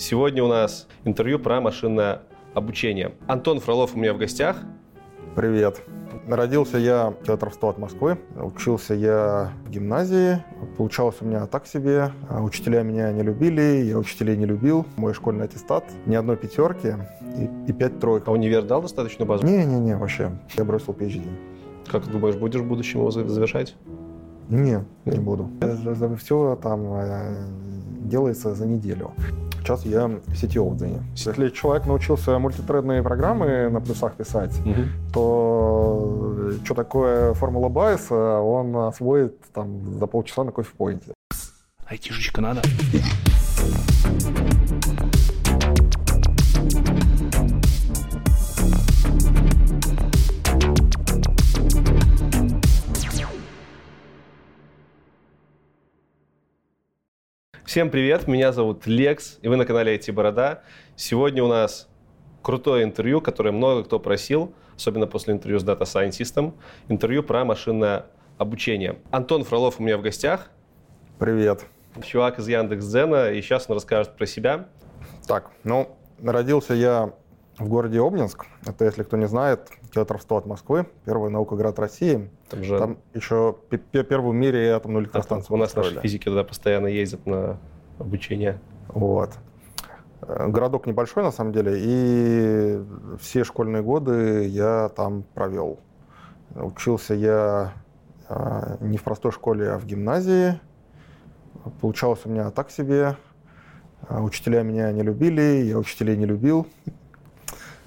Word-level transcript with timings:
Сегодня 0.00 0.42
у 0.42 0.48
нас 0.48 0.88
интервью 1.04 1.38
про 1.38 1.60
машинное 1.60 2.22
обучение. 2.54 3.12
Антон 3.26 3.60
Фролов 3.60 3.94
у 3.94 3.98
меня 3.98 4.14
в 4.14 4.16
гостях. 4.16 4.56
Привет. 5.36 5.82
Родился 6.26 6.78
я 6.78 7.10
в 7.10 7.22
километров 7.22 7.62
от 7.62 7.76
Москвы. 7.76 8.18
Учился 8.34 8.94
я 8.94 9.52
в 9.66 9.68
гимназии. 9.68 10.42
Получалось 10.78 11.16
у 11.20 11.26
меня 11.26 11.44
так 11.44 11.66
себе. 11.66 12.12
А 12.30 12.40
учителя 12.40 12.82
меня 12.82 13.12
не 13.12 13.22
любили, 13.22 13.84
я 13.84 13.98
учителей 13.98 14.38
не 14.38 14.46
любил. 14.46 14.86
Мой 14.96 15.12
школьный 15.12 15.44
аттестат 15.44 15.84
ни 16.06 16.14
одной 16.14 16.38
пятерки 16.38 16.94
и, 17.36 17.70
и 17.70 17.72
пять 17.74 18.00
троек. 18.00 18.26
А 18.26 18.32
универ 18.32 18.62
дал 18.62 18.80
достаточную 18.80 19.28
базу? 19.28 19.44
Не-не-не, 19.44 19.98
вообще. 19.98 20.30
Я 20.56 20.64
бросил 20.64 20.94
PhD. 20.94 21.28
Как 21.92 22.06
ты 22.06 22.10
думаешь, 22.10 22.36
будешь 22.36 22.62
в 22.62 22.66
будущем 22.66 23.00
его 23.00 23.10
завершать? 23.10 23.76
Не, 24.48 24.82
не 25.04 25.18
буду. 25.18 25.50
Все 26.16 26.58
там 26.62 26.86
э, 26.90 27.44
делается 28.00 28.54
за 28.54 28.66
неделю. 28.66 29.12
Сейчас 29.60 29.84
я 29.84 30.08
в 30.08 30.36
сетевом 30.36 30.76
дзене. 30.76 31.02
Если 31.14 31.50
человек 31.50 31.86
научился 31.86 32.38
мультитредные 32.38 33.02
программы 33.02 33.68
на 33.68 33.80
плюсах 33.80 34.14
писать, 34.14 34.58
угу. 34.64 34.84
то 35.12 36.34
э, 36.38 36.52
что 36.64 36.74
такое 36.74 37.34
формула 37.34 37.68
Байеса, 37.68 38.40
он 38.40 38.74
освоит 38.76 39.34
там 39.52 39.98
за 39.98 40.06
полчаса 40.06 40.44
на 40.44 40.52
кофе-поинте. 40.52 41.12
Айтишечка 41.86 42.40
надо. 42.40 42.62
Всем 57.70 57.88
привет, 57.88 58.26
меня 58.26 58.50
зовут 58.50 58.88
Лекс, 58.88 59.38
и 59.42 59.46
вы 59.46 59.54
на 59.54 59.64
канале 59.64 59.94
IT 59.94 60.10
Борода. 60.10 60.64
Сегодня 60.96 61.44
у 61.44 61.46
нас 61.46 61.88
крутое 62.42 62.82
интервью, 62.82 63.20
которое 63.20 63.52
много 63.52 63.84
кто 63.84 64.00
просил, 64.00 64.52
особенно 64.74 65.06
после 65.06 65.34
интервью 65.34 65.60
с 65.60 65.64
Data 65.64 65.82
Scientist, 65.82 66.52
интервью 66.88 67.22
про 67.22 67.44
машинное 67.44 68.06
обучение. 68.38 68.98
Антон 69.12 69.44
Фролов 69.44 69.78
у 69.78 69.84
меня 69.84 69.98
в 69.98 70.02
гостях. 70.02 70.50
Привет. 71.20 71.64
Чувак 72.02 72.40
из 72.40 72.48
Яндекс.Дзена, 72.48 73.30
и 73.30 73.40
сейчас 73.40 73.66
он 73.68 73.76
расскажет 73.76 74.16
про 74.16 74.26
себя. 74.26 74.66
Так, 75.28 75.52
ну, 75.62 75.96
родился 76.20 76.74
я 76.74 77.14
в 77.60 77.68
городе 77.68 78.00
Обнинск. 78.00 78.46
Это, 78.66 78.86
если 78.86 79.02
кто 79.02 79.16
не 79.16 79.28
знает, 79.28 79.68
километров 79.92 80.22
100 80.22 80.36
от 80.36 80.46
Москвы, 80.46 80.86
первый 81.04 81.30
наукоград 81.30 81.78
России. 81.78 82.30
Там, 82.48 82.64
же... 82.64 82.78
Там 82.78 82.98
еще 83.14 83.56
первую 83.70 84.32
в 84.32 84.34
мире 84.34 84.72
атомную 84.72 85.04
электростанцию. 85.04 85.54
А, 85.54 85.54
у 85.54 85.58
нас 85.58 85.74
наши 85.74 86.00
физики 86.00 86.24
туда 86.24 86.42
постоянно 86.42 86.86
ездят 86.86 87.26
на 87.26 87.58
обучение. 87.98 88.60
Вот. 88.88 89.30
Э, 90.22 90.48
городок 90.48 90.86
небольшой, 90.86 91.22
на 91.22 91.32
самом 91.32 91.52
деле, 91.52 91.74
и 91.76 92.82
все 93.20 93.44
школьные 93.44 93.82
годы 93.82 94.46
я 94.46 94.88
там 94.88 95.24
провел. 95.34 95.78
Учился 96.54 97.14
я 97.14 97.74
э, 98.28 98.76
не 98.80 98.96
в 98.96 99.02
простой 99.02 99.32
школе, 99.32 99.70
а 99.70 99.78
в 99.78 99.84
гимназии. 99.84 100.58
Получалось 101.80 102.20
у 102.24 102.30
меня 102.30 102.50
так 102.50 102.70
себе. 102.70 103.16
Э, 104.08 104.20
учителя 104.20 104.62
меня 104.62 104.90
не 104.92 105.02
любили, 105.02 105.62
я 105.64 105.78
учителей 105.78 106.16
не 106.16 106.26
любил. 106.26 106.66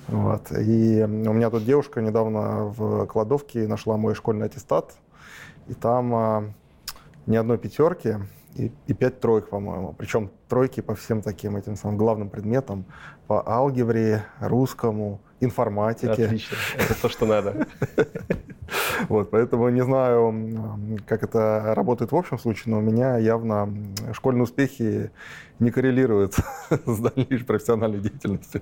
Вот. 0.07 0.51
И 0.51 1.03
у 1.03 1.33
меня 1.33 1.49
тут 1.49 1.65
девушка 1.65 2.01
недавно 2.01 2.65
в 2.65 3.05
кладовке 3.07 3.67
нашла 3.67 3.97
мой 3.97 4.15
школьный 4.15 4.47
аттестат, 4.47 4.93
и 5.67 5.73
там 5.73 6.15
а, 6.15 6.43
ни 7.25 7.35
одной 7.35 7.57
пятерки 7.57 8.17
и, 8.55 8.71
и 8.87 8.93
пять 8.93 9.19
троек, 9.19 9.49
по-моему. 9.49 9.95
Причем 9.97 10.29
тройки 10.47 10.81
по 10.81 10.95
всем 10.95 11.21
таким 11.21 11.55
этим 11.55 11.75
самым 11.75 11.97
главным 11.97 12.29
предметам, 12.29 12.85
по 13.27 13.47
алгебре, 13.47 14.25
русскому, 14.39 15.21
информатике. 15.39 16.25
Отлично, 16.25 16.57
это 16.77 17.01
то, 17.01 17.09
что 17.09 17.25
надо. 17.25 17.67
Вот, 19.09 19.29
поэтому 19.29 19.69
не 19.69 19.83
знаю, 19.83 20.33
как 21.05 21.21
это 21.21 21.73
работает 21.75 22.11
в 22.11 22.15
общем 22.15 22.39
случае, 22.39 22.73
но 22.73 22.79
у 22.79 22.81
меня 22.81 23.17
явно 23.17 23.71
школьные 24.13 24.43
успехи 24.43 25.11
не 25.59 25.69
коррелируют 25.69 26.35
с 26.69 26.99
дальнейшей 26.99 27.45
профессиональной 27.45 27.99
деятельностью. 27.99 28.61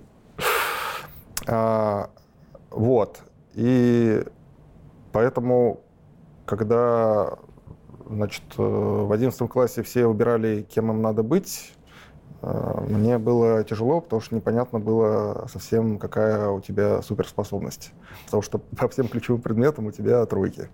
А, 1.48 2.10
вот. 2.70 3.22
И 3.54 4.24
поэтому, 5.12 5.82
когда 6.46 7.38
значит, 8.10 8.44
в 8.58 9.12
одиннадцатом 9.12 9.48
классе 9.48 9.84
все 9.84 10.06
выбирали, 10.06 10.66
кем 10.70 10.92
им 10.92 11.02
надо 11.02 11.24
быть, 11.24 11.74
а, 12.42 12.82
мне 12.82 13.18
было 13.18 13.64
тяжело, 13.64 14.02
потому 14.02 14.22
что 14.22 14.36
непонятно 14.36 14.80
было 14.80 15.48
совсем, 15.52 15.98
какая 16.00 16.50
у 16.50 16.60
тебя 16.60 17.02
суперспособность. 17.02 17.94
Потому 18.26 18.42
что 18.42 18.58
по 18.78 18.88
всем 18.90 19.08
ключевым 19.08 19.42
предметам 19.42 19.88
у 19.88 19.92
тебя 19.92 20.26
тройки. 20.26 20.70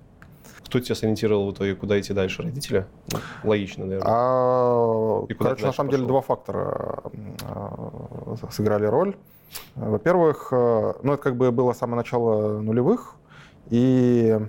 Кто 0.65 0.81
тебя 0.81 0.95
сориентировал 0.95 1.49
в 1.49 1.53
итоге, 1.53 1.75
куда 1.75 1.97
идти 1.99 2.13
дальше? 2.13 2.41
Родители? 2.41 2.85
Ну, 3.11 3.19
логично, 3.45 3.85
наверное. 3.85 4.11
А, 4.13 5.25
короче, 5.39 5.65
на 5.65 5.71
самом 5.71 5.89
пошел? 5.89 5.91
деле 5.91 6.07
два 6.07 6.21
фактора 6.21 7.03
а, 7.43 8.35
сыграли 8.51 8.85
роль. 8.85 9.15
Во-первых, 9.75 10.49
э, 10.51 10.93
ну 11.03 11.13
это 11.13 11.21
как 11.21 11.35
бы 11.35 11.51
было 11.51 11.73
самое 11.73 11.97
начало 11.97 12.59
нулевых, 12.59 13.15
и 13.69 14.39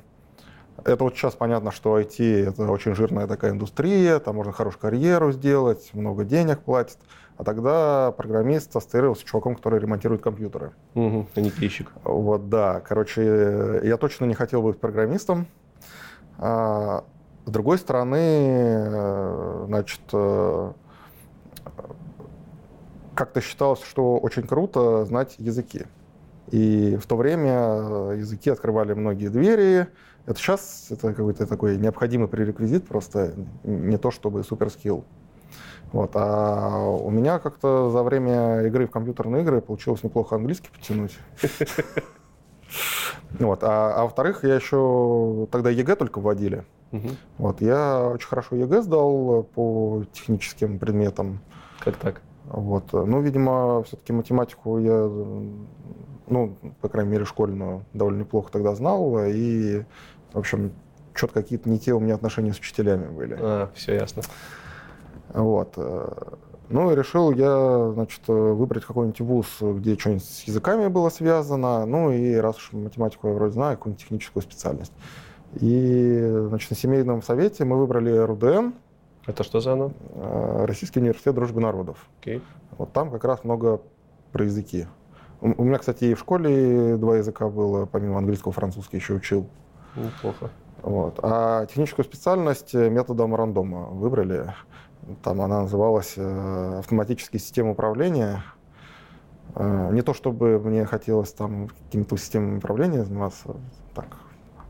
это 0.84 1.04
вот 1.04 1.14
сейчас 1.16 1.34
понятно, 1.34 1.70
что 1.70 1.98
IT 1.98 2.48
это 2.48 2.70
очень 2.70 2.94
жирная 2.94 3.26
такая 3.26 3.50
индустрия, 3.50 4.18
там 4.20 4.36
можно 4.36 4.52
хорошую 4.52 4.80
карьеру 4.80 5.32
сделать, 5.32 5.90
много 5.92 6.24
денег 6.24 6.60
платят. 6.60 6.98
А 7.36 7.44
тогда 7.44 8.12
программист 8.16 8.74
ассоциировался 8.74 9.22
с 9.22 9.24
чуваком, 9.24 9.54
который 9.54 9.78
ремонтирует 9.78 10.22
компьютеры. 10.22 10.72
Угу, 10.94 11.28
а 11.36 11.40
не 11.40 11.50
клейщик. 11.50 11.92
Вот, 12.02 12.48
да. 12.48 12.80
Короче, 12.80 13.80
я 13.84 13.96
точно 13.96 14.24
не 14.24 14.34
хотел 14.34 14.60
быть 14.60 14.80
программистом. 14.80 15.46
А, 16.36 17.04
с 17.46 17.50
другой 17.50 17.78
стороны, 17.78 18.16
э, 18.18 19.64
значит, 19.68 20.00
э, 20.12 20.72
как-то 23.18 23.40
считалось, 23.40 23.82
что 23.82 24.16
очень 24.16 24.44
круто 24.44 25.04
знать 25.04 25.34
языки. 25.38 25.86
И 26.52 26.96
в 27.02 27.06
то 27.06 27.16
время 27.16 28.12
языки 28.14 28.48
открывали 28.48 28.92
многие 28.92 29.26
двери. 29.26 29.88
Это 30.24 30.38
сейчас 30.38 30.86
это 30.90 31.12
какой-то 31.12 31.44
такой 31.48 31.76
необходимый 31.78 32.28
prerequisite, 32.28 32.86
просто 32.86 33.34
не 33.64 33.98
то 33.98 34.12
чтобы 34.12 34.44
superskill. 34.44 35.04
Вот. 35.90 36.12
А 36.14 36.78
у 36.78 37.10
меня 37.10 37.40
как-то 37.40 37.90
за 37.90 38.04
время 38.04 38.62
игры 38.66 38.86
в 38.86 38.92
компьютерные 38.92 39.42
игры 39.42 39.60
получилось 39.60 40.04
неплохо 40.04 40.36
английский 40.36 40.70
потянуть. 40.70 41.18
Вот. 43.40 43.62
А, 43.62 43.94
а 43.94 44.02
во-вторых, 44.04 44.44
я 44.44 44.54
еще 44.54 45.48
тогда 45.50 45.70
ЕГЭ 45.70 45.96
только 45.96 46.18
вводили. 46.18 46.64
Вот. 47.38 47.60
Я 47.60 48.08
очень 48.08 48.28
хорошо 48.28 48.56
ЕГЭ 48.56 48.82
сдал 48.82 49.42
по 49.54 50.04
техническим 50.12 50.78
предметам. 50.78 51.40
Как 51.80 51.96
так? 51.96 52.22
Вот. 52.50 52.92
Ну, 52.92 53.20
видимо, 53.20 53.82
все-таки 53.84 54.12
математику 54.12 54.78
я, 54.78 55.08
ну, 56.26 56.56
по 56.80 56.88
крайней 56.88 57.12
мере, 57.12 57.24
школьную 57.24 57.84
довольно 57.92 58.20
неплохо 58.20 58.50
тогда 58.50 58.74
знал. 58.74 59.18
И, 59.26 59.84
в 60.32 60.38
общем, 60.38 60.72
что-то 61.14 61.34
какие-то 61.34 61.68
не 61.68 61.78
те 61.78 61.92
у 61.92 62.00
меня 62.00 62.14
отношения 62.14 62.52
с 62.52 62.58
учителями 62.58 63.08
были. 63.08 63.36
А, 63.38 63.70
все 63.74 63.94
ясно. 63.94 64.22
Вот. 65.34 65.76
Ну, 66.70 66.92
и 66.92 66.94
решил 66.94 67.30
я, 67.32 67.92
значит, 67.92 68.20
выбрать 68.28 68.84
какой-нибудь 68.84 69.20
вуз, 69.20 69.58
где 69.60 69.96
что-нибудь 69.96 70.24
с 70.24 70.42
языками 70.42 70.88
было 70.88 71.08
связано. 71.08 71.86
Ну, 71.86 72.10
и 72.12 72.34
раз 72.34 72.56
уж 72.56 72.72
математику 72.72 73.28
я 73.28 73.34
вроде 73.34 73.52
знаю, 73.52 73.76
какую-нибудь 73.76 74.02
техническую 74.02 74.42
специальность. 74.42 74.92
И, 75.54 76.44
значит, 76.48 76.70
на 76.70 76.76
семейном 76.76 77.22
совете 77.22 77.64
мы 77.64 77.78
выбрали 77.78 78.14
РУДН, 78.16 78.74
это 79.28 79.44
что 79.44 79.60
за 79.60 79.74
оно? 79.74 79.92
Э, 80.14 80.64
Российский 80.66 81.00
университет 81.00 81.34
дружбы 81.34 81.60
народов. 81.60 82.08
Okay. 82.22 82.40
Вот 82.78 82.92
там 82.92 83.10
как 83.10 83.24
раз 83.24 83.44
много 83.44 83.82
про 84.32 84.44
языки. 84.44 84.86
У 85.40 85.62
меня, 85.62 85.78
кстати, 85.78 86.06
и 86.06 86.14
в 86.14 86.18
школе 86.18 86.96
два 86.96 87.18
языка 87.18 87.48
было, 87.48 87.84
помимо 87.84 88.18
английского, 88.18 88.52
французский 88.52 88.96
еще 88.96 89.14
учил. 89.14 89.46
Неплохо. 89.94 90.50
Вот. 90.82 91.20
А 91.22 91.66
техническую 91.66 92.04
специальность 92.06 92.72
методом 92.72 93.34
рандома 93.34 93.86
выбрали. 93.88 94.54
Там 95.22 95.40
она 95.42 95.62
называлась 95.62 96.14
э, 96.16 96.78
автоматические 96.78 97.38
системы 97.38 97.72
управления. 97.72 98.42
Э, 99.54 99.90
не 99.92 100.00
то 100.00 100.14
чтобы 100.14 100.58
мне 100.58 100.86
хотелось 100.86 101.32
там 101.32 101.68
какими-то 101.68 102.16
системами 102.16 102.56
управления 102.58 103.04
заниматься, 103.04 103.56
так, 103.94 104.16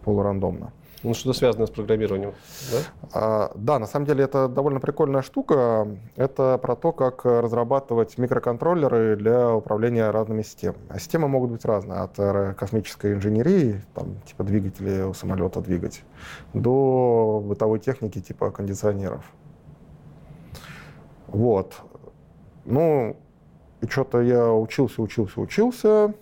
полурандомно. 0.04 0.72
Ну, 1.02 1.14
что-то 1.14 1.32
связанное 1.38 1.66
с 1.66 1.70
программированием, 1.70 2.34
да? 2.72 2.78
А, 3.12 3.52
да, 3.54 3.78
на 3.78 3.86
самом 3.86 4.06
деле 4.06 4.24
это 4.24 4.48
довольно 4.48 4.80
прикольная 4.80 5.22
штука. 5.22 5.86
Это 6.16 6.58
про 6.58 6.74
то, 6.74 6.92
как 6.92 7.24
разрабатывать 7.24 8.18
микроконтроллеры 8.18 9.16
для 9.16 9.54
управления 9.54 10.10
разными 10.10 10.42
системами. 10.42 10.82
А 10.88 10.98
системы 10.98 11.28
могут 11.28 11.52
быть 11.52 11.64
разные. 11.64 12.00
От 12.00 12.18
э, 12.18 12.54
космической 12.58 13.14
инженерии, 13.14 13.80
там, 13.94 14.16
типа 14.26 14.42
двигатели 14.42 15.02
у 15.02 15.14
самолета 15.14 15.60
двигать, 15.60 16.02
до 16.52 17.42
бытовой 17.44 17.78
техники, 17.78 18.20
типа 18.20 18.50
кондиционеров. 18.50 19.24
Вот. 21.28 21.74
Ну, 22.64 23.16
и 23.80 23.86
что-то 23.86 24.20
я 24.20 24.52
учился, 24.52 25.00
учился, 25.00 25.40
учился. 25.40 26.14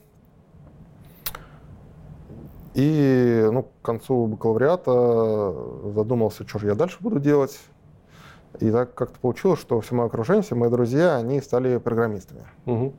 И 2.77 3.49
ну, 3.51 3.63
к 3.63 3.87
концу 3.87 4.27
бакалавриата 4.27 5.55
задумался, 5.95 6.47
что 6.47 6.59
же 6.59 6.67
я 6.67 6.75
дальше 6.75 6.99
буду 7.01 7.19
делать. 7.19 7.59
И 8.61 8.71
так 8.71 8.93
как-то 8.93 9.19
получилось, 9.19 9.61
что 9.61 9.81
все 9.81 9.95
мое 9.95 10.09
окружение, 10.09 10.43
все 10.43 10.57
мои 10.57 10.69
друзья, 10.69 11.17
они 11.17 11.41
стали 11.41 11.79
программистами. 11.79 12.45
Угу. 12.67 12.93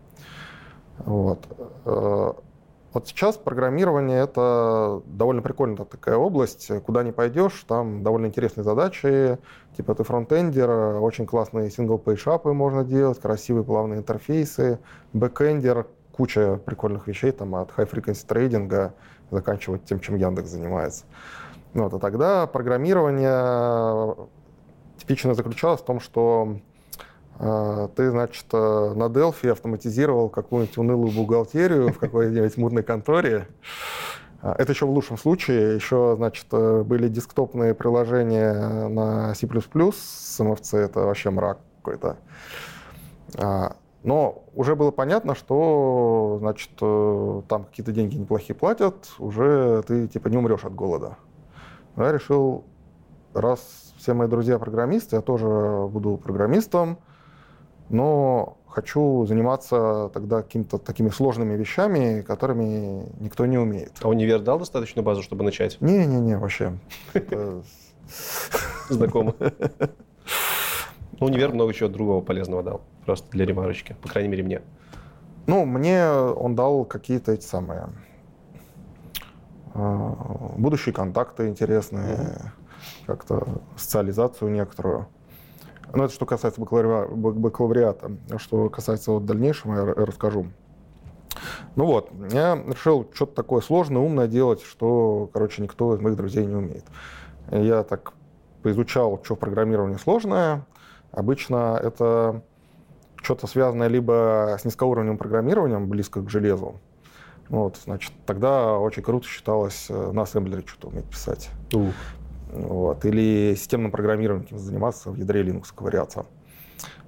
Вот. 1.06 1.46
Э, 1.86 2.34
вот 2.92 3.08
сейчас 3.08 3.38
программирование 3.38 4.24
это 4.24 5.04
довольно 5.06 5.44
прикольная 5.44 5.86
такая 5.86 6.18
область. 6.18 6.72
Куда 6.84 7.04
не 7.04 7.12
пойдешь, 7.12 7.64
там 7.68 8.02
довольно 8.02 8.26
интересные 8.26 8.64
задачи. 8.64 9.38
Типа 9.76 9.94
ты 9.94 10.04
фронтендер, 10.04 10.72
очень 11.04 11.28
классные 11.28 11.70
сингл-пейшапы 11.70 12.52
можно 12.52 12.84
делать, 12.84 13.22
красивые 13.22 13.64
плавные 13.64 14.00
интерфейсы. 14.00 14.80
Бэкендер, 15.14 15.86
куча 16.12 16.60
прикольных 16.66 17.08
вещей, 17.08 17.32
там 17.32 17.54
от 17.54 17.70
high-frequency 17.78 18.26
трейдинга 18.26 18.96
заканчивать 19.32 19.86
тем, 19.86 20.00
чем 20.00 20.16
Яндекс 20.16 20.50
занимается. 20.50 21.06
Вот, 21.74 21.94
а 21.94 22.00
тогда 22.00 22.48
программирование 22.48 24.16
типично 24.98 25.34
заключалось 25.34 25.82
в 25.82 25.86
том, 25.86 26.00
что 26.00 26.58
э, 27.40 27.88
ты, 27.96 28.10
значит, 28.10 28.46
э, 28.52 28.94
на 28.96 29.04
Delphi 29.04 29.52
автоматизировал 29.52 30.30
какую-нибудь 30.30 30.78
унылую 30.78 31.12
бухгалтерию 31.12 31.94
в 31.94 32.00
какой-нибудь 32.00 32.58
мудной 32.58 32.84
конторе. 32.84 33.48
Это 34.42 34.72
еще 34.72 34.86
в 34.86 34.92
лучшем 34.92 35.18
случае. 35.18 35.76
Еще, 35.76 36.16
значит, 36.18 36.46
э, 36.52 36.84
были 36.84 37.08
десктопные 37.08 37.74
приложения 37.74 38.88
на 38.88 39.34
C++ 39.36 39.48
с 39.48 40.40
MFC. 40.40 40.78
Это 40.78 41.02
вообще 41.02 41.30
мрак 41.30 41.60
какой-то. 41.82 42.18
Но 44.04 44.44
уже 44.54 44.76
было 44.76 44.92
понятно, 44.92 45.36
что, 45.36 46.38
значит, 46.40 46.72
там 46.78 47.66
какие-то 47.66 47.92
деньги 47.92 48.16
неплохие 48.16 48.56
платят, 48.56 49.10
уже 49.20 49.84
ты, 49.88 50.08
типа, 50.08 50.28
не 50.28 50.38
умрешь 50.38 50.66
от 50.66 50.76
голода. 50.76 51.18
Я 51.98 52.12
решил, 52.12 52.64
раз 53.34 53.94
все 53.98 54.14
мои 54.14 54.28
друзья 54.28 54.60
программисты, 54.60 55.16
я 55.16 55.22
тоже 55.22 55.48
буду 55.90 56.18
программистом, 56.18 57.00
но 57.90 58.58
хочу 58.68 59.26
заниматься 59.26 60.12
тогда 60.14 60.44
какими-то 60.44 60.78
такими 60.78 61.10
сложными 61.10 61.56
вещами, 61.56 62.22
которыми 62.22 63.12
никто 63.20 63.46
не 63.46 63.58
умеет. 63.58 63.94
А 64.02 64.10
универ 64.10 64.42
дал 64.42 64.60
достаточную 64.60 65.04
базу, 65.04 65.24
чтобы 65.24 65.44
начать? 65.44 65.82
Не-не-не, 65.82 66.38
вообще. 66.38 66.78
Знакомо. 68.90 69.34
Ну, 71.19 71.28
универ 71.28 71.54
много 71.54 71.74
чего 71.74 71.90
другого 71.90 72.22
полезного 72.22 72.64
дал, 72.64 72.81
просто 73.06 73.30
для 73.31 73.46
ремарочки, 73.46 73.96
по 74.02 74.10
крайней 74.10 74.30
мере, 74.30 74.44
мне. 74.44 74.62
Ну, 75.48 75.66
мне 75.66 76.08
он 76.10 76.56
дал 76.56 76.86
какие-то 76.86 77.31
эти 77.31 77.46
самые 77.46 77.90
а, 79.74 80.54
будущие 80.58 80.94
контакты 80.94 81.48
интересные, 81.48 82.52
как-то 83.06 83.62
социализацию 83.75 84.52
некоторую. 84.52 85.08
Но 85.94 86.06
это 86.06 86.14
что 86.14 86.25
касается 86.25 86.60
бакалавриата. 86.60 88.12
Что 88.38 88.69
касается 88.69 89.12
вот 89.12 89.25
дальнейшего, 89.25 89.75
я 89.75 89.86
расскажу. 89.94 90.48
Ну 91.75 91.86
вот, 91.86 92.12
я 92.31 92.62
решил 92.68 93.08
что-то 93.14 93.36
такое 93.36 93.62
сложное, 93.62 94.02
умное 94.02 94.28
делать, 94.28 94.62
что, 94.64 95.30
короче, 95.31 95.62
никто 95.62 95.96
из 95.96 96.02
моих 96.02 96.18
друзей 96.18 96.46
не 96.46 96.56
умеет. 96.56 96.86
Я 97.52 97.84
так 97.84 98.14
поизучал, 98.64 99.22
что 99.24 99.36
в 99.36 99.40
программировании 99.40 99.98
сложное. 99.98 100.66
Обычно 101.18 101.80
это 101.81 102.44
что-то 103.24 103.48
связанное 103.48 103.88
либо 103.88 104.56
с 104.60 104.66
низкоуровневым 104.66 105.18
программированием, 105.18 105.90
близко 105.90 106.22
к 106.22 106.30
железу. 106.30 106.75
Вот, 107.50 107.80
значит, 107.84 108.14
тогда 108.28 108.78
очень 108.78 109.02
круто 109.02 109.25
считалось 109.28 109.88
э, 109.90 110.12
на 110.12 110.22
ассемблере 110.22 110.62
что-то 110.68 110.90
уметь 110.90 111.06
писать. 111.06 111.50
Uh. 111.72 111.92
Вот. 112.52 113.04
Или 113.04 113.56
системным 113.56 113.90
программированием 113.90 114.60
заниматься, 114.60 115.10
в 115.10 115.16
ядре 115.16 115.42
Linux 115.42 115.74
ковыряться. 115.75 116.28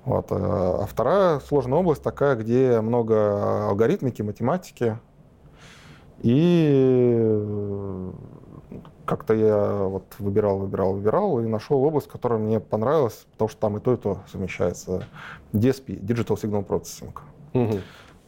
Вот. 0.06 0.32
Э, 0.32 0.36
а 0.36 0.88
вторая 0.90 1.40
сложная 1.42 1.78
область 1.78 2.02
такая, 2.02 2.36
где 2.36 2.82
много 2.82 3.68
алгоритмики, 3.68 4.24
математики. 4.24 4.98
И 6.24 6.68
э, 6.72 8.12
как-то 9.06 9.34
я 9.34 9.84
вот 9.84 10.04
выбирал, 10.20 10.60
выбирал, 10.60 10.94
выбирал 10.94 11.40
и 11.40 11.48
нашел 11.48 11.84
область, 11.84 12.08
которая 12.08 12.40
мне 12.40 12.60
понравилась, 12.60 13.26
потому 13.32 13.50
что 13.50 13.60
там 13.60 13.78
и 13.78 13.80
то, 13.80 13.94
и 13.94 13.98
то 13.98 14.20
совмещается. 14.32 15.06
DSP, 15.54 16.00
Digital 16.00 16.40
Signal 16.40 16.66
Processing. 16.66 17.14
Угу. 17.54 17.80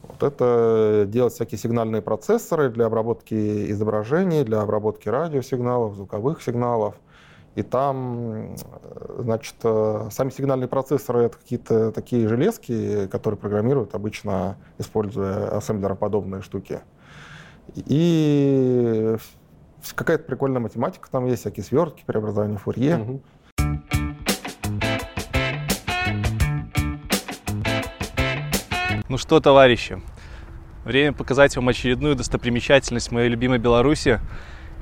Вот 0.04 0.24
это 0.24 1.06
делать 1.08 1.34
всякие 1.34 1.60
сигнальные 1.60 2.02
процессоры 2.02 2.70
для 2.70 2.88
обработки 2.88 3.72
изображений, 3.72 4.44
для 4.44 4.62
обработки 4.62 5.08
радиосигналов, 5.08 5.96
звуковых 5.96 6.42
сигналов. 6.42 6.96
И 7.54 7.64
там, 7.64 8.56
значит, 9.18 9.56
сами 9.62 10.30
сигнальные 10.30 10.70
процессоры— 10.70 11.24
это 11.24 11.38
какие-то 11.38 11.92
такие 11.92 12.28
железки, 12.28 13.08
которые 13.08 13.38
программируют 13.38 13.94
обычно, 13.94 14.56
используя 14.78 15.58
ассемблероподобные 15.58 16.42
штуки. 16.42 16.80
И 17.76 19.18
какая-то 19.95 20.24
прикольная 20.24 20.60
математика 20.60 21.10
там 21.10 21.25
есть, 21.25 21.42
всякие 21.42 21.63
свертки, 21.63 22.04
преобразования 22.06 22.57
Фурье. 22.57 22.98
Угу. 22.98 23.22
Ну 29.10 29.18
что, 29.18 29.42
товарищи, 29.42 30.01
время 30.86 31.12
показать 31.12 31.56
вам 31.57 31.68
очередную 31.68 32.16
достопримечательность 32.16 33.12
моей 33.12 33.28
любимой 33.28 33.60
Беларуси. 33.60 34.22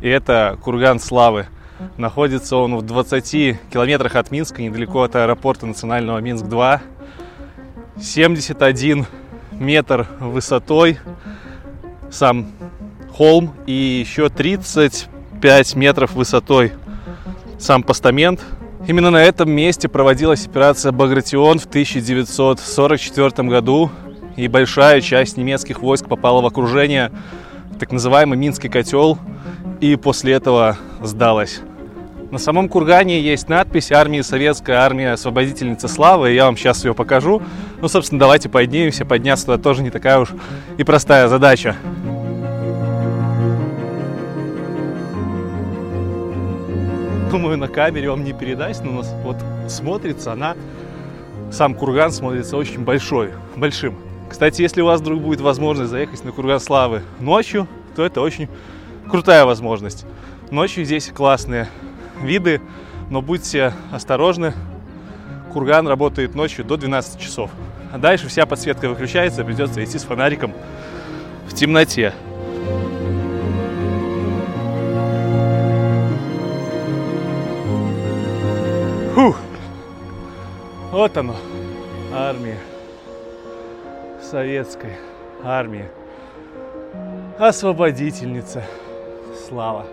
И 0.01 0.07
это 0.07 0.57
Курган 0.62 1.00
Славы. 1.00 1.48
Находится 1.98 2.57
он 2.57 2.75
в 2.78 2.81
20 2.84 3.60
километрах 3.72 4.16
от 4.16 4.31
Минска, 4.31 4.62
недалеко 4.62 5.01
от 5.01 5.16
аэропорта 5.16 5.66
национального 5.66 6.19
Минск-2. 6.19 6.80
71 8.00 9.06
метр 9.51 10.07
высотой 10.19 11.00
сам 12.12 12.51
холм 13.19 13.54
и 13.66 13.74
еще 13.74 14.30
35 14.30 15.75
метров 15.75 16.13
высотой 16.13 16.71
сам 17.57 17.83
постамент. 17.83 18.39
Именно 18.88 19.12
на 19.12 19.21
этом 19.21 19.51
месте 19.51 19.89
проводилась 19.89 20.45
операция 20.45 20.94
«Багратион» 20.94 21.60
в 21.60 21.66
1944 21.66 23.50
году 23.50 23.92
и 24.38 24.48
большая 24.48 25.01
часть 25.01 25.36
немецких 25.36 25.81
войск 25.81 26.08
попала 26.08 26.39
в 26.39 26.46
окружение, 26.46 27.12
так 27.77 27.91
называемый 27.91 28.38
Минский 28.38 28.70
котел, 28.70 29.17
и 29.82 29.98
после 29.98 30.32
этого 30.32 30.77
сдалась. 31.03 31.60
На 32.32 32.38
самом 32.38 32.70
кургане 32.70 33.20
есть 33.20 33.50
надпись 33.50 33.91
«Армия 33.91 34.24
Советская 34.24 34.77
Армия 34.77 35.12
Освободительница 35.12 35.89
Славы», 35.89 36.32
и 36.32 36.36
я 36.36 36.46
вам 36.46 36.55
сейчас 36.55 36.86
ее 36.86 36.94
покажу. 36.94 37.41
Ну, 37.82 37.89
собственно, 37.89 38.20
давайте 38.20 38.48
поднимемся, 38.48 39.03
подняться 39.03 39.48
туда 39.48 39.58
тоже 39.58 39.84
не 39.84 39.89
такая 39.89 40.20
уж 40.20 40.29
и 40.77 40.86
простая 40.86 41.27
задача. 41.27 41.75
Думаю, 47.31 47.57
на 47.57 47.67
камере 47.67 48.09
вам 48.09 48.24
не 48.24 48.33
передать, 48.33 48.83
но 48.83 48.91
у 48.91 48.95
нас 48.95 49.13
вот 49.24 49.38
смотрится 49.67 50.33
она, 50.33 50.55
сам 51.51 51.75
курган 51.75 52.12
смотрится 52.12 52.57
очень 52.57 52.83
большой, 52.83 53.31
большим. 53.55 53.95
Кстати, 54.29 54.63
если 54.63 54.81
у 54.81 54.86
вас 54.86 55.01
вдруг 55.01 55.21
будет 55.21 55.39
возможность 55.41 55.91
заехать 55.91 56.24
на 56.24 56.31
Курган 56.31 56.59
Славы 56.59 57.03
ночью, 57.19 57.67
то 57.95 58.03
это 58.03 58.21
очень 58.21 58.48
крутая 59.09 59.45
возможность. 59.45 60.05
Ночью 60.50 60.86
здесь 60.86 61.12
классные 61.13 61.67
виды, 62.21 62.62
но 63.09 63.21
будьте 63.21 63.74
осторожны. 63.91 64.53
Курган 65.53 65.88
работает 65.88 66.33
ночью 66.33 66.65
до 66.65 66.77
12 66.77 67.19
часов. 67.19 67.51
А 67.91 67.98
дальше 67.98 68.27
вся 68.27 68.45
подсветка 68.45 68.89
выключается, 68.89 69.43
придется 69.43 69.83
идти 69.83 69.98
с 70.00 70.03
фонариком 70.03 70.53
в 71.48 71.53
темноте. 71.53 72.13
Фух. 79.20 79.36
Вот 80.94 81.18
оно, 81.18 81.36
армия 82.14 82.58
советской 84.22 84.94
армии. 85.44 85.90
Освободительница. 87.38 88.64
Слава. 89.46 89.86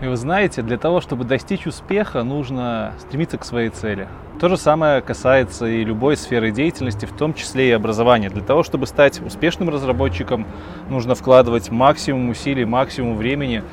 И 0.00 0.06
вы 0.06 0.16
знаете, 0.16 0.62
для 0.62 0.78
того, 0.78 1.00
чтобы 1.00 1.24
достичь 1.24 1.66
успеха, 1.66 2.22
нужно 2.22 2.94
стремиться 3.00 3.36
к 3.36 3.44
своей 3.44 3.70
цели. 3.70 4.06
То 4.38 4.48
же 4.48 4.56
самое 4.56 5.00
касается 5.00 5.66
и 5.66 5.82
любой 5.82 6.16
сферы 6.16 6.52
деятельности, 6.52 7.04
в 7.04 7.12
том 7.12 7.34
числе 7.34 7.70
и 7.70 7.72
образования. 7.72 8.30
Для 8.30 8.42
того, 8.42 8.62
чтобы 8.62 8.86
стать 8.86 9.20
успешным 9.20 9.68
разработчиком, 9.70 10.46
нужно 10.88 11.16
вкладывать 11.16 11.70
максимум 11.70 12.28
усилий, 12.28 12.64
максимум 12.64 13.16
времени 13.16 13.64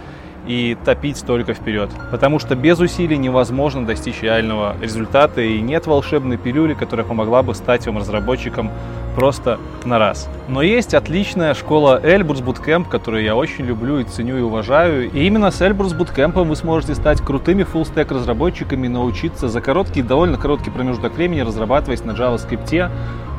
и 0.48 0.78
топить 0.86 1.24
только 1.26 1.54
вперед. 1.54 1.90
Потому 2.12 2.40
что 2.40 2.56
без 2.56 2.80
усилий 2.80 3.18
невозможно 3.18 3.86
достичь 3.86 4.22
реального 4.22 4.76
результата, 4.82 5.42
и 5.42 5.60
нет 5.62 5.88
волшебной 5.88 6.38
пилюли, 6.38 6.74
которая 6.74 7.06
помогла 7.06 7.44
бы 7.44 7.56
стать 7.56 7.86
вам 7.86 7.98
разработчиком 7.98 8.72
просто 9.16 9.60
на 9.86 9.98
раз. 9.98 10.30
Но 10.48 10.62
есть 10.62 10.94
отличная 10.94 11.54
школа 11.54 12.00
Эльбрус 12.04 12.42
Bootcamp, 12.42 12.88
которую 12.90 13.24
я 13.24 13.36
очень 13.36 13.66
люблю 13.66 14.00
и 14.00 14.04
ценю 14.04 14.38
и 14.38 14.42
уважаю. 14.42 15.10
И 15.10 15.26
именно 15.26 15.52
с 15.52 15.62
Эльбрус 15.62 15.94
Bootcamp 15.94 16.44
вы 16.44 16.56
сможете 16.56 16.96
стать 16.96 17.22
крутыми 17.22 17.64
full-stack 17.64 18.14
разработчиками 18.14 18.86
и 18.86 18.90
научиться 18.90 19.48
за 19.48 19.62
короткий, 19.62 20.02
довольно 20.02 20.38
короткий 20.38 20.70
промежуток 20.70 21.16
времени 21.16 21.42
разрабатывать 21.42 22.04
на 22.06 22.12
JavaScript, 22.12 22.92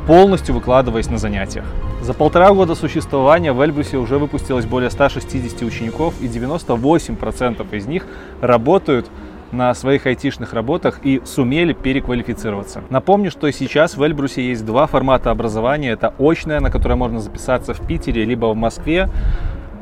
полностью 0.06 0.54
выкладываясь 0.54 1.10
на 1.10 1.18
занятиях. 1.18 1.64
За 2.00 2.14
полтора 2.14 2.52
года 2.52 2.74
существования 2.74 3.52
в 3.52 3.60
Эльбрусе 3.60 3.96
уже 3.96 4.18
выпустилось 4.18 4.64
более 4.64 4.90
160 4.90 5.62
учеников, 5.62 6.14
и 6.20 6.26
98% 6.26 7.76
из 7.76 7.86
них 7.86 8.06
работают 8.40 9.06
на 9.52 9.74
своих 9.74 10.06
айтишных 10.06 10.52
работах 10.52 11.00
и 11.02 11.22
сумели 11.24 11.72
переквалифицироваться. 11.72 12.82
Напомню, 12.90 13.30
что 13.30 13.50
сейчас 13.50 13.96
в 13.96 14.02
Эльбрусе 14.02 14.46
есть 14.46 14.64
два 14.64 14.86
формата 14.86 15.30
образования. 15.30 15.90
Это 15.90 16.14
очное, 16.18 16.60
на 16.60 16.70
которое 16.70 16.96
можно 16.96 17.20
записаться 17.20 17.74
в 17.74 17.80
Питере, 17.86 18.24
либо 18.24 18.46
в 18.46 18.56
Москве. 18.56 19.08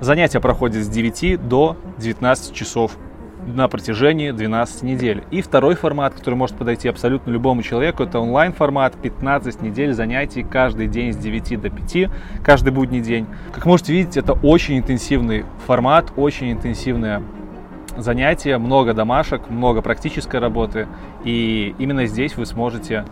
Занятия 0.00 0.40
проходят 0.40 0.84
с 0.84 0.88
9 0.88 1.48
до 1.48 1.76
19 1.98 2.54
часов 2.54 2.96
на 3.46 3.68
протяжении 3.68 4.30
12 4.30 4.82
недель. 4.82 5.24
И 5.30 5.42
второй 5.42 5.74
формат, 5.74 6.14
который 6.14 6.34
может 6.34 6.56
подойти 6.56 6.88
абсолютно 6.88 7.30
любому 7.30 7.62
человеку, 7.62 8.02
это 8.02 8.18
онлайн-формат, 8.20 8.94
15 8.96 9.62
недель 9.62 9.92
занятий 9.92 10.42
каждый 10.42 10.86
день 10.86 11.12
с 11.12 11.16
9 11.16 11.60
до 11.60 11.70
5, 11.70 12.10
каждый 12.42 12.72
будний 12.72 13.00
день. 13.00 13.26
Как 13.52 13.66
можете 13.66 13.92
видеть, 13.92 14.16
это 14.16 14.32
очень 14.32 14.78
интенсивный 14.78 15.44
формат, 15.66 16.12
очень 16.16 16.52
интенсивное 16.52 17.22
занятия, 17.96 18.58
много 18.58 18.94
домашек, 18.94 19.48
много 19.48 19.82
практической 19.82 20.40
работы. 20.40 20.88
И 21.24 21.74
именно 21.78 22.06
здесь 22.06 22.36
вы 22.36 22.46
сможете 22.46 23.04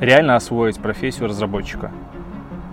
реально 0.00 0.36
освоить 0.36 0.78
профессию 0.80 1.28
разработчика. 1.28 1.90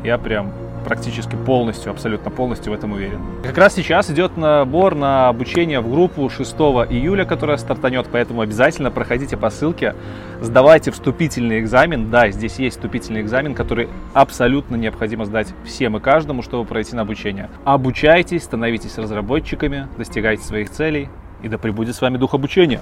Я 0.04 0.18
прям 0.18 0.52
практически 0.84 1.36
полностью, 1.36 1.92
абсолютно 1.92 2.32
полностью 2.32 2.72
в 2.72 2.76
этом 2.76 2.94
уверен. 2.94 3.20
Как 3.44 3.58
раз 3.58 3.76
сейчас 3.76 4.10
идет 4.10 4.38
набор 4.38 4.96
на 4.96 5.30
обучение 5.30 5.80
в 5.80 5.90
группу 5.90 6.30
6 6.30 6.54
июля, 6.90 7.26
которая 7.26 7.58
стартанет, 7.58 8.08
поэтому 8.12 8.42
обязательно 8.42 8.92
проходите 8.92 9.38
по 9.38 9.50
ссылке, 9.50 9.96
сдавайте 10.42 10.92
вступительный 10.92 11.60
экзамен. 11.60 12.10
Да, 12.10 12.30
здесь 12.30 12.60
есть 12.60 12.78
вступительный 12.78 13.22
экзамен, 13.22 13.56
который 13.56 13.90
абсолютно 14.14 14.76
необходимо 14.76 15.26
сдать 15.26 15.54
всем 15.66 15.98
и 15.98 16.00
каждому, 16.00 16.42
чтобы 16.42 16.66
пройти 16.66 16.96
на 16.96 17.04
обучение. 17.04 17.50
Обучайтесь, 17.66 18.44
становитесь 18.44 18.98
разработчиками, 18.98 19.88
достигайте 19.98 20.44
своих 20.44 20.70
целей, 20.70 21.10
и 21.44 21.48
да 21.48 21.58
пребудет 21.58 21.96
с 21.96 22.02
вами 22.02 22.18
дух 22.18 22.34
обучения. 22.34 22.80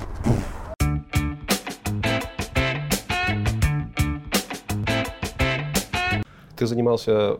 Ты 6.56 6.66
занимался 6.66 7.38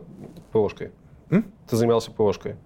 ПОшкой? 0.52 0.92
М? 1.30 1.52
Ты 1.68 1.76
занимался 1.76 2.10
ПОшкой? 2.10 2.56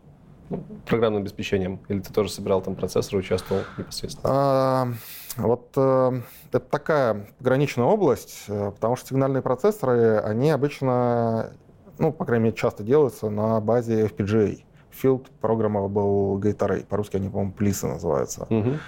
Ну, 0.51 0.65
программным 0.87 1.23
обеспечением? 1.23 1.81
Или 1.89 2.01
ты 2.01 2.13
тоже 2.13 2.31
собирал 2.31 2.61
там 2.61 2.75
процессоры, 2.75 3.19
участвовал 3.19 3.63
непосредственно? 3.79 4.29
А, 4.33 4.89
вот 5.37 5.73
э, 5.77 6.21
это 6.49 6.61
такая 6.61 7.27
пограничная 7.39 7.87
область, 7.87 8.45
э, 8.49 8.71
потому 8.73 8.97
что 8.97 9.09
сигнальные 9.09 9.43
процессоры, 9.43 10.19
они 10.19 10.51
обычно, 10.51 11.53
ну, 11.99 12.13
по 12.13 12.25
крайней 12.25 12.45
мере, 12.45 12.57
часто 12.57 12.83
делаются 12.83 13.31
на 13.31 13.61
базе 13.61 14.07
FPGA. 14.07 14.63
Field 15.03 15.29
Programmable 15.41 16.39
Gate 16.39 16.59
Array. 16.59 16.87
По-русски 16.87 17.17
они, 17.17 17.29
по-моему, 17.29 17.53
плисы 17.53 17.87
называются. 17.87 18.47
Мгм. 18.51 18.79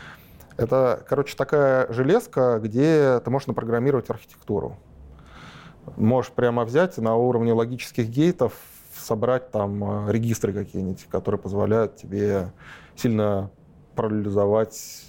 Это, 0.56 1.02
короче, 1.08 1.36
такая 1.36 1.92
железка, 1.92 2.60
где 2.62 3.20
ты 3.20 3.30
можешь 3.30 3.48
напрограммировать 3.48 4.10
архитектуру. 4.10 4.76
Можешь 5.96 6.30
прямо 6.30 6.64
взять 6.64 6.96
на 6.98 7.16
уровне 7.16 7.52
логических 7.52 8.08
гейтов 8.08 8.52
собрать 9.04 9.50
там 9.50 10.08
э, 10.08 10.12
регистры 10.12 10.52
какие-нибудь, 10.52 11.06
которые 11.10 11.38
позволяют 11.38 11.96
тебе 11.96 12.52
сильно 12.96 13.50
параллелизовать 13.94 15.04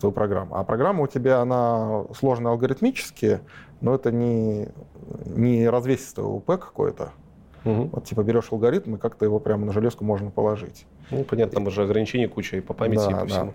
твою 0.00 0.12
программу. 0.12 0.56
А 0.56 0.64
программа 0.64 1.04
у 1.04 1.06
тебя, 1.06 1.40
она 1.40 2.04
сложная 2.14 2.52
алгоритмически, 2.52 3.40
но 3.80 3.94
это 3.94 4.10
не, 4.10 4.68
не 5.26 5.68
развесистое 5.68 6.24
УП 6.24 6.46
какое-то. 6.46 7.12
Мгм. 7.64 7.88
Вот 7.88 8.04
типа 8.04 8.22
берешь 8.22 8.48
алгоритм, 8.50 8.96
и 8.96 8.98
как-то 8.98 9.24
его 9.24 9.38
прямо 9.38 9.64
на 9.64 9.72
железку 9.72 10.04
можно 10.04 10.30
положить. 10.30 10.86
Ну, 11.10 11.24
понятно, 11.24 11.54
там 11.54 11.66
уже 11.66 11.82
ограничений 11.82 12.26
куча 12.26 12.58
и 12.58 12.60
по 12.60 12.74
памяти, 12.74 13.08
и 13.08 13.12
Да, 13.12 13.20
по 13.20 13.26
да. 13.26 13.26
всему. 13.26 13.54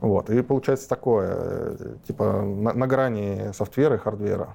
Вот. 0.00 0.30
И 0.30 0.42
получается 0.42 0.88
такое, 0.88 1.76
э, 1.78 1.94
типа 2.06 2.42
на, 2.42 2.72
на 2.72 2.86
грани 2.86 3.52
софтвера 3.52 3.96
и 3.96 3.98
хардвера. 3.98 4.54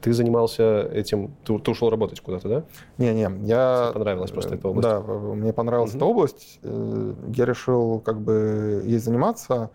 Ты 0.00 0.12
занимался 0.12 0.82
этим, 0.92 1.34
ты, 1.44 1.58
ты 1.58 1.70
ушел 1.72 1.90
работать 1.90 2.20
куда-то, 2.20 2.48
да? 2.48 2.64
Не-не, 2.98 3.28
я... 3.46 3.86
Тебе 3.86 3.94
понравилась 3.94 4.30
просто 4.30 4.54
эта 4.54 4.68
область? 4.68 4.88
Да, 4.88 5.02
э, 5.04 5.18
мне 5.34 5.52
понравилась 5.52 5.90
Мгм. 5.90 5.96
эта 5.98 6.04
область. 6.06 6.60
Э, 6.62 7.14
Я 7.34 7.44
решил 7.44 7.98
как 8.00 8.20
бы 8.20 8.82
ей 8.84 8.98
заниматься. 8.98 9.70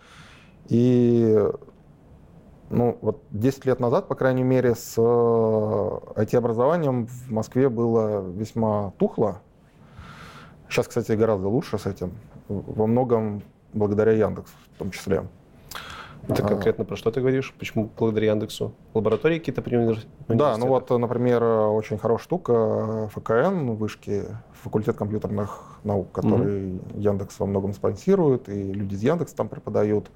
И 0.69 1.37
ну, 2.69 2.97
вот 3.01 3.21
10 3.31 3.65
лет 3.65 3.79
назад, 3.81 4.07
по 4.07 4.15
крайней 4.15 4.43
мере, 4.43 4.75
с 4.75 4.97
IT-образованием 4.97 7.07
в 7.07 7.29
Москве 7.31 7.67
было 7.69 8.21
весьма 8.21 8.93
тухло. 8.97 9.41
Сейчас, 10.69 10.87
кстати, 10.87 11.11
гораздо 11.11 11.49
лучше 11.49 11.77
с 11.77 11.85
этим. 11.85 12.13
Во 12.47 12.87
многом 12.87 13.43
благодаря 13.73 14.13
Яндексу 14.13 14.53
в 14.75 14.79
том 14.79 14.91
числе. 14.91 15.27
Это 16.27 16.45
А. 16.45 16.47
конкретно 16.47 16.85
про 16.85 16.95
что 16.95 17.11
ты 17.11 17.19
говоришь? 17.19 17.53
Почему 17.59 17.89
благодаря 17.97 18.27
Яндексу? 18.31 18.73
Лаборатории 18.93 19.39
какие-то 19.39 19.61
при 19.61 19.75
универ- 19.75 20.05
Да, 20.29 20.55
ну 20.57 20.67
вот, 20.67 20.89
например, 20.89 21.43
очень 21.43 21.97
хорошая 21.97 22.23
штука 22.23 23.09
ФКН, 23.13 23.71
вышки, 23.71 24.23
факультет 24.53 24.95
компьютерных 24.95 25.79
наук, 25.83 26.11
который 26.13 26.79
Яндекс 26.95 27.39
во 27.39 27.45
многом 27.45 27.73
спонсирует, 27.73 28.47
и 28.47 28.71
люди 28.71 28.93
из 28.95 29.03
Яндекса 29.03 29.35
там 29.35 29.49
преподают. 29.49 30.11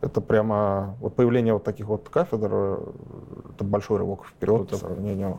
Это 0.00 0.20
прямо, 0.20 0.96
вот 1.00 1.14
появление 1.14 1.54
вот 1.54 1.62
таких 1.62 1.86
вот 1.86 2.08
кафедр, 2.08 2.50
э, 2.52 2.78
это 3.54 3.62
большой 3.64 3.98
рывок 3.98 4.26
вперед 4.26 4.68
по 4.68 4.74
сравнению. 4.76 5.38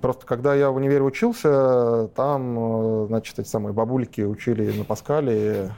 Просто 0.00 0.24
когда 0.24 0.54
я 0.54 0.70
в 0.70 0.76
универе 0.76 1.02
учился, 1.02 2.08
там, 2.14 3.02
э, 3.04 3.06
значит, 3.08 3.38
эти 3.38 3.48
самые 3.48 3.74
бабульки 3.74 4.22
учили 4.22 4.72
на 4.78 4.84
Паскале. 4.84 5.72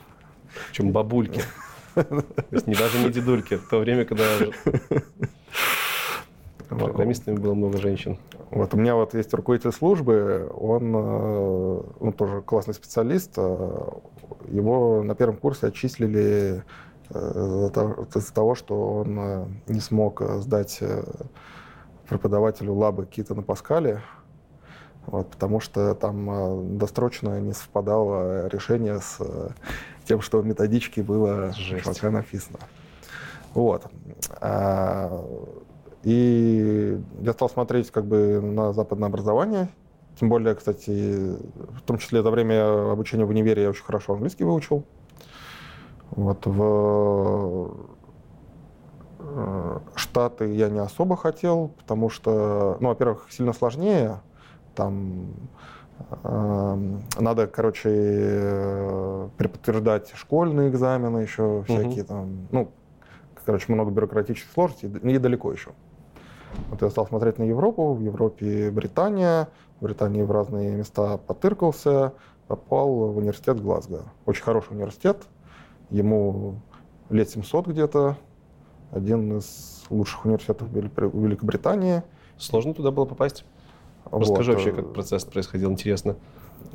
Чем 0.71 0.93
бабульки. 0.93 1.43
То 1.95 2.25
есть 2.51 2.67
не 2.67 2.75
даже 2.75 2.99
не 2.99 3.11
дедульки. 3.11 3.57
В 3.57 3.69
то 3.69 3.79
время, 3.79 4.05
когда 4.05 4.25
программистами 6.75 7.37
было 7.37 7.55
много 7.55 7.79
женщин. 7.79 8.19
Вот 8.51 8.75
у 8.75 8.77
меня 8.77 8.95
вот 8.95 9.15
есть 9.15 9.33
руководитель 9.35 9.73
службы, 9.73 10.51
он, 10.55 10.93
э, 10.95 11.83
он 12.01 12.13
тоже 12.13 12.43
классный 12.43 12.75
специалист. 12.75 13.33
э, 13.37 13.89
Его 14.49 15.03
на 15.03 15.15
первом 15.15 15.37
курсе 15.37 15.69
отчислили 15.69 16.63
э, 17.11 17.71
из-за 18.15 18.35
того, 18.35 18.55
что 18.55 18.99
он 18.99 19.59
не 19.67 19.81
смог 19.81 20.23
сдать 20.39 20.81
преподавателю 22.09 22.75
лабы 22.75 23.07
какие-то 23.07 23.35
на 23.35 23.43
Паскале, 23.43 24.03
вот, 25.07 25.31
потому 25.31 25.61
что 25.61 25.95
там 25.95 26.77
досрочно 26.79 27.41
не 27.41 27.53
совпадало 27.53 28.49
решение 28.49 29.01
с 29.01 29.19
тем, 30.05 30.21
что 30.21 30.41
в 30.41 30.47
методичке 30.47 31.03
было 31.03 31.53
Жесть. 31.53 31.85
пока 31.85 32.11
написано. 32.11 32.59
Вот. 33.55 33.85
А, 34.41 35.25
И 36.05 36.99
я 37.21 37.33
стал 37.33 37.49
смотреть 37.49 37.91
как 37.91 38.07
бы 38.07 38.41
на 38.41 38.73
западное 38.73 39.09
образование. 39.09 39.69
Тем 40.19 40.29
более, 40.29 40.55
кстати, 40.55 41.37
в 41.77 41.83
том 41.87 41.99
числе 41.99 42.23
за 42.23 42.31
время 42.31 42.91
обучения 42.93 43.25
в 43.25 43.31
универе 43.31 43.63
я 43.63 43.71
очень 43.71 43.85
хорошо 43.85 44.15
английский 44.15 44.45
выучил. 44.45 44.85
Вот 46.11 46.45
в 46.45 47.75
э, 49.21 49.79
Штаты 49.95 50.53
я 50.53 50.69
не 50.69 50.81
особо 50.81 51.17
хотел, 51.17 51.69
потому 51.79 52.11
что, 52.11 52.77
ну, 52.81 52.89
во-первых, 52.89 53.29
сильно 53.31 53.53
сложнее. 53.53 54.21
Там 54.75 55.29
надо, 57.19 57.47
короче, 57.47 57.89
э, 57.93 59.29
переподтверждать 59.39 60.13
школьные 60.15 60.69
экзамены 60.69 61.19
еще 61.19 61.65
всякие 61.67 62.05
там, 62.05 62.49
ну, 62.51 62.71
короче, 63.45 63.73
много 63.73 63.91
бюрократических 63.91 64.51
сложностей 64.53 64.89
и 64.89 65.19
далеко 65.19 65.53
еще. 65.53 65.71
Вот 66.71 66.83
я 66.83 66.91
стал 66.91 67.07
смотреть 67.07 67.39
на 67.39 67.45
Европу, 67.45 67.95
в 67.95 68.01
Европе 68.01 68.71
Британия, 68.71 69.49
в 69.81 69.85
Британии 69.85 70.23
в 70.23 70.31
разные 70.31 70.77
места 70.77 71.17
потыркался, 71.19 72.13
попал 72.47 72.89
в 73.13 73.17
университет 73.17 73.61
Глазго. 73.61 74.03
Очень 74.27 74.43
хороший 74.43 74.73
университет, 74.75 75.27
ему 75.91 76.57
лет 77.09 77.31
700 77.31 77.69
где-то, 77.69 78.17
один 78.91 79.39
из 79.39 79.85
лучших 79.89 80.25
университетов 80.27 80.69
Вели- 80.69 80.91
Великобритании. 81.19 82.03
Сложно 82.37 82.75
туда 82.75 82.91
было 82.91 83.07
попасть? 83.07 83.45
Вот, 84.11 84.21
Расскажи 84.23 84.53
э, 84.53 84.55
вообще, 84.55 84.73
как 84.73 84.93
процесс 84.93 85.25
происходил, 85.25 85.71
интересно. 85.71 86.17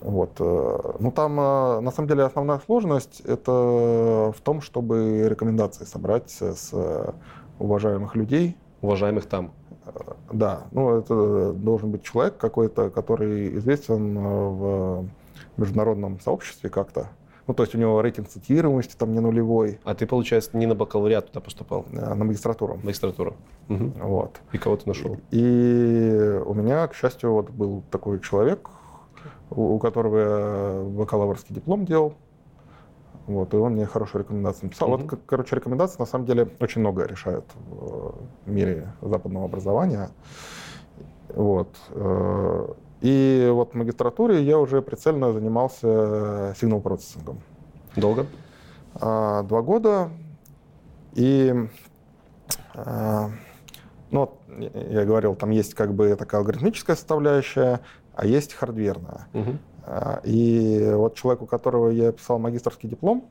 Вот. 0.02 0.32
э, 0.40 0.80
Ну, 1.00 1.12
там, 1.12 1.40
э, 1.40 1.80
на 1.82 1.92
самом 1.92 2.08
деле, 2.08 2.24
основная 2.24 2.60
сложность 2.66 3.22
это 3.22 3.52
в 3.52 4.42
том, 4.44 4.62
чтобы 4.62 5.28
рекомендации 5.30 5.86
собрать 5.86 6.30
с 6.30 6.70
э, 6.72 7.12
уважаемых 7.60 8.16
людей. 8.16 8.58
Уважаемых 8.82 9.26
там. 9.26 9.52
Да, 10.32 10.64
ну, 10.72 10.98
это 10.98 11.54
должен 11.54 11.92
быть 11.92 12.04
человек 12.04 12.38
какой-то, 12.38 12.90
который 12.90 13.58
известен 13.58 14.18
э, 14.18 14.22
в 14.22 15.06
международном 15.58 16.20
сообществе 16.20 16.70
как-то. 16.70 17.10
Ну, 17.48 17.54
то 17.54 17.64
есть 17.64 17.74
у 17.74 17.78
него 17.78 18.02
рейтинг 18.02 18.28
цитируемости 18.28 18.96
там 18.98 19.14
не 19.14 19.20
нулевой, 19.20 19.80
А 19.86 19.96
ты, 19.96 20.06
получается, 20.06 20.58
не 20.58 20.66
на 20.66 20.76
бакалавриат 20.76 21.28
туда 21.28 21.40
поступал, 21.40 21.86
э, 21.94 22.14
на 22.14 22.26
магистратуру. 22.26 22.78
магистратуру. 22.84 23.36
Мгм. 23.70 23.94
Вот. 24.02 24.42
И 24.52 24.58
кого 24.58 24.76
ты 24.76 24.88
нашел? 24.88 25.18
И 25.32 26.42
у 26.46 26.54
меня, 26.54 26.86
к 26.88 26.94
счастью, 26.94 27.32
вот 27.32 27.50
был 27.50 27.84
такой 27.90 28.20
человек, 28.20 28.70
у 29.50 29.80
которого 29.80 30.18
я 30.18 30.84
бакалаврский 30.90 31.56
диплом 31.56 31.86
делал. 31.86 32.14
Вот, 33.28 33.54
и 33.54 33.58
он 33.58 33.74
мне 33.74 33.86
хорошую 33.86 34.24
рекомендацию 34.24 34.66
написал. 34.66 34.90
Мгм. 34.90 35.08
Вот, 35.10 35.20
короче, 35.26 35.56
рекомендации 35.56 36.00
на 36.00 36.06
самом 36.06 36.26
деле 36.26 36.50
очень 36.60 36.82
многое 36.82 37.08
решают 37.08 37.46
в 37.70 38.14
э, 38.46 38.52
мире 38.52 38.94
западного 39.02 39.46
образования. 39.46 40.10
Вот. 41.30 41.70
Э, 43.02 43.08
И 43.08 43.50
вот 43.52 43.72
в 43.72 43.76
магистратуре 43.76 44.44
я 44.44 44.58
уже 44.58 44.82
прицельно 44.82 45.34
занимался 45.34 46.54
сигнал-процессингом. 46.60 47.40
Долго? 47.96 48.26
А, 48.96 49.44
два 49.44 49.62
года. 49.62 50.10
И, 51.14 51.54
а, 52.74 53.30
ну, 54.12 54.34
я 54.58 55.06
говорил, 55.06 55.36
там 55.36 55.50
есть 55.50 55.74
как 55.74 55.94
бы 55.94 56.16
такая 56.16 56.42
алгоритмическая 56.42 56.96
составляющая, 56.96 57.82
а 58.14 58.26
есть 58.26 58.54
хардверная. 58.54 59.28
Мгм. 59.34 59.60
А, 59.84 60.22
И 60.24 60.92
вот 60.94 61.16
человек, 61.16 61.42
у 61.42 61.46
которого 61.46 61.90
я 61.90 62.12
писал 62.12 62.40
магистрский 62.40 62.90
диплом, 62.90 63.30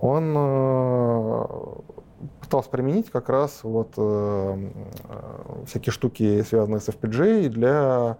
он 0.00 0.34
э, 0.36 1.44
пытался 2.40 2.70
применить 2.70 3.10
как 3.10 3.28
раз 3.28 3.60
вот 3.62 3.92
э, 3.96 4.70
э, 5.08 5.64
всякие 5.66 5.92
штуки, 5.92 6.42
связанные 6.42 6.80
с 6.80 6.88
FPGA, 6.88 7.48
для 7.48 8.16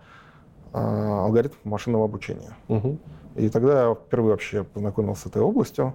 э, 0.73 0.79
алгоритмов 0.79 1.65
машинного 1.65 2.05
обучения. 2.05 2.57
Мгм. 2.69 2.99
И 3.37 3.49
тогда 3.49 3.89
я 3.89 3.95
впервые 3.95 4.33
вообще 4.33 4.65
познакомился 4.65 5.23
с 5.23 5.27
этой 5.27 5.43
областью. 5.43 5.95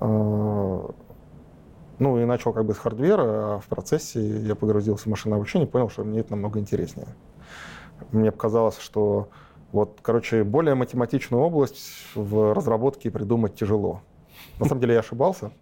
Э, 0.00 0.88
Ну 1.98 2.18
и 2.18 2.26
начал 2.26 2.52
как 2.52 2.66
бы 2.66 2.74
с 2.74 2.78
хардвера, 2.78 3.56
а 3.56 3.58
в 3.58 3.66
процессе 3.68 4.20
я 4.20 4.54
погрузился 4.54 5.04
в 5.04 5.06
машинное 5.06 5.38
обучение 5.38 5.66
и 5.66 5.70
понял, 5.70 5.88
что 5.88 6.04
мне 6.04 6.20
это 6.20 6.32
намного 6.32 6.60
интереснее. 6.60 7.08
Мне 8.12 8.30
показалось, 8.30 8.78
что 8.78 9.30
вот, 9.72 9.98
короче, 10.02 10.44
более 10.44 10.74
математичную 10.74 11.42
область 11.42 11.80
в 12.14 12.52
разработке 12.52 13.10
придумать 13.10 13.54
тяжело. 13.54 14.02
На 14.58 14.66
самом 14.66 14.80
деле 14.82 14.92
я 14.94 15.00
ошибался. 15.00 15.52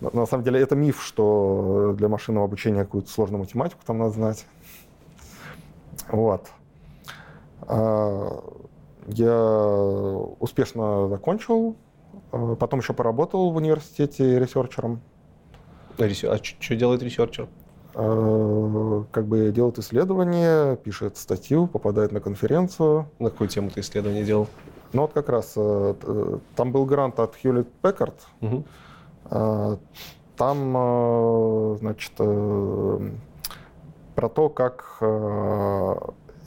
На 0.00 0.26
самом 0.26 0.44
деле 0.44 0.60
это 0.60 0.76
миф, 0.76 1.02
что 1.02 1.94
для 1.96 2.08
машинного 2.08 2.44
обучения 2.44 2.84
какую-то 2.84 3.10
сложную 3.10 3.40
математику 3.40 3.80
там 3.86 3.98
надо 3.98 4.10
знать. 4.10 4.46
Вот. 6.10 6.48
А, 7.62 8.42
Я 9.06 9.40
успешно 10.40 11.08
закончил, 11.08 11.76
а, 12.32 12.54
потом 12.56 12.80
еще 12.80 12.92
поработал 12.92 13.50
в 13.50 13.56
университете 13.56 14.38
researcher 14.38 14.86
ом. 14.86 15.00
Resear- 15.98 16.30
А 16.30 16.38
что 16.42 16.76
делает 16.76 17.02
researcher? 17.02 17.48
А, 17.94 19.04
Как 19.10 19.26
бы 19.26 19.50
делает 19.50 19.78
исследования, 19.78 20.76
пишет 20.76 21.16
статью, 21.16 21.66
попадает 21.66 22.12
на 22.12 22.20
конференцию. 22.20 23.06
На 23.18 23.30
какую 23.30 23.48
тему 23.48 23.70
ты 23.70 23.80
исследование 23.80 24.24
делал? 24.24 24.46
Ну 24.92 25.02
вот 25.02 25.12
как 25.12 25.28
раз 25.28 25.52
э, 25.56 26.38
там 26.56 26.72
был 26.72 26.86
грант 26.86 27.18
от 27.20 27.34
Hewlett 27.42 27.66
Packard. 27.82 28.14
А, 29.30 29.78
Там, 30.36 30.74
э, 30.76 31.76
значит, 31.80 32.12
э, 32.20 33.10
про 34.18 34.28
то, 34.28 34.48
как 34.48 34.96
э, 35.00 35.94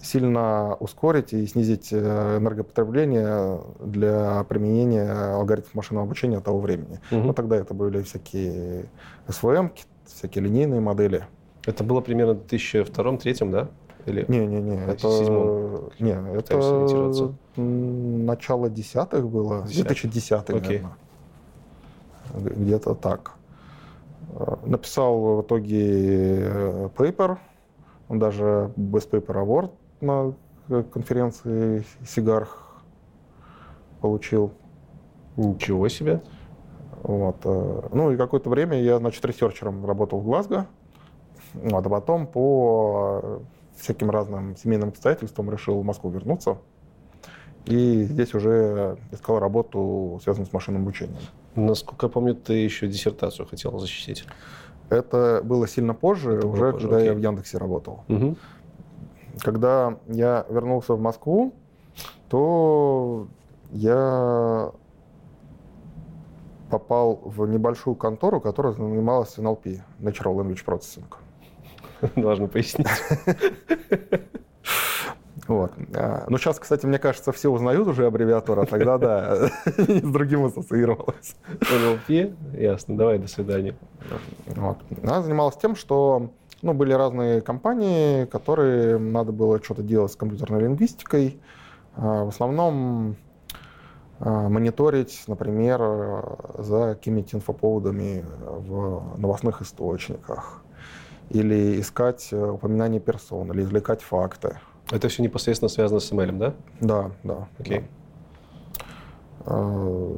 сильно 0.02 0.76
ускорить 0.82 1.32
и 1.32 1.48
снизить 1.48 1.94
э, 1.94 2.38
энергопотребление 2.38 3.62
для 3.80 4.44
применения 4.44 5.10
алгоритмов 5.10 5.76
машинного 5.76 6.06
обучения 6.06 6.42
того 6.42 6.60
времени. 6.60 7.00
Мгм. 7.12 7.28
Ну, 7.28 7.34
тогда 7.34 7.56
это 7.56 7.74
были 7.74 8.02
всякие 8.02 8.88
SVM, 9.30 9.72
всякие 10.06 10.44
линейные 10.44 10.82
модели. 10.82 11.26
Это 11.66 11.86
было 11.86 12.02
примерно 12.02 12.34
в 12.34 12.46
2002-2003, 12.46 13.50
да? 13.50 13.70
Или... 14.06 14.26
Это... 14.90 15.10
седьмом 15.10 15.92
Не, 16.00 16.16
пытаемся 16.36 16.76
ориентироваться. 16.76 17.24
это 17.54 17.62
начало 17.62 18.70
десятых 18.70 19.30
было, 19.30 19.62
Десятых. 19.66 20.02
2010 20.02 20.50
Окей. 20.50 20.60
наверное. 20.60 20.96
Где-то 22.34 22.96
так. 22.96 23.32
Э, 24.34 24.58
Написал 24.66 25.38
в 25.38 25.42
итоге 25.44 26.90
paper, 26.98 27.40
он 28.12 28.20
даже 28.20 28.74
Best 28.76 29.10
Paper 29.10 29.42
Award 29.42 29.72
на 30.02 30.84
конференции 30.84 31.86
SIGIR 32.06 32.84
получил. 34.02 34.52
Ничего 35.38 35.88
себе. 35.88 36.22
Вот. 37.04 37.38
э, 37.46 37.82
Ну 37.94 38.12
и 38.12 38.18
какое-то 38.18 38.50
время 38.50 38.82
я, 38.82 38.98
значит, 38.98 39.24
researcher 39.24 39.75
ом 39.75 39.86
работал 39.86 40.20
в 40.20 40.26
Глазго, 40.26 40.68
вот, 41.54 41.86
а 41.86 41.90
потом 41.90 42.28
по 42.28 43.22
э, 43.24 43.40
всяким 43.78 44.12
разным 44.12 44.58
семейным 44.58 44.90
обстоятельствам 44.90 45.50
решил 45.50 45.80
в 45.80 45.86
Москву 45.86 46.10
вернуться. 46.10 46.58
И 47.66 48.04
здесь 48.04 48.34
уже 48.34 48.98
искал 49.12 49.40
работу, 49.40 50.20
связанную 50.22 50.50
с 50.50 50.54
машинным 50.54 50.82
обучением. 50.82 51.22
Насколько 51.56 52.08
я 52.08 52.12
помню, 52.12 52.36
ты 52.36 52.54
еще 52.56 52.88
диссертацию 52.88 53.48
хотел 53.48 53.80
защитить. 53.80 54.26
Это 54.92 55.42
было 55.42 55.68
сильно 55.70 55.94
позже, 55.94 56.42
было 56.42 56.52
уже 56.52 56.72
позже, 56.74 56.88
когда 56.88 57.00
я 57.00 57.12
в 57.12 57.16
окей. 57.16 57.24
Яндексе 57.24 57.58
работал. 57.58 58.04
Мгм. 58.10 58.36
Когда 59.40 59.98
я 60.08 60.46
вернулся 60.50 60.96
в 60.96 61.00
Москву, 61.00 61.54
то 62.28 63.28
я 63.72 64.72
попал 66.70 67.22
в 67.24 67.48
небольшую 67.48 67.96
контору, 67.96 68.42
которая 68.42 68.74
занималась 68.74 69.38
NLP, 69.38 69.80
Natural 70.02 70.36
Language 70.36 70.66
Processing. 70.66 71.06
Должен 72.18 72.50
пояснить. 72.50 72.88
Вот. 75.52 75.74
А, 75.96 76.24
Ну, 76.30 76.38
сейчас, 76.38 76.60
кстати, 76.60 76.86
мне 76.86 76.98
кажется, 76.98 77.34
все 77.34 77.50
узнают 77.50 77.86
уже 77.86 78.06
аббревиатуру, 78.06 78.62
а 78.62 78.66
тогда, 78.66 78.98
да, 78.98 79.50
с 79.66 80.02
другим 80.02 80.46
ассоциировалось. 80.46 81.36
NLP? 81.60 82.58
Ясно. 82.58 82.96
Давай, 82.96 83.20
до 83.20 83.28
свидания. 83.28 83.76
Вот. 84.48 84.78
Она 85.04 85.22
занималась 85.22 85.58
тем, 85.58 85.76
что 85.76 86.30
ну, 86.62 86.74
были 86.74 86.94
разные 86.94 87.42
компании, 87.42 88.24
которые 88.26 88.98
надо 88.98 89.34
было 89.34 89.62
что-то 89.62 89.84
делать 89.84 90.14
с 90.14 90.16
компьютерной 90.16 90.62
лингвистикой. 90.62 91.38
А, 91.98 92.24
В 92.24 92.30
основном 92.30 93.18
а, 94.22 94.48
мониторить, 94.48 95.22
например, 95.28 96.38
за 96.60 96.96
какими-то 96.96 97.36
инфоповодами 97.36 98.24
в 98.40 99.18
новостных 99.18 99.62
источниках. 99.62 100.64
Или 101.30 101.80
искать 101.80 102.28
э, 102.32 102.52
упоминания 102.52 103.00
персон, 103.00 103.52
или 103.54 103.62
извлекать 103.62 104.02
факты. 104.02 104.60
Это 104.92 105.08
все 105.08 105.24
непосредственно 105.24 105.70
связано 105.70 106.00
с 106.00 106.12
ML, 106.12 106.38
да? 106.38 106.54
Да, 106.82 107.12
да. 107.24 107.48
Окей. 107.60 107.80
да. 107.80 107.86
А, 109.46 110.16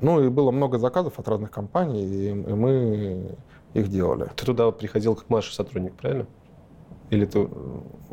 Ну 0.00 0.22
и 0.22 0.28
было 0.28 0.50
много 0.50 0.78
заказов 0.78 1.18
от 1.18 1.26
разных 1.28 1.50
компаний, 1.50 2.04
и 2.04 2.32
мы 2.34 3.34
их 3.74 3.88
делали. 3.88 4.28
Ты 4.36 4.44
туда 4.46 4.70
приходил 4.70 5.14
как 5.16 5.28
младший 5.30 5.54
сотрудник, 5.54 5.94
правильно? 5.94 6.26
Или 7.10 7.24
ты, 7.24 7.48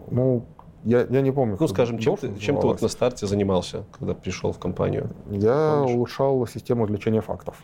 Ну, 0.09 0.45
я, 0.85 1.01
я 1.09 1.21
не 1.21 1.31
помню. 1.31 1.57
ну, 1.59 1.67
скажем, 1.67 1.97
чем 1.97 2.15
ты, 2.17 2.35
чем 2.39 2.59
ты 2.59 2.67
вот 2.67 2.81
на 2.81 2.87
старте 2.87 3.27
занимался, 3.27 3.83
когда 3.91 4.13
пришел 4.13 4.51
в 4.53 4.59
компанию? 4.59 5.09
Я 5.29 5.75
помнишь? 5.79 5.95
улучшал 5.95 6.47
систему 6.47 6.85
извлечения 6.85 7.21
фактов. 7.21 7.61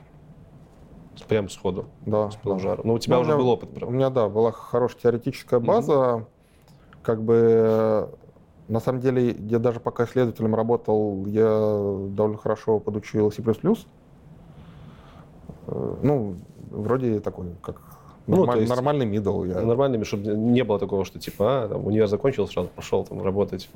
Прям 1.27 1.49
сходу, 1.49 1.85
Да. 2.05 2.31
с 2.31 2.35
да. 2.35 2.39
полужара. 2.43 2.81
Ну, 2.83 2.93
у 2.93 2.99
тебя 2.99 3.15
Ну, 3.15 3.19
у 3.19 3.21
уже 3.23 3.31
меня- 3.31 3.39
был 3.41 3.49
опыт, 3.49 3.69
У 3.71 3.73
правда? 3.75 3.95
меня, 3.95 4.09
да, 4.09 4.29
была 4.29 4.51
хорошая 4.51 4.99
теоретическая 5.01 5.59
база. 5.59 6.25
Как 7.03 7.21
бы, 7.21 7.35
э, 7.35 8.07
на 8.67 8.79
самом 8.79 8.99
деле, 9.01 9.31
я 9.31 9.59
даже 9.59 9.79
пока 9.79 10.03
исследователем 10.05 10.53
работал, 10.55 11.25
я 11.25 11.47
довольно 12.11 12.37
хорошо 12.37 12.79
подучил 12.79 13.31
C++. 13.31 13.41
Э, 15.67 15.95
Ну, 16.03 16.35
вроде 16.71 17.19
такой, 17.19 17.47
как 17.61 17.81
Ну, 18.27 18.37
норма- 18.37 18.53
то 18.53 18.59
есть- 18.59 18.69
нормальный 18.69 19.05
middle. 19.07 19.47
Я, 19.47 19.61
Нормальными, 19.61 20.03
чтобы 20.03 20.27
не 20.35 20.63
было 20.63 20.77
такого, 20.77 21.03
что 21.05 21.19
типа, 21.19 21.63
а, 21.63 21.67
там, 21.69 21.87
универ 21.87 22.07
закончил, 22.07 22.47
сразу 22.47 22.69
пошел 22.75 23.03
там 23.05 23.23
работать 23.23 23.69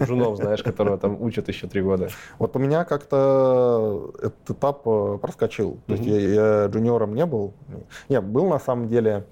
жуном, 0.00 0.36
знаешь, 0.36 0.62
которого 0.62 0.96
там 0.98 1.20
учат 1.20 1.48
еще 1.48 1.66
три 1.66 1.82
года. 1.82 2.08
Вот 2.38 2.56
у 2.56 2.58
меня 2.58 2.84
как-то 2.84 4.12
этот 4.18 4.50
этап 4.50 4.82
э, 4.86 5.18
проскочил. 5.20 5.78
То 5.86 5.92
есть 5.94 6.06
я, 6.06 6.18
я 6.62 6.66
джуниором 6.68 7.14
не 7.14 7.26
был. 7.26 7.52
Нет, 8.08 8.24
был 8.24 8.46
на 8.48 8.58
самом 8.58 8.88
деле, 8.88 9.24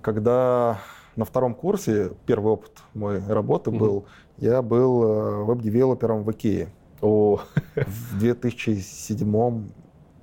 когда 0.00 0.78
на 1.16 1.24
втором 1.24 1.54
курсе, 1.54 2.12
первый 2.26 2.52
опыт 2.52 2.72
моей 2.94 3.20
работы 3.26 3.70
Мгм. 3.70 3.78
был, 3.78 4.04
я 4.38 4.62
был 4.62 5.02
э, 5.04 5.44
веб-девелопером 5.44 6.22
в 6.22 6.30
Икее 6.32 6.72
О, 7.00 7.40
в 7.76 8.18
2007 8.18 9.68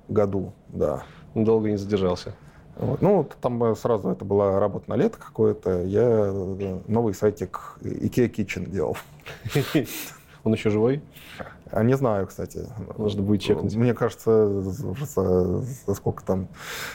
году, 0.08 0.52
да. 0.68 1.04
долго 1.34 1.70
не 1.70 1.76
задержался. 1.76 2.34
Вот. 2.76 3.02
Ну, 3.02 3.28
там 3.40 3.62
э, 3.64 3.74
сразу 3.76 4.08
это 4.08 4.24
была 4.24 4.58
работа 4.58 4.88
на 4.88 4.94
лето 4.94 5.18
какое-то. 5.18 5.82
Я 5.84 6.02
э, 6.02 6.80
новый 6.88 7.14
сайтик 7.14 7.76
IKEA 7.82 8.30
Kitchen 8.30 8.70
делал. 8.70 8.96
Он 10.44 10.52
еще 10.52 10.70
живой? 10.70 11.02
А 11.70 11.82
не 11.82 11.96
знаю, 11.96 12.26
кстати. 12.26 12.66
Нужно 12.98 13.22
будет 13.22 13.42
чекнуть. 13.42 13.74
Мне 13.76 13.94
кажется, 13.94 14.46
уже 14.46 15.06
за, 15.06 15.58
за 15.60 15.94
сколько 15.94 16.24
там, 16.24 16.48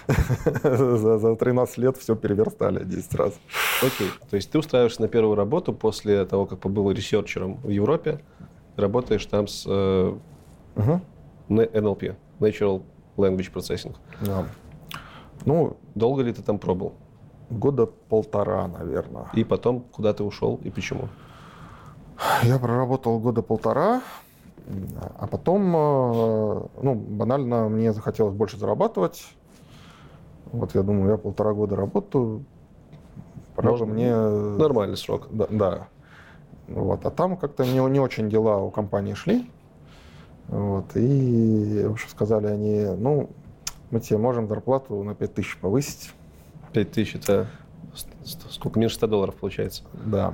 за, 0.63 1.17
за 1.17 1.36
13 1.36 1.77
лет 1.77 1.97
все 1.97 2.15
переверстали 2.15 2.84
10 2.84 3.15
раз. 3.15 3.34
Окей. 3.81 4.10
То 4.29 4.36
есть 4.36 4.51
ты 4.51 4.60
устраиваешься 4.60 5.01
на 5.01 5.08
первую 5.08 5.36
работу 5.36 5.73
после 5.73 6.25
того, 6.25 6.45
как 6.45 6.60
побыл 6.60 6.91
researcher 6.91 7.45
ом 7.45 7.55
в 7.62 7.69
Европе, 7.69 8.19
работаешь 8.75 9.25
там 9.25 9.47
с 9.47 9.65
э, 9.67 10.13
Мгм. 10.75 11.01
NLP, 11.49 12.15
Natural 12.39 12.81
Language 13.17 13.53
Processing. 13.53 13.95
Да. 14.21 14.45
Ну, 15.45 15.77
Долго 15.95 16.23
ли 16.23 16.34
ты 16.34 16.41
там 16.41 16.60
пробыл? 16.60 16.93
года 17.49 17.86
полтора, 17.86 18.67
наверное. 18.67 19.27
И 19.34 19.43
потом 19.43 19.81
куда 19.81 20.13
ты 20.13 20.23
ушел 20.23 20.60
и 20.63 20.69
почему? 20.69 21.08
Я 22.43 22.60
проработал 22.60 23.19
года 23.19 23.41
полтора, 23.41 24.01
а 25.17 25.28
потом, 25.28 25.75
э, 25.75 26.62
ну, 26.82 26.95
банально, 26.95 27.69
мне 27.69 27.93
захотелось 27.93 28.34
больше 28.34 28.58
зарабатывать. 28.58 29.25
Вот 30.51 30.73
я 30.75 30.82
думаю, 30.82 31.12
я 31.12 31.17
полтора 31.17 31.54
года 31.54 31.75
работаю, 31.75 32.45
пора 33.56 33.71
бы 33.71 33.78
Можно- 33.78 33.93
мне... 33.93 34.15
Нормальный 34.15 34.97
срок. 34.97 35.28
Да, 35.32 35.47
да. 35.49 35.88
Вот. 36.67 37.06
А 37.06 37.12
там 37.12 37.38
как-то 37.38 37.65
не, 37.65 37.80
не 37.89 37.99
очень 37.99 38.30
дела 38.30 38.58
у 38.58 38.71
компании 38.71 39.13
шли. 39.13 39.49
Вот. 40.47 40.95
И, 40.95 41.84
в 41.86 41.91
общем, 41.91 42.10
сказали 42.10 42.47
они, 42.47 42.86
ну, 42.97 43.30
мы 43.91 43.99
тебе 43.99 44.17
можем 44.17 44.47
зарплату 44.47 45.01
на 45.04 45.15
5000 45.15 45.58
повысить. 45.60 46.13
5 46.73 46.91
тысяч 46.91 47.15
это 47.15 47.47
сколько? 48.49 48.80
Меньше 48.80 48.95
100 48.95 49.08
долларов 49.08 49.36
получается. 49.36 49.84
Да. 49.93 50.34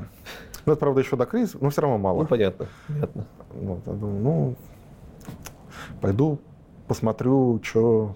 Ну, 0.65 0.74
это, 0.74 0.80
правда, 0.80 1.02
еще 1.02 1.15
до 1.15 1.26
кризиса, 1.26 1.58
но 1.62 1.69
все 1.69 1.82
равно 1.82 1.97
мало. 1.97 2.21
Ну, 2.21 2.28
понятно. 2.28 2.67
понятно. 2.88 3.26
Вот, 3.54 3.80
я 3.86 3.93
думаю, 3.93 4.21
ну, 4.21 4.56
пойду 6.02 6.39
посмотрю, 6.88 7.60
что 7.63 8.15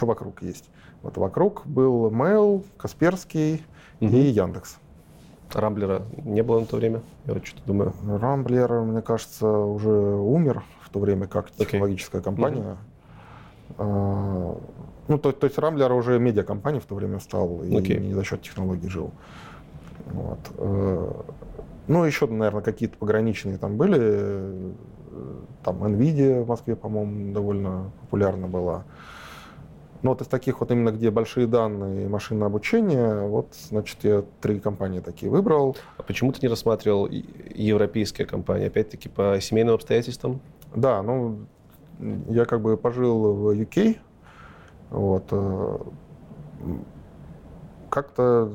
вокруг 0.00 0.42
есть. 0.42 0.68
Вот 1.02 1.16
вокруг 1.16 1.62
был 1.66 2.10
Mail, 2.10 2.64
Касперский 2.76 3.64
Мгм. 4.00 4.14
и 4.14 4.18
Яндекс. 4.18 4.76
Рамблера 5.54 6.02
не 6.24 6.42
было 6.42 6.60
на 6.60 6.66
то 6.66 6.76
время? 6.76 7.00
Я 7.24 7.34
вот 7.34 7.46
что-то 7.46 7.66
думаю. 7.66 7.92
Рамблер, 8.06 8.80
мне 8.82 9.00
кажется, 9.00 9.48
уже 9.48 9.90
умер 9.90 10.62
в 10.82 10.90
то 10.90 10.98
время 10.98 11.26
как 11.26 11.50
технологическая 11.52 12.20
компания. 12.20 12.76
А, 13.78 14.56
Ну, 15.08 15.18
то, 15.18 15.30
то 15.32 15.46
есть 15.46 15.56
Рамблер 15.58 15.92
уже 15.92 16.18
медиакомпания 16.18 16.80
в 16.80 16.84
то 16.84 16.94
время 16.96 17.20
стал 17.20 17.62
и 17.62 17.74
Окей. 17.76 17.98
не 18.00 18.12
за 18.12 18.24
счет 18.24 18.42
технологий 18.42 18.88
жил. 18.88 19.12
Вот. 20.06 20.38
Э, 20.58 21.12
Ну, 21.88 22.04
еще, 22.04 22.26
наверное, 22.26 22.62
какие-то 22.62 22.98
пограничные 22.98 23.58
там 23.58 23.76
были. 23.76 23.98
Э, 24.00 24.72
Там 25.64 25.82
NVIDIA 25.82 26.42
в 26.44 26.48
Москве, 26.48 26.76
по-моему, 26.76 27.32
довольно 27.32 27.90
популярна 28.02 28.48
была. 28.48 28.84
Но 30.02 30.10
вот 30.10 30.20
из 30.20 30.26
таких 30.28 30.60
вот 30.60 30.70
именно, 30.70 30.90
где 30.90 31.10
большие 31.10 31.46
данные 31.46 32.04
и 32.04 32.08
машинное 32.08 32.46
обучение, 32.48 33.26
вот, 33.26 33.54
значит, 33.54 33.98
я 34.04 34.22
три 34.40 34.60
компании 34.60 35.00
такие 35.00 35.30
выбрал. 35.32 35.76
А 35.96 36.02
почему 36.02 36.32
ты 36.32 36.40
не 36.42 36.48
рассматривал 36.48 37.08
европейские 37.08 38.26
компании? 38.26 38.66
Опять-таки 38.66 39.08
по 39.08 39.38
семейным 39.40 39.74
обстоятельствам? 39.74 40.40
Да, 40.74 41.02
ну, 41.02 41.38
я 42.28 42.44
как 42.44 42.60
бы 42.60 42.76
пожил 42.76 43.32
в 43.34 43.50
UK, 43.52 43.96
вот, 44.90 45.24
э, 45.30 45.78
как-то, 47.88 48.52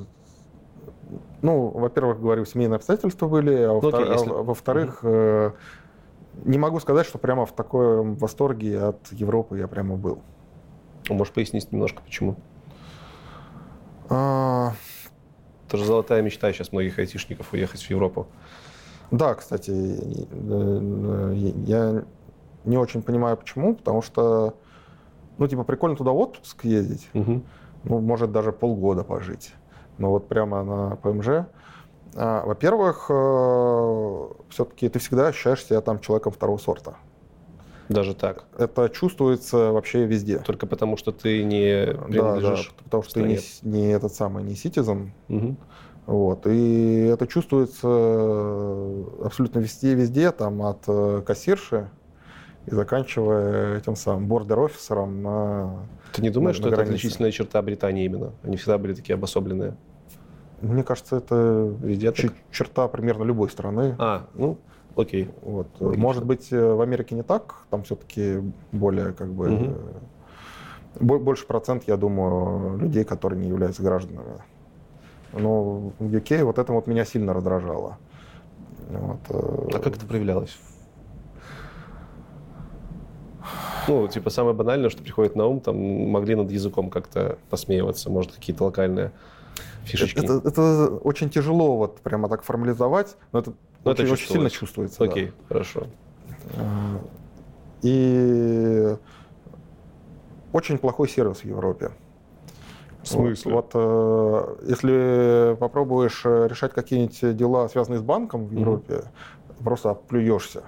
ну, 1.41 1.69
во-первых, 1.69 2.19
говорю, 2.21 2.45
семейные 2.45 2.75
обстоятельства 2.77 3.27
были, 3.27 3.56
а 3.56 3.73
во- 3.73 3.82
Ну, 3.82 3.89
а 3.97 4.01
если- 4.13 4.30
во-вторых, 4.30 4.99
э, 5.04 5.51
не 6.45 6.58
могу 6.58 6.80
сказать, 6.80 7.06
что 7.08 7.17
прямо 7.17 7.45
в 7.45 7.51
таком 7.54 8.15
восторге 8.15 8.80
от 8.82 9.08
Европы 9.12 9.58
я 9.60 9.67
прямо 9.67 9.95
был. 9.97 10.19
Ну, 11.10 11.15
Можешь 11.15 11.34
пояснить 11.34 11.71
немножко, 11.71 12.01
почему? 12.04 12.36
А, 14.10 14.73
Это 15.67 15.77
же 15.77 15.86
золотая 15.86 16.21
мечта 16.21 16.51
сейчас 16.51 16.73
многих 16.73 16.99
айтишников 16.99 17.54
уехать 17.54 17.82
в 17.82 17.89
Европу. 17.89 18.27
Да, 19.10 19.36
кстати, 19.36 19.71
э, 19.71 20.25
э, 20.32 21.51
я 21.65 22.04
не 22.65 22.77
очень 22.77 23.01
понимаю, 23.01 23.38
почему, 23.38 23.75
потому 23.75 24.01
что, 24.01 24.54
ну, 25.38 25.47
типа, 25.47 25.63
прикольно 25.63 25.95
туда 25.95 26.12
в 26.12 26.17
отпуск 26.17 26.65
ездить, 26.65 27.10
Мгм. 27.13 27.43
ну, 27.86 27.99
может 27.99 28.32
даже 28.34 28.51
полгода 28.51 29.04
пожить. 29.04 29.54
Но 30.02 30.10
вот 30.10 30.28
прямо 30.28 30.64
на 30.64 30.96
ПМЖ. 30.96 31.46
А, 32.16 32.44
во-первых, 32.46 33.06
все-таки 34.50 34.90
ты 34.90 34.98
всегда 35.00 35.28
ощущаешь 35.28 35.64
себя 35.64 35.80
там 35.82 36.00
человеком 36.00 36.32
второго 36.34 36.58
сорта. 36.58 36.96
Даже 37.88 38.16
так. 38.16 38.46
Это 38.58 38.90
чувствуется 38.90 39.72
вообще 39.72 40.06
везде. 40.06 40.40
Только 40.40 40.66
потому, 40.66 40.98
что 40.98 41.12
ты 41.12 41.44
не 41.44 41.86
Да, 41.86 41.94
да, 41.94 42.04
принадлежишь. 42.08 42.74
потому 42.84 43.04
что 43.04 43.14
ты 43.16 43.24
не, 43.24 43.38
стране. 43.38 43.78
не 43.78 43.92
этот 43.92 44.14
самый, 44.14 44.44
не 44.44 44.54
citizen. 44.54 45.10
Мгм. 45.28 45.58
Вот. 46.08 46.48
И 46.48 47.06
это 47.14 47.28
чувствуется 47.28 47.88
э, 47.88 49.04
абсолютно 49.26 49.60
везде, 49.60 49.94
везде, 49.94 50.32
там 50.32 50.62
от 50.64 50.80
э, 50.88 51.22
кассирши 51.26 51.90
и 52.66 52.72
заканчивая 52.72 53.78
этим 53.78 53.96
самым 53.96 54.28
бордер-офисером 54.28 55.22
на... 55.22 55.86
Ты 56.14 56.22
не 56.22 56.30
думаешь, 56.30 56.58
На- 56.58 56.62
что 56.62 56.70
на 56.70 56.74
это 56.74 56.84
границе. 56.84 56.96
отличительная 57.02 57.32
черта 57.32 57.62
Британии 57.62 58.06
именно? 58.06 58.32
Они 58.44 58.58
всегда 58.58 58.78
были 58.78 58.94
такие 58.94 59.14
обособленные. 59.16 59.76
Мне 60.62 60.84
кажется, 60.84 61.17
это 61.17 61.74
Везде 61.82 62.08
чер- 62.10 62.34
черта 62.52 62.88
примерно 62.88 63.24
любой 63.24 63.50
страны. 63.50 63.95
А, 64.00 64.28
ну, 64.36 64.58
окей. 64.95 65.30
Вот. 65.41 65.67
Логично. 65.80 66.02
Может 66.02 66.26
быть, 66.26 66.52
э, 66.54 66.74
в 66.74 66.82
Америке 66.82 67.15
не 67.15 67.24
так, 67.24 67.56
там 67.69 67.84
все-таки 67.84 68.41
более 68.71 69.13
как 69.13 69.30
бы... 69.32 69.76
Бо- 71.00 71.19
Больше 71.19 71.45
процент, 71.47 71.84
я 71.88 71.97
думаю, 71.97 72.78
людей, 72.78 73.04
которые 73.04 73.39
не 73.41 73.47
являются 73.47 73.82
гражданами. 73.82 74.41
Но 75.34 75.91
в 75.97 76.04
UK 76.04 76.43
вот 76.43 76.58
это 76.60 76.74
вот 76.74 76.88
меня 76.88 77.06
сильно 77.06 77.34
раздражало. 77.34 77.97
Вот, 78.89 79.19
э, 79.30 79.69
А 79.76 79.80
как 79.80 79.95
это 79.95 80.06
проявлялось? 80.06 80.58
Ну, 83.88 84.08
типа, 84.08 84.30
самое 84.30 84.56
банальное, 84.56 84.89
что 84.89 85.02
приходит 85.02 85.36
на 85.36 85.45
ум, 85.47 85.60
там 85.60 85.76
могли 85.78 86.36
над 86.36 86.52
языком 86.52 86.89
как-то 86.89 87.38
посмеиваться, 87.50 88.12
может, 88.12 88.32
какие-то 88.34 88.65
локальные 88.65 89.12
фишечки. 89.86 90.20
Это, 90.20 90.41
это 90.48 90.88
очень 91.04 91.30
тяжело 91.30 91.78
вот 91.78 92.00
прямо 92.02 92.30
так 92.30 92.44
формализовать, 92.44 93.15
но 93.32 93.39
это, 93.39 93.54
Но 93.84 93.91
это 93.91 94.04
очень, 94.04 94.13
очень 94.13 94.28
сильно 94.28 94.50
чувствуется. 94.50 94.98
чувствуется. 94.98 95.00
да. 95.00 95.12
Окей, 95.12 95.34
хорошо. 95.48 95.88
А, 96.58 97.00
И 97.82 98.96
очень 100.54 100.78
плохой 100.78 101.08
сервис 101.10 101.39
в 101.39 101.46
Европе. 101.46 101.91
В 103.04 103.08
смысле? 103.08 103.54
Вот, 103.54 103.72
вот, 103.74 103.82
э, 103.84 104.56
если 104.70 105.56
попробуешь 105.60 106.22
э, 106.24 106.48
решать 106.48 106.72
какие-нибудь 106.74 107.36
дела, 107.36 107.67
связанные 107.67 108.00
с 108.00 108.04
банком 108.04 108.46
в. 108.46 108.52
Европе, 108.54 109.06
просто 109.63 109.89
оплюешься. 109.91 110.63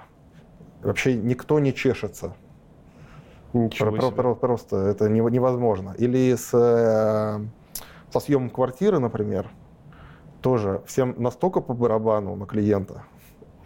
Вообще 0.82 1.14
никто 1.16 1.60
не 1.60 1.74
чешется. 1.74 2.34
Ничего 3.54 3.92
Про- 3.92 4.02
себе. 4.02 4.12
про- 4.16 4.34
Просто 4.36 4.78
это 4.78 5.06
нево- 5.10 5.30
невозможно. 5.30 5.94
Или 6.00 6.34
с, 6.36 6.50
э, 6.54 7.40
со 8.14 8.20
съемом 8.20 8.52
квартиры, 8.52 9.00
например, 9.00 9.50
тоже 10.42 10.84
всем 10.86 11.16
настолько 11.18 11.62
по 11.62 11.74
барабану 11.74 12.36
на 12.36 12.46
клиента. 12.46 13.04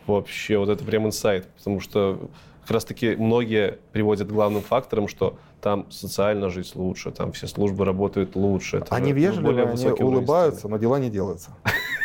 Вообще, 0.06 0.58
вот 0.58 0.70
это 0.70 0.86
прям 0.86 1.06
инсайт, 1.06 1.48
потому 1.58 1.82
что 1.82 2.30
как 2.62 2.72
раз-таки 2.72 3.16
многие 3.18 3.80
приводят 3.92 4.32
главным 4.32 4.62
фактором, 4.62 5.10
что 5.10 5.38
там 5.62 5.92
социально 5.92 6.50
жить 6.50 6.76
лучше, 6.76 7.12
там 7.12 7.34
все 7.34 7.48
службы 7.48 7.84
работают 7.84 8.38
лучше. 8.38 8.78
это 8.78 8.96
Они 8.96 9.10
же 9.10 9.16
вежливы, 9.16 9.44
более 9.44 9.66
они 9.66 9.90
улыбаются, 10.02 10.70
но 10.70 10.78
дела 10.78 11.00
не 11.00 11.10
делаются. 11.10 11.52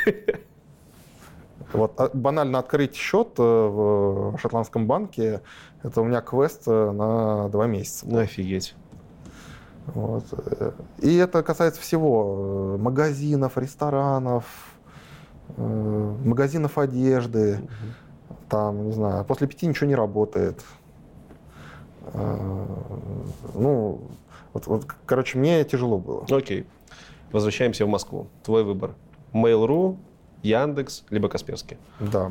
Вот 1.72 1.98
а, 1.98 2.10
банально 2.12 2.58
открыть 2.58 2.94
счет 2.94 3.28
э, 3.38 3.42
в 3.42 4.36
шотландском 4.36 4.86
банке, 4.86 5.40
это 5.82 6.02
у 6.02 6.04
меня 6.04 6.20
квест 6.20 6.64
э, 6.66 6.90
на 6.90 7.48
два 7.48 7.66
месяца. 7.66 8.04
Ну, 8.06 8.18
офигеть. 8.18 8.74
Вот. 9.86 10.24
И 10.98 11.16
это 11.16 11.42
касается 11.42 11.80
всего. 11.80 12.74
э, 12.76 12.82
Магазинов, 12.82 13.58
ресторанов, 13.58 14.44
э, 15.56 16.16
магазинов 16.24 16.78
одежды. 16.78 17.60
Там, 18.48 18.86
не 18.86 18.92
знаю, 18.92 19.24
после 19.24 19.46
пяти 19.46 19.66
ничего 19.66 19.86
не 19.88 19.94
работает. 19.96 20.62
Э, 22.12 22.66
Ну, 23.54 24.00
вот, 24.52 24.66
вот, 24.66 24.86
короче, 25.06 25.38
мне 25.38 25.64
тяжело 25.64 25.98
было. 25.98 26.24
Окей. 26.30 26.66
Возвращаемся 27.32 27.86
в 27.86 27.88
Москву. 27.88 28.26
Твой 28.42 28.62
выбор. 28.64 28.94
Mail.ru, 29.32 29.96
Яндекс, 30.42 31.04
либо 31.10 31.28
Касперский. 31.28 31.78
Да. 32.00 32.30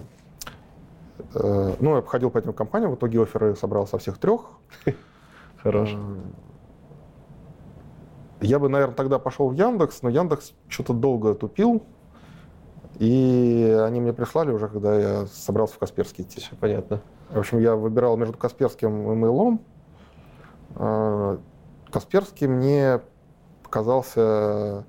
Ну, 1.34 1.96
я 1.96 2.02
походил 2.02 2.30
по 2.30 2.38
этим 2.38 2.54
компаниям, 2.54 2.92
в 2.92 2.96
итоге 2.96 3.22
оферы 3.22 3.56
собрал 3.56 3.88
со 3.88 3.98
всех 3.98 4.18
трех. 4.20 4.42
Хорош. 5.64 5.96
Я 8.42 8.60
бы, 8.60 8.70
наверное, 8.70 8.96
тогда 8.96 9.20
пошел 9.20 9.50
в 9.50 9.54
Яндекс, 9.54 10.02
но 10.02 10.10
Яндекс 10.10 10.54
что-то 10.68 10.94
долго 10.94 11.36
тупил. 11.36 11.84
И 13.00 13.78
они 13.84 14.02
мне 14.02 14.14
прислали 14.14 14.52
уже, 14.52 14.68
когда 14.68 15.00
я 15.00 15.26
собрался 15.28 15.76
в 15.76 15.80
Касперский 15.80 16.24
идти. 16.24 16.42
Все 16.42 16.56
понятно. 16.56 17.02
В 17.30 17.40
общем, 17.40 17.60
я 17.60 17.76
выбирал 17.76 18.18
между 18.18 18.38
Касперским 18.38 19.12
и 19.12 19.16
Мейлом. 19.16 19.62
Э, 20.76 21.38
Касперский 21.92 22.48
мне 22.48 23.02
показался 23.64 24.86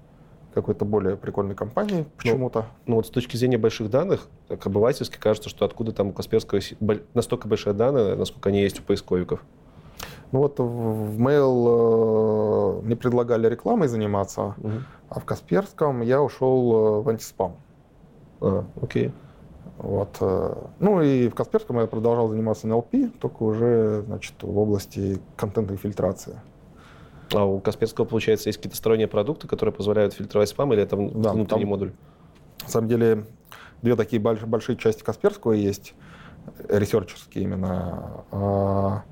какой-то 0.55 0.85
более 0.85 1.17
прикольной 1.17 1.55
компанией 1.55 2.05
почему-то. 2.17 2.67
Ну 2.87 2.97
вот 2.97 3.07
с 3.07 3.11
точки 3.11 3.37
зрения 3.37 3.59
больших 3.59 3.91
данных, 3.91 4.27
так 4.49 4.67
обывательски 4.67 5.17
кажется, 5.19 5.49
что 5.49 5.65
откуда 5.65 5.93
там 5.93 6.09
у 6.09 6.13
Касперского 6.13 6.61
настолько 7.15 7.49
большие 7.49 7.73
данные, 7.73 8.17
насколько 8.17 8.49
они 8.49 8.61
есть 8.61 8.81
у 8.81 8.83
поисковиков. 8.83 9.43
Ну 10.33 10.39
вот 10.39 10.59
в 10.59 11.21
Mail 11.21 12.79
э, 12.81 12.83
мне 12.87 12.97
предлагали 12.97 13.49
рекламой 13.49 13.89
заниматься, 13.89 14.55
а 15.11 15.21
в 15.21 15.25
Касперском 15.27 16.01
я 16.01 16.23
ушел 16.23 16.73
э, 16.73 17.03
в 17.03 17.09
антиспам. 17.11 17.57
А, 18.41 18.65
окей. 18.81 19.13
Вот. 19.77 20.17
э, 20.21 20.55
Ну 20.79 21.03
и 21.03 21.29
в 21.29 21.35
Касперском 21.35 21.79
я 21.81 21.87
продолжал 21.87 22.29
заниматься 22.29 22.67
NLP, 22.67 23.11
только 23.19 23.43
уже 23.43 24.03
значит, 24.07 24.35
в 24.43 24.59
области 24.59 25.21
контентной 25.37 25.77
фильтрации. 25.77 26.41
А 27.35 27.45
у 27.45 27.61
Касперского, 27.61 28.07
получается, 28.07 28.49
есть 28.49 28.59
какие-то 28.59 28.77
сторонние 28.77 29.09
продукты, 29.09 29.47
которые 29.49 29.75
позволяют 29.75 30.15
фильтровать 30.15 30.49
спам, 30.49 30.73
или 30.73 30.83
это 30.83 30.97
Да, 30.97 31.33
внутренний 31.33 31.63
там- 31.63 31.69
модуль? 31.71 31.93
На 32.63 32.69
самом 32.69 32.89
деле 32.89 33.25
две 33.83 33.97
такие 33.97 34.21
больш- 34.23 34.47
большие 34.47 34.77
части 34.77 35.03
Касперского 35.03 35.53
есть, 35.53 35.95
ресерчерские 36.69 37.45
именно. 37.45 39.05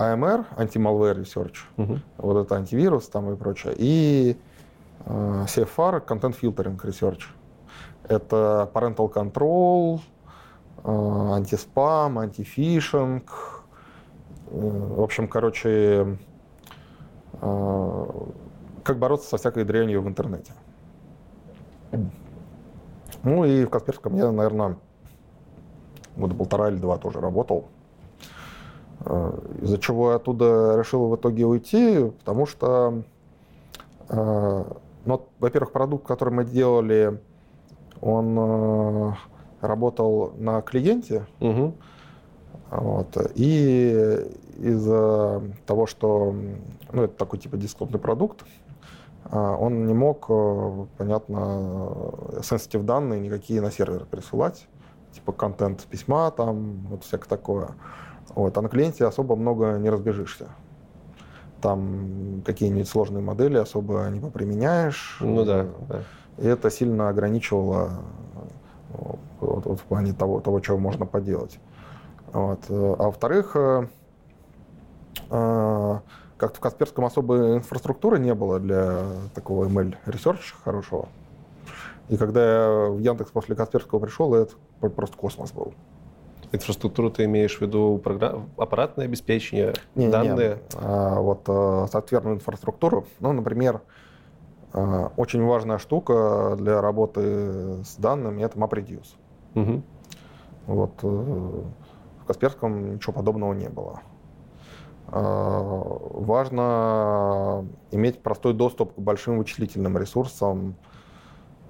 А, 0.00 0.14
AMR, 0.14 0.44
Anti-Malware 0.56 1.16
Research, 1.20 1.56
Мгм. 1.76 2.02
вот 2.18 2.36
это 2.46 2.54
антивирус 2.54 3.08
там 3.08 3.32
и 3.32 3.36
прочее, 3.36 3.74
и 3.76 4.36
э, 5.04 5.44
CFR, 5.48 6.04
Content 6.06 6.36
Filtering 6.40 6.80
Research. 6.80 7.22
Это 8.08 8.70
Parental 8.72 9.12
Control, 9.12 9.98
э, 10.84 11.32
антиспам, 11.34 12.18
антифишинг. 12.20 13.64
Э, 14.50 14.94
В 14.96 15.02
общем, 15.02 15.26
короче, 15.26 16.16
э, 17.42 18.04
как 18.84 18.98
бороться 18.98 19.28
со 19.28 19.36
всякой 19.36 19.64
дрянью 19.64 20.00
в 20.02 20.08
интернете. 20.08 20.52
Ну 23.24 23.44
и 23.44 23.64
в 23.64 23.70
Касперском 23.70 24.14
я, 24.16 24.30
наверное, 24.30 24.76
года 26.16 26.34
полтора 26.34 26.68
или 26.68 26.76
два 26.76 26.98
тоже 26.98 27.20
работал. 27.20 27.66
Э, 29.04 29.32
Из-за 29.62 29.78
чего 29.78 30.10
я 30.10 30.16
оттуда 30.16 30.76
решил 30.78 31.08
в 31.08 31.16
итоге 31.16 31.46
уйти, 31.46 32.10
потому 32.18 32.46
что, 32.46 33.02
э, 34.08 34.64
ну, 35.04 35.26
во-первых, 35.38 35.72
продукт, 35.72 36.06
который 36.06 36.34
мы 36.34 36.44
делали, 36.44 37.20
он 38.00 38.36
э, 38.38 39.12
работал 39.60 40.32
на 40.36 40.62
клиенте, 40.62 41.26
Мгм. 41.40 41.74
вот, 42.70 43.16
и 43.34 44.26
из-за 44.58 45.42
того, 45.66 45.86
что 45.86 46.34
ну, 46.92 47.02
это 47.02 47.14
такой 47.16 47.38
типа 47.38 47.56
десктопный 47.56 48.00
продукт, 48.00 48.44
он 49.30 49.86
не 49.86 49.92
мог, 49.94 50.26
понятно, 50.96 51.36
sensitive 52.40 52.82
данные 52.82 53.20
никакие 53.20 53.60
на 53.60 53.70
сервер 53.70 54.06
присылать, 54.06 54.66
типа 55.12 55.32
контент 55.32 55.82
письма, 55.84 56.30
там, 56.30 56.86
вот 56.88 57.04
всякое 57.04 57.28
такое. 57.28 57.68
Вот. 58.34 58.56
А 58.56 58.62
на 58.62 58.68
клиенте 58.68 59.04
особо 59.06 59.36
много 59.36 59.78
не 59.78 59.90
разбежишься. 59.90 60.48
Там 61.60 62.42
какие-нибудь 62.44 62.88
сложные 62.88 63.22
модели 63.22 63.56
особо 63.56 64.06
не 64.10 64.20
поприменяешь. 64.20 65.18
Ну 65.20 65.44
да, 65.44 65.66
да. 65.88 66.02
И 66.38 66.46
это 66.46 66.70
сильно 66.70 67.08
ограничивало 67.08 67.90
вот, 69.40 69.66
вот 69.66 69.80
в 69.80 69.82
плане 69.84 70.12
того, 70.12 70.40
того, 70.40 70.60
чего 70.60 70.78
можно 70.78 71.04
поделать. 71.04 71.58
Вот. 72.32 72.60
А 72.68 73.04
во-вторых, 73.04 73.56
э, 73.56 73.88
э, 75.30 75.98
как-то 76.36 76.56
в 76.58 76.60
Касперском 76.60 77.04
особой 77.04 77.56
инфраструктуры 77.56 78.18
не 78.18 78.34
было 78.34 78.60
для 78.60 79.02
такого 79.34 79.64
ML 79.66 79.96
research 80.06 80.54
хорошего. 80.62 81.08
И 82.08 82.16
когда 82.16 82.40
я 82.40 82.90
в 82.90 82.98
Яндекс 83.00 83.30
после 83.30 83.54
Касперского 83.54 83.98
пришел, 83.98 84.34
это 84.34 84.54
про- 84.80 84.88
просто 84.88 85.16
космос 85.16 85.52
был. 85.52 85.74
Инфраструктуру 86.52 87.10
ты 87.10 87.24
имеешь 87.24 87.58
в 87.58 87.60
виду 87.60 88.00
програ- 88.02 88.42
аппаратное 88.56 89.04
обеспечение, 89.04 89.74
Не, 89.94 90.06
не, 90.06 90.10
данные? 90.10 90.58
а, 90.74 91.20
вот 91.20 91.42
э, 91.46 91.86
софтверную 91.92 92.36
инфраструктуру. 92.36 93.06
Ну, 93.20 93.32
например, 93.32 93.82
э, 94.72 95.08
очень 95.16 95.44
важная 95.44 95.76
штука 95.78 96.54
для 96.56 96.80
работы 96.80 97.84
с 97.84 97.96
данными 97.96 98.42
это 98.42 98.58
MapReduce. 98.58 99.14
Мгм. 99.54 99.82
Вот 100.66 100.92
э, 101.02 101.06
в 101.06 102.24
Касперском 102.26 102.94
ничего 102.94 103.12
подобного 103.12 103.52
не 103.52 103.68
было. 103.68 104.00
Важно 106.30 107.64
иметь 107.92 108.22
простой 108.22 108.52
доступ 108.52 108.94
к 108.94 108.98
большим 108.98 109.38
вычислительным 109.38 109.96
ресурсам. 109.96 110.74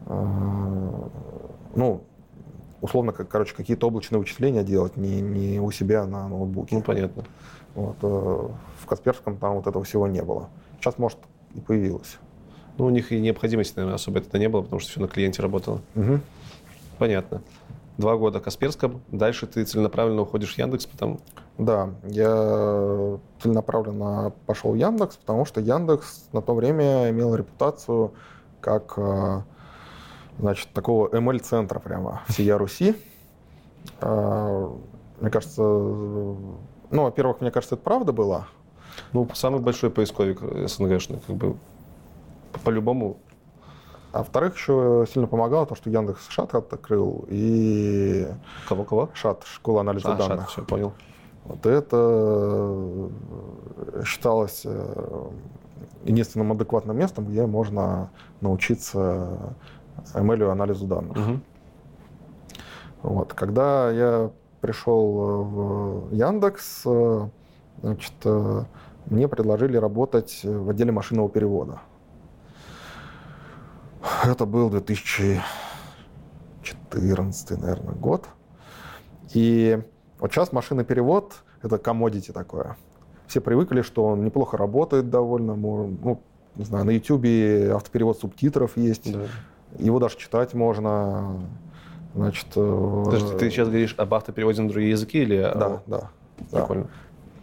Ну, 0.06 2.00
условно, 2.80 3.12
как, 3.12 3.28
короче, 3.28 3.54
какие-то 3.54 3.86
облачные 3.86 4.18
вычисления 4.18 4.62
делать 4.62 4.96
не, 4.96 5.20
не 5.20 5.60
у 5.60 5.70
себя 5.70 6.06
на 6.06 6.28
ноутбуке. 6.28 6.76
Ну, 6.76 6.82
понятно. 6.82 7.24
Вот, 7.74 7.96
э, 8.02 8.48
в 8.80 8.86
Касперском 8.86 9.36
там 9.36 9.54
вот 9.54 9.66
этого 9.66 9.84
всего 9.84 10.06
не 10.06 10.22
было. 10.22 10.48
Сейчас, 10.80 10.98
может, 10.98 11.18
и 11.54 11.60
появилось. 11.60 12.18
Ну, 12.76 12.86
у 12.86 12.90
них 12.90 13.12
и 13.12 13.20
необходимости, 13.20 13.74
наверное, 13.76 13.96
особо 13.96 14.18
это 14.18 14.38
не 14.38 14.48
было, 14.48 14.62
потому 14.62 14.80
что 14.80 14.90
все 14.90 15.00
на 15.00 15.08
клиенте 15.08 15.42
работало. 15.42 15.80
Мгм. 15.94 16.22
Понятно. 16.98 17.42
Два 17.96 18.16
года 18.16 18.38
в 18.38 18.42
Касперском, 18.42 19.02
дальше 19.08 19.48
ты 19.48 19.64
целенаправленно 19.64 20.22
уходишь 20.22 20.54
в 20.54 20.58
Яндекс, 20.58 20.86
потом... 20.86 21.18
Да, 21.58 21.90
я 22.04 23.18
целенаправленно 23.42 24.32
пошел 24.46 24.70
в 24.70 24.76
Яндекс, 24.76 25.16
потому 25.16 25.44
что 25.44 25.60
Яндекс 25.60 26.28
на 26.32 26.40
то 26.40 26.54
время 26.54 27.10
имел 27.10 27.34
репутацию 27.34 28.12
как 28.60 28.94
э, 28.96 29.42
значит, 30.38 30.68
такого 30.72 31.08
ML-центра 31.08 31.78
прямо 31.78 32.22
всея 32.28 32.58
Руси. 32.58 32.94
Э, 34.00 34.68
Мне 35.20 35.30
кажется, 35.30 35.62
ну, 35.62 36.58
во-первых, 36.90 37.40
мне 37.40 37.50
кажется, 37.50 37.74
это 37.74 37.84
правда 37.84 38.12
было. 38.12 38.46
Ну, 39.12 39.28
самый 39.34 39.60
большой 39.60 39.90
поисковик 39.90 40.40
СНГшный, 40.68 41.20
как 41.26 41.36
бы, 41.36 41.56
по- 42.52 42.58
по-любому. 42.60 43.18
А 44.12 44.18
во-вторых, 44.18 44.56
еще 44.56 45.04
сильно 45.12 45.26
помогало 45.28 45.66
то, 45.66 45.74
что 45.74 45.90
Яндекс 45.90 46.28
шат 46.28 46.54
открыл 46.54 47.24
и 47.28 48.26
Кого-кого? 48.68 49.10
шат, 49.14 49.44
школа 49.44 49.80
анализа 49.82 50.14
А, 50.14 50.18
шат, 50.18 50.28
данных. 50.28 50.48
все, 50.50 50.62
понял. 50.64 50.92
Вот 51.44 51.66
это 51.66 51.96
э, 51.96 53.08
считалось 54.04 54.62
э, 54.64 55.28
единственным 56.04 56.52
адекватным 56.52 56.96
местом, 56.96 57.26
где 57.26 57.46
можно 57.46 58.10
научиться 58.40 59.54
ML 60.14 60.46
и 60.46 60.50
анализу 60.50 60.86
данных. 60.86 61.16
Мгм. 61.16 61.42
Вот. 63.02 63.34
Когда 63.34 63.90
я 63.90 64.30
пришел 64.60 65.20
э, 65.20 65.42
в 65.44 66.14
Яндекс, 66.14 66.82
э, 66.86 67.28
значит, 67.82 68.14
э, 68.24 68.64
мне 69.06 69.28
предложили 69.28 69.76
работать 69.76 70.40
в 70.42 70.70
отделе 70.70 70.90
машинного 70.92 71.28
перевода. 71.28 71.80
Это 74.24 74.46
был 74.46 74.70
2014, 74.70 77.60
наверное, 77.60 77.94
год. 77.94 78.26
И 79.32 79.80
вот 80.18 80.32
сейчас 80.32 80.52
машинный 80.52 80.84
перевод— 80.84 81.34
это 81.62 81.78
комодити 81.78 82.32
такое. 82.32 82.76
Все 83.26 83.40
привыкли, 83.40 83.80
что 83.82 84.04
он 84.04 84.24
неплохо 84.24 84.56
работает 84.56 85.10
довольно. 85.10 85.54
Ну, 85.54 86.20
не 86.56 86.64
знаю, 86.64 86.86
на 86.86 86.90
YouTube 86.90 87.26
автоперевод 87.74 88.18
субтитров 88.18 88.76
есть. 88.76 89.12
Да. 89.12 89.26
Его 89.78 89.98
даже 89.98 90.16
читать 90.16 90.54
можно. 90.54 91.36
Значит, 92.14 92.46
э, 92.56 93.02
Подожди, 93.04 93.36
ты 93.38 93.50
сейчас 93.50 93.68
говоришь 93.68 93.94
об 93.96 94.14
автопереводе 94.14 94.62
на 94.62 94.68
другие 94.68 94.90
языки 94.92 95.18
или... 95.18 95.40
Да, 95.42 95.82
да. 95.86 96.10
да. 96.50 96.58
Прикольно. 96.60 96.88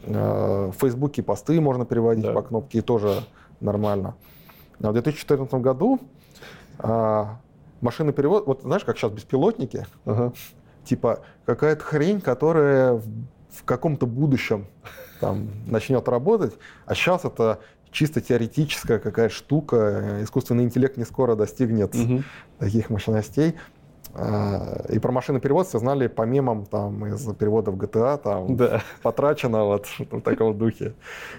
Э, 0.04 0.72
В 0.76 0.80
Фейсбуке 0.82 1.24
посты 1.24 1.60
можно 1.62 1.86
переводить 1.86 2.26
Да. 2.26 2.34
по 2.34 2.42
кнопке, 2.42 2.80
и 2.80 2.82
тоже 2.82 3.24
нормально. 3.62 4.16
А 4.82 4.90
в 4.90 4.94
2014 4.94 5.54
году 5.56 6.00
а, 6.80 7.38
машинный 7.80 8.12
перевод, 8.12 8.46
вот 8.48 8.62
знаешь, 8.64 8.84
как 8.84 8.98
сейчас 8.98 9.12
беспилотники, 9.12 9.86
Ага. 10.06 10.34
типа 10.84 11.20
какая-то 11.46 11.82
хрень, 11.84 12.20
которая 12.20 12.94
в, 12.96 13.04
в 13.52 13.64
каком-то 13.64 14.06
будущем 14.06 14.66
там 15.22 15.48
начнет 15.68 16.08
работать, 16.10 16.54
а 16.86 16.94
сейчас 16.96 17.24
это 17.24 17.60
чисто 17.96 18.20
теоретическая 18.20 19.00
какая 19.00 19.30
штука, 19.30 20.20
искусственный 20.22 20.66
интеллект 20.66 20.98
не 20.98 21.06
скоро 21.06 21.36
достигнет 21.36 21.96
Мгм. 21.96 22.24
таких 22.60 22.90
мощностей. 22.90 23.56
А, 24.14 24.86
И 24.90 25.00
про 25.00 25.12
машинный 25.14 25.40
перевод 25.40 25.68
все 25.68 25.80
знали 25.80 26.08
по 26.08 26.24
мемам 26.24 26.66
там, 26.66 27.06
из 27.06 27.26
переводов 27.36 27.76
GTA, 27.76 28.18
там, 28.18 28.56
Да. 28.58 28.82
потрачено 29.02 29.64
вот 29.64 29.88
в 30.12 30.22
таком 30.22 30.58
духе. 30.58 30.94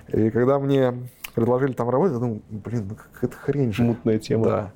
И 0.09 0.31
когда 0.31 0.59
мне 0.59 0.95
предложили 1.35 1.75
там 1.75 1.91
работать, 1.91 2.15
я 2.15 2.21
думал, 2.21 2.41
блин, 2.49 2.87
ну 2.89 2.97
какая-то 2.97 3.37
хрень 3.37 3.73
же. 3.73 3.83
Мутная 3.83 4.19
тема. 4.19 4.45
Да. 4.45 4.73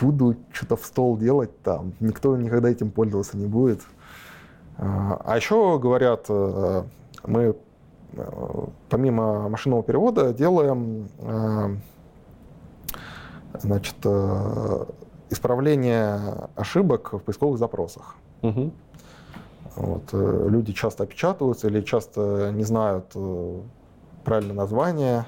Буду 0.00 0.36
что-то 0.52 0.76
в 0.76 0.84
стол 0.86 1.18
делать 1.18 1.50
там. 1.62 1.92
Никто 2.00 2.36
никогда 2.36 2.70
этим 2.70 2.90
пользоваться 2.90 3.36
не 3.36 3.46
будет. 3.46 3.80
А 4.78 5.20
а 5.24 5.36
еще 5.36 5.78
говорят, 5.78 6.26
э, 6.28 6.84
мы 7.26 7.56
помимо 8.88 9.48
машинного 9.48 9.82
перевода 9.82 10.32
делаем 10.32 11.08
э, 11.18 11.76
значит, 13.60 13.96
э, 14.04 14.84
исправление 15.30 16.48
ошибок 16.56 17.12
в 17.12 17.18
поисковых 17.20 17.58
запросах. 17.58 18.16
Мгм. 18.42 18.72
Вот, 19.76 20.02
э, 20.12 20.46
люди 20.48 20.72
часто 20.72 21.04
опечатываются 21.04 21.68
или 21.68 21.82
часто 21.82 22.50
не 22.52 22.64
знают 22.64 23.12
э, 23.14 23.60
правильное 24.24 24.56
название. 24.56 25.26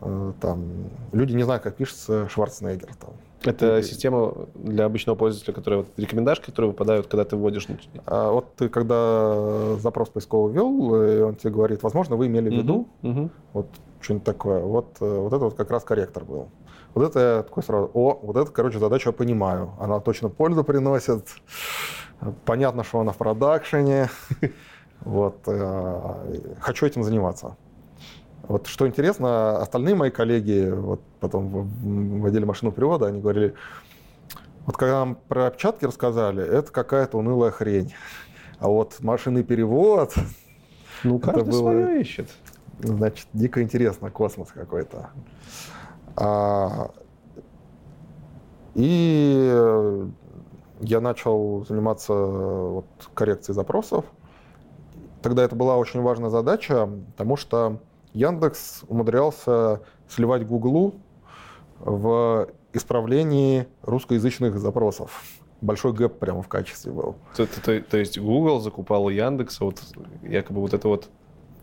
Э, 0.00 0.32
Там, 0.40 0.64
люди 1.12 1.34
не 1.34 1.42
знают, 1.42 1.62
как 1.62 1.76
пишется 1.76 2.28
Шварценеггер. 2.28 2.94
Там. 2.96 3.10
Это 3.42 3.82
система 3.82 4.34
для 4.54 4.84
обычного 4.84 5.16
пользователя, 5.16 5.54
которая 5.54 5.80
вот 5.80 5.88
рекомендашки, 5.96 6.46
которые 6.46 6.70
выпадают, 6.72 7.06
когда 7.06 7.24
ты 7.24 7.36
вводишь. 7.36 7.66
А 8.06 8.30
вот 8.32 8.54
ты 8.56 8.68
когда 8.68 9.76
запрос 9.76 10.10
поисковый 10.10 10.52
ввел, 10.52 11.02
и 11.02 11.20
он 11.20 11.36
тебе 11.36 11.50
говорит, 11.50 11.82
возможно, 11.82 12.16
вы 12.16 12.26
имели 12.26 12.50
в 12.50 12.52
виду 12.52 12.88
Мгм, 13.02 13.20
мгм. 13.20 13.30
вот 13.52 13.66
что-нибудь 14.00 14.24
такое. 14.24 14.60
Вот, 14.60 14.96
э, 15.00 15.18
вот 15.18 15.32
это 15.32 15.44
вот 15.44 15.54
как 15.54 15.70
раз 15.70 15.84
корректор 15.84 16.24
был. 16.24 16.48
Вот 16.94 17.08
это 17.08 17.36
я 17.36 17.42
такой 17.42 17.62
сразу, 17.62 17.90
о, 17.94 18.18
вот 18.22 18.36
это, 18.36 18.50
короче, 18.50 18.78
задачу 18.78 19.10
я 19.10 19.12
понимаю. 19.12 19.70
Она 19.78 20.00
точно 20.00 20.28
пользу 20.28 20.64
приносит. 20.64 21.26
Понятно, 22.44 22.84
что 22.84 23.00
она 23.00 23.12
в 23.12 23.16
продакшене. 23.16 24.10
Вот. 25.02 25.36
э, 25.46 26.56
Хочу 26.60 26.84
этим 26.84 27.02
заниматься. 27.02 27.56
Вот 28.50 28.66
что 28.66 28.88
интересно, 28.88 29.58
остальные 29.58 29.94
мои 29.94 30.10
коллеги, 30.10 30.68
вот 30.70 31.00
потом 31.20 31.46
в, 31.50 32.20
в 32.20 32.26
отделе 32.26 32.44
машинного 32.44 32.74
перевода, 32.74 33.06
они 33.06 33.20
говорили, 33.20 33.54
вот 34.66 34.76
когда 34.76 35.04
нам 35.04 35.14
про 35.14 35.46
опечатки 35.46 35.84
рассказали, 35.84 36.42
это 36.44 36.72
какая-то 36.72 37.16
унылая 37.16 37.52
хрень. 37.52 37.94
А 38.58 38.66
вот 38.66 38.96
машинный 39.02 39.44
перевод, 39.44 40.14
Ну, 41.04 41.18
Это 41.18 41.30
каждый 41.30 41.50
было- 41.52 41.70
свое 41.70 42.00
ищет. 42.00 42.28
Значит, 42.80 43.28
дико 43.32 43.62
интересно, 43.62 44.10
космос 44.10 44.48
какой-то. 44.52 45.10
А, 46.16 46.90
и 48.74 50.04
я 50.80 51.00
начал 51.00 51.64
заниматься 51.68 52.12
вот, 52.14 52.86
коррекцией 53.14 53.54
запросов. 53.54 54.04
Тогда 55.22 55.44
это 55.44 55.54
была 55.54 55.76
очень 55.76 56.00
важная 56.02 56.30
задача, 56.30 56.88
потому 57.12 57.36
что 57.36 57.78
Яндекс 58.12 58.82
умудрялся 58.88 59.80
сливать 60.08 60.46
Гуглу 60.46 60.94
в 61.78 62.48
исправлении 62.72 63.66
русскоязычных 63.82 64.58
запросов. 64.58 65.22
Большой 65.60 65.92
гэп 65.92 66.18
прямо 66.18 66.42
в 66.42 66.48
качестве 66.48 66.92
был. 66.92 67.16
То, 67.36 67.46
то- 67.46 67.60
то- 67.60 67.80
то 67.82 67.96
есть 67.98 68.18
Google 68.18 68.60
закупал 68.60 69.08
Яндекс, 69.10 69.60
а 69.60 69.64
вот 69.66 69.82
якобы 70.22 70.60
вот 70.60 70.72
это 70.74 70.88
вот. 70.88 71.08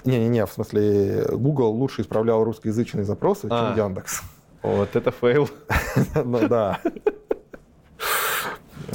Не-не-не, 0.05 0.45
в 0.45 0.51
смысле, 0.51 1.25
Google 1.31 1.71
лучше 1.73 2.01
исправлял 2.01 2.43
русскоязычные 2.43 3.03
запросы, 3.03 3.47
А. 3.49 3.73
чем 3.75 3.85
Яндекс. 3.85 4.21
Вот 4.61 4.95
это 4.95 5.11
fail. 5.11 5.49
Ну 6.23 6.47
да. 6.47 6.79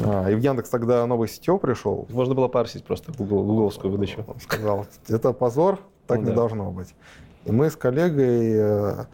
А, 0.04 0.30
И 0.30 0.34
в 0.34 0.38
Яндекс 0.38 0.70
тогда 0.70 1.06
новый 1.06 1.28
CTO 1.28 1.58
пришел. 1.58 2.06
Можно 2.10 2.34
было 2.34 2.48
парсить 2.48 2.84
просто 2.84 3.12
гугловскую 3.12 3.90
выдачу. 3.92 4.24
Он 4.26 4.40
сказал, 4.40 4.86
это 5.08 5.32
позор, 5.32 5.78
так 6.06 6.18
Ну 6.18 6.24
не 6.24 6.30
да. 6.30 6.36
должно 6.36 6.70
быть. 6.70 6.94
И 7.44 7.52
мы 7.52 7.70
с 7.70 7.76
коллегой 7.76 8.52
э, 8.54 9.04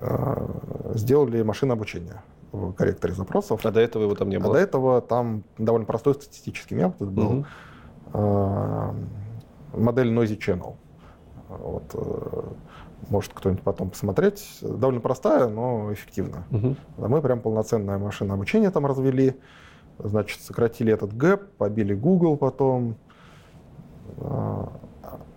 э, 0.00 0.48
сделали 0.94 1.42
машинное 1.42 1.76
обучение 1.76 2.22
в 2.52 2.72
корректоре 2.72 3.14
запросов. 3.14 3.64
А 3.64 3.70
до 3.70 3.80
этого 3.80 4.04
его 4.04 4.14
там 4.14 4.28
не 4.30 4.36
А 4.36 4.40
было. 4.40 4.54
до 4.54 4.58
этого 4.60 5.00
там 5.00 5.44
довольно 5.58 5.86
простой 5.86 6.14
статистический 6.14 6.74
метод 6.76 7.10
был. 7.10 7.30
Мгм. 7.30 7.46
Э, 8.14 8.92
Модель 9.74 10.12
Noisy 10.12 10.38
Channel. 10.38 10.74
Вот, 11.48 11.94
может 13.08 13.32
кто-нибудь 13.34 13.62
потом 13.62 13.90
посмотреть. 13.90 14.58
Довольно 14.62 15.00
простая, 15.00 15.48
но 15.48 15.92
эффективная. 15.92 16.44
Мгм. 16.50 16.76
А 16.98 17.08
Мы 17.08 17.22
прям 17.22 17.40
полноценное 17.40 17.98
машинное 17.98 18.34
обучение 18.34 18.70
там 18.70 18.86
развели. 18.86 19.38
Значит, 19.98 20.40
сократили 20.40 20.92
этот 20.92 21.16
гэп, 21.16 21.52
побили 21.56 21.94
Google 21.94 22.36
потом. 22.36 22.96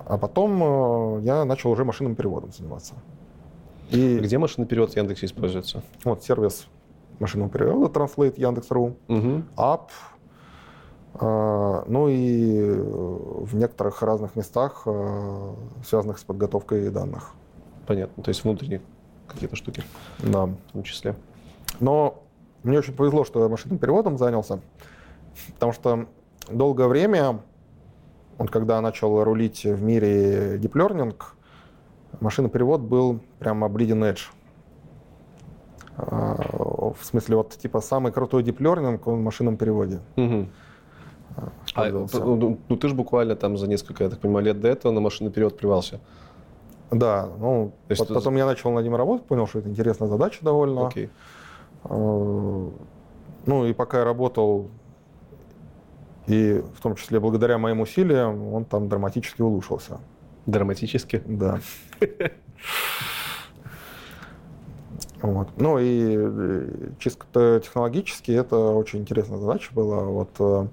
А 0.10 0.18
потом 0.18 1.20
э, 1.20 1.22
я 1.22 1.46
начал 1.46 1.70
уже 1.70 1.86
машинным 1.86 2.16
переводом 2.16 2.52
заниматься. 2.52 2.96
И 3.92 4.18
Где 4.18 4.38
машинный 4.40 4.68
перевод 4.68 4.92
в 4.92 4.98
Яндексе 4.98 5.28
используется? 5.28 5.84
вот 6.04 6.24
сервис 6.24 6.68
машинного 7.20 7.50
перевода 7.52 8.00
Translate 8.00 8.34
Яндекс.ру, 8.40 8.96
Мгм. 9.08 9.46
App, 9.56 9.90
а, 11.16 11.84
ну 11.88 12.08
и 12.08 12.58
э, 12.60 12.82
в 12.82 13.56
некоторых 13.56 14.02
разных 14.02 14.36
местах, 14.36 14.84
э, 14.86 15.54
связанных 15.86 16.18
с 16.18 16.24
подготовкой 16.24 16.90
данных. 16.90 17.34
Понятно. 17.86 18.24
То 18.24 18.30
есть 18.30 18.44
внутренние 18.44 18.82
какие-то 19.28 19.56
штуки 19.56 19.84
Да. 20.24 20.46
в 20.46 20.72
том 20.74 20.84
числе. 20.84 21.16
Но 21.80 22.24
мне 22.64 22.80
очень 22.80 22.94
повезло, 22.96 23.24
что 23.26 23.44
я 23.44 23.48
машинным 23.50 23.78
переводом 23.78 24.18
занялся, 24.18 24.60
потому 25.54 25.72
что 25.74 26.06
долгое 26.50 26.88
время, 26.88 27.42
вот 28.40 28.50
когда 28.50 28.82
начал 28.82 29.24
рулить 29.24 29.64
в 29.66 29.84
мире 29.84 30.58
Deep 30.58 30.72
Learning, 30.72 31.14
машинный 32.20 32.50
перевод 32.50 32.82
был 32.82 33.20
прямо 33.38 33.68
bleeding 33.68 34.12
edge. 34.12 34.22
А, 35.98 36.36
В 37.00 37.04
смысле, 37.06 37.36
вот 37.36 37.50
типа 37.52 37.82
самый 37.82 38.12
крутой 38.12 38.44
Deep 38.44 38.58
Learning, 38.58 39.00
он 39.06 39.20
в 39.20 39.22
машинном 39.24 39.58
переводе. 39.58 40.00
Мгм. 40.16 40.50
А, 41.38 41.50
пользовался. 41.76 42.20
ну, 42.24 42.58
ну, 42.68 42.76
ты 42.78 42.88
же 42.88 42.96
буквально 42.96 43.36
там 43.36 43.58
за 43.58 43.68
несколько, 43.68 44.04
я 44.06 44.10
так 44.10 44.20
понимаю, 44.20 44.46
лет 44.46 44.60
до 44.60 44.68
этого 44.68 44.92
на 44.92 45.00
машинный 45.02 45.32
перевод 45.32 45.58
привался. 45.58 46.00
Да, 46.92 47.30
ну, 47.40 47.72
То 47.88 47.92
есть 47.92 48.08
ты- 48.08 48.14
потом 48.14 48.36
я 48.36 48.46
начал 48.46 48.72
над 48.72 48.84
ним 48.84 48.96
работать, 48.96 49.28
понял, 49.28 49.46
что 49.48 49.60
это 49.60 49.70
интересная 49.70 50.10
задача 50.10 50.40
довольно. 50.44 50.88
Окей. 50.88 51.10
Э, 51.84 52.70
Ну 53.46 53.66
и 53.66 53.74
пока 53.74 54.00
я 54.00 54.04
работал, 54.06 54.68
и 56.30 56.64
в 56.76 56.82
том 56.82 56.96
числе 56.96 57.20
благодаря 57.20 57.58
моим 57.58 57.82
усилиям, 57.82 58.54
он 58.54 58.64
там 58.64 58.88
драматически 58.88 59.42
улучшился. 59.42 60.00
Драматически. 60.46 61.22
Да. 61.26 61.60
Вот. 65.22 65.50
Ну 65.58 65.80
и 65.80 66.16
э, 66.18 66.92
чисто 66.98 67.60
технологически 67.62 68.32
это 68.32 68.58
очень 68.58 69.00
интересная 69.00 69.38
задача 69.38 69.74
была. 69.74 70.06
Вот, 70.06 70.30
э, 70.40 70.66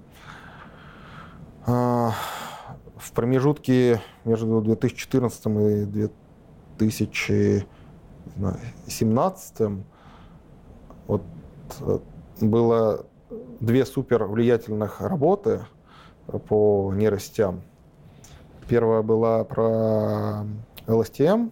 а, 1.67 2.13
в 2.97 3.11
промежутке 3.11 4.01
между 4.25 4.61
2014 4.61 5.47
и 5.47 6.09
2017 6.79 9.63
вот, 11.09 11.23
э, 11.81 11.99
было 12.41 13.05
две 13.61 13.85
супер 13.85 14.25
влиятельных 14.25 15.01
работы 15.01 15.61
по 16.49 16.93
нейросетям. 16.95 17.63
Первая 18.69 19.03
была 19.03 19.45
про 19.45 20.45
LSTM, 20.87 21.51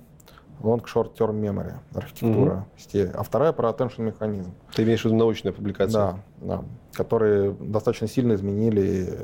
Long 0.61 0.83
Short 0.85 1.15
Term 1.17 1.41
Memory, 1.41 1.75
архитектура 1.95 2.67
сетей, 2.77 3.09
а 3.09 3.23
вторая 3.23 3.53
про 3.53 3.71
attention 3.71 4.03
механизм. 4.03 4.53
Ты 4.75 4.83
имеешь 4.83 5.03
в 5.03 5.05
виду 5.05 5.17
научная 5.17 5.53
публикация? 5.53 6.23
Да, 6.41 6.57
да, 6.57 6.65
которые 6.93 7.53
достаточно 7.53 8.09
сильно 8.09 8.35
изменили 8.35 9.17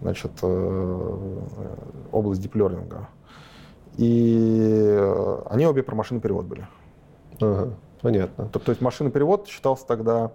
значит, 0.00 0.32
э, 0.42 1.38
область 2.12 2.42
диплернинга. 2.42 3.08
И 3.96 4.98
они 5.46 5.66
обе 5.66 5.82
про 5.82 5.94
машинный 5.94 6.20
перевод 6.20 6.44
были. 6.46 6.66
Ага, 7.40 7.74
понятно. 8.02 8.48
То, 8.48 8.58
то 8.58 8.70
есть 8.70 8.80
машинный 8.80 9.10
перевод 9.10 9.48
считался 9.48 9.86
тогда 9.86 10.32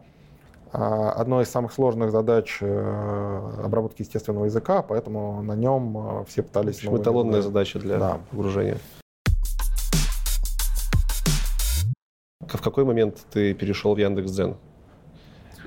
одной 0.74 1.44
из 1.44 1.50
самых 1.50 1.74
сложных 1.74 2.12
задач 2.12 2.60
э, 2.62 3.50
обработки 3.64 4.02
естественного 4.02 4.46
языка, 4.46 4.82
поэтому 4.82 5.42
на 5.42 5.54
нем 5.56 5.98
э, 6.22 6.26
все 6.28 6.42
В 6.42 6.48
пытались... 6.48 6.76
общем, 6.78 6.88
новые 6.90 7.02
эталонная 7.04 7.42
задача 7.42 7.80
для 7.80 7.98
Да. 7.98 8.20
погружения. 8.32 8.78
В 12.40 12.62
какой 12.62 12.84
момент 12.86 13.18
ты 13.32 13.54
перешел 13.54 13.96
в 13.96 13.98
Яндекс.Дзен? 13.98 14.56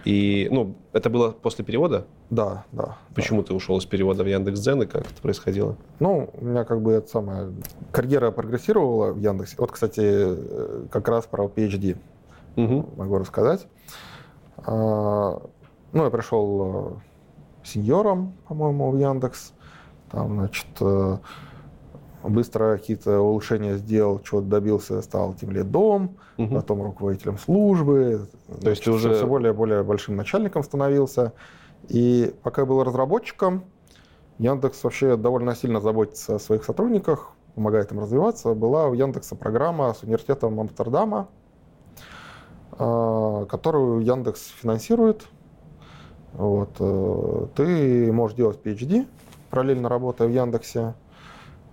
И, 0.05 0.49
ну, 0.51 0.75
это 0.93 1.09
было 1.09 1.31
после 1.31 1.65
перевода? 1.65 2.07
Да, 2.29 2.65
да. 2.73 2.99
Почему 3.15 3.43
ты 3.43 3.55
ушел 3.55 3.79
из 3.79 3.87
перевода 3.87 4.23
в 4.23 4.27
Яндекс.Дзен 4.27 4.83
и 4.83 4.87
как 4.87 5.03
это 5.11 5.23
происходило? 5.23 5.77
Ну, 5.99 6.29
у 6.35 6.45
меня 6.45 6.65
как 6.65 6.83
бы 6.83 6.93
это 6.93 7.09
самое... 7.09 7.53
Карьера 7.91 8.31
прогрессировала 8.31 9.13
в 9.13 9.19
Яндексе. 9.19 9.57
Вот, 9.59 9.71
кстати, 9.73 10.01
э, 10.03 10.87
как 10.91 11.09
раз 11.09 11.25
про 11.27 11.47
PhD 11.47 11.97
Мгм. 12.57 12.87
могу 12.97 13.17
рассказать. 13.19 13.67
А, 14.67 15.41
ну, 15.93 16.05
я 16.05 16.11
пришел 16.11 16.97
э, 17.63 17.67
сеньором, 17.67 18.35
по-моему, 18.49 18.91
в 18.91 18.97
Яндекс. 18.99 19.53
Там, 20.11 20.35
значит, 20.35 20.67
э, 20.81 21.19
быстро 22.23 22.77
какие-то 22.79 23.21
улучшения 23.21 23.77
сделал, 23.77 24.19
чего-то 24.21 24.47
добился, 24.47 25.03
стал 25.03 25.35
тем 25.35 25.51
лидом, 25.51 26.17
Мгм. 26.39 26.55
потом 26.57 26.83
руководителем 26.83 27.39
службы. 27.39 28.29
То 28.63 28.71
есть 28.71 28.85
ты 28.85 28.91
уже- 28.91 29.15
все 29.15 29.27
более 29.27 29.53
более 29.53 29.83
большим 29.83 30.17
начальником 30.17 30.63
становился. 30.63 31.33
И 31.89 32.35
пока 32.43 32.63
я 32.63 32.67
был 32.67 32.83
разработчиком, 32.83 33.65
Яндекс 34.39 34.83
вообще 34.85 35.17
довольно 35.17 35.55
сильно 35.55 35.81
заботится 35.81 36.37
о 36.37 36.39
своих 36.39 36.65
сотрудниках, 36.65 37.33
помогает 37.55 37.93
им 37.93 38.01
развиваться. 38.01 38.55
Была 38.55 38.87
у 38.89 38.95
Яндекса 38.95 39.37
программа 39.37 39.93
с 39.95 40.03
университетом 40.03 40.59
Амстердама, 40.59 41.29
которую 42.77 44.01
Яндекс 44.01 44.49
финансирует. 44.61 45.27
Вот. 46.33 46.71
э, 46.81 47.47
Ты 47.55 48.13
можешь 48.13 48.37
делать 48.37 48.59
PhD, 48.63 49.07
параллельно 49.51 49.89
работая 49.89 50.27
в 50.29 50.33
Яндексе. 50.33 50.95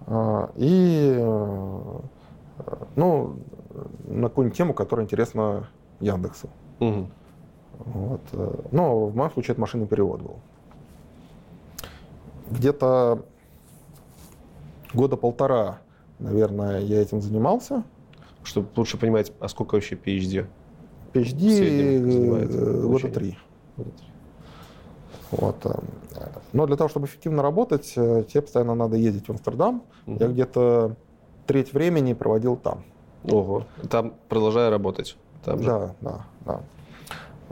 А, 0.07 0.51
И 0.55 1.15
э, 1.17 1.99
ну, 2.95 3.35
на 4.05 4.29
какую-нибудь 4.29 4.57
тему, 4.57 4.73
которая 4.73 5.05
интересна 5.05 5.67
Яндексу. 5.99 6.49
Мгм. 6.79 7.11
Вот. 7.79 8.21
э, 8.33 8.55
Но 8.71 9.07
в 9.07 9.15
моем 9.15 9.31
случае 9.31 9.53
это 9.53 9.61
машинный 9.61 9.87
перевод 9.87 10.21
был. 10.21 10.35
Где-то 12.51 13.23
года 14.93 15.15
полтора, 15.15 15.79
наверное, 16.19 16.79
я 16.79 17.01
этим 17.01 17.21
занимался. 17.21 17.83
Чтобы 18.43 18.67
лучше 18.75 18.97
понимать, 18.97 19.31
а 19.39 19.47
сколько 19.47 19.75
вообще 19.75 19.95
PhD? 19.95 20.47
PhD 21.13 21.47
В 21.49 21.55
среднем 21.55 22.11
занимает 22.11 22.51
э, 22.51 22.57
года 22.57 22.85
обучение? 22.87 23.13
три. 23.13 23.37
Вот. 25.31 25.55
э, 25.65 25.71
Но 26.53 26.65
для 26.67 26.75
того, 26.75 26.89
чтобы 26.89 27.05
эффективно 27.07 27.41
работать, 27.41 27.93
э, 27.95 28.23
тебе 28.27 28.41
постоянно 28.41 28.75
надо 28.75 28.97
ездить 28.97 29.27
в 29.27 29.31
Амстердам. 29.31 29.83
Мгм. 30.05 30.17
Я 30.19 30.27
где-то 30.27 30.95
треть 31.47 31.73
времени 31.73 32.13
проводил 32.13 32.55
там. 32.57 32.83
Ого. 33.29 33.63
Там 33.89 34.13
продолжаю 34.29 34.71
работать. 34.71 35.17
Там 35.45 35.59
же. 35.59 35.65
Да, 35.65 35.95
да, 36.01 36.25
да. 36.45 36.61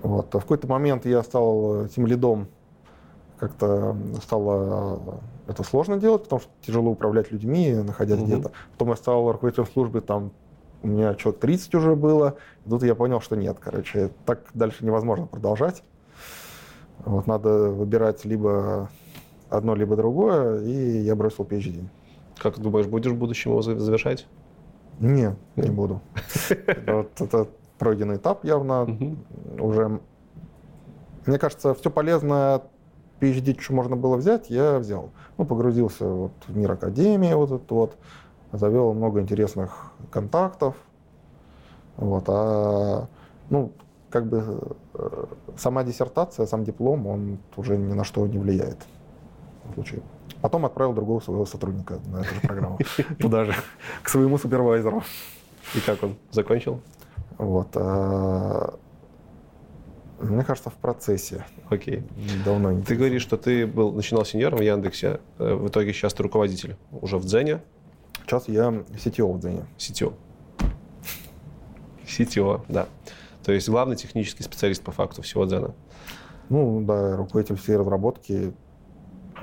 Вот. 0.01 0.28
В 0.34 0.39
какой-то 0.39 0.68
момент 0.68 1.05
я 1.05 1.24
стал 1.24 1.88
тем 1.88 2.05
лидом. 2.07 2.47
Как-то 3.38 3.95
стало 4.22 4.99
э, 5.47 5.51
это 5.51 5.64
сложно 5.64 5.97
делать, 5.97 6.24
потому 6.24 6.41
что 6.41 6.49
тяжело 6.62 6.91
управлять 6.91 7.32
людьми, 7.32 7.74
находясь 7.74 8.18
Мгм. 8.20 8.26
где-то. 8.28 8.51
Потом 8.74 8.89
я 8.89 8.95
стал 8.95 9.32
руководителем 9.32 9.68
службы, 9.68 10.01
там 10.01 10.32
у 10.82 10.88
меня 10.88 11.16
человек 11.16 11.42
30 11.42 11.76
уже 11.76 11.96
было. 11.96 12.36
И 12.66 12.70
тут 12.70 12.84
я 12.84 12.96
понял, 12.96 13.22
что 13.22 13.36
нет, 13.36 13.58
короче, 13.60 14.12
так 14.26 14.42
дальше 14.54 14.86
невозможно 14.86 15.26
продолжать. 15.26 15.84
Вот 17.06 17.28
надо 17.28 17.70
выбирать 17.70 18.26
либо 18.26 18.90
одно, 19.50 19.76
либо 19.76 19.96
другое, 19.96 20.62
и 20.62 21.00
я 21.00 21.16
бросил 21.16 21.44
PhD. 21.44 21.86
Как 22.38 22.60
думаешь, 22.60 22.88
будешь 22.88 23.12
в 23.12 23.18
будущем 23.18 23.52
его 23.52 23.62
за- 23.62 23.80
завершать? 23.80 24.28
Не, 25.00 25.36
не 25.56 25.70
буду. 25.70 26.02
Это 26.68 26.96
вот 26.96 27.22
это 27.22 27.48
пройденный 27.78 28.18
этап 28.18 28.44
явно. 28.44 29.16
Уже, 29.60 30.00
мне 31.26 31.40
кажется, 31.40 31.74
все 31.74 31.90
полезное 31.90 32.62
PhD, 33.22 33.60
что 33.60 33.74
можно 33.74 33.96
было 33.96 34.18
взять, 34.18 34.50
я 34.50 34.78
взял. 34.80 35.12
Ну, 35.38 35.46
погрузился 35.46 36.06
вот 36.06 36.32
в 36.48 36.56
мир 36.56 36.72
академии, 36.74 37.34
вот 37.34 37.52
этот 37.52 37.72
вот, 37.72 37.98
завел 38.52 38.93
много 38.93 39.22
интересных 39.22 39.91
контактов. 40.12 40.76
Вот, 41.97 42.24
а, 42.28 43.08
ну, 43.50 43.72
как 44.10 44.28
бы 44.28 44.76
э, 44.93 45.26
сама 45.58 45.84
диссертация, 45.84 46.45
сам 46.45 46.64
диплом, 46.64 47.08
он 47.08 47.39
уже 47.58 47.78
ни 47.78 47.93
на 47.93 48.04
что 48.04 48.26
не 48.26 48.38
влияет. 48.38 48.78
в 49.66 49.74
случае. 49.74 50.02
Потом 50.41 50.66
отправил 50.66 50.93
другого 50.93 51.20
своего 51.20 51.45
сотрудника 51.45 52.00
на 52.08 52.22
эту 52.22 52.34
же 52.36 52.41
программу. 52.41 52.80
Туда 53.20 53.45
же, 53.45 53.54
к 54.02 54.10
своему 54.10 54.38
супервайзеру. 54.38 55.04
И 55.76 55.80
как 55.82 56.02
он 56.02 56.16
закончил? 56.32 56.80
Вот. 57.38 57.70
а, 57.76 58.74
Мне 60.20 60.43
кажется, 60.43 60.70
в 60.70 60.76
процессе. 60.76 61.45
Окей. 61.70 62.04
Давно 62.45 62.72
не 62.72 62.84
Ты 62.84 62.95
говоришь, 62.95 63.22
что 63.22 63.38
ты 63.38 63.68
был, 63.68 63.91
начинал 63.91 64.26
сеньором 64.26 64.60
в 64.60 64.62
Яндексе, 64.62 65.20
э, 65.38 65.54
в 65.54 65.68
итоге 65.68 65.93
сейчас 65.93 66.14
ты 66.14 66.24
руководитель 66.24 66.78
уже 66.91 67.18
в 67.18 67.26
Дзене, 67.26 67.62
Сейчас 68.30 68.48
я 68.48 68.68
CTO 68.68 69.34
в 69.34 69.40
Дзене. 69.40 69.66
CTO. 69.80 70.14
CTO, 72.06 72.62
да. 72.70 72.88
То 73.44 73.52
есть 73.52 73.68
главный 73.68 73.96
технический 73.96 74.44
специалист 74.44 74.84
по 74.84 74.92
факту 74.92 75.24
всего 75.24 75.46
Дзена. 75.46 75.74
Ну, 76.50 76.80
да, 76.86 77.18
руководитель 77.18 77.56
всей 77.56 77.76
разработки, 77.78 78.54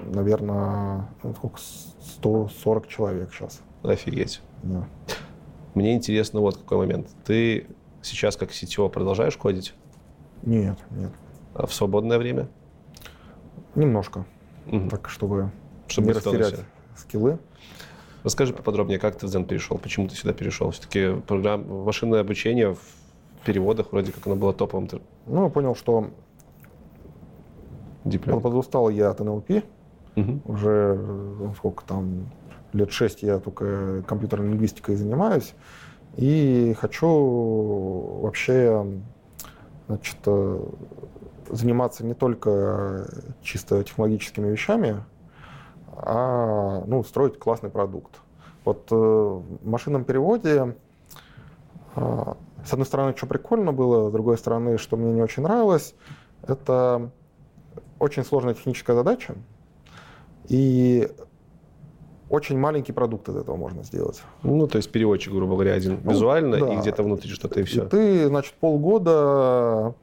наверное, 0.04 1.08
ну, 1.24 1.34
сколько, 1.34 1.58
140 1.58 2.86
человек 2.86 3.32
сейчас. 3.34 3.60
Офигеть. 3.82 4.40
Да. 4.62 4.86
Мне 5.74 5.96
интересно 5.96 6.38
вот 6.38 6.58
какой 6.58 6.78
момент. 6.78 7.08
Ты 7.24 7.66
сейчас 8.02 8.36
как 8.36 8.50
CTO 8.50 8.88
продолжаешь 8.88 9.36
кодить 9.36 9.74
Нет, 10.42 10.78
нет. 10.92 11.10
а 11.54 11.66
в 11.66 11.74
свободное 11.74 12.18
время? 12.18 12.48
Немножко. 13.74 14.24
Мгм. 14.66 14.90
Так, 14.90 15.08
чтобы, 15.08 15.50
Чтобы 15.88 16.06
не 16.06 16.12
растерять 16.12 16.60
скиллы. 16.94 17.40
Расскажи 18.24 18.52
поподробнее, 18.52 18.98
как 18.98 19.16
ты 19.16 19.26
в 19.26 19.30
Дзен 19.30 19.44
перешел, 19.44 19.78
почему 19.78 20.08
ты 20.08 20.16
сюда 20.16 20.32
перешел? 20.32 20.70
Все-таки 20.70 21.20
программ... 21.26 21.84
машинное 21.84 22.20
обучение 22.20 22.74
в 22.74 22.80
переводах 23.44 23.92
вроде 23.92 24.12
как 24.12 24.26
оно 24.26 24.36
было 24.36 24.52
топовым. 24.52 24.88
Ну, 25.26 25.44
я 25.44 25.48
понял, 25.48 25.74
что 25.76 26.10
Learning. 28.04 28.40
подустал 28.40 28.88
я 28.90 29.10
от 29.10 29.20
НЛП. 29.20 29.64
Мгм. 30.16 30.42
Уже 30.46 30.96
э, 30.98 31.52
сколько 31.56 31.84
там, 31.84 32.30
лет 32.72 32.90
шесть 32.90 33.22
я 33.22 33.38
только 33.38 34.02
компьютерной 34.06 34.50
лингвистикой 34.50 34.96
занимаюсь. 34.96 35.54
И 36.16 36.74
хочу 36.78 38.20
вообще 38.22 38.86
значит, 39.88 40.16
э, 40.24 40.66
заниматься 41.50 42.04
не 42.04 42.14
только 42.14 43.08
чисто 43.42 43.84
технологическими 43.84 44.48
вещами, 44.48 45.04
а 45.96 46.84
ну, 46.86 47.02
строить 47.04 47.38
классный 47.38 47.70
продукт. 47.70 48.20
Вот 48.64 48.88
э, 48.90 48.94
в 48.94 49.68
машинном 49.68 50.04
переводе, 50.04 50.76
э, 51.94 52.34
с 52.64 52.72
одной 52.72 52.86
стороны, 52.86 53.14
что 53.16 53.26
прикольно 53.26 53.72
было, 53.72 54.10
с 54.10 54.12
другой 54.12 54.38
стороны, 54.38 54.78
что 54.78 54.96
мне 54.96 55.12
не 55.12 55.22
очень 55.22 55.42
нравилось, 55.42 55.94
это 56.46 57.10
очень 57.98 58.24
сложная 58.24 58.54
техническая 58.54 58.96
задача, 58.96 59.34
и 60.48 61.08
очень 62.28 62.58
маленький 62.58 62.92
продукт 62.92 63.28
из 63.28 63.36
этого 63.36 63.56
можно 63.56 63.84
сделать. 63.84 64.22
Ну, 64.42 64.66
то 64.66 64.78
есть 64.78 64.90
переводчик, 64.90 65.32
грубо 65.32 65.54
говоря, 65.54 65.74
один 65.74 66.00
Ну, 66.02 66.10
визуально 66.10 66.58
да. 66.58 66.74
и 66.74 66.76
где-то 66.78 67.02
внутри 67.02 67.30
что-то 67.30 67.60
и 67.60 67.62
все. 67.62 67.84
И 67.84 67.88
ты, 67.88 68.26
значит, 68.26 68.54
полгода 68.54 69.94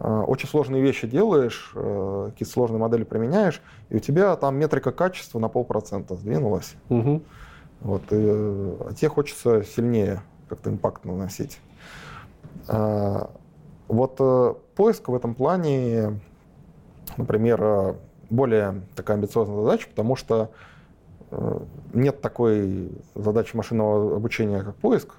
очень 0.00 0.48
сложные 0.48 0.82
вещи 0.82 1.06
делаешь, 1.06 1.72
э, 1.74 2.28
какие-то 2.30 2.52
сложные 2.52 2.78
модели 2.78 3.04
применяешь, 3.04 3.60
и 3.90 3.96
у 3.96 3.98
тебя 3.98 4.34
там 4.36 4.56
метрика 4.56 4.92
качества 4.92 5.38
на 5.38 5.48
полпроцента 5.48 6.14
сдвинулась. 6.14 6.74
Мгм. 6.88 7.22
Вот, 7.80 8.02
и, 8.10 8.16
э, 8.16 8.76
а 8.88 8.92
тебе 8.94 9.08
хочется 9.08 9.62
сильнее 9.62 10.22
как-то 10.48 10.70
импакт 10.70 11.04
наносить. 11.04 11.60
Вот 13.90 14.16
э, 14.20 14.54
поиск 14.76 15.08
в 15.08 15.14
этом 15.16 15.34
плане, 15.34 16.20
например, 17.16 17.60
э, 17.60 17.94
более 18.30 18.82
такая 18.94 19.16
амбициозная 19.16 19.62
задача, 19.62 19.88
потому 19.88 20.14
что 20.14 20.52
э, 21.32 21.60
нет 21.92 22.20
такой 22.20 22.92
задачи 23.16 23.56
машинного 23.56 24.14
обучения, 24.14 24.62
как 24.62 24.76
поиск. 24.76 25.16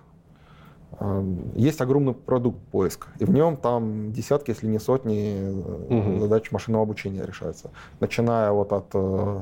Есть 1.55 1.81
огромный 1.81 2.13
продукт 2.13 2.59
поиск, 2.71 3.07
и 3.19 3.25
в 3.25 3.31
нем 3.31 3.57
там 3.57 4.11
десятки, 4.11 4.51
если 4.51 4.67
не 4.67 4.79
сотни 4.79 5.51
Мгм. 5.89 6.19
задач 6.19 6.51
машинного 6.51 6.83
обучения 6.83 7.25
решаются. 7.25 7.69
Начиная 7.99 8.51
вот 8.51 8.71
от 8.71 8.85
э, 8.93 9.39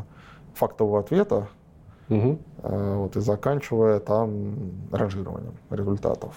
фактового 0.53 0.99
ответа. 0.99 1.47
Э, 2.09 2.95
вот, 2.97 3.15
и 3.17 3.19
заканчивая 3.19 3.99
там 3.99 4.53
ранжированием 4.91 5.53
результатов. 5.69 6.33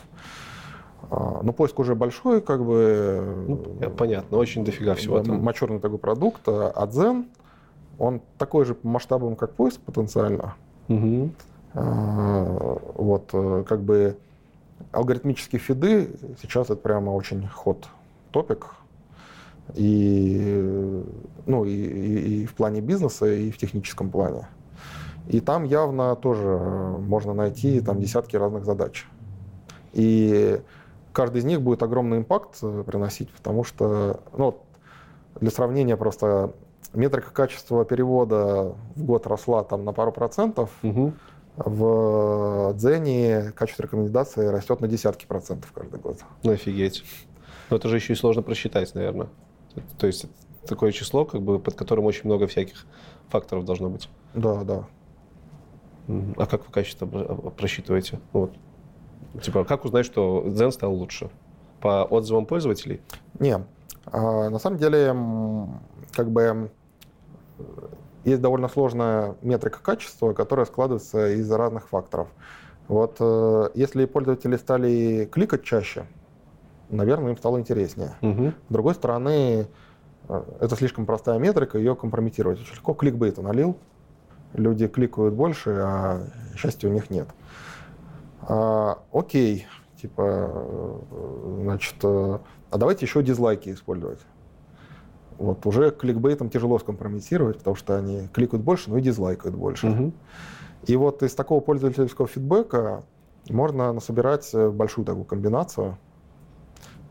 А, 1.10 1.40
Ну, 1.42 1.52
поиск 1.52 1.78
уже 1.78 1.94
большой, 1.94 2.40
как 2.40 2.64
бы 2.64 3.44
Ну, 3.48 3.56
понятно, 3.96 4.38
очень 4.38 4.64
дофига 4.64 4.94
всего 4.94 5.20
там. 5.22 5.42
мачурный 5.42 5.78
такой 5.78 5.98
продукт, 5.98 6.42
а 6.46 6.86
Zen, 6.90 7.26
он 7.98 8.20
такой 8.38 8.64
же 8.64 8.74
по 8.74 8.86
масштабам, 8.88 9.36
как 9.36 9.52
поиск 9.52 9.80
потенциально. 9.80 10.54
А, 11.74 12.78
Вот, 12.96 13.30
как 13.66 13.80
бы 13.82 14.16
алгоритмические 14.92 15.58
фиды 15.58 16.10
сейчас 16.40 16.66
это 16.66 16.76
прямо 16.76 17.10
очень 17.10 17.46
ход 17.48 17.88
топик. 18.30 18.66
И, 19.74 21.02
ну, 21.46 21.64
и, 21.64 21.70
и- 21.70 22.42
и 22.42 22.46
в 22.46 22.54
плане 22.54 22.80
бизнеса, 22.80 23.26
и 23.26 23.50
в 23.50 23.58
техническом 23.58 24.10
плане. 24.10 24.46
И 25.28 25.40
там 25.40 25.64
явно 25.64 26.14
тоже 26.16 26.46
можно 26.48 27.32
найти 27.32 27.80
там, 27.80 28.00
десятки 28.00 28.36
разных 28.36 28.64
задач. 28.64 29.06
И 29.92 30.60
каждый 31.12 31.38
из 31.38 31.44
них 31.44 31.62
будет 31.62 31.82
огромный 31.82 32.18
импакт 32.18 32.60
приносить, 32.86 33.30
потому 33.30 33.64
что, 33.64 34.20
ну, 34.36 34.58
для 35.40 35.50
сравнения 35.50 35.96
просто 35.96 36.52
метрика 36.92 37.30
качества 37.30 37.84
перевода 37.84 38.74
в 38.96 39.04
год 39.04 39.26
росла 39.26 39.62
там 39.64 39.84
на 39.84 39.92
пару 39.92 40.12
процентов, 40.12 40.70
Мгм. 40.82 41.14
В 41.56 42.72
Дзене 42.74 43.52
качество 43.52 43.82
рекомендаций 43.82 44.50
растет 44.50 44.80
на 44.80 44.88
десятки 44.88 45.26
процентов 45.26 45.72
каждый 45.72 46.00
год. 46.00 46.18
Ну, 46.42 46.52
офигеть. 46.52 47.04
Но 47.70 47.76
это 47.76 47.88
же 47.88 47.96
еще 47.96 48.12
и 48.12 48.16
сложно 48.16 48.42
просчитать, 48.42 48.94
наверное. 48.94 49.28
То 49.98 50.06
есть 50.06 50.26
такое 50.66 50.92
число, 50.92 51.24
как 51.24 51.42
бы, 51.42 51.58
под 51.58 51.74
которым 51.74 52.04
очень 52.06 52.22
много 52.24 52.46
всяких 52.46 52.86
факторов 53.28 53.64
должно 53.64 53.90
быть. 53.90 54.08
Да, 54.34 54.64
да. 54.64 54.84
А 56.36 56.46
как 56.46 56.66
вы 56.66 56.72
качество 56.72 57.06
про- 57.06 57.34
просчитываете? 57.50 58.18
Вот. 58.32 58.52
Типа, 59.42 59.64
как 59.64 59.84
узнать, 59.84 60.04
что 60.04 60.44
Zen 60.48 60.70
стал 60.72 60.92
лучше? 60.94 61.30
По 61.80 62.04
отзывам 62.04 62.44
пользователей? 62.46 63.00
Не, 63.38 63.64
а, 64.06 64.50
на 64.50 64.58
самом 64.58 64.78
деле, 64.78 65.14
как 66.12 66.30
бы 66.30 66.70
есть 68.24 68.40
довольно 68.40 68.68
сложная 68.68 69.36
метрика 69.42 69.80
качества, 69.82 70.32
которая 70.32 70.66
складывается 70.66 71.32
из 71.32 71.50
разных 71.50 71.88
факторов. 71.88 72.28
Вот 72.88 73.16
э, 73.20 73.70
если 73.74 74.04
пользователи 74.04 74.56
стали 74.56 75.28
кликать 75.30 75.62
чаще, 75.62 76.06
наверное, 76.90 77.30
им 77.30 77.36
стало 77.36 77.58
интереснее. 77.58 78.16
Мгм. 78.20 78.54
С 78.68 78.72
другой 78.72 78.94
стороны, 78.94 79.66
э, 80.28 80.42
это 80.60 80.76
слишком 80.76 81.06
простая 81.06 81.38
метрика, 81.38 81.78
ее 81.78 81.96
компрометировать 81.96 82.60
очень 82.60 82.74
легко. 82.74 82.94
Кликбейта 82.94 83.42
налил, 83.42 83.76
люди 84.52 84.86
кликают 84.88 85.34
больше, 85.34 85.70
а 85.80 86.26
счастья 86.56 86.88
у 86.88 86.92
них 86.92 87.10
нет. 87.10 87.28
А, 88.42 88.98
окей, 89.12 89.66
типа, 90.00 90.50
э, 90.52 91.58
значит, 91.62 91.94
а 92.04 92.40
давайте 92.78 93.06
еще 93.06 93.22
дизлайки 93.22 93.70
использовать. 93.70 94.20
Вот 95.42 95.66
уже 95.66 95.90
кликбейтом 95.90 96.48
тяжело 96.50 96.78
скомпрометировать, 96.78 97.58
потому 97.58 97.74
что 97.74 97.96
они 97.96 98.28
кликают 98.32 98.62
больше, 98.64 98.90
но 98.90 98.98
и 98.98 99.00
дизлайкают 99.02 99.56
больше. 99.56 99.88
Мгм. 99.88 100.12
И 100.86 100.94
вот 100.94 101.24
из 101.24 101.34
такого 101.34 101.58
пользовательского 101.60 102.28
фидбэка 102.28 103.02
можно 103.50 103.92
насобирать 103.92 104.48
э, 104.54 104.70
большую 104.70 105.04
такую 105.04 105.24
комбинацию. 105.24 105.98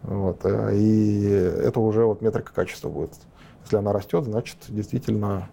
Вот, 0.04 0.46
э, 0.46 0.78
и 0.78 1.24
это 1.26 1.82
уже 1.82 2.06
вот 2.06 2.22
метрика 2.22 2.54
качества 2.54 2.88
будет. 2.88 3.12
Если 3.66 3.76
она 3.76 3.92
растет, 3.92 4.24
значит, 4.24 4.58
действительно. 4.70 5.50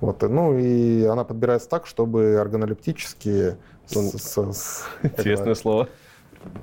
Вот, 0.00 0.20
э, 0.24 0.28
ну 0.28 0.58
и 0.58 1.04
она 1.04 1.22
подбирается 1.22 1.68
так, 1.68 1.86
чтобы 1.86 2.38
органолептически 2.40 3.56
с- 3.86 4.18
с- 4.18 4.84
Интересное 5.04 5.52
это, 5.52 5.54
слово. 5.54 5.88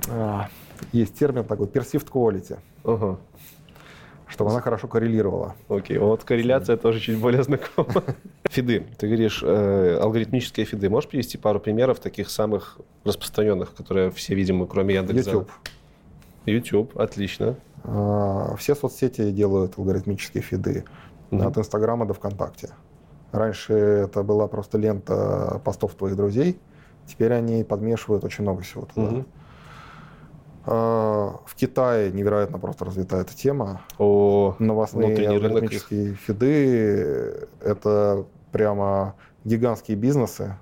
а, 0.10 0.50
есть 0.92 1.16
термин 1.18 1.46
такой 1.46 1.68
perceived 1.68 2.10
quality, 2.12 2.58
Ага. 2.84 3.18
Чтобы 4.28 4.52
она 4.52 4.62
хорошо 4.62 4.88
коррелировала. 4.88 5.56
Окей, 5.70 5.98
вот 5.98 6.24
корреляция 6.24 6.78
тоже 6.78 7.00
чуть 7.00 7.20
более 7.20 7.44
знакома. 7.44 8.04
Фиды. 8.50 8.86
Ты 8.98 9.08
говоришь, 9.08 9.44
э, 9.44 9.98
алгоритмические 10.02 10.66
фиды. 10.66 10.90
Можешь 10.90 11.10
привести 11.10 11.38
пару 11.38 11.60
примеров 11.60 12.00
таких 12.00 12.30
самых 12.30 12.80
распространенных, 13.04 13.76
которые 13.76 14.12
все 14.12 14.36
видимы, 14.36 14.68
кроме 14.68 14.96
Яндекса? 14.96 15.30
YouTube. 15.30 15.52
YouTube, 16.46 16.98
отлично. 17.00 17.56
А, 17.84 18.56
Все 18.58 18.76
соцсети 18.76 19.32
делают 19.32 19.78
алгоритмические 19.78 20.42
фиды. 20.44 20.86
Мгм. 21.32 21.48
От 21.48 21.58
Инстаграма 21.58 22.06
до 22.06 22.14
ВКонтакте. 22.14 22.70
Раньше 23.32 23.74
это 23.74 24.24
была 24.24 24.48
просто 24.48 24.78
лента 24.78 25.62
постов 25.64 25.94
твоих 25.96 26.16
друзей. 26.16 26.60
Теперь 27.06 27.34
они 27.34 27.64
подмешивают 27.64 28.24
очень 28.24 28.44
много 28.44 28.62
всего 28.62 28.86
туда. 28.86 29.12
Мгм. 29.12 29.26
А, 30.68 31.40
В 31.46 31.56
Китае 31.56 32.12
невероятно 32.12 32.58
просто 32.58 32.86
развита 32.86 33.18
эта 33.18 33.36
тема. 33.36 33.82
О, 34.00 34.56
Новостные 34.60 35.16
рынок 35.16 35.44
алгоритмические 35.44 36.16
фиды— 36.16 37.48
это 37.62 38.26
прямо 38.52 39.16
гигантские 39.44 39.96
бизнесы. 39.96 40.58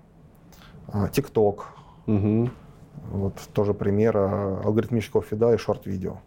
А, 0.87 1.07
TikTok 1.07 1.61
мгм.— 2.07 2.51
вот 3.11 3.35
тоже 3.53 3.73
пример 3.73 4.17
а, 4.17 4.61
алгоритмического 4.65 5.23
фида 5.23 5.53
и 5.53 5.57
шорт-видео. 5.57 6.17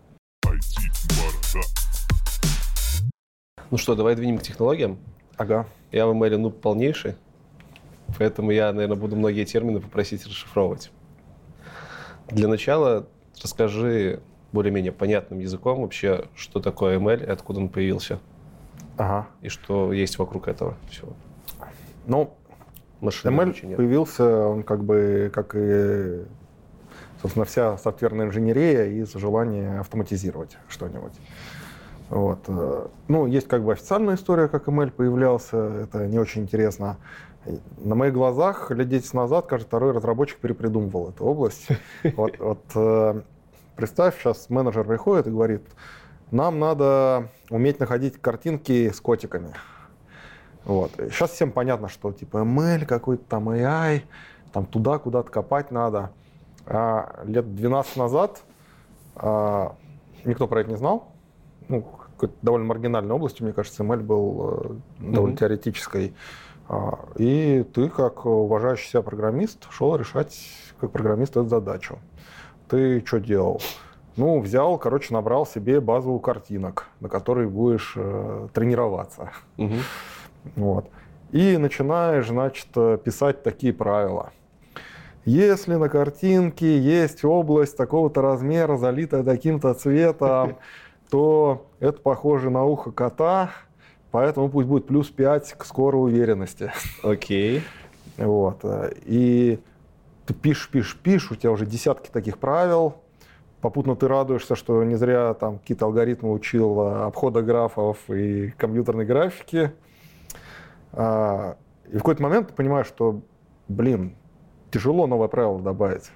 Ну 3.70 3.78
что, 3.78 3.94
давай 3.94 4.14
двинем 4.14 4.38
к 4.38 4.42
технологиям. 4.42 4.98
Ага. 5.36 5.66
Я 5.92 6.06
в 6.06 6.12
ML 6.12 6.36
ну 6.38 6.50
полнейший, 6.50 7.16
поэтому 8.16 8.52
я, 8.52 8.72
наверное, 8.72 8.96
буду 8.96 9.16
многие 9.16 9.44
термины 9.44 9.80
попросить 9.80 10.24
расшифровывать. 10.24 10.90
Для 12.28 12.48
начала 12.48 13.06
расскажи 13.42 14.20
более-менее 14.52 14.92
понятным 14.92 15.38
языком 15.40 15.82
вообще, 15.82 16.24
что 16.34 16.60
такое 16.60 16.98
ML 16.98 17.26
и 17.26 17.30
откуда 17.30 17.60
он 17.60 17.68
появился, 17.68 18.18
Ага. 18.96 19.26
и 19.42 19.48
что 19.48 19.92
есть 19.92 20.18
вокруг 20.18 20.48
этого 20.48 20.76
всего. 20.90 21.12
Ну, 22.06 22.34
Машинное 23.00 23.46
ML 23.46 23.76
появился, 23.76 24.46
он 24.46 24.62
как 24.62 24.82
бы, 24.84 25.30
как 25.34 25.54
и, 25.54 26.24
собственно, 27.20 27.44
вся 27.44 27.76
софтверная 27.76 28.26
инженерия 28.26 28.86
из 28.86 29.12
желания 29.14 29.80
автоматизировать 29.80 30.56
что-нибудь. 30.68 31.12
Вот. 32.08 32.38
э, 32.46 32.86
Ну, 33.08 33.26
есть 33.26 33.48
как 33.48 33.64
бы 33.64 33.72
официальная 33.72 34.14
история, 34.14 34.48
как 34.48 34.68
ML 34.68 34.92
появлялся, 34.92 35.56
это 35.56 36.06
не 36.06 36.18
очень 36.18 36.42
интересно. 36.42 36.96
На 37.78 37.94
моих 37.94 38.12
глазах 38.12 38.70
лет 38.70 38.88
10 38.88 39.14
назад 39.14 39.46
каждый 39.46 39.66
второй 39.66 39.92
разработчик 39.92 40.38
перепридумывал 40.38 41.10
эту 41.10 41.24
область. 41.24 41.68
Вот, 42.16 42.38
вот, 42.38 42.64
э, 42.74 43.22
представь, 43.76 44.18
сейчас 44.18 44.50
менеджер 44.50 44.84
приходит 44.84 45.26
и 45.26 45.30
говорит, 45.30 45.62
нам 46.30 46.58
надо 46.58 47.28
уметь 47.50 47.78
находить 47.78 48.20
картинки 48.20 48.90
с 48.90 49.00
котиками. 49.00 49.54
Вот. 50.64 50.90
Сейчас 50.96 51.30
всем 51.30 51.52
понятно, 51.52 51.88
что 51.88 52.12
типа 52.12 52.38
ML, 52.38 52.84
какой-то 52.86 53.24
там 53.24 53.48
AI, 53.50 54.02
там 54.52 54.66
туда 54.66 54.98
куда-то 54.98 55.30
копать 55.30 55.70
надо. 55.70 56.10
А 56.66 57.20
лет 57.24 57.54
12 57.54 57.96
назад 57.96 58.42
а, 59.14 59.76
никто 60.24 60.48
про 60.48 60.62
это 60.62 60.70
не 60.70 60.76
знал. 60.76 61.12
Ну, 61.68 61.82
какой-то 61.82 62.34
довольно 62.42 62.66
маргинальной 62.66 63.14
областью, 63.14 63.44
мне 63.44 63.52
кажется, 63.52 63.84
ML 63.84 64.00
был 64.00 64.50
э, 64.50 64.74
довольно 64.98 65.28
Мгм. 65.28 65.36
теоретической. 65.36 66.14
А, 66.68 66.98
и 67.16 67.64
ты, 67.74 67.88
как 67.88 68.26
уважающий 68.26 68.88
себя 68.88 69.02
программист, 69.02 69.66
шел 69.70 69.96
решать, 69.96 70.36
как 70.80 70.90
программист, 70.90 71.36
эту 71.36 71.48
задачу. 71.48 71.98
Ты 72.68 73.04
что 73.06 73.20
делал? 73.20 73.60
Ну, 74.16 74.40
взял, 74.40 74.78
короче, 74.78 75.12
набрал 75.12 75.46
себе 75.46 75.80
базу 75.80 76.18
картинок, 76.18 76.86
на 77.00 77.08
которой 77.08 77.46
будешь 77.46 77.92
э, 77.96 78.48
тренироваться. 78.52 79.30
Мгм. 79.58 79.80
Вот. 80.56 80.88
И 81.32 81.56
начинаешь, 81.58 82.28
значит, 82.28 82.68
э, 82.76 82.98
писать 83.02 83.42
такие 83.42 83.72
правила. 83.72 84.32
Если 85.26 85.74
на 85.74 85.88
картинке 85.88 86.78
есть 86.78 87.24
область 87.24 87.76
такого-то 87.76 88.22
размера, 88.22 88.76
залитая 88.76 89.22
таким-то 89.22 89.74
цветом, 89.74 90.56
то 91.10 91.66
это 91.78 92.00
похоже 92.00 92.48
на 92.48 92.64
ухо 92.64 92.92
кота, 92.92 93.50
поэтому 94.16 94.48
пусть 94.48 94.66
будет 94.66 94.86
плюс 94.86 95.10
5 95.10 95.56
к 95.58 95.64
скорой 95.66 96.02
уверенности. 96.04 96.72
Окей. 97.02 97.62
Вот. 98.16 98.60
э, 98.62 98.92
И 99.04 99.58
ты 100.24 100.32
пишешь, 100.32 100.70
пишешь, 100.70 100.96
пишешь, 100.96 101.32
у 101.32 101.34
тебя 101.34 101.50
уже 101.50 101.66
десятки 101.66 102.08
таких 102.08 102.38
правил. 102.38 102.94
Попутно 103.60 103.94
ты 103.94 104.08
радуешься, 104.08 104.56
что 104.56 104.82
не 104.84 104.94
зря 104.94 105.34
там 105.34 105.58
какие-то 105.58 105.84
алгоритмы 105.84 106.32
учил 106.32 106.80
э, 106.80 107.04
обхода 107.04 107.42
графов 107.42 107.98
и 108.08 108.54
компьютерной 108.56 109.04
графики. 109.04 109.72
А, 110.92 111.58
И 111.86 111.96
в 111.96 111.98
какой-то 111.98 112.22
момент 112.22 112.48
ты 112.48 112.54
понимаешь, 112.54 112.86
что, 112.86 113.20
блин, 113.68 114.14
тяжело 114.70 115.06
новое 115.06 115.28
правило 115.28 115.60
добавить. 115.60 116.10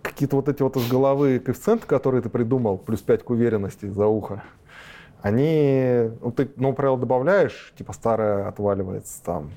Какие-то 0.00 0.36
вот 0.36 0.48
эти 0.48 0.62
вот 0.62 0.78
из 0.78 0.88
головы 0.88 1.38
коэффициенты, 1.38 1.86
которые 1.86 2.22
ты 2.22 2.30
придумал, 2.30 2.78
плюс 2.78 3.02
5 3.02 3.24
к 3.24 3.28
уверенности 3.28 3.84
за 3.84 4.06
ухо, 4.06 4.42
они, 5.24 6.10
ну, 6.20 6.32
ты 6.32 6.50
новое 6.56 6.76
правило 6.76 6.98
добавляешь, 6.98 7.72
типа 7.78 7.94
старое 7.94 8.46
отваливается 8.46 9.24
там, 9.24 9.50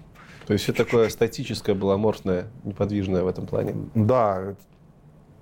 То 0.45 0.53
есть 0.53 0.63
все 0.63 0.71
такое 0.71 1.09
статическое 1.09 1.75
аморфное, 1.75 2.45
неподвижное 2.63 3.21
в 3.21 3.27
этом 3.27 3.47
плане. 3.47 3.75
Да, 3.93 4.55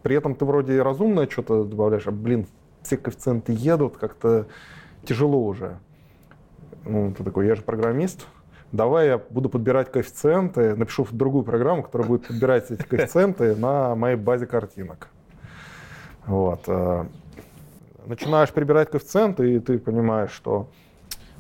при 0.01 0.15
этом 0.15 0.33
ты 0.33 0.45
вроде 0.45 0.81
разумное 0.81 1.29
что-то 1.29 1.63
добавляешь, 1.63 2.07
а, 2.07 2.11
блин, 2.11 2.47
все 2.81 2.97
коэффициенты 2.97 3.53
едут, 3.53 3.97
как-то 3.97 4.47
тяжело 5.03 5.45
уже. 5.45 5.77
Ну, 6.85 7.13
ты 7.13 7.23
такой, 7.23 7.45
я 7.45 7.53
же 7.53 7.61
программист, 7.61 8.25
давай 8.71 9.09
я 9.09 9.19
буду 9.19 9.47
подбирать 9.47 9.91
коэффициенты, 9.91 10.75
напишу 10.75 11.05
другую 11.11 11.43
программу, 11.43 11.83
которая 11.83 12.07
будет 12.07 12.25
подбирать 12.25 12.71
эти 12.71 12.81
коэффициенты 12.81 13.55
на 13.55 13.93
моей 13.93 14.15
базе 14.15 14.47
картинок. 14.47 15.09
Вот. 16.25 16.67
Начинаешь 18.05 18.51
перебирать 18.51 18.91
коэффициенты, 18.91 19.55
и 19.55 19.59
ты 19.59 19.79
понимаешь, 19.79 20.31
что, 20.31 20.69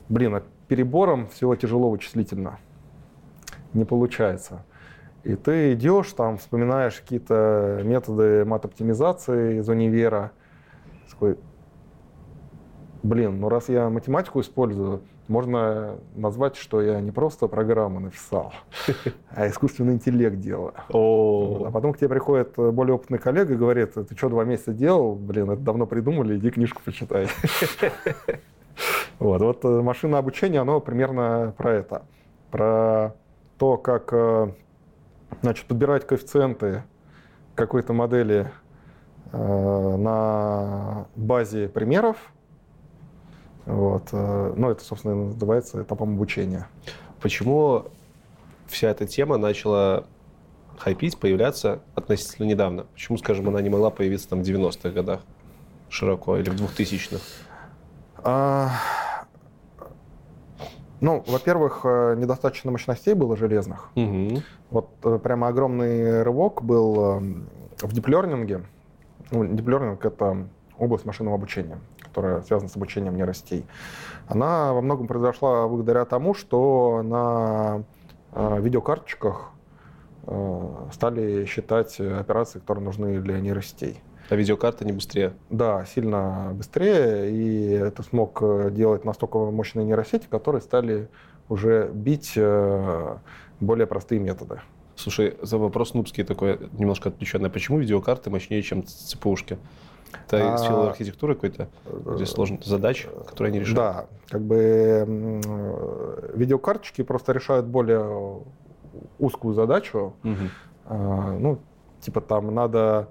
блин, 0.09 0.35
а 0.35 0.43
перебором 0.67 1.27
всего 1.29 1.55
тяжело 1.55 1.89
вычислительно. 1.89 2.59
Не 3.73 3.85
получается. 3.85 4.63
И 5.23 5.35
ты 5.35 5.73
идешь, 5.73 6.11
там 6.13 6.37
вспоминаешь 6.37 7.01
какие-то 7.01 7.81
методы 7.83 8.45
мат-оптимизации 8.45 9.59
из 9.59 9.69
универа. 9.69 10.31
Такой, 11.09 11.37
блин, 13.03 13.39
ну 13.39 13.49
раз 13.49 13.69
я 13.69 13.89
математику 13.89 14.41
использую, 14.41 15.01
можно 15.27 15.97
назвать, 16.15 16.55
что 16.55 16.81
я 16.81 17.01
не 17.01 17.11
просто 17.11 17.47
программу 17.47 17.99
написал, 17.99 18.53
а 19.29 19.47
искусственный 19.47 19.93
интеллект 19.93 20.39
делаю. 20.39 20.73
А 20.89 21.71
потом 21.71 21.93
к 21.93 21.97
тебе 21.97 22.09
приходит 22.09 22.53
более 22.55 22.95
опытный 22.95 23.17
коллега 23.17 23.53
и 23.53 23.57
говорит, 23.57 23.93
ты 23.93 24.15
что, 24.15 24.29
два 24.29 24.43
месяца 24.43 24.73
делал? 24.73 25.15
Блин, 25.15 25.49
это 25.49 25.61
давно 25.61 25.85
придумали, 25.85 26.37
иди 26.37 26.49
книжку 26.51 26.81
почитай. 26.83 27.27
Вот, 29.19 29.41
вот 29.41 29.63
э, 29.63 29.81
машинное 29.81 30.19
обучение, 30.19 30.59
оно 30.59 30.81
примерно 30.81 31.53
про 31.57 31.73
это. 31.73 32.03
Про 32.51 33.15
то, 33.57 33.77
как 33.77 34.09
э, 34.11 34.51
значит, 35.41 35.65
подбирать 35.67 36.05
коэффициенты 36.05 36.83
какой-то 37.55 37.93
модели 37.93 38.51
э, 39.31 39.95
на 39.97 41.07
базе 41.15 41.69
примеров, 41.69 42.17
вот. 43.65 44.09
Э, 44.11 44.53
ну, 44.55 44.69
это, 44.69 44.83
собственно, 44.83 45.15
называется 45.15 45.81
этапом 45.81 46.13
обучения. 46.13 46.67
Почему 47.19 47.85
вся 48.67 48.89
эта 48.89 49.07
тема 49.07 49.37
начала 49.37 50.05
хайпить, 50.77 51.17
появляться 51.17 51.81
относительно 51.95 52.45
недавно? 52.45 52.85
Почему, 52.93 53.17
скажем, 53.17 53.47
она 53.47 53.61
не 53.61 53.69
могла 53.69 53.89
появиться 53.89 54.29
там 54.29 54.43
в 54.43 54.47
90-х 54.47 54.89
годах 54.89 55.21
широко 55.89 56.37
или 56.37 56.49
в 56.49 56.55
2000-х? 56.55 57.21
А... 58.17 58.71
Ну, 61.01 61.23
во-первых, 61.27 61.81
э, 61.83 62.15
недостаточно 62.17 62.71
мощностей 62.71 63.13
было 63.13 63.35
железных. 63.35 63.89
Угу. 63.95 64.41
Вот 64.69 64.89
э, 65.03 65.19
прямо 65.21 65.47
огромный 65.47 66.23
рывок 66.23 66.63
был 66.63 67.21
в 67.81 67.93
диплернинге. 67.93 68.61
Ну, 69.31 69.45
диплернинг— 69.45 70.05
это 70.05 70.47
область 70.77 71.05
машинного 71.05 71.35
обучения 71.35 71.79
которая 72.15 72.41
связана 72.43 72.69
с 72.69 72.77
обучением 72.77 73.17
нейросетей, 73.17 73.65
она 74.27 74.71
во 74.71 74.81
многом 74.81 75.05
произошла 75.05 75.67
благодаря 75.67 76.05
тому, 76.05 76.33
что 76.33 77.01
на 77.03 77.83
э, 78.31 78.61
видеокарточках 78.61 79.51
э, 80.27 80.69
стали 80.93 81.43
считать 81.43 81.99
операции, 81.99 82.59
которые 82.59 82.85
нужны 82.85 83.19
для 83.19 83.41
нейросетей. 83.41 83.99
А 84.29 84.35
видеокарта 84.35 84.85
не 84.85 84.93
быстрее? 84.93 85.33
Да, 85.49 85.85
сильно 85.85 86.51
быстрее. 86.53 87.31
И 87.31 87.71
это 87.71 88.01
смог 88.01 88.39
э, 88.41 88.69
делать 88.71 89.03
настолько 89.03 89.37
мощные 89.37 89.85
нейросети, 89.85 90.27
которые 90.29 90.61
стали 90.61 91.09
уже 91.49 91.91
бить 91.93 92.39
более 93.59 93.85
простые 93.87 94.19
методы. 94.19 94.61
Слушай, 94.95 95.37
за 95.41 95.57
вопрос 95.57 95.93
нубский 95.93 96.23
такой, 96.23 96.57
немножко 96.71 97.09
отвлеченный. 97.09 97.49
Почему 97.51 97.77
видеокарты 97.77 98.29
мощнее, 98.29 98.63
чем 98.63 98.83
ЦПУшки? 98.83 99.59
Это 100.27 100.53
а, 100.53 100.57
сила 100.57 100.89
архитектуры 100.89 101.35
какой-то, 101.35 101.69
или 101.85 102.23
э, 102.23 102.25
сложных 102.25 102.63
задач, 102.63 103.07
которые 103.27 103.51
они 103.51 103.59
решают? 103.59 103.75
Да, 103.75 104.05
как 104.29 104.41
бы 104.41 105.41
видеокарточки 106.33 107.03
просто 107.03 107.33
решают 107.33 107.65
более 107.65 108.41
узкую 109.19 109.53
задачу. 109.53 110.13
Угу. 110.23 110.35
А, 110.85 111.37
ну, 111.39 111.59
типа 112.01 112.21
там 112.21 112.53
надо 112.53 113.09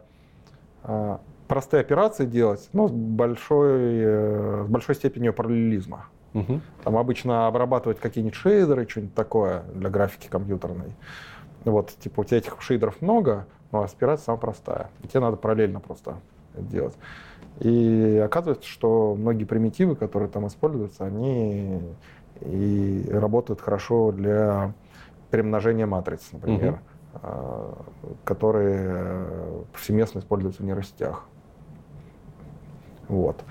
а, 0.82 1.20
простые 1.48 1.80
операции 1.80 2.26
делать, 2.26 2.68
но 2.72 2.88
с 2.88 2.92
большой, 2.92 3.80
э, 3.80 4.64
с 4.66 4.70
большой 4.70 4.94
степенью 4.94 5.32
параллелизма. 5.32 6.06
Угу. 6.34 6.60
Там 6.82 6.96
обычно 6.96 7.46
обрабатывать 7.46 8.00
какие-нибудь 8.00 8.34
шейдеры, 8.34 8.88
что-нибудь 8.88 9.14
такое 9.14 9.62
для 9.72 9.88
графики 9.88 10.26
компьютерной. 10.28 10.94
Вот, 11.64 11.90
типа 11.90 12.20
у 12.20 12.24
тебя 12.24 12.38
этих 12.38 12.60
шейдеров 12.60 13.00
много, 13.00 13.46
но 13.72 13.82
операция 13.82 14.24
самая 14.24 14.40
простая. 14.40 14.90
И 15.02 15.08
тебе 15.08 15.20
надо 15.20 15.36
параллельно 15.36 15.80
просто 15.80 16.16
делать. 16.56 16.94
И 17.60 18.20
оказывается, 18.24 18.68
что 18.68 19.14
многие 19.14 19.44
примитивы, 19.44 19.94
которые 19.96 20.28
там 20.28 20.46
используются, 20.46 21.04
они 21.04 21.80
и 22.40 23.08
работают 23.10 23.60
хорошо 23.60 24.10
для 24.12 24.72
перемножения 25.30 25.86
матриц, 25.86 26.28
например, 26.32 26.80
угу. 27.12 28.16
которые 28.24 29.26
повсеместно 29.72 30.18
используются 30.18 30.62
в 30.62 30.66
нейросетях. 30.66 31.24
Вот. 33.08 33.42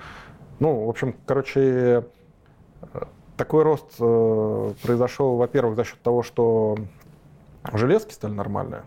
Ну, 0.59 0.85
в 0.85 0.89
общем, 0.89 1.15
короче, 1.25 2.05
такой 3.37 3.63
рост 3.63 3.95
э, 3.99 4.73
произошел, 4.83 5.37
во-первых, 5.37 5.75
за 5.75 5.83
счет 5.83 6.01
того, 6.01 6.23
что 6.23 6.77
железки 7.73 8.13
стали 8.13 8.33
нормальные. 8.33 8.83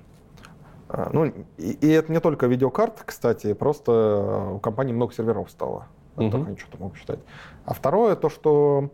А, 0.88 1.10
ну, 1.12 1.24
и, 1.24 1.70
и 1.72 1.88
это 1.88 2.12
не 2.12 2.20
только 2.20 2.46
видеокарт, 2.46 3.02
кстати, 3.04 3.52
просто 3.54 4.52
у 4.54 4.58
компании 4.58 4.92
много 4.92 5.12
серверов 5.12 5.50
стало. 5.50 5.86
Угу. 6.16 6.30
Так 6.30 6.46
они 6.46 6.56
что-то 6.56 6.78
могут 6.78 6.96
считать. 6.96 7.20
А 7.64 7.74
второе, 7.74 8.16
то, 8.16 8.28
что 8.28 8.90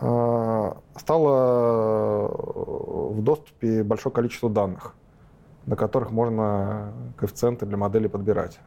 э, 0.00 0.72
стало 0.96 2.28
в 2.28 3.22
доступе 3.22 3.82
большое 3.82 4.12
количество 4.14 4.50
данных, 4.50 4.94
на 5.66 5.76
которых 5.76 6.10
можно 6.10 6.92
коэффициенты 7.16 7.66
для 7.66 7.76
модели 7.76 8.06
подбирать. 8.06 8.60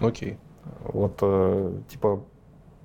Окей. 0.00 0.38
Вот, 0.82 1.18
э, 1.22 1.72
типа, 1.88 2.20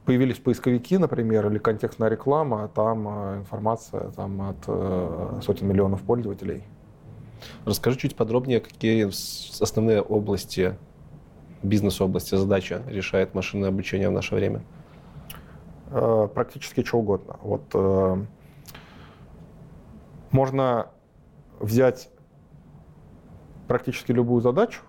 появились 0.05 0.38
поисковики, 0.38 0.97
например, 0.97 1.47
или 1.47 1.57
контекстная 1.57 2.09
реклама, 2.09 2.63
а 2.63 2.67
там 2.67 3.07
э, 3.07 3.38
информация 3.39 4.11
там, 4.11 4.41
от 4.41 4.57
э, 4.67 5.39
сотен 5.41 5.67
миллионов 5.67 6.01
пользователей. 6.01 6.63
Расскажи 7.65 7.97
чуть 7.97 8.15
подробнее, 8.15 8.59
какие 8.59 9.09
основные 9.61 10.01
области, 10.01 10.77
бизнес-области, 11.63 12.35
задача 12.35 12.83
решает 12.87 13.33
машинное 13.33 13.69
обучение 13.69 14.09
в 14.09 14.13
наше 14.13 14.35
время? 14.35 14.63
Э, 15.91 16.27
практически 16.33 16.83
что 16.83 16.99
угодно. 16.99 17.37
Вот 17.41 17.63
э, 17.73 18.25
можно 20.31 20.87
взять 21.59 22.09
практически 23.67 24.11
любую 24.11 24.41
задачу 24.41 24.81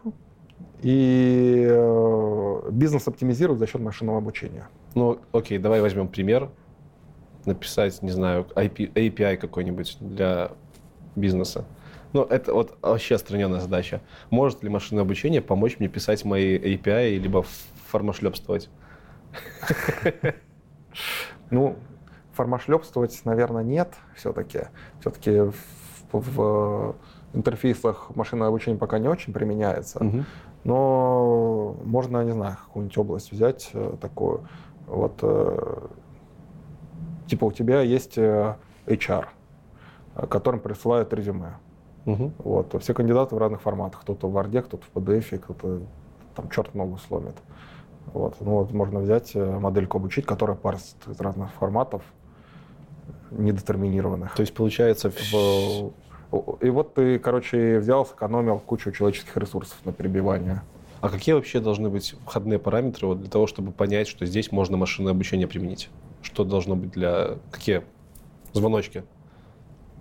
и 0.82 1.66
э, 1.68 2.70
бизнес 2.70 3.09
оптимизировать 3.09 3.59
за 3.59 3.66
счет 3.66 3.80
машинного 3.80 4.18
обучения. 4.18 4.68
Ну, 4.94 5.18
окей, 5.32 5.59
давай 5.59 5.80
возьмем 5.80 6.09
пример. 6.09 6.51
Написать, 7.46 8.03
не 8.03 8.11
знаю, 8.11 8.46
IP, 8.55 8.92
API 8.92 9.36
какой-нибудь 9.36 9.96
для 10.01 10.53
бизнеса. 11.16 11.64
Ну, 12.12 12.22
это 12.22 12.52
вот 12.52 12.76
вообще 12.82 13.14
отстраненная 13.14 13.61
задача. 13.61 14.00
Может 14.30 14.62
ли 14.62 14.68
машинное 14.68 15.02
обучение 15.02 15.40
помочь 15.40 15.78
мне 15.78 15.88
писать 15.88 16.24
мои 16.24 16.58
API, 16.58 17.18
либо 17.18 17.44
формошлепствовать? 17.88 18.68
Ну, 21.50 21.76
формошлепствовать, 22.32 23.20
наверное, 23.24 23.64
нет 23.64 23.94
все-таки. 24.14 24.68
Все-таки 25.00 25.52
в, 26.12 26.94
интерфейсах 27.32 28.11
машинное 28.14 28.48
обучение 28.48 28.78
пока 28.78 28.98
не 28.98 29.08
очень 29.08 29.32
применяется. 29.32 30.02
Угу. 30.04 30.24
Но 30.64 31.76
можно, 31.84 32.22
не 32.24 32.32
знаю, 32.32 32.56
какую-нибудь 32.66 32.98
область 32.98 33.32
взять 33.32 33.70
э, 33.72 33.96
такую. 34.00 34.46
Вот, 34.86 35.18
э, 35.22 35.78
типа 37.26 37.46
у 37.46 37.52
тебя 37.52 37.80
есть 37.80 38.18
э, 38.18 38.56
HR, 38.86 39.26
которым 40.28 40.61
присылают 40.61 41.12
резюме. 41.12 41.54
Угу. 42.12 42.32
Вот. 42.38 42.82
Все 42.82 42.94
кандидаты 42.94 43.34
в 43.34 43.38
разных 43.38 43.61
форматах. 43.61 44.00
Кто-то 44.02 44.28
в 44.28 44.36
Word, 44.36 44.62
кто-то 44.62 44.84
в 44.84 44.96
PDF, 44.96 45.38
кто-то 45.38 45.80
там 46.34 46.50
черт 46.50 46.74
ногу 46.74 46.98
сломит. 46.98 47.34
Вот. 48.12 48.36
Ну, 48.40 48.52
вот 48.58 48.72
можно 48.72 49.00
взять 49.00 49.32
э, 49.34 49.58
модельку 49.58 49.98
обучить, 49.98 50.26
которая 50.26 50.56
парсит 50.56 50.96
из 51.06 51.20
разных 51.20 51.52
форматов, 51.52 52.02
недетерминированных. 53.30 54.34
То 54.34 54.40
есть 54.40 54.54
получается... 54.54 55.11
В... 55.11 55.92
И 56.61 56.70
вот 56.70 56.94
ты, 56.94 57.18
короче, 57.18 57.80
взял, 57.80 58.06
сэкономил 58.06 58.61
кучу 58.61 58.92
человеческих 58.92 59.36
ресурсов 59.36 59.76
на 59.84 59.92
перебивание. 59.92 60.62
А 61.00 61.08
какие 61.08 61.34
вообще 61.34 61.61
должны 61.61 61.88
быть 61.88 62.14
входные 62.24 62.58
параметры 62.58 63.08
вот, 63.08 63.20
для 63.20 63.30
того, 63.30 63.46
чтобы 63.46 63.72
понять, 63.72 64.06
что 64.06 64.26
здесь 64.26 64.52
можно 64.52 64.76
машинное 64.76 65.12
обучение 65.12 65.48
применить? 65.48 65.88
Что 66.22 66.44
должно 66.44 66.76
быть 66.76 66.90
для... 66.90 67.38
Какие 67.50 67.82
звоночки? 68.52 69.00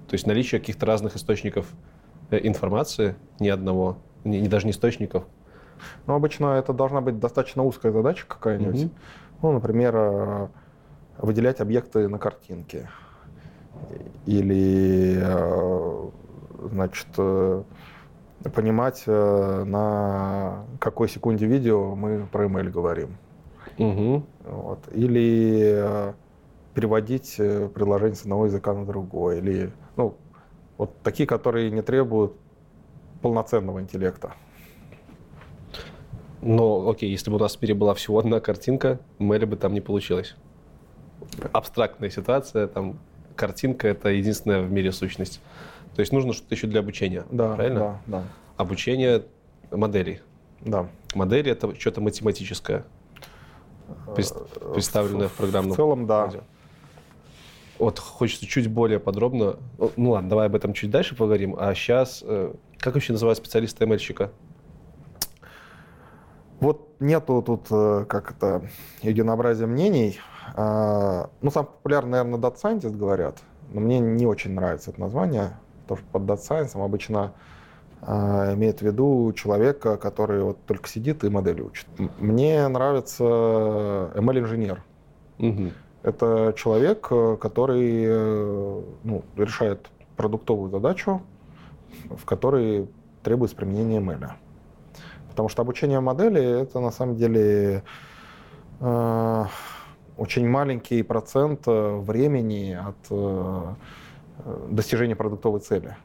То 0.08 0.16
есть 0.16 0.28
наличие 0.28 0.60
каких-то 0.60 0.86
разных 0.86 1.16
источников 1.16 1.68
информации, 2.32 3.16
ни 3.40 3.50
одного, 3.50 3.98
ни, 4.24 4.38
ни 4.38 4.48
даже 4.48 4.66
не 4.66 4.72
источников. 4.72 5.26
Ну, 6.08 6.14
обычно 6.14 6.58
это 6.58 6.74
должна 6.74 7.02
быть 7.02 7.20
достаточно 7.20 7.64
узкая 7.64 7.92
задача 7.92 8.26
какая-нибудь. 8.28 8.84
Угу. 8.84 8.92
Ну, 9.42 9.52
например, 9.54 9.96
э, 9.96 10.48
выделять 11.18 11.62
объекты 11.62 12.08
на 12.08 12.18
картинке. 12.20 12.90
Или, 14.26 15.18
э, 15.22 16.10
значит, 16.70 17.08
понимать, 18.54 19.04
на 19.08 20.66
какой 20.80 21.08
секунде 21.10 21.46
видео 21.46 21.96
мы 21.96 22.28
про 22.32 22.46
email 22.46 22.70
говорим. 22.70 23.18
Угу. 23.78 24.24
Вот. 24.46 24.80
Или 24.92 26.14
переводить 26.74 27.36
предложение 27.74 28.16
с 28.16 28.22
одного 28.22 28.46
языка 28.46 28.74
на 28.74 28.86
другой. 28.86 29.40
Или, 29.40 29.72
ну, 29.96 30.16
Вот 30.80 30.98
такие, 31.04 31.28
которые 31.28 31.70
не 31.72 31.82
требуют 31.82 32.34
полноценного 33.22 33.82
интеллекта. 33.82 34.32
Но, 36.42 36.90
окей, 36.90 37.12
если 37.12 37.30
бы 37.30 37.36
у 37.36 37.40
нас 37.40 37.58
в 37.58 37.62
мире 37.62 37.74
была 37.74 37.94
всего 37.94 38.18
одна 38.18 38.40
картинка, 38.40 38.98
Мэли 39.18 39.44
бы 39.44 39.58
там 39.58 39.74
не 39.74 39.82
получилось. 39.82 40.36
Абстрактная 41.52 42.10
ситуация, 42.10 42.66
там 42.68 42.98
картинка— 43.36 43.88
это 43.90 44.08
единственная 44.08 44.62
в 44.62 44.72
мире 44.72 44.94
сущность. 44.94 45.42
То 45.96 46.00
есть 46.00 46.14
нужно 46.14 46.32
что-то 46.32 46.56
еще 46.56 46.66
для 46.68 46.80
обучения, 46.80 47.26
Да, 47.30 47.56
правильно? 47.56 47.80
да, 47.80 48.02
да. 48.20 48.24
Обучение 48.56 49.26
моделей. 49.72 50.22
да. 50.62 50.88
Модели— 51.14 51.52
это 51.52 51.76
что-то 51.78 52.00
математическое, 52.00 52.86
прес- 54.16 54.34
представленное 54.74 55.28
в 55.28 55.34
программном 55.34 55.74
В 55.74 55.76
целом, 55.76 56.08
да. 56.08 56.28
коде. 56.28 56.40
Вот 57.80 57.98
хочется 57.98 58.46
чуть 58.46 58.68
более 58.70 59.00
подробно. 59.00 59.56
Ну 59.96 60.12
ладно, 60.12 60.30
давай 60.30 60.48
об 60.48 60.56
этом 60.56 60.74
чуть 60.74 60.92
дальше 60.92 61.16
поговорим. 61.16 61.56
А 61.58 61.74
сейчас, 61.74 62.24
как 62.78 62.94
вообще 62.94 63.14
называют 63.14 63.38
специалиста 63.38 63.86
ML-щика? 63.86 64.32
Вот 66.60 67.00
нету 67.00 67.42
тут, 67.42 67.68
э, 67.72 68.06
как 68.08 68.32
это, 68.32 68.70
единообразия 69.02 69.66
мнений. 69.66 70.20
А, 70.56 71.30
Ну, 71.42 71.52
самый 71.52 71.68
популярный, 71.68 72.24
наверное, 72.24 72.40
Data 72.40 72.56
Scientist 72.62 72.98
говорят, 72.98 73.38
но 73.72 73.80
мне 73.80 74.00
не 74.00 74.26
очень 74.26 74.54
нравится 74.54 74.92
это 74.92 75.00
название, 75.00 75.58
потому 75.84 76.00
что 76.00 76.08
под 76.12 76.24
Data 76.24 76.40
Science 76.42 76.84
обычно 76.84 77.34
а, 78.02 78.54
имеет 78.56 78.80
в 78.80 78.82
виду 78.82 79.32
человека, 79.34 79.98
который 79.98 80.44
вот 80.44 80.58
только 80.66 80.90
сидит 80.90 81.24
и 81.24 81.30
модели 81.30 81.62
учит. 81.62 81.88
Мне 82.18 82.68
нравится 82.68 83.24
ML-инженер. 83.24 84.84
Мгм. 85.38 85.72
Это 86.02 86.54
человек, 86.58 87.08
э, 87.12 87.38
который 87.40 88.04
э, 88.06 88.82
ну, 89.04 89.24
решает 89.36 89.90
продуктовую 90.16 90.70
задачу, 90.70 91.22
в 92.10 92.26
которой 92.26 92.90
требуется 93.24 93.56
применение 93.56 94.00
ML. 94.00 94.32
Потому 95.30 95.50
что 95.50 95.62
обучение 95.62 96.00
модели 96.00 96.42
это 96.42 96.80
на 96.80 96.92
самом 96.92 97.16
деле 97.16 97.84
э, 98.80 99.46
очень 100.18 100.48
маленький 100.48 101.04
процент 101.04 101.68
э, 101.68 101.98
времени 101.98 102.74
от 102.74 102.98
э, 103.10 103.74
достижения 104.70 105.16
продуктовой 105.16 105.60
цели. 105.60 105.96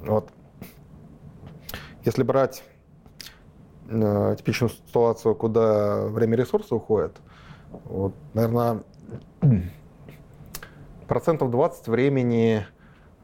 Вот. 0.00 0.30
Если 2.04 2.22
брать 2.22 2.62
э, 3.88 4.36
типичную 4.38 4.70
ситуацию, 4.70 5.34
куда 5.34 6.06
время 6.06 6.34
и 6.34 6.40
ресурсы 6.40 6.74
уходят, 6.74 7.16
вот, 7.84 8.14
наверное, 8.34 8.82
процентов 11.08 11.50
20 11.50 11.88
времени 11.88 12.66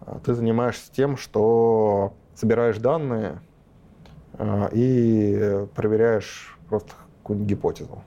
а, 0.00 0.18
ты 0.24 0.34
занимаешься 0.34 0.92
тем, 0.92 1.16
что 1.16 2.14
собираешь 2.34 2.78
данные 2.78 3.40
а, 4.34 4.68
и 4.72 5.66
проверяешь 5.74 6.58
просто 6.68 6.92
какую-нибудь 7.22 7.50
гипотезу. 7.50 8.02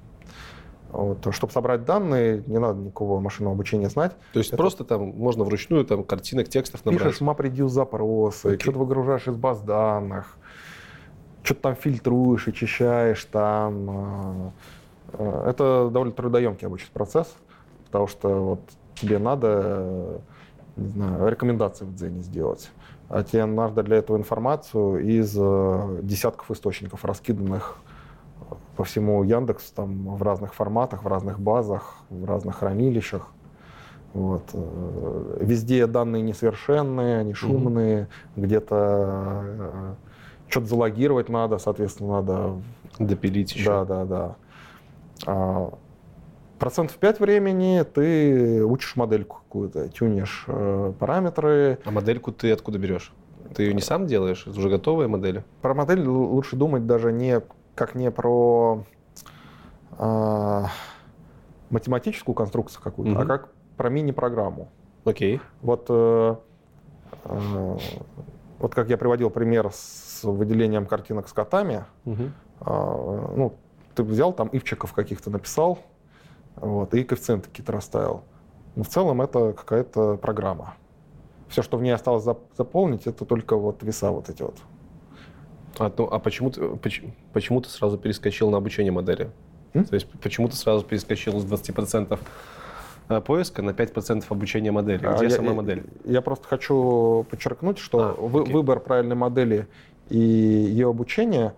Вот. 0.90 1.26
Чтобы 1.34 1.52
собрать 1.52 1.86
данные, 1.86 2.44
не 2.46 2.60
надо 2.60 2.80
никакого 2.80 3.20
машинного 3.20 3.56
обучения 3.56 3.90
знать. 3.90 4.16
То 4.32 4.40
есть 4.40 4.52
Это- 4.52 4.58
просто 4.58 4.84
там 4.84 5.10
можно 5.18 5.44
вручную 5.44 5.86
там 5.86 6.04
картинок, 6.04 6.50
текстов 6.50 6.86
набрать. 6.86 7.04
Пишешь 7.04 7.22
map 7.22 7.68
запросы, 7.68 8.46
Окей. 8.46 8.60
что-то 8.60 8.78
выгружаешь 8.80 9.28
из 9.28 9.36
баз 9.36 9.62
данных, 9.62 10.38
что-то 11.42 11.62
там 11.62 11.76
фильтруешь, 11.76 12.48
очищаешь 12.48 13.26
там. 13.26 14.54
А, 15.14 15.50
Это 15.50 15.90
довольно 15.92 16.14
трудоемкий 16.14 16.68
обычный 16.68 16.92
процесс, 16.92 17.34
потому 17.86 18.08
что 18.08 18.30
вот 18.30 18.60
тебе 18.96 19.20
надо, 19.20 19.48
э, 19.62 20.20
не 20.78 20.88
знаю, 20.90 21.28
рекомендации 21.30 21.86
в 21.86 21.96
Дзене 21.96 22.22
сделать. 22.22 22.72
А 23.10 23.24
тебе 23.24 23.46
надо 23.46 23.84
для 23.84 23.98
этого 23.98 24.18
информацию 24.18 25.06
из 25.06 25.36
э, 25.38 26.00
десятков 26.02 26.50
источников, 26.52 27.06
раскиданных 27.06 27.78
по 28.76 28.84
всему 28.84 29.24
Яндекс, 29.24 29.72
там 29.72 30.16
в 30.16 30.22
разных 30.24 30.54
форматах, 30.54 31.04
в 31.04 31.08
разных 31.08 31.40
базах, 31.40 31.98
в 32.10 32.26
разных 32.26 32.58
хранилищах. 32.58 33.28
Вот. 34.14 34.44
э, 34.54 35.38
Везде 35.42 35.86
данные 35.88 36.22
несовершенные, 36.24 37.20
они 37.20 37.34
шумные, 37.34 38.08
где-то 38.36 39.96
что-то 40.48 40.68
залогировать 40.68 41.30
надо, 41.30 41.58
соответственно, 41.58 42.22
надо 42.22 42.62
Допилить 43.00 43.56
еще. 43.56 43.70
да, 43.70 43.86
да, 43.86 44.06
да. 44.06 44.36
А, 45.26 45.74
процентов 46.60 46.98
5 46.98 47.20
времени 47.20 47.84
ты 47.84 48.64
учишь 48.64 48.96
модельку 48.96 49.38
какую-то, 49.48 49.90
тюнишь 49.90 50.46
э, 50.48 50.94
параметры. 51.00 51.80
А 51.86 51.92
модельку 51.92 52.32
ты 52.32 52.52
откуда 52.52 52.78
берешь? 52.80 53.14
Ты 53.56 53.64
ее 53.64 53.74
не 53.74 53.82
сам 53.82 54.08
делаешь? 54.08 54.48
Это 54.48 54.58
уже 54.58 54.70
готовые 54.70 55.08
модели? 55.08 55.44
Про 55.62 55.74
модель 55.74 56.08
лучше 56.08 56.56
думать 56.56 56.86
даже 56.88 57.12
не 57.12 57.42
как 57.76 57.96
не 57.96 58.12
про 58.12 58.84
а, 59.98 60.68
математическую 61.70 62.36
конструкцию 62.36 62.82
какую-то, 62.84 63.16
а 63.16 63.20
Мгм. 63.20 63.28
как 63.28 63.50
про 63.78 63.90
мини-программу. 63.90 64.70
Окей. 65.06 65.42
Вот, 65.62 65.88
э, 65.90 66.36
э, 67.26 67.78
вот 68.60 68.74
как 68.76 68.90
я 68.90 68.98
приводил 68.98 69.30
пример 69.30 69.70
с 69.74 70.24
выделением 70.24 70.86
картинок 70.86 71.28
с 71.28 71.34
котами, 71.34 71.84
Мгм. 72.06 72.34
А, 72.62 73.34
ну, 73.36 73.54
ты 73.96 74.04
взял 74.04 74.34
там 74.34 74.48
ивчиков 74.50 74.94
каких-то 74.94 75.30
написал, 75.30 75.80
вот, 76.56 76.94
и 76.94 77.04
коэффициенты 77.04 77.50
какие-то 77.50 77.72
расставил. 77.72 78.24
Но 78.76 78.84
в 78.84 78.88
целом 78.90 79.22
это 79.22 79.54
какая-то 79.54 80.18
программа. 80.18 80.76
Все, 81.48 81.62
что 81.62 81.78
в 81.78 81.84
ней 81.84 81.92
осталось 81.92 82.26
зап- 82.26 82.42
заполнить, 82.58 83.06
это 83.06 83.26
только 83.26 83.56
вот 83.56 83.84
веса 83.84 84.10
вот 84.12 84.30
эти 84.30 84.42
вот. 84.42 84.56
А, 85.80 85.92
ну, 85.98 86.06
а 86.12 86.20
почему, 86.20 86.50
ты, 86.52 86.62
поч- 86.76 87.04
почему 87.34 87.62
ты 87.62 87.70
сразу 87.70 87.98
перескочил 87.98 88.50
на 88.50 88.58
обучение 88.58 88.92
модели? 88.92 89.30
М? 89.74 89.86
То 89.86 89.96
есть 89.96 90.08
почему 90.22 90.48
ты 90.50 90.56
сразу 90.56 90.84
перескочил 90.86 91.40
с 91.40 91.46
20% 91.46 92.20
э, 93.10 93.22
поиска 93.22 93.62
на 93.62 93.72
5% 93.72 94.24
обучения 94.30 94.72
модели? 94.72 95.06
А 95.06 95.16
Где 95.16 95.26
я, 95.26 95.30
сама 95.32 95.50
я- 95.50 95.54
модель? 95.56 95.84
Я 96.06 96.22
просто 96.22 96.48
хочу 96.48 97.26
подчеркнуть, 97.30 97.78
что 97.80 98.00
А, 98.00 98.14
вы- 98.14 98.44
выбор 98.46 98.80
правильной 98.80 99.16
модели 99.16 99.68
и 100.10 100.18
ее 100.18 100.90
обучение 100.90 101.54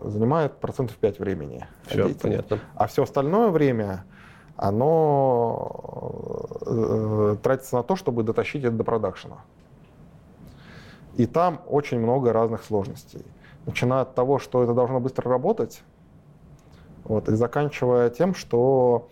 занимает 0.00 0.56
процентов 0.58 0.96
5 0.96 1.18
времени. 1.18 1.66
Все, 1.86 2.14
понятно. 2.14 2.58
А 2.74 2.86
все 2.86 3.02
остальное 3.02 3.50
время, 3.50 4.04
оно 4.56 6.46
э, 6.66 7.36
тратится 7.42 7.76
на 7.76 7.82
то, 7.82 7.96
чтобы 7.96 8.22
дотащить 8.22 8.64
это 8.64 8.76
до 8.76 8.84
продакшена. 8.84 9.38
И 11.16 11.26
там 11.26 11.60
очень 11.66 11.98
много 11.98 12.32
разных 12.32 12.64
сложностей. 12.64 13.24
Начиная 13.66 14.02
от 14.02 14.14
того, 14.14 14.38
что 14.38 14.62
это 14.62 14.74
должно 14.74 15.00
быстро 15.00 15.30
работать, 15.30 15.82
вот, 17.04 17.28
и 17.28 17.34
заканчивая 17.34 18.10
тем, 18.10 18.34
что 18.34 19.08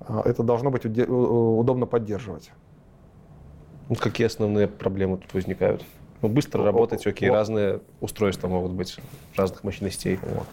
э, 0.00 0.22
это 0.24 0.42
должно 0.42 0.70
быть 0.70 0.84
удобно 0.84 1.86
поддерживать. 1.86 2.52
Ну, 3.88 3.94
какие 3.96 4.26
основные 4.26 4.66
проблемы 4.66 5.18
тут 5.18 5.32
возникают? 5.34 5.84
Ну, 6.22 6.28
быстро 6.28 6.64
работать, 6.64 7.06
окей, 7.06 7.30
о- 7.30 7.34
разные 7.34 7.80
устройства 8.00 8.48
могут 8.48 8.72
быть, 8.72 8.98
разных 9.36 9.64
мощностей. 9.64 10.18
Вот. 10.22 10.46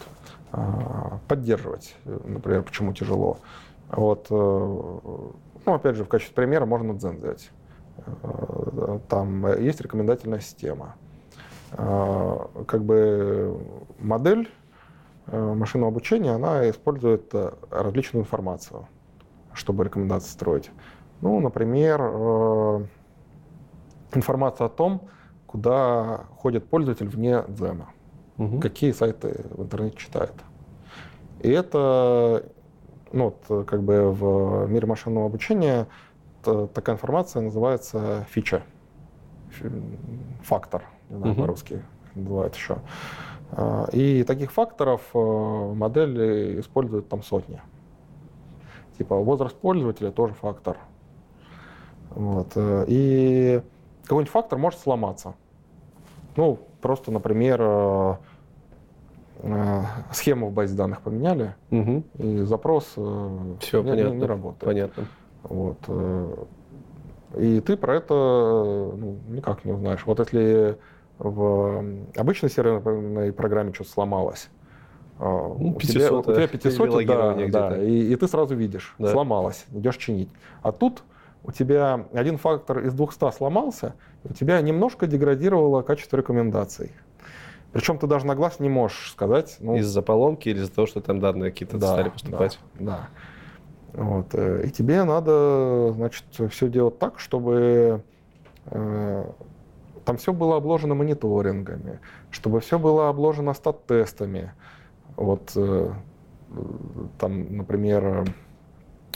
А, 0.52 1.18
Поддерживать, 1.28 1.94
э, 2.04 2.18
например, 2.24 2.62
почему 2.62 2.92
тяжело. 2.92 3.38
Вот, 3.90 4.26
э, 4.30 4.34
ну, 4.34 5.74
опять 5.74 5.96
же, 5.96 6.04
в 6.04 6.08
качестве 6.08 6.34
примера 6.34 6.66
можно 6.66 6.94
Дзен 6.94 7.16
взять. 7.16 7.50
Э, 8.22 8.98
Там 9.08 9.46
есть 9.60 9.80
рекомендательная 9.80 10.40
система. 10.40 10.94
А, 11.72 12.48
Как 12.66 12.84
бы 12.84 13.58
модель 13.98 14.50
э, 15.26 15.54
машинного 15.54 15.90
обучения, 15.90 16.32
она 16.32 16.68
использует 16.70 17.34
э, 17.34 17.52
различную 17.70 18.22
информацию, 18.24 18.86
чтобы 19.54 19.84
рекомендации 19.84 20.28
строить. 20.30 20.70
Ну, 21.20 21.40
например, 21.40 22.00
э, 22.02 22.84
информация 24.14 24.66
о 24.66 24.70
том, 24.70 25.08
куда 25.58 26.24
ходит 26.38 26.68
пользователь 26.68 27.06
вне 27.08 27.44
Дзена 27.46 27.86
Мгм. 28.38 28.60
какие 28.60 28.90
сайты 28.90 29.44
в 29.50 29.62
интернете 29.62 29.96
читает. 29.96 30.32
И 31.42 31.48
это, 31.48 32.44
ну, 33.12 33.32
вот, 33.46 33.64
как 33.68 33.84
бы 33.84 34.10
в 34.12 34.66
мире 34.68 34.88
машинного 34.88 35.26
обучения 35.26 35.86
такая 36.42 36.96
информация 36.96 37.40
называется 37.42 38.26
фича, 38.30 38.64
Фи- 39.50 39.70
фактор, 40.42 40.82
не 41.08 41.18
знаю, 41.18 41.34
Мгм. 41.34 41.42
по-русски 41.42 41.84
называют 42.16 42.56
еще. 42.56 42.78
А, 43.52 43.86
И 43.92 44.24
таких 44.24 44.50
факторов 44.50 45.02
э, 45.14 45.18
модели 45.76 46.58
используют 46.58 47.08
там 47.08 47.22
сотни. 47.22 47.62
Типа 48.98 49.14
возраст 49.14 49.56
пользователя 49.56 50.10
тоже 50.10 50.34
фактор. 50.34 50.78
Вот. 52.10 52.48
э, 52.56 52.84
И 52.88 53.62
какой-нибудь 54.02 54.32
фактор 54.32 54.58
может 54.58 54.80
сломаться. 54.80 55.34
Ну, 56.36 56.58
просто, 56.80 57.10
например, 57.12 57.58
э, 57.60 58.14
э, 59.42 59.82
схему 60.12 60.48
в 60.48 60.52
базе 60.52 60.76
данных 60.76 61.00
поменяли, 61.02 61.54
Мгм. 61.70 62.04
и 62.18 62.38
запрос 62.42 62.92
э, 62.96 63.54
Всё, 63.60 63.82
не, 63.82 63.90
понятно. 63.90 64.14
не 64.14 64.24
работает. 64.26 64.64
Понятно. 64.64 65.04
Вот. 65.42 65.78
И 67.36 67.60
ты 67.60 67.76
про 67.76 67.96
это 67.96 68.14
ну, 68.14 69.18
никак 69.28 69.64
не 69.64 69.72
узнаешь. 69.72 70.06
Вот 70.06 70.20
если 70.20 70.78
в 71.18 71.84
обычной 72.16 72.48
серверной 72.50 73.32
программе 73.32 73.72
что-то 73.72 73.90
сломалось, 73.90 74.50
Ну, 75.18 75.74
у, 75.76 75.80
тебя, 75.80 76.12
у 76.12 76.22
500 76.22 76.24
тебя 76.24 76.48
500, 76.48 77.06
да, 77.06 77.70
да, 77.70 77.82
и, 77.82 78.12
и 78.12 78.16
ты 78.16 78.26
сразу 78.28 78.54
видишь, 78.54 78.94
Да. 78.98 79.10
сломалось, 79.12 79.66
идешь 79.72 79.96
чинить. 79.96 80.30
А 80.62 80.72
тут 80.72 81.02
у 81.44 81.52
тебя 81.52 82.06
один 82.12 82.38
фактор 82.38 82.80
из 82.80 82.94
200 82.94 83.32
сломался, 83.32 83.94
у 84.24 84.32
тебя 84.32 84.60
немножко 84.60 85.06
деградировало 85.06 85.82
качество 85.82 86.16
рекомендаций. 86.16 86.92
Причем 87.72 87.98
ты 87.98 88.06
даже 88.06 88.26
на 88.26 88.34
глаз 88.34 88.60
не 88.60 88.68
можешь 88.68 89.10
сказать, 89.10 89.56
ну, 89.60 89.76
Из-за 89.76 90.00
поломки 90.00 90.48
или 90.48 90.58
из-за 90.58 90.72
того, 90.72 90.86
что 90.86 91.00
там 91.00 91.20
данные 91.20 91.50
какие-то 91.50 91.76
да, 91.76 91.92
стали 91.92 92.08
поступать? 92.08 92.58
Да. 92.74 93.08
да. 93.92 94.02
Вот. 94.02 94.34
э, 94.34 94.66
И 94.66 94.70
тебе 94.70 95.02
надо, 95.04 95.92
значит, 95.92 96.24
все 96.50 96.68
делать 96.68 96.98
так, 96.98 97.18
чтобы 97.18 98.02
э, 98.66 99.24
там 100.04 100.16
все 100.16 100.32
было 100.32 100.56
обложено 100.56 100.94
мониторингами, 100.94 102.00
чтобы 102.30 102.60
все 102.60 102.78
было 102.78 103.08
обложено 103.08 103.52
стат-тестами. 103.54 104.52
Вот 105.16 105.52
э, 105.56 105.90
там, 107.18 107.56
например, 107.56 108.24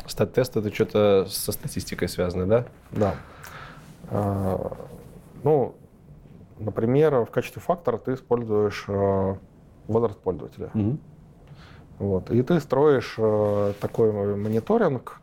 Стат-тест 0.06 0.56
это 0.56 0.72
что-то 0.72 1.26
со 1.28 1.52
статистикой 1.52 2.08
связано, 2.08 2.46
да? 2.46 2.64
да. 2.92 3.14
Э, 4.10 4.56
Ну, 5.44 5.74
например, 6.58 7.24
в 7.24 7.30
качестве 7.30 7.62
фактора 7.62 7.98
ты 7.98 8.14
используешь 8.14 8.84
э, 8.88 9.34
возраст 9.86 10.18
пользователя. 10.18 10.70
Вот. 11.98 12.30
И 12.30 12.42
ты 12.42 12.60
строишь 12.60 13.14
э, 13.18 13.72
такой 13.80 14.12
мониторинг, 14.36 15.20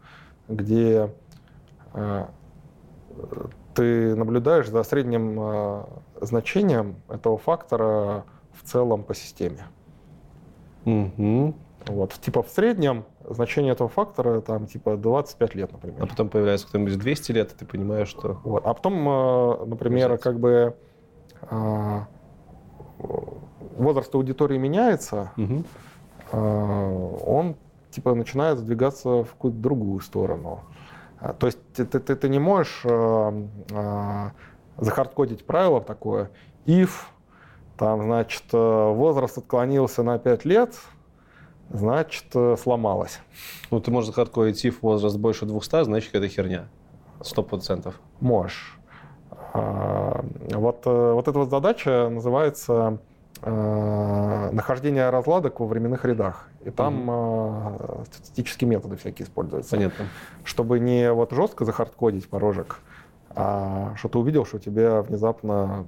где 0.50 1.10
э, 1.94 2.26
ты 3.74 4.16
наблюдаешь 4.16 4.70
за 4.70 4.84
средним 4.84 5.38
э, 5.40 5.84
значением 6.22 6.96
этого 7.10 7.38
фактора 7.38 8.26
в 8.54 8.64
целом 8.64 9.04
по 9.04 9.14
системе. 9.16 9.66
Мгм. 10.86 11.56
Вот. 11.88 12.14
Типа 12.14 12.42
в 12.42 12.50
среднем 12.50 13.06
значение 13.30 13.74
этого 13.74 13.90
фактора 13.90 14.42
там 14.42 14.66
типа 14.68 14.98
25 14.98 15.56
лет, 15.56 15.72
например. 15.72 16.04
А 16.04 16.08
потом 16.08 16.30
появляется 16.30 16.68
кто-нибудь 16.68 16.98
200 16.98 17.32
лет, 17.32 17.52
и 17.54 17.56
ты 17.56 17.66
понимаешь, 17.66 18.08
что... 18.08 18.40
Вот. 18.44 18.66
А 18.66 18.74
потом, 18.74 19.08
э, 19.08 19.66
например, 19.66 20.18
как 20.18 20.40
бы 20.40 20.76
э, 21.50 22.00
возраст 23.78 24.14
аудитории 24.16 24.58
меняется, 24.58 25.32
э, 26.32 27.20
он 27.26 27.56
типа 27.92 28.14
начинает 28.16 28.58
сдвигаться 28.60 29.24
в 29.24 29.30
какую-то 29.32 29.60
другую 29.60 30.00
сторону. 30.02 30.62
А, 31.20 31.34
То 31.34 31.48
есть 31.48 31.60
ты, 31.74 31.86
ты- 31.86 32.16
ты- 32.16 32.30
не 32.30 32.40
можешь 32.40 32.82
э, 32.84 34.30
захардкодить 34.78 35.46
правило 35.46 35.82
такое, 35.82 36.30
if 36.66 36.90
там, 37.78 38.04
значит, 38.04 38.44
э, 38.54 38.58
возраст 38.94 39.38
отклонился 39.38 40.04
на 40.04 40.18
5 40.18 40.46
лет, 40.46 40.76
значит, 41.70 42.26
э, 42.34 42.56
сломалось. 42.62 43.20
Ну, 43.72 43.80
ты 43.80 43.92
можешь 43.92 44.08
захардкодить 44.08 44.66
if 44.66 44.76
возраст 44.82 45.18
больше 45.18 45.46
200, 45.46 45.84
значит, 45.86 46.16
это 46.16 46.28
херня. 46.28 46.68
Сто 47.22 47.44
процентов. 47.44 48.00
Можешь. 48.20 48.78
А, 49.54 50.24
Вот, 50.52 50.82
э, 50.86 51.12
вот 51.14 51.28
эта 51.28 51.40
вот 51.40 51.50
задача 51.50 52.10
называется 52.10 53.00
э, 53.42 54.50
нахождение 54.52 55.10
разладок 55.10 55.60
во 55.60 55.68
временных 55.68 56.06
рядах. 56.06 56.50
И 56.64 56.70
там 56.70 57.08
э, 57.10 58.04
статистические 58.12 58.70
методы 58.70 58.98
всякие 58.98 59.26
используются. 59.26 59.72
Понятно. 59.72 60.06
Чтобы 60.44 60.80
не 60.80 61.12
вот 61.12 61.32
жестко 61.32 61.64
захардкодить 61.66 62.28
порожек, 62.28 62.80
а 63.30 63.94
что 63.96 64.10
ты 64.10 64.18
увидел, 64.18 64.46
что 64.46 64.58
у 64.58 64.60
тебя 64.60 65.02
внезапно 65.02 65.86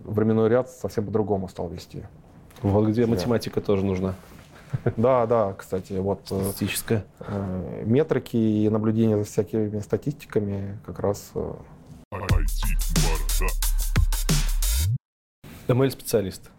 временной 0.00 0.48
ряд 0.48 0.70
совсем 0.70 1.06
по-другому 1.06 1.48
стал 1.48 1.68
вести. 1.68 2.04
Вот 2.62 2.88
где 2.88 3.06
математика 3.06 3.60
тоже 3.60 3.84
нужна. 3.84 4.14
Да, 4.96 5.26
да, 5.26 5.52
кстати, 5.54 5.94
вот 5.94 6.20
э, 6.30 6.50
Статистическая. 6.50 7.04
э, 7.20 7.82
метрики 7.84 8.36
и 8.36 8.68
наблюдение 8.68 9.16
за 9.18 9.24
всякими 9.24 9.78
статистиками 9.80 10.78
как 10.84 10.98
раз 10.98 11.30
э, 11.34 11.52
ML-специалист. 15.68 16.50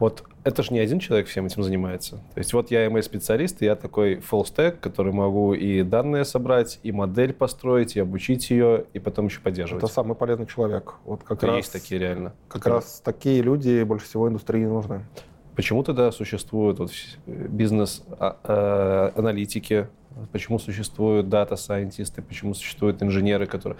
Вот 0.00 0.24
это 0.42 0.62
же 0.62 0.72
не 0.72 0.80
один 0.80 0.98
человек 0.98 1.28
всем 1.28 1.46
этим 1.46 1.62
занимается. 1.62 2.16
То 2.34 2.38
есть 2.38 2.52
вот 2.52 2.70
я 2.70 2.86
ML-специалист, 2.86 3.62
и 3.62 3.64
я 3.64 3.76
такой 3.76 4.16
full 4.16 4.42
stack, 4.44 4.78
который 4.80 5.12
могу 5.12 5.54
и 5.54 5.82
данные 5.82 6.24
собрать, 6.24 6.80
и 6.82 6.92
модель 6.92 7.32
построить, 7.32 7.96
и 7.96 8.00
обучить 8.00 8.50
ее, 8.50 8.86
и 8.92 8.98
потом 8.98 9.26
еще 9.26 9.40
поддерживать. 9.40 9.84
это 9.84 9.92
самый 9.92 10.14
полезный 10.14 10.46
человек. 10.46 10.94
Вот 11.04 11.22
как 11.22 11.38
Это 11.38 11.46
раз 11.46 11.56
есть 11.56 11.72
такие 11.72 11.98
реально. 12.00 12.34
Как 12.48 12.66
раз 12.66 13.00
такие 13.04 13.40
люди 13.40 13.82
больше 13.84 14.06
всего 14.06 14.28
индустрии 14.28 14.64
нужны. 14.64 15.06
Почему 15.56 15.82
тогда 15.82 16.12
существуют 16.12 16.78
вот 16.78 16.90
бизнес-аналитики, 17.26 19.88
почему 20.32 20.58
существуют 20.58 21.28
дата-сайентисты, 21.28 22.22
почему 22.22 22.54
существуют 22.54 23.02
инженеры, 23.02 23.46
которые, 23.46 23.78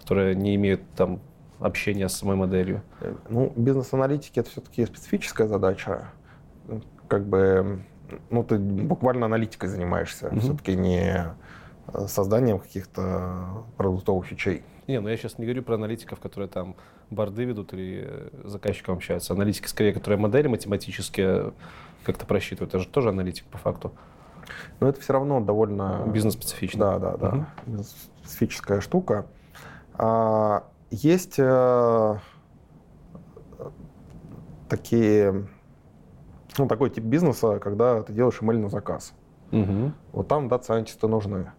которые 0.00 0.34
не 0.34 0.54
имеют 0.56 0.80
там 0.96 1.20
общения 1.60 2.08
с 2.08 2.14
самой 2.16 2.36
моделью? 2.36 2.82
Э, 3.00 3.14
Ну, 3.28 3.52
бизнес-аналитики 3.56 4.40
это 4.40 4.50
все-таки 4.50 4.86
специфическая 4.86 5.46
задача. 5.46 6.08
Как 7.08 7.24
бы, 7.26 7.80
ну, 8.30 8.42
ты 8.44 8.58
буквально 8.58 9.26
аналитикой 9.26 9.68
занимаешься, 9.68 10.26
Мгм. 10.28 10.40
все-таки 10.40 10.76
не 10.76 11.26
э, 11.94 12.06
созданием 12.08 12.58
каких-то 12.58 13.64
продуктовых 13.76 14.26
фичей. 14.26 14.62
Не, 14.88 15.00
ну 15.00 15.08
я 15.08 15.16
сейчас 15.16 15.38
не 15.38 15.44
говорю 15.46 15.62
про 15.62 15.74
аналитиков, 15.76 16.18
которые 16.20 16.48
там 16.48 16.74
борды 17.10 17.44
ведут 17.44 17.72
или 17.72 18.04
э, 18.06 18.28
заказчиком 18.44 18.96
общаются. 18.96 19.32
Аналитики, 19.32 19.66
скорее, 19.66 19.92
которые 19.92 20.18
модели 20.18 20.48
математические 20.48 21.52
как-то 22.04 22.26
просчитывают. 22.26 22.74
Это 22.74 22.82
же 22.82 22.88
тоже 22.88 23.10
аналитик 23.10 23.46
по 23.46 23.58
факту. 23.58 23.92
Но 24.80 24.88
это 24.88 25.00
все 25.00 25.12
равно 25.12 25.40
довольно... 25.40 26.04
Бизнес-специфично. 26.06 26.78
Да, 26.78 26.98
да, 26.98 27.16
да. 27.16 27.30
Мгм. 27.30 27.46
Бизнес-специфическая 27.66 28.80
штука. 28.80 29.26
А, 29.94 30.64
есть 30.90 31.38
э, 31.38 32.18
такие... 34.68 35.48
Ну, 36.58 36.68
такой 36.68 36.90
тип 36.90 37.04
бизнеса, 37.04 37.58
когда 37.58 38.02
ты 38.02 38.12
делаешь 38.12 38.38
email 38.40 38.58
на 38.58 38.68
заказ. 38.68 39.12
Мгм. 39.50 39.94
Вот 40.12 40.28
там 40.28 40.48
дата-сайентисты 40.48 41.06
нужны. 41.06 41.52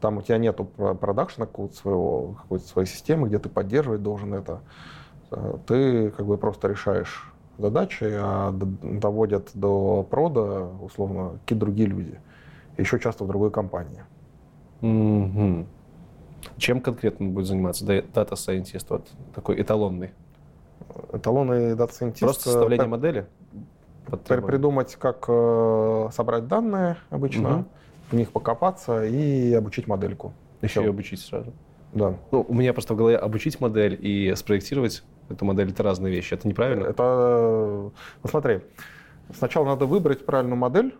Там 0.00 0.18
у 0.18 0.22
тебя 0.22 0.38
нету 0.38 0.64
про- 0.64 0.94
продакшена 0.94 1.46
какого-то 1.46 1.74
своего, 1.76 2.34
какой-то 2.42 2.66
своей 2.66 2.86
системы, 2.88 3.28
где 3.28 3.38
ты 3.38 3.48
поддерживать 3.48 4.02
должен 4.02 4.34
это. 4.34 4.60
Э, 5.30 5.54
Ты 5.66 6.10
как 6.10 6.26
бы 6.26 6.36
просто 6.36 6.68
решаешь 6.68 7.32
задачи, 7.58 8.04
а 8.04 8.52
доводят 8.52 9.50
до 9.54 10.06
прода, 10.08 10.68
условно, 10.82 11.38
какие-то 11.42 11.64
другие 11.64 11.88
люди. 11.88 12.20
Еще 12.76 12.98
часто 13.00 13.24
в 13.24 13.26
другой 13.28 13.50
компании. 13.50 14.04
Мгм. 14.82 15.66
Чем 16.58 16.80
конкретно 16.80 17.26
он 17.26 17.32
будет 17.32 17.46
заниматься 17.46 17.84
Да- 17.86 18.02
дата-сайентист? 18.14 18.90
Вот 18.90 19.08
такой 19.34 19.60
эталонный. 19.60 20.10
Эталоны 21.12 21.74
дата-сайентиста... 21.74 22.26
Просто 22.26 22.44
составление 22.50 22.84
пр- 22.84 22.90
модели? 22.90 23.26
Под 24.06 24.20
пр- 24.20 24.28
требования? 24.28 24.46
Придумать, 24.52 24.96
как 24.96 25.24
э, 25.28 26.08
собрать 26.12 26.46
данные 26.46 26.96
обычно, 27.10 27.48
Мгм. 27.48 27.68
В 28.10 28.12
них 28.14 28.32
покопаться 28.32 29.04
и 29.04 29.52
обучить 29.52 29.86
модельку. 29.86 30.32
Еще 30.62 30.84
и 30.84 30.88
обучить 30.88 31.20
сразу. 31.20 31.52
Да. 31.92 32.14
Ну, 32.30 32.44
у 32.48 32.54
меня 32.54 32.72
просто 32.72 32.94
в 32.94 32.96
голове 32.96 33.16
обучить 33.16 33.60
модель 33.60 33.98
и 34.00 34.34
спроектировать 34.34 35.02
эту 35.28 35.44
модель 35.44 35.70
это 35.70 35.82
разные 35.82 36.12
вещи. 36.12 36.34
Это 36.34 36.46
неправильно? 36.48 36.86
Это, 36.86 37.02
ну, 38.22 38.28
смотри, 38.28 38.60
сначала 39.36 39.66
надо 39.66 39.86
выбрать 39.86 40.24
правильную 40.24 40.56
модель, 40.56 40.94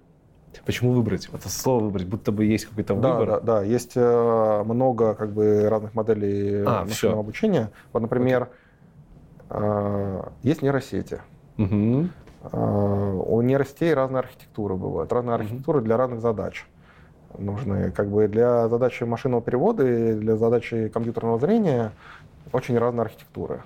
Почему 0.65 0.93
выбрать? 0.93 1.29
Это 1.33 1.51
слово 1.51 1.85
выбрать, 1.85 2.07
будто 2.07 2.33
бы 2.33 2.47
есть 2.47 2.65
какой-то 2.65 2.95
Да, 2.95 3.19
выбор. 3.19 3.27
да, 3.27 3.41
да. 3.41 3.63
Есть 3.63 3.93
э, 3.95 4.63
много 4.65 5.15
как 5.15 5.33
бы 5.35 5.69
разных 5.69 5.93
моделей 5.95 6.63
А, 6.65 6.81
машинного 6.85 6.95
всё. 6.95 7.19
обучения. 7.19 7.73
Вот, 7.93 8.01
например, 8.01 8.49
э, 9.51 10.23
есть 10.43 10.63
нейросети. 10.63 11.21
Э, 11.59 11.63
у 12.53 13.43
нейросетей 13.43 13.93
разные 13.93 14.21
архитектуры 14.21 14.77
бывают, 14.77 15.13
разные 15.13 15.35
Мгм. 15.37 15.45
архитектуры 15.45 15.81
для 15.83 15.97
разных 15.97 16.21
задач 16.21 16.67
нужны. 17.39 17.91
Как 17.91 18.09
бы 18.09 18.29
для 18.29 18.69
задачи 18.69 19.05
машинного 19.05 19.43
перевода 19.43 19.87
и 19.87 20.13
для 20.15 20.37
задачи 20.37 20.89
компьютерного 20.89 21.39
зрения 21.39 21.93
очень 22.53 22.79
разные 22.79 23.03
архитектуры. 23.03 23.63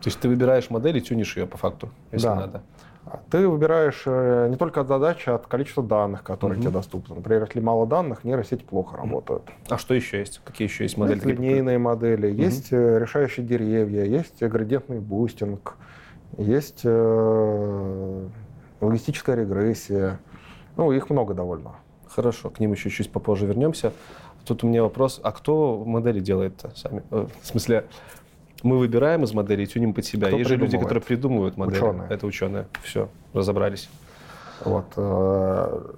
То 0.00 0.08
есть 0.08 0.20
ты 0.20 0.28
выбираешь 0.28 0.70
модель 0.70 0.96
и 0.96 1.00
тюнишь 1.00 1.36
ее 1.36 1.46
по 1.46 1.56
факту, 1.58 1.90
если 2.10 2.26
Да. 2.26 2.34
надо. 2.34 2.62
А 3.04 3.20
Ты 3.30 3.48
выбираешь 3.48 4.02
э, 4.06 4.48
не 4.48 4.56
только 4.56 4.80
от 4.80 4.88
задачи, 4.88 5.28
а 5.28 5.34
от 5.34 5.46
количества 5.46 5.82
данных, 5.82 6.22
которые 6.22 6.56
Мгм. 6.56 6.62
тебе 6.62 6.72
доступны. 6.72 7.16
Например, 7.16 7.42
если 7.42 7.60
мало 7.60 7.84
данных, 7.86 8.22
нейросети 8.24 8.62
плохо 8.62 8.96
работают. 8.96 9.42
А 9.68 9.76
что 9.76 9.94
еще 9.94 10.18
есть? 10.20 10.40
Какие 10.44 10.68
еще 10.68 10.84
есть 10.84 10.96
модели? 10.96 11.16
Есть 11.16 11.26
линейные 11.26 11.78
модели, 11.78 12.28
Мгм. 12.30 12.36
есть 12.40 12.70
решающие 12.72 13.44
деревья, 13.44 14.04
есть 14.04 14.40
э, 14.42 14.48
градиентный 14.48 15.00
бустинг, 15.00 15.76
есть 16.38 16.82
э, 16.84 18.28
логистическая 18.80 19.36
регрессия. 19.36 20.20
Ну, 20.76 20.92
их 20.92 21.10
много 21.10 21.34
довольно. 21.34 21.72
Хорошо, 22.14 22.50
к 22.50 22.60
ним 22.60 22.72
еще 22.72 22.90
чуть 22.90 23.10
попозже 23.10 23.46
вернемся. 23.46 23.92
Тут 24.44 24.64
у 24.64 24.66
меня 24.66 24.82
вопрос, 24.82 25.20
а 25.22 25.32
кто 25.32 25.82
модели 25.86 26.20
делает-то 26.20 26.72
сами? 26.76 27.02
Э, 27.10 27.26
в 27.40 27.46
смысле, 27.46 27.86
мы 28.62 28.78
выбираем 28.78 29.24
из 29.24 29.32
моделей, 29.32 29.66
тюним 29.66 29.94
под 29.94 30.04
себя. 30.04 30.28
Кто 30.28 30.36
Есть 30.36 30.48
же 30.50 30.56
люди, 30.56 30.76
которые 30.78 31.02
придумывают 31.02 31.56
модели. 31.56 31.78
Ученые. 31.78 32.06
Это 32.10 32.26
ученые. 32.26 32.66
Все, 32.82 33.08
разобрались. 33.32 33.88
Вот. 34.64 34.86
э, 34.96 35.92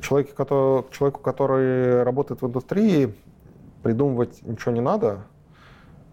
Человеку, 0.00 0.30
который, 0.36 0.84
человеку, 0.92 1.20
который 1.20 2.02
работает 2.04 2.40
в 2.40 2.46
индустрии, 2.46 3.12
придумывать 3.82 4.40
ничего 4.42 4.72
не 4.72 4.80
надо. 4.80 5.22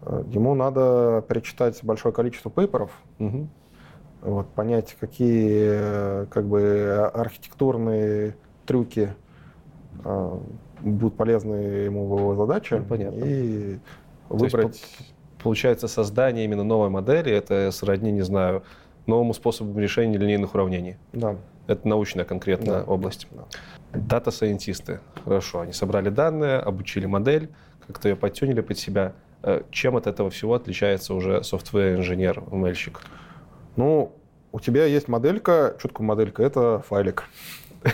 Э, 0.02 0.24
Ему 0.28 0.54
надо 0.56 1.24
перечитать 1.28 1.80
большое 1.84 2.14
количество 2.14 2.50
пейперов, 2.52 2.92
Мгм. 3.20 3.50
вот, 4.22 4.48
понять, 4.50 4.96
какие 5.00 6.26
как 6.26 6.46
бы, 6.46 7.10
архитектурные 7.14 8.36
трюки 8.66 9.14
будут 10.82 11.16
полезны 11.16 11.56
ему 11.56 12.04
его 12.06 12.36
задаче. 12.36 12.78
Ну, 12.80 12.86
понятно. 12.86 13.24
И 13.24 13.80
То 14.30 14.38
есть 14.38 14.54
выбрать... 14.54 14.86
Получается, 15.42 15.88
создание 15.90 16.46
именно 16.46 16.64
новой 16.64 16.90
модели– 16.90 17.30
это 17.34 17.70
сродни, 17.72 18.12
не 18.14 18.22
знаю, 18.22 18.64
новому 19.08 19.34
способу 19.34 19.78
решения 19.80 20.18
линейных 20.18 20.56
уравнений. 20.56 20.96
Да. 21.12 21.36
Это 21.68 21.86
научная 21.88 22.24
конкретная 22.24 22.80
Да. 22.80 22.84
область. 22.86 23.28
Да. 23.32 23.44
Дата-сайентисты. 24.00 25.02
Хорошо, 25.26 25.62
они 25.62 25.74
собрали 25.74 26.10
данные, 26.10 26.60
обучили 26.60 27.06
модель, 27.08 27.50
как-то 27.88 28.08
ее 28.08 28.16
подтюнили 28.16 28.62
под 28.62 28.78
себя. 28.78 29.14
Э, 29.42 29.64
Чем 29.72 29.98
от 29.98 30.08
этого 30.08 30.30
всего 30.30 30.54
отличается 30.54 31.14
уже 31.14 31.44
софтвер-инженер, 31.44 32.44
умельщик? 32.50 33.02
Ну, 33.76 34.14
у 34.54 34.60
тебя 34.62 34.86
есть 34.86 35.10
моделька, 35.10 35.76
что 35.78 35.90
такое 35.90 36.08
моделька? 36.08 36.42
Это 36.44 36.80
файлик. 36.88 37.26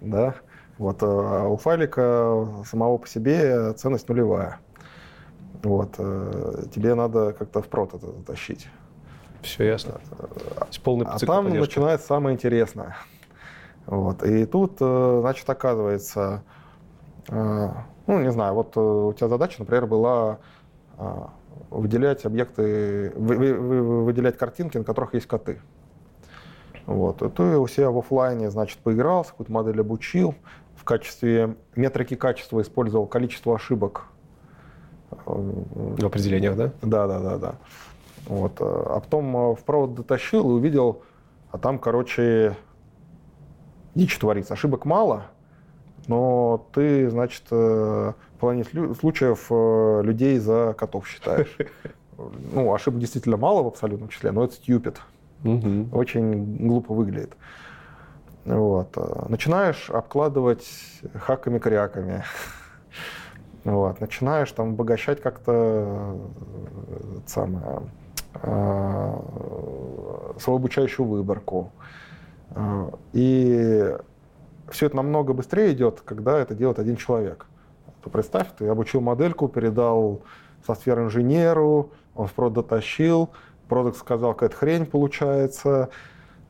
Да. 0.00 0.34
Вот, 0.78 0.98
а 1.02 1.46
у 1.48 1.56
файлика 1.56 2.46
самого 2.66 2.98
по 2.98 3.06
себе 3.08 3.72
ценность 3.74 4.08
нулевая. 4.08 4.58
Вот, 5.62 5.94
э, 5.98 6.64
тебе 6.74 6.94
надо 6.94 7.32
как-то 7.32 7.62
впрод 7.62 7.94
это 7.94 8.06
затащить. 8.12 8.68
Все 9.42 9.64
ясно. 9.66 10.00
То 10.10 10.66
есть 10.66 10.82
полный 10.82 11.06
А 11.06 11.18
там 11.18 11.44
поддержки. 11.44 11.78
начинается 11.78 12.06
самое 12.06 12.34
интересное. 12.34 12.96
Вот. 13.86 14.22
И 14.24 14.46
тут, 14.46 14.78
э, 14.80 15.18
значит, 15.20 15.48
оказывается, 15.48 16.42
э, 17.28 17.68
ну, 18.06 18.20
не 18.20 18.32
знаю, 18.32 18.54
вот 18.54 18.76
э, 18.76 18.80
у 18.80 19.12
тебя 19.12 19.28
задача, 19.28 19.56
например, 19.60 19.86
была 19.86 20.38
э, 20.98 21.20
выделять 21.70 22.24
объекты, 22.24 23.12
вы- 23.16 23.36
вы- 23.36 23.54
вы- 23.54 24.04
выделять 24.04 24.36
картинки, 24.38 24.78
на 24.78 24.84
которых 24.84 25.14
есть 25.14 25.26
коты. 25.26 25.60
Вот. 26.86 27.22
И 27.22 27.28
ты 27.30 27.42
у 27.58 27.66
себя 27.66 27.90
в 27.90 27.98
оффлайне, 27.98 28.50
значит, 28.50 28.78
поигрался, 28.78 29.30
какую-то 29.30 29.52
модель 29.52 29.80
обучил, 29.80 30.34
в 30.84 30.86
качестве 30.86 31.56
метрики 31.76 32.14
качества 32.14 32.60
использовал 32.60 33.06
количество 33.06 33.54
ошибок. 33.54 34.04
В 35.24 36.04
определениях, 36.04 36.56
да? 36.56 36.72
да, 36.82 37.06
да, 37.06 37.20
да, 37.20 37.38
да. 37.38 37.54
Вот. 38.26 38.60
э, 38.60 38.64
А 38.64 39.00
потом 39.00 39.34
э, 39.34 39.54
в 39.54 39.64
провод 39.64 39.94
дотащил 39.94 40.50
и 40.50 40.52
увидел, 40.52 41.02
а 41.50 41.56
там, 41.56 41.78
короче, 41.78 42.54
дичь 43.94 44.18
творится. 44.18 44.52
Ошибок 44.52 44.84
мало, 44.84 45.24
но 46.06 46.66
ты, 46.74 47.08
значит, 47.08 47.44
э, 47.50 48.12
в 48.38 48.64
слю- 48.64 48.94
случаев 48.94 49.50
людей 50.04 50.38
за 50.38 50.74
котов 50.76 51.08
считаешь. 51.08 51.56
Ну, 52.52 52.74
ошибок 52.74 53.00
действительно 53.00 53.38
мало 53.38 53.62
в 53.62 53.68
абсолютном 53.68 54.10
числе, 54.10 54.32
но 54.32 54.44
это 54.44 54.52
стюпид. 54.52 55.00
Мгм. 55.44 55.88
Очень 55.94 56.66
глупо 56.66 56.92
выглядит. 56.92 57.36
Вот. 58.44 58.96
Начинаешь 59.28 59.90
обкладывать 59.90 60.66
хаками-кряками. 61.14 62.24
Вот. 63.64 63.98
Начинаешь 63.98 64.52
там 64.52 64.74
обогащать 64.74 65.22
как-то 65.22 65.52
э, 65.54 67.18
самое, 67.26 67.80
э, 68.42 69.12
свою 70.38 70.58
обучающую 70.58 71.06
выборку. 71.06 71.72
Э, 72.50 72.90
И 73.14 73.96
все 74.68 74.86
это 74.86 74.96
намного 74.96 75.32
быстрее 75.32 75.72
идет, 75.72 76.02
когда 76.04 76.38
это 76.38 76.54
делает 76.54 76.78
один 76.78 76.96
человек. 76.96 77.46
Представь, 78.12 78.48
ты 78.58 78.68
обучил 78.68 79.00
модельку, 79.00 79.48
передал 79.48 80.20
софтвер-инженеру, 80.66 81.90
он 82.14 82.26
в 82.26 82.32
прод 82.34 82.52
дотащил, 82.52 83.30
продукт 83.68 83.96
сказал, 83.96 84.34
какая-то 84.34 84.56
хрень 84.56 84.84
получается, 84.84 85.88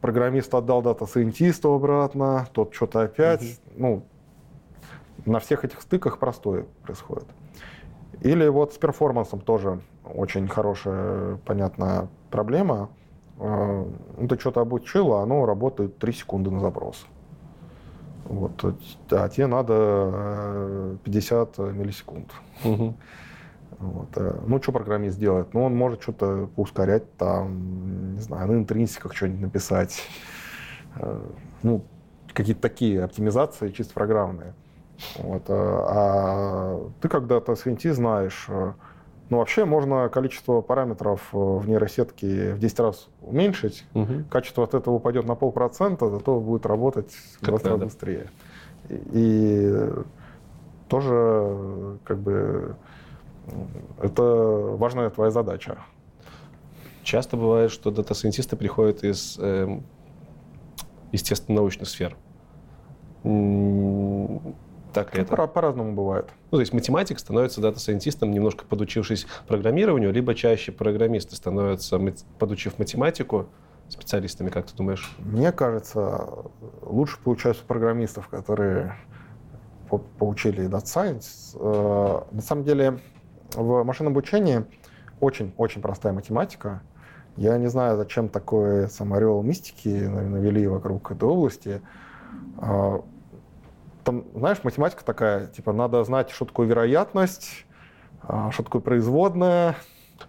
программист 0.05 0.55
отдал 0.55 0.83
дата-сайентисту 0.83 1.73
обратно, 1.73 2.47
тот 2.53 2.75
что-то 2.75 3.01
опять. 3.01 3.59
Ну, 3.75 4.03
на 5.25 5.39
всех 5.39 5.65
этих 5.65 5.81
стыках 5.81 6.19
простое 6.19 6.67
происходит. 6.83 7.25
Или 8.21 8.47
вот 8.49 8.75
с 8.75 8.77
перформансом 8.77 9.41
тоже 9.41 9.81
очень 10.05 10.47
хорошая, 10.47 11.37
понятная 11.47 12.09
проблема. 12.31 12.91
Э, 13.39 13.87
Ну, 14.19 14.29
ты 14.29 14.39
что-то 14.39 14.61
обучил, 14.61 15.15
а 15.15 15.23
оно 15.23 15.47
работает 15.47 15.97
3 15.99 16.13
секунды 16.13 16.51
на 16.51 16.61
запрос. 16.61 17.07
Вот, 18.25 18.63
а 19.11 19.29
тебе 19.31 19.47
надо 19.47 19.75
э, 19.75 20.97
50 21.03 21.59
миллисекунд. 21.59 22.31
Мгм. 22.63 22.95
Вот. 23.79 24.09
э, 24.17 24.41
Ну, 24.47 24.63
что 24.63 24.73
программист 24.73 25.19
делает? 25.19 25.53
Ну, 25.55 25.65
он 25.65 25.75
может 25.77 26.03
что-то 26.03 26.49
поускорять 26.57 27.17
там, 27.17 28.15
не 28.15 28.21
знаю, 28.21 28.49
на 28.53 28.57
интринсиках 28.57 29.15
что-нибудь 29.15 29.41
написать. 29.43 30.03
Э, 30.97 31.21
Ну, 31.63 31.83
какие-то 32.33 32.61
такие 32.63 33.03
оптимизации 33.05 33.71
чисто 33.71 33.95
программные. 33.95 34.55
Вот. 35.19 35.43
э, 35.49 35.53
А 35.55 36.81
ты 37.01 37.09
когда-то 37.09 37.55
с 37.55 37.67
NT 37.67 37.93
знаешь, 37.93 38.47
ну, 39.31 39.39
вообще 39.39 39.65
можно 39.65 40.09
количество 40.11 40.61
параметров 40.61 41.29
в 41.33 41.67
нейросетке 41.69 42.53
в 42.55 42.59
10 42.59 42.81
раз 42.81 43.09
уменьшить, 43.23 43.87
Мгм. 43.95 44.25
качество 44.31 44.65
от 44.65 44.75
этого 44.75 44.95
упадет 44.95 45.27
на 45.27 45.35
полпроцента, 45.35 46.11
зато 46.11 46.39
будет 46.41 46.67
работать 46.67 47.11
в 47.13 47.41
Как 47.41 47.49
20 47.51 47.67
раз 47.67 47.81
быстрее. 47.81 48.27
И, 48.91 49.91
тоже 50.89 51.99
как 52.05 52.19
бы 52.19 52.77
это 54.01 54.23
важная 54.23 55.11
твоя 55.11 55.31
задача. 55.31 55.79
Часто 57.03 57.37
бывает, 57.37 57.71
что 57.71 57.91
дата-сайентисты 57.91 58.57
приходят 58.57 59.05
из 59.05 59.39
эм, 59.39 59.85
естественно-научных 61.13 61.89
сфер. 61.89 62.17
Так 64.93 65.15
ли 65.15 65.23
это? 65.23 65.37
По- 65.37 65.47
По-разному 65.47 65.93
бывает. 65.95 66.27
Ну, 66.51 66.59
то 66.59 66.61
есть 66.61 66.73
математик 66.73 67.19
становится 67.19 67.61
дата-сайентистом, 67.61 68.31
немножко 68.31 68.65
подучившись 68.65 69.27
программированию, 69.49 70.13
либо 70.13 70.35
чаще 70.35 70.71
программисты 70.73 71.35
становятся, 71.37 71.99
подучив 72.39 72.79
математику, 72.79 73.47
специалистами, 73.89 74.51
как 74.51 74.67
ты 74.67 74.77
думаешь? 74.77 75.15
Мне 75.19 75.53
кажется, 75.53 76.29
лучше 76.83 77.19
получаются 77.23 77.65
программистов, 77.65 78.29
которые 78.29 78.95
по- 79.91 79.99
поучили 79.99 80.67
Data 80.69 80.85
Science. 80.85 81.57
Э, 81.59 82.23
На 82.35 82.41
самом 82.41 82.65
деле 82.65 83.01
в 83.55 83.85
машинном 83.85 84.13
обучении 84.13 84.65
очень-очень 85.21 85.81
простая 85.83 86.13
математика. 86.13 86.83
Я 87.37 87.59
не 87.59 87.67
знаю, 87.69 87.97
зачем 87.97 88.29
такой 88.29 88.89
сам 88.89 89.13
ореол 89.13 89.43
мистики 89.43 89.89
навели 89.89 90.67
вокруг 90.67 91.11
этой 91.11 91.29
области. 91.29 91.83
А, 92.59 93.03
Там, 94.05 94.25
знаешь, 94.35 94.63
математика 94.63 95.05
такая, 95.05 95.47
типа, 95.47 95.73
надо 95.73 96.05
знать, 96.05 96.31
что 96.31 96.45
такое 96.45 96.67
вероятность, 96.67 97.67
а, 98.23 98.51
что 98.51 98.63
такое 98.63 98.83
производная, 98.83 99.77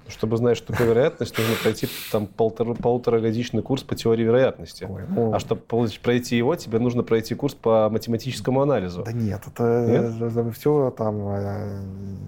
Чтобы 0.08 0.38
знать, 0.38 0.58
что 0.58 0.72
такое 0.72 0.88
вероятность, 0.88 1.38
нужно 1.38 1.56
пройти 1.62 1.88
там 2.12 2.28
полтора, 2.28 2.74
полуторагодичный 2.74 3.62
курс 3.62 3.84
по 3.84 3.96
теории 3.96 4.24
вероятности. 4.24 4.88
Ой, 4.90 5.02
ну, 5.10 5.34
А 5.34 5.40
чтобы 5.40 5.62
пройти 6.04 6.38
его, 6.38 6.56
тебе 6.56 6.80
нужно 6.80 7.04
пройти 7.04 7.34
курс 7.36 7.56
по 7.56 7.90
математическому 7.90 8.62
анализу. 8.62 9.04
Да 9.04 9.12
нет, 9.12 9.42
это 9.48 10.52
все 10.54 10.94
там 10.98 11.16
э, 11.28 11.82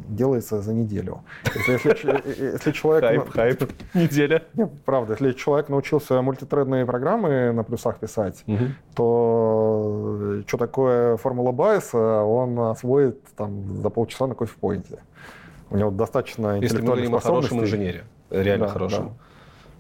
делается 0.10 0.62
за 0.62 0.74
неделю. 0.74 1.22
Если, 1.55 1.72
если 1.74 1.93
ч- 1.93 2.08
э, 2.08 2.51
если 2.53 2.72
человек... 2.72 3.03
Хайп, 3.03 3.30
хайп, 3.30 3.72
неделя. 3.93 4.43
Нет, 4.55 4.72
правда, 4.86 5.14
если 5.14 5.32
человек 5.34 5.70
научился 5.70 6.22
мультитредные 6.22 6.86
программы 6.86 7.51
на 7.51 7.64
плюсах 7.64 7.99
писать, 7.99 8.43
то 8.95 10.41
что 10.47 10.58
такое 10.58 11.18
формула 11.18 11.51
Байеса, 11.51 12.24
он 12.24 12.58
освоит 12.60 13.24
там 13.36 13.82
за 13.82 13.89
полчаса 13.89 14.28
на 14.28 14.36
кофе-пойнте. 14.36 14.99
У 15.70 15.78
него 15.78 15.91
достаточно 15.91 16.59
Если 16.59 16.80
мы 16.80 16.86
говорим 16.86 17.15
о 17.15 17.20
хорошем 17.20 17.61
инженере, 17.61 18.05
реально 18.30 18.68
Да, 18.68 18.72
хорошем, 18.72 19.18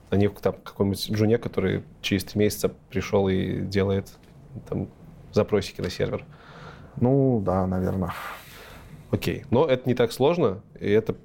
а 0.09 0.17
не 0.17 0.27
там 0.29 0.55
каком-нибудь 0.63 1.11
джуне, 1.11 1.37
который 1.37 1.83
через 2.01 2.23
три 2.25 2.39
месяца 2.39 2.71
пришел 2.89 3.27
и 3.29 3.61
делает 3.61 4.11
там 4.69 4.87
запросики 5.33 5.81
на 5.81 5.89
сервер. 5.89 6.25
Ну, 6.99 7.41
да, 7.45 7.67
наверное. 7.67 8.11
Окей. 9.11 9.45
Но 9.51 9.65
это 9.65 9.87
не 9.87 9.95
так 9.95 10.11
сложно, 10.11 10.61
и 10.79 10.89
это 10.89 11.15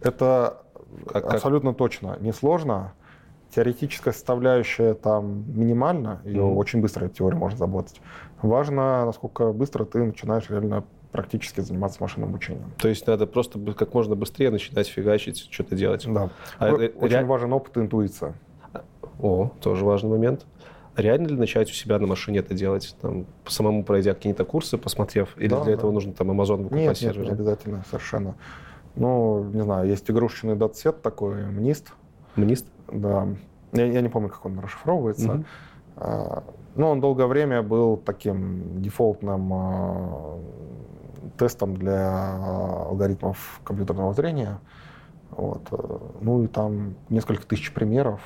Это 0.00 0.62
Как- 1.06 1.24
как? 1.24 1.34
абсолютно 1.34 1.72
точно 1.74 2.16
несложно. 2.20 2.92
Теоретическая 3.54 4.12
составляющая 4.12 4.94
там 4.94 5.44
минимальна, 5.56 6.20
ее 6.24 6.42
Мгм. 6.42 6.56
очень 6.56 6.80
быстро 6.80 7.04
эта 7.06 7.14
теория 7.14 7.36
может 7.38 7.58
заботать. 7.58 8.00
Важно, 8.42 9.04
насколько 9.06 9.52
быстро 9.52 9.84
ты 9.84 10.02
начинаешь 10.02 10.50
реально 10.50 10.82
практически 11.12 11.60
заниматься 11.60 11.98
машинным 12.02 12.30
обучением. 12.30 12.72
То 12.78 12.88
есть 12.88 13.06
надо 13.06 13.26
просто 13.26 13.58
как 13.74 13.92
можно 13.94 14.14
быстрее 14.16 14.50
начинать 14.50 14.88
фигачить, 14.88 15.46
что-то 15.50 15.76
делать. 15.76 16.04
Да. 16.10 16.30
А 16.58 16.72
Очень 16.72 17.18
ре- 17.18 17.24
важен 17.24 17.52
опыт 17.52 17.76
и 17.76 17.80
интуиция. 17.80 18.34
О, 19.20 19.50
тоже 19.60 19.84
важный 19.84 20.10
момент. 20.10 20.46
Реально 20.96 21.28
ли 21.28 21.36
начать 21.36 21.70
у 21.70 21.74
себя 21.74 21.98
на 21.98 22.06
машине 22.06 22.38
это 22.40 22.54
делать? 22.54 22.96
Там, 23.00 23.26
самому 23.46 23.84
пройдя 23.84 24.14
какие-то 24.14 24.44
курсы, 24.44 24.76
посмотрев? 24.78 25.36
Или 25.38 25.48
Да, 25.48 25.56
для 25.62 25.66
да. 25.66 25.78
этого 25.78 25.90
нужно 25.90 26.12
там 26.12 26.30
Amazon 26.30 26.56
выкупать 26.64 26.78
Нет, 26.80 26.86
нет, 26.88 26.96
серверы? 26.98 27.24
не 27.26 27.30
обязательно, 27.32 27.84
совершенно. 27.88 28.34
Ну, 28.96 29.44
не 29.52 29.62
знаю, 29.62 29.88
есть 29.88 30.10
игрушечный 30.10 30.54
датсет 30.54 31.00
такой, 31.02 31.46
МНИСТ, 31.46 31.92
Мнист? 32.36 32.66
да. 32.90 33.26
Я, 33.72 33.86
я 33.86 34.00
не 34.02 34.08
помню, 34.10 34.28
как 34.28 34.44
он 34.44 34.58
расшифровывается. 34.58 35.28
Мгм. 35.32 35.44
А, 35.96 36.42
Ну, 36.74 36.88
он 36.88 37.00
долгое 37.00 37.26
время 37.26 37.62
был 37.62 37.96
таким 37.98 38.80
дефолтным 38.82 39.52
а, 39.52 40.38
тестом 41.38 41.76
для 41.76 41.98
а, 42.12 42.86
алгоритмов 42.90 43.60
компьютерного 43.64 44.12
зрения. 44.14 44.58
Вот. 45.30 45.62
э, 45.70 45.98
Ну 46.20 46.44
и 46.44 46.46
там 46.46 46.94
несколько 47.08 47.46
тысяч 47.46 47.72
примеров. 47.72 48.20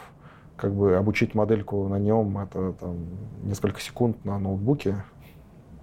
Как 0.57 0.72
бы 0.74 0.97
обучить 0.97 1.34
модельку 1.34 1.86
на 1.88 1.99
нем 1.99 2.38
это 2.38 2.72
там, 2.72 2.97
несколько 3.42 3.80
секунд 3.80 4.24
на 4.24 4.38
ноутбуке. 4.38 5.05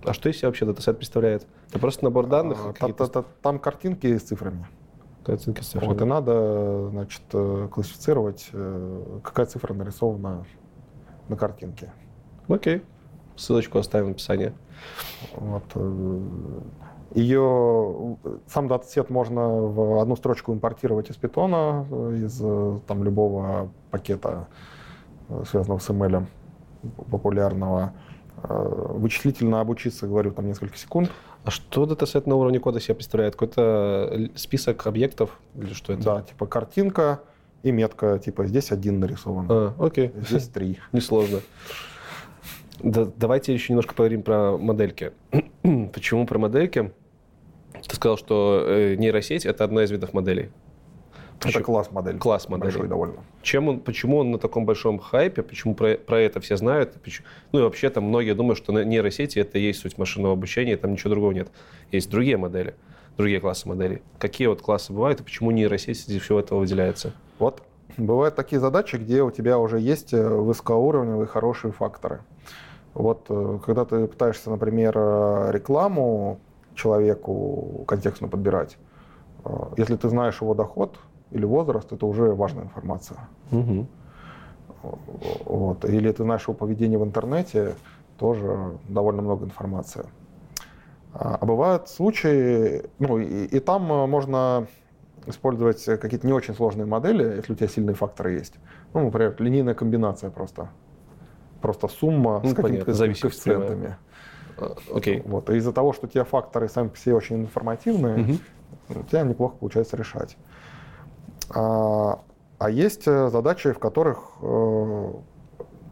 А 0.04 0.14
что 0.14 0.30
из 0.30 0.38
себя 0.38 0.48
вообще 0.50 0.66
датасет 0.66 0.98
представляет? 0.98 1.48
Это 1.70 1.80
просто 1.80 2.04
набор 2.04 2.28
данных? 2.28 2.58
А, 2.66 2.74
какие-то 2.74 3.08
та- 3.08 3.22
та- 3.22 3.28
Там 3.42 3.60
картинки 3.60 4.18
с 4.18 4.24
цифрами. 4.24 4.66
картинки 5.24 5.62
с 5.62 5.68
цифрами? 5.68 5.90
Вот, 5.94 6.02
и 6.02 6.06
надо, 6.06 6.90
значит, 6.90 7.22
э, 7.34 7.68
классифицировать, 7.72 8.50
э, 8.52 9.20
какая 9.24 9.46
цифра 9.46 9.74
нарисована 9.74 10.44
на 11.30 11.38
картинке. 11.38 11.94
Окей. 12.50 12.84
Ссылочку 13.38 13.78
оставим 13.80 14.08
в 14.10 14.12
описании. 14.12 14.54
Вот. 15.36 15.64
Э, 17.14 17.20
Ее 17.20 18.18
сам 18.48 18.68
датасет 18.68 19.10
можно 19.10 19.48
в 19.50 20.02
одну 20.02 20.16
строчку 20.16 20.54
импортировать 20.54 21.10
из 21.10 21.16
питона, 21.16 21.86
э, 21.90 22.22
из 22.26 22.40
э, 22.44 22.80
там 22.88 23.04
любого 23.04 23.72
пакета, 23.92 24.48
э, 25.30 25.44
связанного 25.50 25.80
с 25.80 25.90
ML 25.90 26.26
популярного. 27.10 27.94
Э, 28.44 28.94
Вычислительно 28.96 29.62
обучиться, 29.62 30.08
говорю, 30.08 30.32
там 30.32 30.48
несколько 30.48 30.78
секунд. 30.78 31.12
А 31.46 31.52
что 31.52 31.86
датасет 31.86 32.26
на 32.26 32.36
уровне 32.36 32.60
кода 32.60 32.80
себя 32.80 32.96
представляет? 32.96 33.36
Какой-то 33.36 34.30
список 34.36 34.88
объектов? 34.88 35.40
Или 35.56 35.74
что 35.74 35.94
это? 35.94 36.04
Да, 36.04 36.22
типа 36.22 36.46
картинка 36.46 37.20
и 37.64 37.72
метка, 37.72 38.18
типа 38.20 38.46
здесь 38.46 38.72
один 38.72 39.00
нарисован, 39.00 39.46
А, 39.50 39.74
окей. 39.80 40.12
здесь 40.28 40.48
три. 40.48 40.80
Несложно. 40.94 41.40
Да, 42.82 43.08
давайте 43.16 43.54
еще 43.54 43.72
немножко 43.74 43.94
поговорим 43.94 44.24
про 44.24 44.58
модельки. 44.58 45.12
Почему 45.94 46.26
про 46.26 46.40
модельки? 46.40 46.92
Сказал, 48.04 48.18
что 48.18 48.66
э, 48.68 48.96
нейросеть 48.96 49.46
это 49.46 49.64
одна 49.64 49.86
из 49.86 49.90
видов 49.92 50.12
моделей. 50.14 50.50
Это 51.40 51.48
Почему? 51.48 51.64
класс 51.64 51.90
модель. 51.90 52.18
Класс 52.18 52.50
моделей. 52.50 52.72
Большой 52.72 52.88
довольно. 52.90 53.16
Чем 53.42 53.70
он, 53.70 53.80
почему 53.80 54.18
он 54.18 54.32
на 54.32 54.40
таком 54.40 54.66
большом 54.66 55.00
хайпе? 55.00 55.42
Почему 55.42 55.74
про, 55.74 55.96
про 55.96 56.20
это 56.20 56.42
все 56.42 56.58
знают? 56.58 56.96
Поч- 57.02 57.22
Ну 57.54 57.60
и 57.60 57.62
вообще 57.62 57.90
там 57.90 58.04
многие 58.04 58.36
думают, 58.36 58.58
что 58.58 58.74
нейросети 58.74 59.40
это 59.40 59.58
и 59.58 59.62
есть 59.62 59.80
суть 59.80 59.98
машинного 59.98 60.34
обучения, 60.34 60.76
там 60.76 60.92
ничего 60.92 61.12
другого 61.12 61.32
нет. 61.32 61.48
Есть 61.94 62.10
другие 62.10 62.36
модели, 62.36 62.76
другие 63.16 63.40
классы 63.40 63.70
моделей. 63.70 64.02
Какие 64.20 64.48
вот 64.48 64.62
классы 64.62 64.92
бывают 64.92 65.22
и 65.22 65.24
почему 65.24 65.52
нейросеть 65.52 65.98
среди 66.02 66.20
всего 66.20 66.42
этого 66.42 66.60
выделяется? 66.60 67.14
Вот 67.40 67.62
бывают 67.96 68.36
такие 68.36 68.60
задачи, 68.60 68.98
где 68.98 69.24
у 69.24 69.32
тебя 69.32 69.60
уже 69.60 69.80
есть 69.80 70.14
э, 70.14 70.28
высокоуровневые 70.28 71.28
хорошие 71.28 71.72
факторы. 71.72 72.20
Вот 72.94 73.28
э, 73.30 73.60
когда 73.66 73.86
ты 73.86 74.08
пытаешься, 74.08 74.50
например, 74.50 74.94
рекламу 75.54 76.42
человеку 76.76 77.84
контекстно 77.88 78.28
подбирать, 78.28 78.78
э, 79.46 79.50
если 79.78 79.96
ты 79.96 80.10
знаешь 80.10 80.42
его 80.42 80.54
доход 80.54 81.00
или 81.32 81.46
возраст, 81.46 81.92
это 81.92 82.06
уже 82.06 82.34
важная 82.34 82.64
информация. 82.64 83.20
Мгм. 83.52 83.88
Вот. 85.46 85.86
Или 85.86 86.12
ты 86.12 86.24
знаешь 86.24 86.44
его 86.44 86.54
поведение 86.54 87.00
в 87.00 87.04
интернете, 87.04 87.76
тоже 88.18 88.78
довольно 88.88 89.22
много 89.22 89.46
информации. 89.46 90.06
А 91.14 91.38
а 91.40 91.46
бывают 91.46 91.90
случаи, 91.90 92.84
ну 93.00 93.20
и, 93.20 93.46
и 93.46 93.60
там 93.60 93.92
э, 93.92 94.08
можно 94.08 94.68
использовать 95.26 95.84
какие-то 95.86 96.28
не 96.28 96.34
очень 96.34 96.54
сложные 96.54 96.86
модели, 96.86 97.24
если 97.38 97.54
у 97.54 97.56
тебя 97.56 97.68
сильные 97.68 97.96
факторы 97.96 98.34
есть. 98.34 98.56
Ну, 98.94 99.06
например, 99.06 99.36
линейная 99.40 99.74
комбинация 99.74 100.30
просто. 100.30 100.70
Просто 101.62 101.88
сумма 101.88 102.42
Ну, 102.44 102.50
с 102.50 102.54
какими-то 102.54 102.86
коэффициентами. 102.86 103.88
А, 103.88 103.98
Окей. 104.94 105.22
Вот. 105.26 105.50
И 105.50 105.58
из-за 105.58 105.72
того, 105.74 105.94
что 105.94 106.08
тебя 106.08 106.24
факторы 106.24 106.70
сами 106.70 106.90
по 106.90 106.98
себе 106.98 107.16
очень 107.16 107.42
информативные, 107.42 108.18
Мгм. 108.18 108.40
у 108.90 109.04
тебя 109.04 109.24
неплохо 109.24 109.56
получается 109.58 109.98
решать. 109.98 110.38
А, 111.50 112.20
а 112.58 112.70
есть 112.70 113.08
э, 113.08 113.30
задачи, 113.30 113.72
в 113.72 113.80
которых 113.80 114.20
э, 114.42 115.12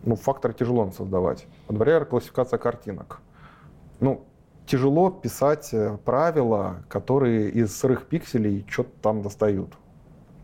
ну, 0.03 0.16
факторы 0.16 0.53
тяжело 0.53 0.89
создавать. 0.91 1.47
Например, 1.70 2.05
классификация 2.05 2.57
картинок. 2.57 3.22
Ну, 3.99 4.26
тяжело 4.66 5.09
писать 5.09 5.74
э, 5.74 5.97
правила, 6.03 6.84
которые 6.88 7.49
из 7.49 7.78
сырых 7.78 8.07
пикселей 8.07 8.66
что-то 8.70 8.91
там 9.01 9.22
достают. 9.22 9.74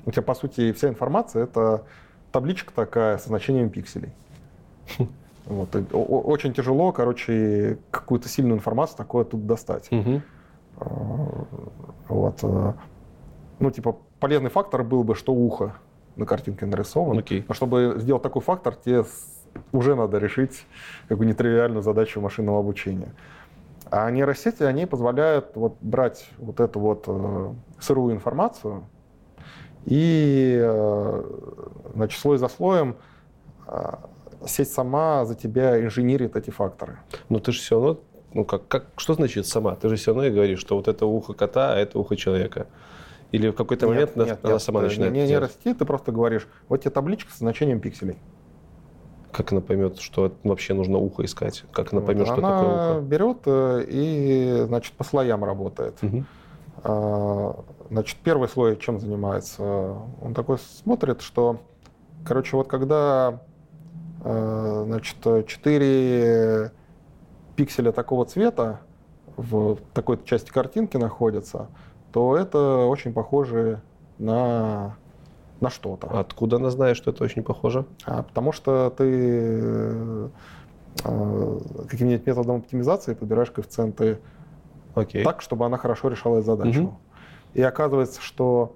У 0.05 0.11
тебя, 0.11 0.22
по 0.22 0.36
сути, 0.36 0.72
вся 0.74 0.89
информация— 0.89 1.43
это 1.45 1.86
табличка 2.32 2.74
такая 2.74 3.18
со 3.18 3.28
значением 3.30 3.70
пикселей. 3.70 4.13
Вот. 5.48 5.70
о- 5.93 6.22
очень 6.22 6.54
тяжело, 6.54 6.91
короче, 6.91 7.78
какую-то 7.91 8.28
сильную 8.30 8.58
информацию 8.58 8.98
такое 8.98 9.24
тут 9.26 9.45
достать. 9.48 9.89
А, 10.80 10.86
Вот. 12.10 12.39
э, 12.43 12.74
Ну, 13.60 13.72
типа, 13.72 13.98
полезный 14.20 14.50
фактор 14.52 14.84
был 14.84 15.04
бы, 15.04 15.16
что 15.16 15.34
ухо 15.34 15.74
на 16.16 16.26
картинке 16.26 16.66
нарисовано. 16.68 17.20
Окей. 17.22 17.43
Но 17.48 17.54
чтобы 17.56 17.95
сделать 17.98 18.22
такой 18.24 18.41
фактор, 18.41 18.76
тебе 18.76 19.04
уже 19.72 19.95
надо 19.95 20.20
решить 20.20 20.66
какую 21.10 21.28
нетривиальную 21.28 21.82
задачу 21.82 22.22
машинного 22.22 22.60
обучения. 22.60 23.14
А 23.89 24.12
нейросети, 24.12 24.62
они 24.64 24.86
позволяют 24.86 25.56
вот 25.56 25.78
брать 25.82 26.30
вот 26.38 26.60
эту 26.60 26.80
вот 26.80 27.06
э, 27.08 27.54
сырую 27.80 28.14
информацию 28.14 28.84
и, 29.86 30.60
э, 30.62 31.24
значит, 31.95 32.20
слой 32.20 32.38
за 32.38 32.48
слоем 32.50 32.95
э, 33.68 33.93
сеть 34.46 34.72
сама 34.72 35.26
за 35.26 35.36
тебя 35.36 35.84
инженерит 35.84 36.36
эти 36.36 36.50
факторы. 36.50 37.00
Но 37.30 37.40
ты 37.40 37.52
же 37.52 37.60
все 37.60 37.76
равно, 37.76 38.00
ну 38.34 38.46
как, 38.46 38.68
как, 38.68 38.86
что 38.98 39.14
значит 39.14 39.48
сама? 39.48 39.76
Ты 39.76 39.90
же 39.90 39.96
все 39.96 40.12
равно 40.12 40.26
и 40.26 40.30
говоришь, 40.32 40.60
что 40.60 40.76
вот 40.76 40.88
это 40.88 41.06
ухо 41.06 41.34
кота, 41.34 41.74
а 41.74 41.78
это 41.78 41.98
ухо 42.00 42.16
человека. 42.16 42.68
Или 43.32 43.50
в 43.50 43.54
какой-то 43.56 43.88
момент 43.88 44.12
она, 44.16 44.26
нет, 44.26 44.40
она 44.44 44.54
нет, 44.54 44.62
сама 44.62 44.82
э, 44.82 44.84
начинает 44.84 45.12
Не, 45.14 45.22
не 45.22 45.28
делать? 45.28 45.50
расти, 45.50 45.74
ты 45.74 45.84
просто 45.86 46.12
говоришь, 46.12 46.48
вот 46.70 46.82
тебе 46.82 46.92
табличка 46.92 47.32
со 47.32 47.40
значением 47.40 47.80
пикселей. 47.82 48.18
Как 49.34 49.52
она 49.52 49.60
поймет, 49.62 50.00
что 50.00 50.34
вообще 50.44 50.74
нужно 50.74 50.98
ухо 50.98 51.26
искать? 51.26 51.64
Как 51.74 51.92
она 51.92 52.00
Вот, 52.00 52.08
поймет, 52.08 52.26
что 52.28 52.36
она 52.36 52.58
такое 52.60 52.92
ухо? 52.94 53.02
берет 53.02 53.38
э, 53.46 53.86
и, 53.88 54.64
значит, 54.68 54.93
по 54.93 55.04
слоям 55.04 55.43
работает. 55.43 55.96
А, 56.84 57.64
Значит, 57.89 58.18
первый 58.24 58.50
слой 58.50 58.76
чем 58.78 59.00
занимается? 59.00 59.64
Он 60.22 60.34
такой 60.34 60.58
смотрит, 60.58 61.22
что, 61.22 61.62
короче, 62.26 62.55
вот 62.58 62.68
когда, 62.68 63.42
значит, 64.22 65.18
4 65.48 66.72
пикселя 67.56 67.92
такого 67.92 68.26
цвета 68.26 68.82
в 69.36 69.78
такой 69.94 70.24
части 70.24 70.52
картинки 70.52 70.98
находятся, 70.98 71.68
то 72.12 72.38
это 72.38 72.86
очень 72.86 73.14
похоже 73.14 73.82
на, 74.18 74.96
на 75.60 75.70
что-то. 75.70 76.08
Откуда 76.20 76.56
она 76.58 76.70
знает, 76.70 76.98
что 76.98 77.12
это 77.12 77.24
очень 77.24 77.44
похоже? 77.44 77.86
А, 78.06 78.24
потому 78.24 78.52
что 78.52 78.94
ты 78.96 79.04
э, 79.06 80.30
э, 81.04 81.60
каким-нибудь 81.89 82.26
методом 82.26 82.58
оптимизации 82.58 83.14
подбираешь 83.14 83.52
коэффициенты 83.52 84.20
Окей. 84.96 85.24
так, 85.24 85.42
чтобы 85.42 85.66
она 85.66 85.78
хорошо 85.78 86.08
решала 86.10 86.42
задачу. 86.42 86.82
Мгм. 86.82 86.98
И 87.54 87.62
оказывается, 87.62 88.22
что 88.22 88.76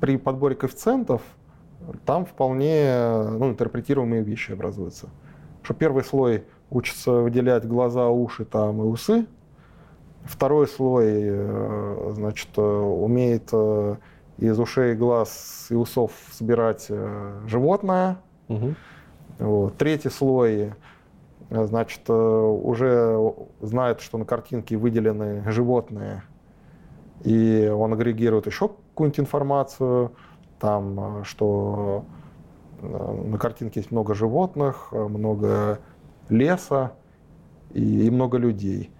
при 0.00 0.16
подборе 0.16 0.54
коэффициентов 0.54 1.22
там 2.04 2.26
вполне 2.26 3.22
ну, 3.30 3.50
интерпретируемые 3.50 4.22
вещи 4.22 4.52
образуются. 4.52 5.08
Что 5.62 5.74
первый 5.74 6.04
слой 6.04 6.44
учится 6.70 7.12
выделять 7.12 7.66
глаза, 7.66 8.08
уши 8.08 8.44
там, 8.44 8.82
и 8.82 8.84
усы. 8.84 9.26
Второй 10.24 10.66
слой 10.68 11.06
э, 11.06 12.10
значит, 12.14 12.48
э, 12.56 12.60
умеет 12.60 13.48
э, 13.52 13.96
из 14.36 14.58
ушей, 14.58 14.94
глаз 14.94 15.68
и 15.70 15.74
усов 15.74 16.12
собирать 16.32 16.90
животное. 17.46 18.18
Мгм. 18.48 18.76
Вот. 19.38 19.76
Третий 19.76 20.10
слой, 20.10 20.74
значит, 21.50 22.08
уже 22.08 23.34
знает, 23.60 24.00
что 24.00 24.18
на 24.18 24.24
картинке 24.24 24.76
выделены 24.76 25.50
животные, 25.50 26.22
и 27.24 27.72
он 27.74 27.92
агрегирует 27.92 28.46
еще 28.46 28.68
какую-нибудь 28.68 29.20
информацию, 29.20 30.12
там, 30.58 31.20
э, 31.20 31.24
что 31.24 32.04
э, 32.80 33.22
на 33.24 33.38
картинке 33.38 33.80
есть 33.80 33.90
много 33.90 34.14
животных, 34.14 34.88
э, 34.92 34.96
много 34.96 35.80
леса 36.28 36.92
и, 37.72 38.06
и 38.06 38.10
много 38.10 38.38
людей. 38.38 38.90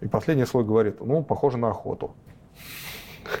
И 0.00 0.08
последний 0.08 0.46
слой 0.46 0.64
говорит, 0.64 1.00
ну, 1.00 1.22
похоже 1.22 1.58
на 1.58 1.70
охоту. 1.70 2.12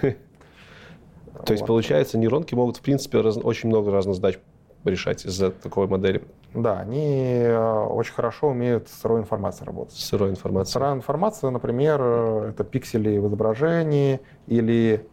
То 0.02 1.52
есть, 1.52 1.64
получается, 1.64 2.18
нейронки 2.18 2.54
могут, 2.54 2.76
в 2.76 2.82
принципе, 2.82 3.18
очень 3.18 3.70
много 3.70 3.90
разных 3.90 4.16
задач 4.16 4.38
решать 4.84 5.24
из-за 5.26 5.50
такой 5.50 5.86
модели 5.88 6.22
Да, 6.54 6.80
они 6.80 7.46
очень 7.46 8.14
хорошо 8.14 8.48
умеют 8.48 8.88
с 8.88 9.00
сырой 9.00 9.20
информацией 9.20 9.66
работать. 9.66 9.94
сырой 9.94 10.30
информации. 10.30 10.72
Сырая 10.72 10.94
информация, 10.94 11.50
например, 11.50 12.00
это 12.00 12.64
пиксели 12.64 13.18
в 13.18 13.26
изображении 13.28 14.20
или 14.46 15.06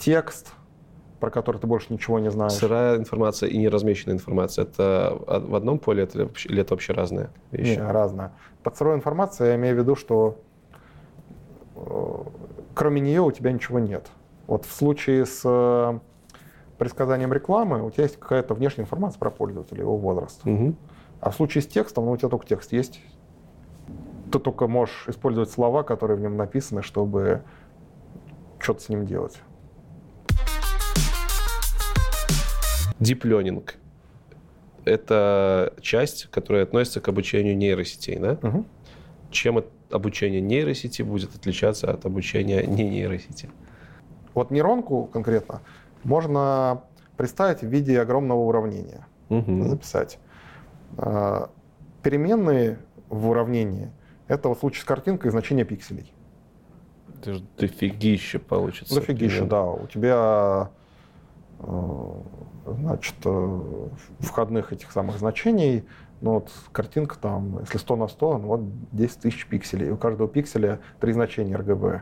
текст, 0.00 0.54
про 1.22 1.30
который 1.30 1.58
ты 1.58 1.68
больше 1.68 1.92
ничего 1.92 2.18
не 2.18 2.32
знаешь. 2.32 2.54
Сырая 2.54 2.96
информация 2.96 3.48
и 3.48 3.56
неразмеченная 3.56 4.16
информация. 4.16 4.64
Это 4.64 5.16
в 5.28 5.54
одном 5.54 5.78
поле 5.78 6.02
это 6.02 6.24
вообще- 6.24 6.48
или 6.48 6.62
это 6.62 6.74
вообще 6.74 6.92
разные 6.94 7.30
вещи? 7.52 7.78
Не, 7.78 7.92
разное. 7.92 8.32
Под 8.64 8.76
сырой 8.76 8.96
информацией 8.96 9.50
я 9.50 9.54
имею 9.54 9.76
в 9.76 9.78
виду, 9.78 9.94
что 9.94 10.40
э, 11.76 12.22
кроме 12.74 13.00
нее 13.00 13.20
у 13.20 13.30
тебя 13.30 13.52
ничего 13.52 13.78
нет. 13.78 14.08
Вот 14.48 14.64
в 14.64 14.72
случае 14.72 15.24
с 15.24 15.42
э, 15.44 15.98
предсказанием 16.76 17.32
рекламы 17.32 17.86
у 17.86 17.90
тебя 17.92 18.02
есть 18.02 18.18
какая-то 18.18 18.54
внешняя 18.54 18.82
информация 18.82 19.20
про 19.20 19.30
пользователя, 19.30 19.78
его 19.82 19.96
возраст. 19.96 20.44
Мгм. 20.44 20.76
А 21.20 21.30
в 21.30 21.36
случае 21.36 21.62
с 21.62 21.68
текстом, 21.68 22.06
ну, 22.06 22.10
у 22.10 22.16
тебя 22.16 22.30
только 22.30 22.46
текст 22.46 22.72
есть. 22.72 23.00
Ты 24.32 24.40
только 24.40 24.66
можешь 24.66 25.04
использовать 25.06 25.50
слова, 25.52 25.84
которые 25.84 26.16
в 26.16 26.20
нем 26.20 26.36
написаны, 26.36 26.82
чтобы 26.82 27.42
что-то 28.58 28.80
с 28.80 28.88
ним 28.88 29.06
делать. 29.06 29.40
Deep 33.02 33.22
Learning— 33.22 33.68
это 34.84 35.74
часть, 35.80 36.26
которая 36.30 36.62
относится 36.62 37.00
к 37.00 37.08
обучению 37.08 37.56
нейросетей, 37.56 38.18
да? 38.18 38.38
Мгм. 38.42 38.66
Чем 39.30 39.64
обучение 39.90 40.40
нейросети 40.40 41.02
будет 41.02 41.34
отличаться 41.34 41.90
от 41.90 42.06
обучения 42.06 42.64
не 42.66 42.88
нейросети? 42.88 43.50
Вот 44.34 44.50
нейронку 44.50 45.04
конкретно 45.06 45.60
можно 46.04 46.82
представить 47.16 47.60
в 47.60 47.66
виде 47.66 48.00
огромного 48.00 48.40
уравнения. 48.40 49.06
Мгм. 49.28 49.68
записать. 49.68 50.18
А, 50.98 51.50
Переменные 52.02 52.78
в 53.08 53.28
уравнении– 53.28 53.90
это 54.28 54.48
вот 54.48 54.58
в 54.58 54.60
случае 54.60 54.82
с 54.82 54.84
каринкой 54.84 55.30
значение 55.30 55.64
пикселей. 55.64 56.12
Это 57.20 57.34
же 57.34 57.44
дофигища 57.56 58.38
получится. 58.40 58.94
Дофигища, 58.94 59.44
да. 59.44 59.64
У 59.64 59.86
тебя 59.86 60.70
значит, 62.66 63.14
э, 63.24 63.88
входных 64.20 64.72
этих 64.72 64.90
самых 64.92 65.18
значений, 65.18 65.84
ну 66.20 66.34
вот 66.34 66.50
картинка 66.72 67.16
там, 67.18 67.58
если 67.60 67.78
100 67.78 67.96
на 67.96 68.08
100, 68.08 68.38
ну 68.38 68.46
вот 68.48 68.60
10 68.92 69.18
тысяч 69.20 69.46
пикселей. 69.46 69.90
У 69.90 69.96
каждого 69.96 70.28
пикселя 70.28 70.80
три 71.00 71.12
значения 71.12 71.56
RGB. 71.56 72.00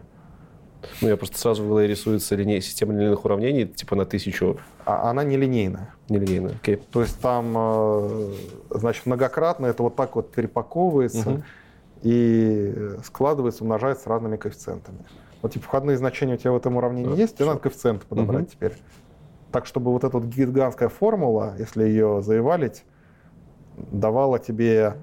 Ну, 1.03 1.09
я 1.09 1.17
просто 1.19 1.37
сразу 1.39 1.63
в 1.63 1.69
голове 1.69 1.89
рисуется 1.89 2.35
линия, 2.37 2.61
система 2.63 2.95
линейных 2.95 3.25
уравнений, 3.27 3.67
типа 3.67 3.97
на 3.97 4.07
тысячу 4.07 4.59
А 4.87 5.11
она 5.11 5.25
нелинейная. 5.25 5.95
нелинейная. 6.09 6.55
Окей. 6.55 6.77
То 6.77 7.03
есть 7.03 7.21
там, 7.21 7.53
э, 7.55 8.33
значит, 8.71 9.05
многократно 9.05 9.67
это 9.67 9.83
вот 9.83 9.95
так 9.97 10.17
вот 10.17 10.33
перепаковывается 10.33 11.31
Мгм. 11.31 11.43
и 12.03 12.97
складывается, 13.05 13.63
умножается 13.63 14.09
разными 14.09 14.37
коэффициентами. 14.39 14.99
Вот 15.43 15.53
типа 15.53 15.67
входные 15.67 15.99
значения 15.99 16.35
у 16.35 16.39
тебя 16.39 16.53
в 16.53 16.57
этом 16.57 16.77
уравнении 16.77 17.11
Да, 17.11 17.15
есть, 17.17 17.37
тебе 17.37 17.47
надо 17.47 17.61
коэффициенты 17.61 18.07
подобрать 18.07 18.43
Мгм. 18.45 18.51
теперь. 18.51 18.73
Так, 19.53 19.67
чтобы 19.67 19.91
вот 19.93 20.05
эта 20.05 20.17
вот 20.19 20.27
гигантская 20.29 20.89
формула, 20.89 21.55
если 21.59 21.85
ее 21.85 22.23
заевалить, 22.23 22.85
давала 23.77 24.39
тебе 24.39 24.95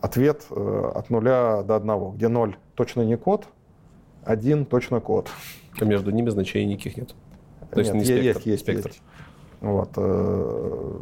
ответ 0.00 0.46
э, 0.50 0.90
от 0.94 1.10
нуля 1.10 1.62
до 1.62 1.76
одного, 1.76 2.10
где 2.12 2.28
ноль 2.28 2.56
точно 2.74 3.02
не 3.02 3.16
код, 3.16 3.46
один 4.24 4.64
точно 4.64 5.00
код. 5.00 5.28
А 5.80 5.84
между 5.84 6.10
ними 6.10 6.30
значений 6.30 6.74
никаких 6.74 6.96
нет. 6.96 7.14
То 7.70 7.80
есть 7.80 7.92
Нет, 7.94 8.02
не 8.06 8.08
е- 8.14 8.20
спектр, 8.20 8.38
есть, 8.40 8.46
есть, 8.46 8.62
спектр. 8.62 8.88
есть. 8.88 9.02
Вот, 9.60 9.90
э, 9.96 10.98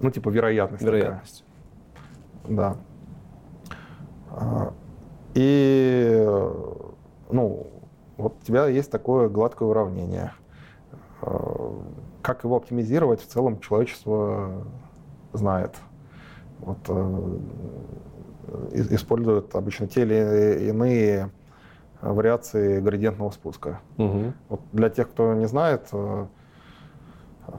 ну, 0.00 0.10
типа 0.10 0.28
вероятность. 0.30 0.82
такая. 0.84 1.00
Вероятность. 1.00 1.44
Да. 2.48 2.76
А, 4.30 4.72
И, 5.34 6.16
э, 6.18 6.52
ну, 7.30 7.66
вот 8.16 8.36
у 8.40 8.44
тебя 8.44 8.66
есть 8.66 8.90
такое 8.90 9.28
гладкое 9.28 9.68
уравнение. 9.68 10.32
Э, 11.22 11.70
Как 12.22 12.44
его 12.44 12.56
оптимизировать, 12.56 13.20
в 13.20 13.26
целом 13.26 13.58
человечество 13.60 14.64
знает. 15.32 15.76
Вот, 16.60 16.78
э, 16.88 17.38
и- 18.72 18.94
используют 18.94 19.54
обычно 19.54 19.86
те 19.86 20.02
или 20.02 20.68
иные 20.68 21.30
вариации 22.02 22.80
градиентного 22.80 23.30
спуска. 23.30 23.80
Мгм. 23.96 24.34
Вот 24.48 24.60
для 24.72 24.88
тех, 24.90 25.08
кто 25.08 25.34
не 25.34 25.46
знает, 25.46 25.88
э, 25.92 26.26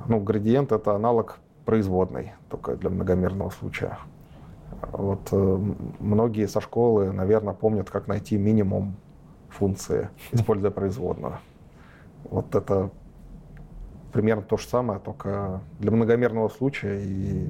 ну, 0.07 0.19
градиент 0.19 0.71
это 0.71 0.95
аналог 0.95 1.39
производной, 1.65 2.33
только 2.49 2.75
для 2.75 2.89
многомерного 2.89 3.49
случая. 3.49 3.97
Вот 4.91 5.29
э, 5.31 5.59
многие 5.99 6.47
со 6.47 6.61
школы, 6.61 7.11
наверное, 7.11 7.53
помнят, 7.53 7.89
как 7.89 8.07
найти 8.07 8.37
минимум 8.37 8.95
функции, 9.49 10.09
используя 10.31 10.71
производную. 10.71 11.39
Вот 12.23 12.53
это 12.55 12.91
примерно 14.11 14.43
то 14.43 14.57
же 14.57 14.67
самое, 14.67 14.99
только 14.99 15.61
для 15.79 15.91
многомерного 15.91 16.49
случая 16.49 17.01
и, 17.03 17.47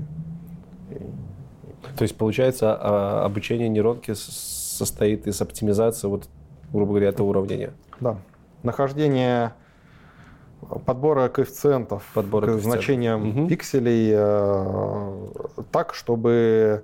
То 1.98 2.04
есть, 2.04 2.18
получается, 2.18 2.78
а, 2.80 3.26
обучение 3.26 3.70
нейронки 3.70 4.14
состоит 4.14 5.28
из 5.28 5.42
оптимизации, 5.42 6.08
вот, 6.08 6.28
грубо 6.72 6.92
говоря, 6.92 7.10
этого 7.10 7.28
уравнения. 7.28 7.72
да, 8.00 8.18
нахождение 8.64 9.54
подбора 10.86 11.30
коэффициентов 11.30 12.04
Подбора 12.14 12.44
к 12.44 12.50
коэффициентов. 12.50 12.82
значениям 12.84 13.28
Мгм. 13.30 13.48
пикселей 13.48 14.12
э, 14.14 15.28
так, 15.72 15.94
чтобы 15.94 16.84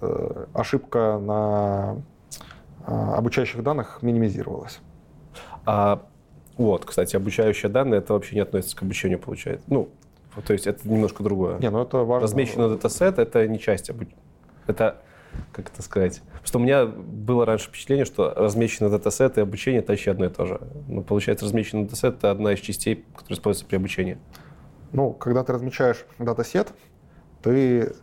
э, 0.00 0.44
ошибка 0.54 1.18
на 1.18 1.96
э, 2.86 2.92
обучающих 3.14 3.62
данных 3.62 3.98
минимизировалась. 4.02 4.80
А 5.66 6.02
вот, 6.58 6.84
кстати, 6.84 7.16
обучающие 7.16 7.70
данные, 7.70 7.98
это 7.98 8.12
вообще 8.12 8.34
не 8.34 8.42
относится 8.42 8.76
к 8.76 8.82
обучению, 8.82 9.18
получается. 9.18 9.64
Ну, 9.68 9.88
то 10.46 10.52
есть 10.52 10.66
это 10.66 10.86
немножко 10.88 11.22
другое. 11.22 11.58
Не, 11.58 11.70
ну 11.70 11.82
это 11.82 11.98
важно. 11.98 12.24
Размеченный 12.24 12.68
датасет— 12.68 13.18
это 13.20 13.46
не 13.48 13.58
часть 13.58 13.88
обучения. 13.90 14.20
Это, 14.66 15.00
как 15.52 15.70
это 15.70 15.82
сказать? 15.82 16.20
Просто 16.38 16.58
у 16.58 16.60
меня 16.60 16.84
было 16.86 17.46
раньше 17.46 17.68
впечатление, 17.68 18.04
что 18.04 18.34
размеченный 18.34 18.90
датасет 18.90 19.38
и 19.38 19.40
обучение— 19.40 19.80
это 19.82 19.92
вообще 19.92 20.10
одно 20.10 20.26
и 20.26 20.28
то 20.28 20.46
же. 20.46 20.60
Ну, 20.88 21.02
получается, 21.02 21.46
размеченный 21.46 21.84
датасет— 21.84 22.14
это 22.18 22.30
одна 22.30 22.52
из 22.52 22.60
частей, 22.60 23.04
которая 23.14 23.38
используется 23.38 23.66
при 23.66 23.76
обучении. 23.76 24.18
Ну, 24.92 25.12
когда 25.12 25.42
ты 25.44 25.52
размечаешь 25.52 26.04
датасет, 26.18 26.72
ты 27.42 27.94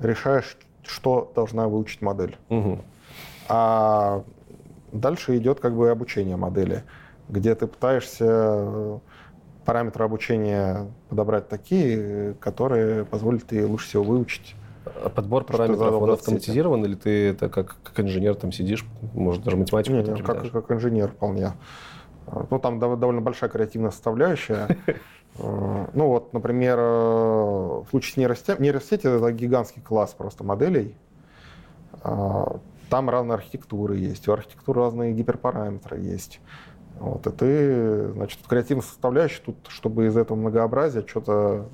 решаешь, 0.00 0.56
что 0.82 1.30
должна 1.34 1.68
выучить 1.68 2.02
модель. 2.02 2.36
Мгм. 2.48 2.82
А 3.48 4.24
дальше 4.92 5.36
идет 5.36 5.60
как 5.60 5.76
бы 5.76 5.90
обучение 5.90 6.36
модели, 6.36 6.82
где 7.30 7.54
ты 7.54 7.66
пытаешься 7.66 8.26
э, 8.28 8.98
параметры 9.64 10.04
обучения 10.04 10.86
подобрать 11.08 11.48
такие, 11.48 12.34
которые 12.40 13.04
позволят 13.04 13.50
ей 13.52 13.64
лучше 13.64 13.86
всего 13.86 14.02
выучить. 14.02 14.54
А 15.04 15.08
подбор 15.08 15.44
параметров, 15.44 15.94
он 16.02 16.10
автоматизирован, 16.10 16.84
или 16.84 16.94
ты 16.94 17.28
это 17.30 17.48
как, 17.48 17.76
как 17.82 18.00
инженер 18.00 18.34
там 18.34 18.50
сидишь, 18.50 18.84
может, 19.14 19.44
даже 19.44 19.56
математику 19.56 19.96
Не, 19.96 20.02
там 20.04 20.14
не, 20.14 20.22
как, 20.22 20.50
как 20.50 20.70
инженер 20.72 21.08
вполне. 21.08 21.52
А, 22.26 22.46
Ну, 22.50 22.58
там 22.58 22.78
дов- 22.78 22.96
довольно 22.98 23.20
большая 23.20 23.50
креативная 23.50 23.90
составляющая. 23.90 24.68
Э, 25.38 25.86
Ну, 25.94 26.08
вот, 26.08 26.32
например, 26.32 26.76
э, 26.80 26.82
в 26.82 27.86
случае 27.90 28.14
с 28.14 28.16
нейросетями, 28.16 28.64
нейросети 28.64 29.06
это 29.06 29.30
гигантский 29.30 29.80
класс 29.80 30.12
просто 30.12 30.42
моделей. 30.42 30.96
Там 32.02 33.08
разные 33.08 33.34
архитектуры 33.34 33.96
есть, 33.96 34.26
у 34.28 34.32
архитектуры 34.32 34.80
разные 34.80 35.12
гиперпараметры 35.12 35.98
есть. 36.00 36.40
Вот, 36.98 37.26
и 37.26 37.30
ты, 37.30 38.12
значит, 38.12 38.40
креативная 38.46 38.82
составляющая 38.82 39.40
тут, 39.40 39.56
чтобы 39.68 40.06
из 40.06 40.16
этого 40.16 40.36
многообразия 40.36 41.04
что-то 41.06 41.68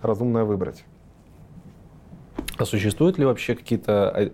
разумное 0.00 0.44
выбрать. 0.44 0.84
А 2.56 2.64
существуют 2.64 3.18
ли 3.18 3.24
вообще 3.24 3.54
какие-то 3.54 4.10
а, 4.10 4.30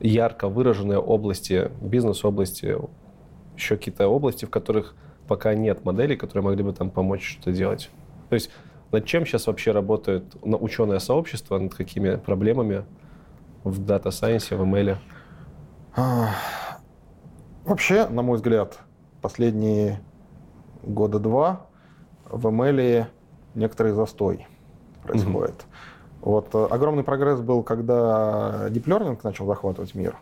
ярко 0.00 0.48
выраженные 0.48 0.98
области, 0.98 1.70
бизнес-области, 1.80 2.76
еще 3.56 3.76
какие-то 3.76 4.08
области, 4.08 4.44
в 4.44 4.50
которых 4.50 4.94
пока 5.28 5.54
нет 5.54 5.84
моделей, 5.84 6.16
которые 6.16 6.44
могли 6.44 6.62
бы 6.62 6.72
там 6.72 6.90
помочь 6.90 7.38
что-то 7.38 7.52
делать? 7.52 7.90
То 8.28 8.34
есть 8.34 8.50
над 8.92 9.04
чем 9.04 9.26
сейчас 9.26 9.46
вообще 9.46 9.72
работает 9.72 10.36
ученое 10.42 10.98
сообщество, 10.98 11.58
над 11.58 11.74
какими 11.74 12.16
проблемами 12.16 12.84
в 13.64 13.84
дата-сайенсе, 13.84 14.56
в 14.56 14.62
ML? 14.62 14.96
Вообще, 17.66 18.06
на 18.06 18.22
мой 18.22 18.36
взгляд, 18.36 18.78
последние 19.20 20.00
года 20.84 21.18
два 21.18 21.66
в 22.24 22.46
ML 22.46 23.06
некоторый 23.56 23.90
застой 23.90 24.46
происходит. 25.02 25.66
Вот 26.20 26.54
э, 26.54 26.66
огромный 26.70 27.02
прогресс 27.02 27.40
был, 27.40 27.64
когда 27.64 28.68
Deep 28.68 28.84
Learning 28.84 29.18
начал 29.24 29.46
захватывать 29.46 29.96
мир. 29.96 30.16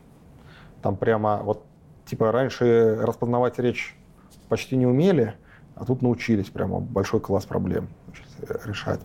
Там 0.81 0.97
прямо 0.97 1.43
вот, 1.43 1.67
типа, 2.07 2.33
раньше 2.33 2.97
распознавать 3.03 3.59
речь 3.59 3.95
почти 4.49 4.77
не 4.77 4.87
умели, 4.87 5.35
а 5.75 5.85
тут 5.85 6.01
научились 6.01 6.49
прямо 6.49 6.81
большой 6.81 7.21
класс 7.21 7.45
проблем 7.45 7.89
значит, 8.07 8.67
решать. 8.67 9.01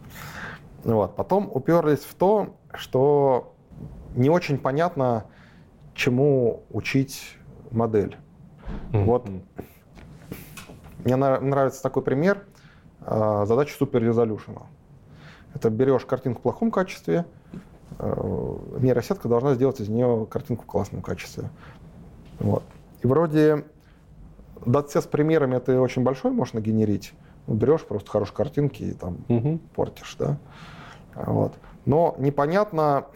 Вот. 0.85 1.13
Потом 1.17 1.51
уперлись 1.53 2.05
в 2.05 2.15
то, 2.15 2.55
что 2.73 3.53
не 4.15 4.29
очень 4.29 4.57
понятно, 4.57 5.25
чему 5.93 6.63
учить 6.69 7.35
модель. 7.69 8.17
Mm-hmm. 8.91 9.03
Вот 9.03 9.27
мне 11.05 11.15
нравится 11.15 11.81
такой 11.81 12.03
пример 12.03 12.45
а, 13.01 13.45
задачи 13.45 13.73
суперрезолюшена. 13.73 14.63
Это 15.53 15.69
берешь 15.69 16.05
картинку 16.05 16.39
в 16.39 16.43
плохом 16.43 16.71
качестве, 16.71 17.25
нейросетка 17.99 19.27
должна 19.27 19.55
сделать 19.55 19.79
из 19.81 19.89
нее 19.89 20.27
картинку 20.29 20.63
в 20.63 20.67
классном 20.67 21.01
качестве. 21.01 21.49
Вот. 22.39 22.63
И 23.01 23.07
вроде 23.07 23.65
датсет 24.65 25.03
с 25.03 25.07
примерами 25.07 25.57
это 25.57 25.79
очень 25.81 26.03
большой 26.03 26.31
можно 26.31 26.59
генерить. 26.59 27.13
Ну, 27.47 27.55
берешь 27.55 27.83
просто 27.83 28.09
хорошие 28.09 28.35
картинки 28.35 28.83
и 28.83 28.93
там 28.93 29.17
угу. 29.27 29.59
портишь, 29.75 30.15
да. 30.17 30.37
Вот. 31.15 31.53
Но 31.85 32.15
непонятно, 32.19 33.07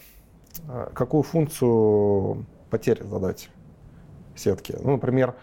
а, 0.67 0.89
какую 0.93 1.23
функцию 1.23 2.45
потерь 2.69 3.03
задать 3.03 3.49
сетке. 4.35 4.77
Ну, 4.81 4.91
например, 4.91 5.35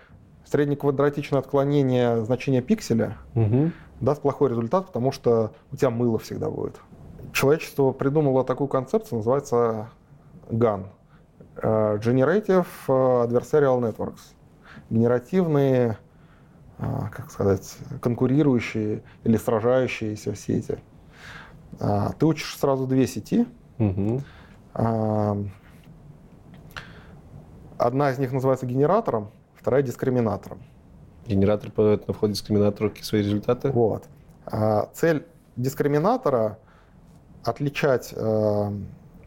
среднеквадратичное 0.45 1.41
отклонение 1.41 2.25
значения 2.25 2.61
пикселя 2.61 3.17
угу. 3.35 3.71
даст 4.01 4.23
плохой 4.23 4.51
результат, 4.51 4.87
потому 4.87 5.13
что 5.13 5.53
у 5.73 5.77
тебя 5.77 5.91
мыло 5.91 6.19
всегда 6.19 6.51
будет. 6.51 6.81
Человечество 7.33 7.93
придумало 7.93 8.45
такую 8.45 8.69
концепцию, 8.69 9.19
называется 9.19 9.91
GAN. 10.49 10.87
Э, 11.63 11.99
Generative 11.99 12.67
Adversarial 12.89 13.81
Networks. 13.81 14.35
Генеративные, 14.89 15.99
э, 16.79 16.85
как 17.13 17.31
сказать, 17.31 17.77
конкурирующие 18.01 19.03
или 19.23 19.37
сражающиеся 19.37 20.35
сети. 20.35 20.79
Э, 21.79 22.09
ты 22.19 22.27
учишь 22.27 22.57
сразу 22.59 22.87
две 22.87 23.07
сети. 23.07 23.47
Угу. 23.79 24.23
Одна 27.81 28.11
из 28.11 28.19
них 28.19 28.31
называется 28.31 28.67
генератором, 28.67 29.31
вторая 29.55 29.83
дискриминатором. 29.83 30.63
Генератор 31.27 31.71
подает 31.71 32.07
на 32.07 32.13
вход 32.13 32.31
дискриминатору 32.31 32.93
свои 33.01 33.23
результаты? 33.23 33.71
Вот. 33.71 34.05
А, 34.45 34.91
цель 34.93 35.27
дискриминатора 35.57 36.59
отличать 37.43 38.13
э, 38.15 38.73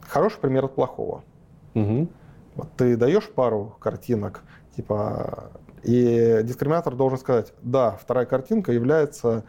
хороший 0.02 0.40
пример 0.40 0.66
от 0.66 0.76
плохого. 0.76 1.24
Угу. 1.74 2.08
Вот 2.56 2.72
ты 2.78 2.96
даешь 2.96 3.28
пару 3.28 3.76
картинок, 3.80 4.44
типа, 4.76 5.52
и 5.82 6.42
дискриминатор 6.44 6.96
должен 6.96 7.18
сказать, 7.18 7.54
да, 7.64 7.98
вторая 8.00 8.28
картинка 8.28 8.72
является 8.72 9.46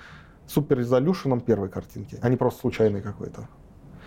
суперрезолюшеном 0.47 1.43
первой 1.43 1.69
картинки, 1.69 2.19
а 2.23 2.29
не 2.31 2.37
просто 2.37 2.61
случайный 2.61 3.03
какой-то. 3.03 3.49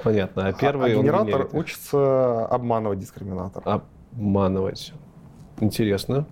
Понятно. 0.04 0.48
А 0.48 0.54
первый 0.54 0.92
а, 0.92 0.98
а 0.98 1.02
генератор 1.02 1.50
учится 1.54 2.48
обманывать 2.48 2.98
дискриминатор. 2.98 3.64
Обманывать. 4.14 4.94
Интересно 5.60 6.28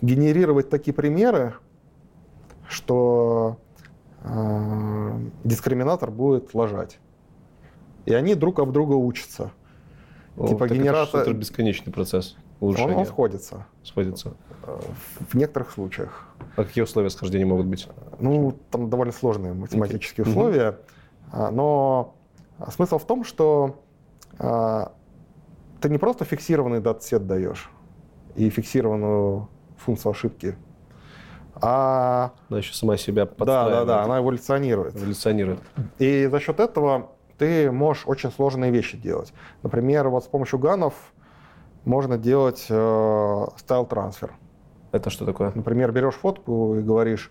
генерировать 0.00 0.70
такие 0.70 0.94
примеры, 0.94 1.54
что 2.68 3.58
э, 4.22 5.20
дискриминатор 5.44 6.10
будет 6.10 6.54
лажать. 6.54 6.98
И 8.04 8.14
они 8.14 8.34
друг 8.34 8.58
об 8.58 8.72
друга 8.72 8.94
учатся. 8.94 9.50
О, 10.36 10.46
типа 10.46 10.68
генератор... 10.68 11.22
Это 11.22 11.32
бесконечный 11.32 11.92
процесс 11.92 12.36
улучшения. 12.60 12.94
Он, 12.94 13.00
он 13.00 13.06
сходится. 13.06 13.66
Сходится. 13.82 14.34
В 15.30 15.34
некоторых 15.34 15.70
случаях. 15.70 16.28
А 16.56 16.64
какие 16.64 16.84
условия 16.84 17.10
схождения 17.10 17.46
могут 17.46 17.66
быть? 17.66 17.88
Ну, 18.20 18.56
там 18.70 18.90
довольно 18.90 19.12
сложные 19.12 19.54
математические 19.54 20.26
okay. 20.26 20.30
условия. 20.30 20.78
Uh-huh. 21.32 21.50
Но 21.50 22.14
смысл 22.70 22.98
в 22.98 23.06
том, 23.06 23.24
что 23.24 23.82
а, 24.38 24.92
ты 25.86 25.92
не 25.92 25.98
просто 25.98 26.24
фиксированный 26.24 26.80
датсет 26.80 27.28
даешь 27.28 27.70
и 28.34 28.50
фиксированную 28.50 29.48
функцию 29.76 30.10
ошибки. 30.10 30.56
А... 31.54 32.32
Она 32.48 32.58
еще 32.58 32.74
сама 32.74 32.96
себя 32.96 33.24
подстраивает. 33.24 33.72
Да, 33.72 33.84
да, 33.84 33.98
да, 33.98 34.02
она 34.02 34.18
эволюционирует. 34.18 34.96
Эволюционирует. 34.96 35.60
И 35.98 36.26
за 36.26 36.40
счет 36.40 36.58
этого 36.58 37.12
ты 37.38 37.70
можешь 37.70 38.02
очень 38.04 38.32
сложные 38.32 38.72
вещи 38.72 38.96
делать. 38.96 39.32
Например, 39.62 40.08
вот 40.08 40.24
с 40.24 40.26
помощью 40.26 40.58
ганов 40.58 40.94
можно 41.84 42.18
делать 42.18 42.66
э, 42.68 43.46
style 43.56 43.83
transfer. 43.83 44.32
Это 44.90 45.08
что 45.08 45.24
такое? 45.24 45.52
Например, 45.54 45.92
берешь 45.92 46.14
фотку 46.14 46.74
и 46.74 46.82
говоришь, 46.82 47.30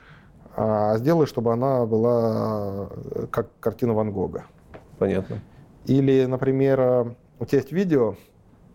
а, 0.55 0.95
сделай, 0.95 1.27
чтобы 1.27 1.51
она 1.51 1.85
была 1.85 2.87
э, 2.89 3.27
как 3.29 3.49
картина 3.59 3.93
Ван 3.93 4.13
Гога. 4.13 4.45
Понятно. 4.97 5.41
Или, 5.87 6.23
например, 6.23 6.79
э, 6.79 7.15
у 7.39 7.45
тебя 7.45 7.59
есть 7.59 7.73
видео, 7.73 8.15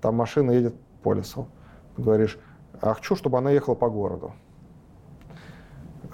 там 0.01 0.15
машина 0.15 0.53
едет 0.53 0.75
по 1.03 1.15
лесу. 1.15 1.49
говоришь, 1.97 2.39
а 2.81 2.95
хочу, 2.95 3.17
чтобы 3.17 3.39
она 3.39 3.51
ехала 3.51 3.75
по 3.75 3.89
городу. 3.89 4.33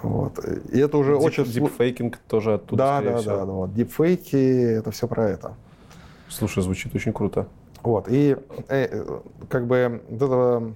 Вот. 0.03 0.39
И 0.73 0.79
это 0.79 0.99
уже 0.99 1.17
Deep, 1.16 1.23
очень... 1.23 1.45
Deepfaking 1.45 2.19
тоже 2.29 2.55
оттуда, 2.55 2.77
Да, 2.77 3.01
да, 3.01 3.19
всего. 3.19 3.37
да, 3.37 3.47
да. 3.47 3.53
Вот. 3.53 3.75
Дипфейки, 3.75 4.77
это 4.79 4.91
все 4.91 5.09
про 5.09 5.29
это. 5.29 5.55
Слушай, 6.29 6.63
звучит 6.63 6.95
очень 6.95 7.13
круто. 7.13 7.47
Вот. 7.83 8.07
И 8.09 8.37
э, 8.69 9.19
как 9.49 9.67
бы 9.67 10.03
вот 10.09 10.23
эта 10.23 10.75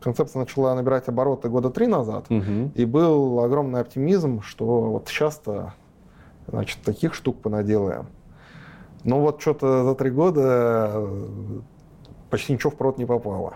концепция 0.00 0.40
начала 0.40 0.74
набирать 0.74 1.08
обороты 1.08 1.48
года 1.48 1.70
три 1.70 1.86
назад, 1.86 2.26
угу. 2.28 2.72
и 2.74 2.84
был 2.84 3.40
огромный 3.40 3.80
оптимизм, 3.80 4.42
что 4.42 4.64
вот 4.64 5.08
сейчас-то 5.08 5.74
значит, 6.48 6.80
таких 6.82 7.14
штук 7.14 7.40
понаделаем. 7.40 8.06
Но 9.04 9.20
вот 9.20 9.40
что-то 9.40 9.84
за 9.84 9.94
три 9.94 10.10
года 10.10 11.08
почти 12.30 12.52
ничего 12.52 12.70
в 12.70 12.76
прод 12.76 12.98
не 12.98 13.04
попало 13.04 13.54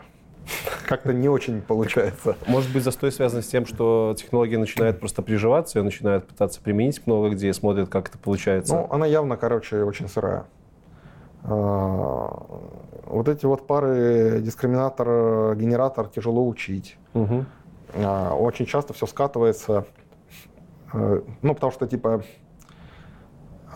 как-то 0.86 1.12
не 1.12 1.28
очень 1.28 1.62
получается. 1.62 2.36
Может 2.46 2.72
быть, 2.72 2.84
застой 2.84 3.10
связан 3.12 3.42
с 3.42 3.46
тем, 3.46 3.66
что 3.66 4.14
технология 4.16 4.58
начинает 4.58 5.00
просто 5.00 5.22
приживаться, 5.22 5.78
ее 5.78 5.84
начинают 5.84 6.26
пытаться 6.26 6.60
применить 6.60 7.06
много 7.06 7.30
где, 7.30 7.52
смотрят, 7.52 7.88
как 7.88 8.08
это 8.08 8.18
получается. 8.18 8.74
Ну, 8.74 8.88
она 8.90 9.06
явно, 9.06 9.36
короче, 9.36 9.82
очень 9.84 10.08
сырая. 10.08 10.44
А, 11.44 12.46
вот 13.06 13.28
эти 13.28 13.46
вот 13.46 13.66
пары 13.66 14.40
дискриминатор, 14.40 15.56
генератор 15.56 16.08
тяжело 16.08 16.46
учить. 16.46 16.96
Угу. 17.14 17.44
Очень 18.38 18.66
часто 18.66 18.92
все 18.92 19.06
скатывается, 19.06 19.86
э, 20.92 21.22
ну, 21.42 21.54
потому 21.54 21.70
что, 21.70 21.86
типа, 21.86 22.24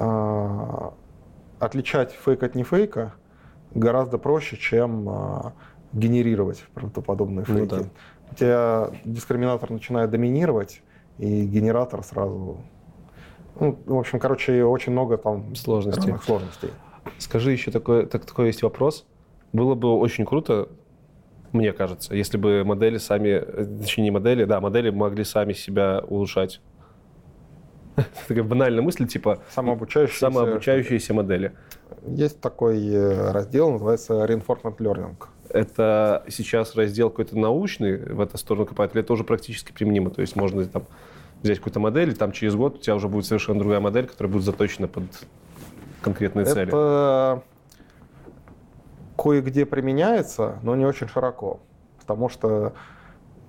а, 0.00 0.92
отличать 1.60 2.12
фейк 2.12 2.42
от 2.42 2.56
не 2.56 2.64
фейка 2.64 3.12
гораздо 3.74 4.18
проще, 4.18 4.56
чем 4.56 5.52
генерировать 5.92 6.64
правдоподобные 6.74 7.44
ну 7.48 7.54
фейки. 7.54 7.74
Ну, 7.74 7.80
да. 7.80 7.88
У 8.30 8.34
тебя 8.34 8.90
дискриминатор 9.04 9.70
начинает 9.70 10.10
доминировать, 10.10 10.82
и 11.18 11.44
генератор 11.44 12.02
сразу... 12.02 12.58
Ну, 13.58 13.78
в 13.86 13.98
общем, 13.98 14.20
короче, 14.20 14.64
очень 14.64 14.92
много 14.92 15.16
там 15.16 15.54
сложностей. 15.56 16.14
сложностей. 16.24 16.70
Скажи 17.18 17.52
еще 17.52 17.70
такой, 17.70 18.06
так, 18.06 18.24
такой 18.24 18.48
есть 18.48 18.62
вопрос. 18.62 19.06
Было 19.52 19.74
бы 19.74 19.96
очень 19.96 20.26
круто, 20.26 20.68
мне 21.52 21.72
кажется, 21.72 22.14
если 22.14 22.36
бы 22.36 22.62
модели 22.64 22.98
сами, 22.98 23.40
точнее 23.80 24.04
не 24.04 24.10
модели, 24.10 24.44
да, 24.44 24.60
модели 24.60 24.90
могли 24.90 25.24
сами 25.24 25.54
себя 25.54 26.04
улучшать. 26.06 26.60
Такая 28.28 28.44
банальная 28.44 28.82
мысль, 28.82 29.06
типа 29.06 29.40
самообучающиеся, 29.50 30.30
самообучающиеся 30.30 31.14
модели. 31.14 31.52
Есть 32.06 32.40
такой 32.40 32.86
э, 32.88 33.30
раздел, 33.30 33.70
называется 33.70 34.14
Reinforcement 34.24 34.76
Learning 34.78 35.16
это 35.50 36.24
сейчас 36.28 36.74
раздел 36.74 37.10
какой-то 37.10 37.38
научный 37.38 37.96
в 38.12 38.20
эту 38.20 38.38
сторону 38.38 38.66
копать, 38.66 38.92
или 38.92 39.00
это 39.00 39.12
уже 39.12 39.24
практически 39.24 39.72
применимо? 39.72 40.10
То 40.10 40.20
есть 40.20 40.36
можно 40.36 40.64
там 40.66 40.84
взять 41.42 41.58
какую-то 41.58 41.80
модель, 41.80 42.10
и 42.10 42.14
там 42.14 42.32
через 42.32 42.54
год 42.54 42.76
у 42.76 42.78
тебя 42.78 42.96
уже 42.96 43.08
будет 43.08 43.26
совершенно 43.26 43.58
другая 43.58 43.80
модель, 43.80 44.06
которая 44.06 44.32
будет 44.32 44.44
заточена 44.44 44.88
под 44.88 45.04
конкретные 46.02 46.44
это 46.44 46.54
цели. 46.54 46.68
Это 46.68 47.42
кое-где 49.16 49.66
применяется, 49.66 50.58
но 50.62 50.76
не 50.76 50.84
очень 50.84 51.08
широко, 51.08 51.60
потому 52.00 52.28
что 52.28 52.72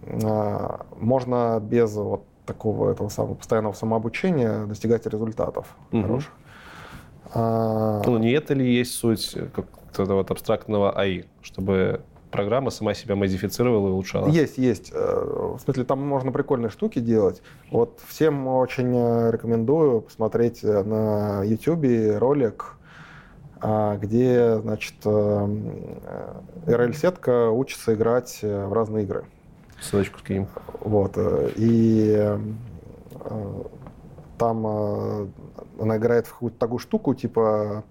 э, 0.03 0.77
можно 0.97 1.59
без 1.61 1.93
вот 1.95 2.23
такого 2.45 2.91
этого 2.91 3.09
самого 3.09 3.35
постоянного 3.35 3.73
самообучения 3.73 4.65
достигать 4.65 5.05
результатов 5.05 5.75
угу. 5.91 6.01
хороших. 6.01 6.31
А... 7.33 8.01
Ну, 8.05 8.17
не 8.17 8.31
это 8.31 8.53
ли 8.53 8.73
есть 8.73 8.93
суть 8.93 9.35
как-то 9.53 10.05
вот 10.05 10.31
абстрактного 10.31 10.97
АИ, 10.97 11.23
чтобы 11.41 12.01
программа 12.31 12.71
сама 12.71 12.93
себя 12.93 13.15
модифицировала 13.15 13.87
и 13.87 13.91
улучшала? 13.91 14.27
Есть, 14.29 14.57
есть. 14.57 14.91
Э, 14.93 15.55
в 15.57 15.59
смысле, 15.59 15.83
там 15.83 16.05
можно 16.05 16.31
прикольные 16.31 16.69
штуки 16.69 16.99
делать. 16.99 17.41
Вот 17.71 17.99
всем 18.07 18.47
очень 18.47 18.93
э, 18.95 19.31
рекомендую 19.31 19.99
посмотреть 20.01 20.63
э, 20.63 20.83
на 20.83 21.43
YouTube 21.43 22.19
ролик 22.19 22.75
а, 23.61 23.97
где, 23.97 24.57
значит, 24.59 24.95
RL-сетка 25.03 27.49
учится 27.49 27.93
играть 27.93 28.39
в 28.41 28.71
разные 28.71 29.03
игры. 29.03 29.25
Ссылочку 29.81 30.19
скинем. 30.19 30.47
Вот. 30.79 31.17
И 31.57 32.37
там 34.37 35.29
она 35.79 35.97
играет 35.97 36.27
в 36.27 36.33
какую-то 36.33 36.57
такую 36.57 36.79
штуку, 36.79 37.13
типа 37.13 37.83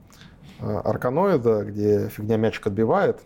арканоида, 0.61 1.65
где 1.65 2.09
фигня 2.09 2.37
мячик 2.37 2.67
отбивает, 2.67 3.21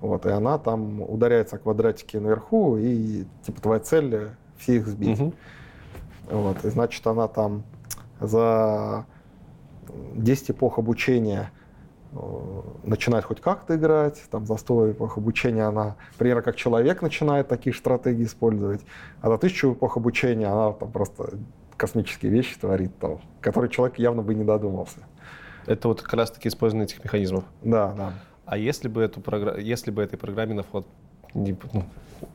вот, 0.00 0.26
и 0.26 0.30
она 0.30 0.58
там 0.58 1.00
ударяется 1.00 1.56
о 1.56 1.58
квадратики 1.58 2.16
наверху, 2.16 2.76
и 2.76 3.24
типа 3.44 3.60
твоя 3.60 3.80
цель 3.80 4.30
все 4.58 4.76
их 4.76 4.86
сбить. 4.88 5.20
Угу. 5.20 5.34
Вот, 6.30 6.64
и 6.64 6.70
значит, 6.70 7.06
она 7.06 7.28
там 7.28 7.62
за 8.20 9.06
10 10.14 10.52
эпох 10.52 10.78
обучения 10.78 11.50
э, 12.12 12.16
начинает 12.84 13.24
хоть 13.24 13.40
как-то 13.40 13.76
играть, 13.76 14.22
там 14.30 14.46
за 14.46 14.56
100 14.56 14.92
эпох 14.92 15.18
обучения 15.18 15.64
она, 15.64 15.96
примерно 16.18 16.42
как 16.42 16.56
человек 16.56 17.02
начинает 17.02 17.48
такие 17.48 17.74
стратегии 17.74 18.24
использовать, 18.24 18.80
а 19.20 19.28
за 19.28 19.34
1000 19.34 19.72
эпох 19.72 19.96
обучения 19.96 20.46
она 20.46 20.72
там 20.72 20.90
просто 20.90 21.34
космические 21.76 22.32
вещи 22.32 22.58
творит, 22.58 22.96
там, 22.98 23.20
которые 23.40 23.70
человек 23.70 23.98
явно 23.98 24.22
бы 24.22 24.34
не 24.34 24.44
додумался. 24.44 24.98
Это 25.66 25.88
вот 25.88 26.02
как 26.02 26.14
раз 26.14 26.30
таки 26.30 26.48
использование 26.48 26.86
этих 26.86 27.02
механизмов. 27.04 27.44
Да, 27.62 27.92
да. 27.92 28.12
А 28.44 28.56
если 28.56 28.88
бы, 28.88 29.02
эту 29.02 29.20
програ... 29.20 29.56
если 29.56 29.90
бы 29.90 30.02
этой 30.02 30.18
программе 30.18 30.54
на 30.54 30.62
вход 30.62 30.86
ну, 31.34 31.56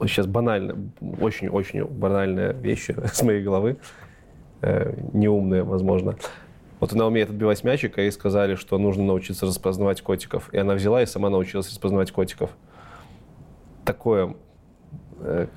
сейчас 0.08 0.26
банально, 0.26 0.76
очень-очень 1.20 1.86
банальная 1.86 2.54
вещь 2.54 2.90
с 3.14 3.22
моей 3.22 3.44
головы, 3.44 3.78
э, 4.62 4.94
неумная, 5.14 5.64
возможно. 5.64 6.16
Вот 6.80 6.94
она 6.94 7.08
умеет 7.08 7.30
отбивать 7.30 7.64
мячик, 7.64 7.98
и 7.98 8.10
сказали, 8.12 8.56
что 8.56 8.78
нужно 8.78 9.04
научиться 9.04 9.46
распознавать 9.46 10.02
котиков. 10.02 10.54
И 10.54 10.58
она 10.58 10.76
взяла 10.76 11.02
и 11.02 11.06
сама 11.06 11.30
научилась 11.30 11.70
распознавать 11.70 12.12
котиков. 12.12 12.52
Такое, 13.84 14.36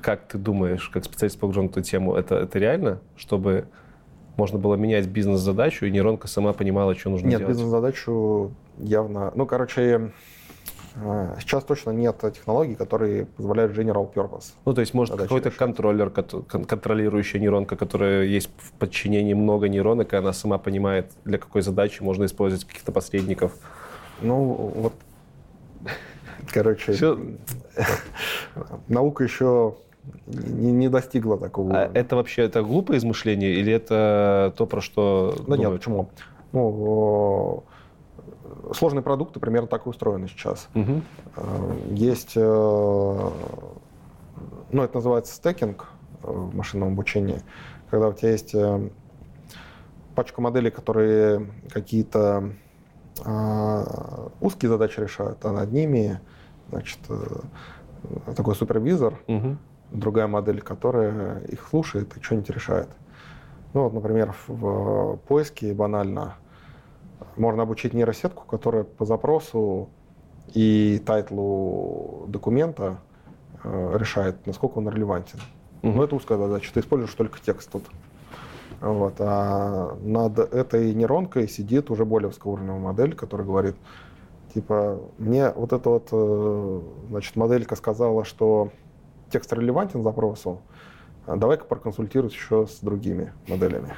как 0.03 0.29
ты 0.29 0.39
думаешь, 0.39 0.89
как 0.89 1.05
специалист 1.05 1.39
по 1.39 1.51
эту 1.51 1.83
тему, 1.83 2.15
это, 2.15 2.37
это 2.37 2.59
реально, 2.59 3.01
чтобы 3.17 3.67
можно 4.37 4.59
было 4.59 4.75
менять 4.75 5.07
бизнес-задачу, 5.07 5.87
и 5.87 5.91
нейронка 5.91 6.29
сама 6.29 6.53
понимала, 6.53 6.95
что 6.95 7.11
нужно 7.11 7.27
Нет, 7.27 7.41
делать? 7.41 7.49
Нет, 7.49 7.57
бизнес-задачу 7.57 8.53
явно... 8.79 9.33
Ну, 9.35 9.47
короче, 9.47 10.13
а, 10.97 11.37
сейчас 11.39 11.65
точно 11.65 11.91
нет 11.91 12.17
технологий, 12.35 12.75
которые 12.75 13.27
позволяют 13.27 13.77
general 13.77 14.13
purpose. 14.13 14.53
Ну, 14.65 14.75
то 14.75 14.81
есть, 14.81 14.95
может, 14.95 15.17
какой-то 15.17 15.51
контроллер, 15.51 16.11
контролирующая 16.11 17.41
нейронка, 17.41 17.77
которая 17.77 18.25
есть 18.25 18.51
в 18.59 18.73
подчинении 18.73 19.35
много 19.35 19.69
нейронок, 19.69 20.13
и 20.13 20.17
она 20.17 20.33
сама 20.33 20.59
понимает, 20.59 21.13
для 21.25 21.39
какой 21.39 21.63
задачи 21.63 22.03
можно 22.03 22.25
использовать 22.25 22.65
каких-то 22.65 22.93
посредников. 22.93 23.53
Ну, 24.21 24.73
вот, 24.75 24.93
короче, 26.49 26.93
Все... 26.93 27.19
наука 28.89 29.25
еще 29.25 29.75
не, 30.27 30.73
не 30.73 30.89
достигла 30.89 31.39
такого. 31.39 31.77
А 31.77 31.91
это 31.93 32.17
вообще 32.17 32.43
это 32.43 32.63
глупое 32.63 32.99
измышление 32.99 33.55
или 33.55 33.73
это 33.73 34.53
то, 34.57 34.67
про 34.67 34.81
что 34.81 35.35
Да 35.37 35.43
думают? 35.45 35.61
нет, 35.61 35.73
почему? 35.73 36.11
Ну, 36.53 37.65
сложные 38.73 39.03
продукты 39.03 39.41
примерно 39.41 39.69
так 39.69 39.87
и 39.87 39.89
устроены 39.89 40.29
сейчас. 40.29 40.69
Угу. 40.75 41.03
Есть, 41.91 42.33
э, 42.37 42.41
ну, 44.73 44.83
это 44.83 44.95
называется 44.95 45.35
стекинг 45.35 45.89
в 46.23 46.55
машинном 46.55 46.93
обучении, 46.93 47.41
когда 47.91 48.09
у 48.09 48.13
тебя 48.13 48.31
есть 48.31 48.55
э, 48.55 48.91
пачка 50.15 50.41
моделей, 50.41 50.71
которые 50.71 51.47
какие-то 51.71 52.53
узкие 54.41 54.69
задачи 54.69 55.01
решают, 55.01 55.45
а 55.45 55.53
над 55.53 55.73
ними, 55.73 56.21
значит, 56.71 56.99
такой 58.37 58.55
супервизор, 58.55 59.19
угу. 59.27 59.57
другая 59.91 60.27
модель, 60.27 60.63
которая 60.63 61.41
их 61.41 61.67
слушает 61.69 62.17
и 62.17 62.23
что-нибудь 62.23 62.51
решает. 62.51 62.89
Ну 63.75 63.85
вот, 63.85 63.93
например, 63.93 64.35
в 64.49 65.19
поиске 65.29 65.75
банально 65.75 66.37
можно 67.37 67.63
обучить 67.63 67.95
нейросетку, 67.95 68.45
которая 68.45 68.85
по 68.85 69.05
запросу 69.05 69.89
и 70.55 71.01
тайтлу 71.05 72.25
документа 72.29 72.99
э, 73.63 73.97
решает, 73.99 74.47
насколько 74.47 74.79
он 74.79 74.89
релевантен. 74.89 75.39
Mm-hmm. 75.83 75.93
Но 75.95 76.05
это 76.05 76.17
узкая 76.17 76.39
задача, 76.39 76.73
ты 76.73 76.81
используешь 76.81 77.15
только 77.15 77.39
текст 77.41 77.71
тут. 77.71 77.85
Вот. 78.81 79.15
А 79.19 79.97
над 80.01 80.39
этой 80.39 80.95
нейронкой 80.95 81.49
сидит 81.49 81.91
уже 81.91 82.05
более 82.05 82.29
высокоуровневая 82.29 82.81
модель, 82.81 83.15
которая 83.15 83.47
говорит, 83.47 83.77
типа, 84.55 85.01
мне 85.19 85.51
вот 85.51 85.73
эта 85.73 85.89
вот, 85.91 86.09
э, 86.13 86.81
значит, 87.11 87.37
моделька 87.37 87.77
сказала, 87.77 88.25
что 88.25 88.71
текст 89.31 89.53
релевантен 89.53 90.03
запросу, 90.03 90.61
давай-ка 91.27 91.65
проконсультируюсь 91.65 92.33
еще 92.33 92.67
с 92.67 92.81
другими 92.81 93.33
моделями. 93.47 93.95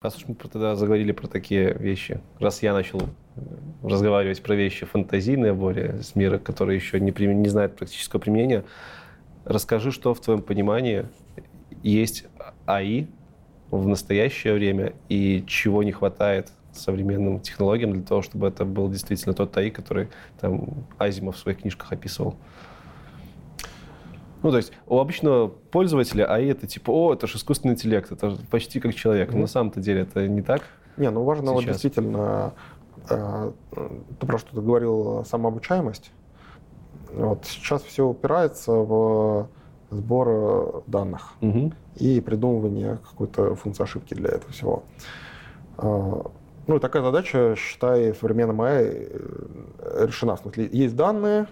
Раз 0.00 0.16
уж 0.16 0.24
мы 0.26 0.34
тогда 0.34 0.74
заговорили 0.74 1.12
про 1.12 1.28
такие 1.28 1.74
вещи, 1.74 2.20
раз 2.40 2.60
я 2.60 2.72
начал 2.72 3.00
э, 3.00 3.40
разговаривать 3.84 4.42
про 4.42 4.56
вещи 4.56 4.84
фантазийные 4.84 5.52
более, 5.52 6.02
с 6.02 6.16
мира, 6.16 6.38
который 6.38 6.74
еще 6.74 6.98
не, 6.98 7.12
не 7.12 7.48
знает 7.48 7.76
практического 7.76 8.18
применения, 8.18 8.64
расскажи, 9.44 9.90
что 9.92 10.14
в 10.14 10.20
твоем 10.20 10.42
понимании 10.42 11.06
есть 11.82 12.24
АИ 12.66 13.06
в 13.70 13.86
настоящее 13.86 14.54
время 14.54 14.92
и 15.08 15.44
чего 15.46 15.82
не 15.82 15.92
хватает 15.92 16.52
современным 16.72 17.40
технологиям 17.40 17.92
для 17.92 18.02
того, 18.02 18.22
чтобы 18.22 18.48
это 18.48 18.64
был 18.64 18.88
действительно 18.88 19.34
тот 19.34 19.56
АИ, 19.56 19.70
который 19.70 20.08
там 20.40 20.86
Азимов 20.98 21.36
в 21.36 21.38
своих 21.38 21.60
книжках 21.60 21.92
описывал. 21.92 22.36
Ну, 24.42 24.50
то 24.50 24.56
есть 24.56 24.72
у 24.86 24.98
обычного 24.98 25.48
пользователя 25.48 26.24
АИ 26.32 26.48
это 26.48 26.66
типа, 26.66 26.90
о, 26.90 27.14
это 27.14 27.26
же 27.26 27.36
искусственный 27.36 27.74
интеллект, 27.74 28.10
это 28.10 28.36
почти 28.50 28.80
как 28.80 28.94
человек. 28.94 29.30
Mm-hmm. 29.30 29.34
Но 29.34 29.40
на 29.42 29.46
самом-то 29.46 29.80
деле 29.80 30.02
это 30.02 30.26
не 30.26 30.42
так. 30.42 30.62
Не, 30.96 31.10
ну 31.10 31.22
важно 31.22 31.46
сейчас. 31.46 31.54
вот 31.54 31.64
действительно, 31.64 32.54
э, 33.08 33.52
то, 34.18 34.26
про 34.26 34.38
что 34.38 34.54
ты 34.54 34.60
говорил, 34.60 35.24
самообучаемость. 35.24 36.10
Вот 37.14 37.44
сейчас 37.44 37.82
все 37.82 38.06
упирается 38.06 38.72
в 38.72 39.48
сбор 39.90 40.82
данных 40.86 41.34
угу. 41.40 41.72
и 41.96 42.20
придумывание 42.20 42.98
какой-то 43.08 43.54
функции 43.54 43.82
ошибки 43.82 44.14
для 44.14 44.30
этого 44.30 44.52
всего. 44.52 44.82
Э, 45.78 46.22
ну 46.66 46.78
такая 46.78 47.02
задача, 47.02 47.54
считай, 47.56 48.12
в 48.12 48.18
современном 48.18 48.62
AI 48.62 49.08
э, 49.78 50.06
решена. 50.06 50.36
В 50.36 50.40
смысле, 50.40 50.68
есть 50.72 50.96
данные, 50.96 51.46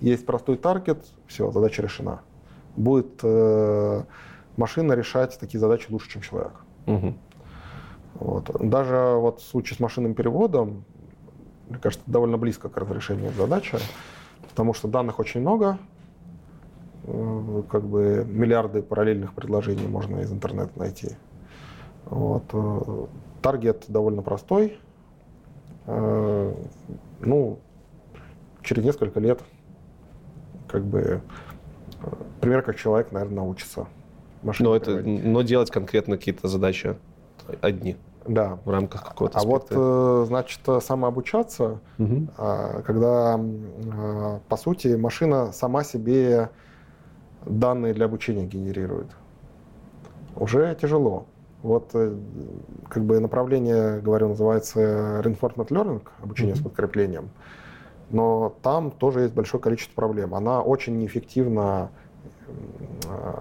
есть 0.00 0.24
простой 0.24 0.56
таргет, 0.56 1.04
все, 1.26 1.50
задача 1.50 1.82
решена. 1.82 2.20
Будет 2.76 3.20
э, 3.22 4.02
машина 4.56 4.92
решать 4.92 5.38
такие 5.38 5.58
задачи 5.58 5.86
лучше, 5.90 6.10
чем 6.10 6.22
человек. 6.22 6.52
Угу. 6.86 7.14
Вот. 8.14 8.50
Даже 8.60 9.16
вот 9.16 9.40
в 9.40 9.44
случае 9.44 9.76
с 9.76 9.80
машинным 9.80 10.14
переводом, 10.14 10.84
мне 11.68 11.78
кажется, 11.78 12.04
довольно 12.06 12.38
близко 12.38 12.68
к 12.68 12.76
разрешению 12.76 13.32
задачи, 13.32 13.78
потому 14.52 14.74
что 14.74 14.86
данных 14.86 15.18
очень 15.18 15.40
много, 15.40 15.78
э, 17.04 17.62
как 17.70 17.84
бы 17.84 18.26
миллиарды 18.28 18.82
параллельных 18.82 19.32
предложений 19.32 19.86
можно 19.88 20.20
из 20.20 20.30
интернета 20.30 20.78
найти. 20.78 21.16
Вот. 22.04 22.44
Э, 22.52 23.06
таргет 23.40 23.86
довольно 23.88 24.20
простой. 24.20 24.78
Э, 25.86 26.54
ну, 27.20 27.58
через 28.62 28.84
несколько 28.84 29.20
лет 29.20 29.40
как 30.68 30.84
бы 30.84 31.22
пример, 32.42 32.60
как 32.60 32.76
человек, 32.76 33.10
наверное, 33.10 33.36
научится. 33.36 33.86
Но, 34.42 34.76
это, 34.76 35.00
но 35.00 35.40
делать 35.42 35.70
конкретно 35.70 36.18
какие-то 36.18 36.46
задачи 36.48 36.96
одни. 37.62 37.96
Да. 38.26 38.58
В 38.64 38.70
рамках 38.70 39.04
какого-то 39.04 39.38
А 39.38 39.42
вот, 39.42 39.66
э, 39.70 40.24
значит, 40.26 40.60
самообучаться, 40.80 41.80
угу. 41.98 42.28
когда, 42.84 43.38
а, 43.38 44.40
по 44.48 44.56
сути, 44.56 44.88
машина 44.88 45.52
сама 45.52 45.84
себе 45.84 46.50
данные 47.44 47.94
для 47.94 48.06
обучения 48.06 48.44
генерирует. 48.44 49.08
Уже 50.36 50.76
тяжело. 50.80 51.26
Вот 51.62 51.90
э, 51.94 52.16
как 52.88 53.04
бы 53.04 53.20
направление, 53.20 54.00
говорю, 54.00 54.28
называется 54.28 55.20
reinforcement 55.22 55.68
learning, 55.68 56.02
обучение 56.22 56.54
mm-hmm. 56.54 56.58
с 56.58 56.62
подкреплением 56.62 57.30
но 58.12 58.54
там 58.62 58.90
тоже 58.90 59.22
есть 59.22 59.34
большое 59.34 59.60
количество 59.60 59.94
проблем. 59.94 60.34
Она 60.34 60.60
очень 60.60 60.98
неэффективно 60.98 61.90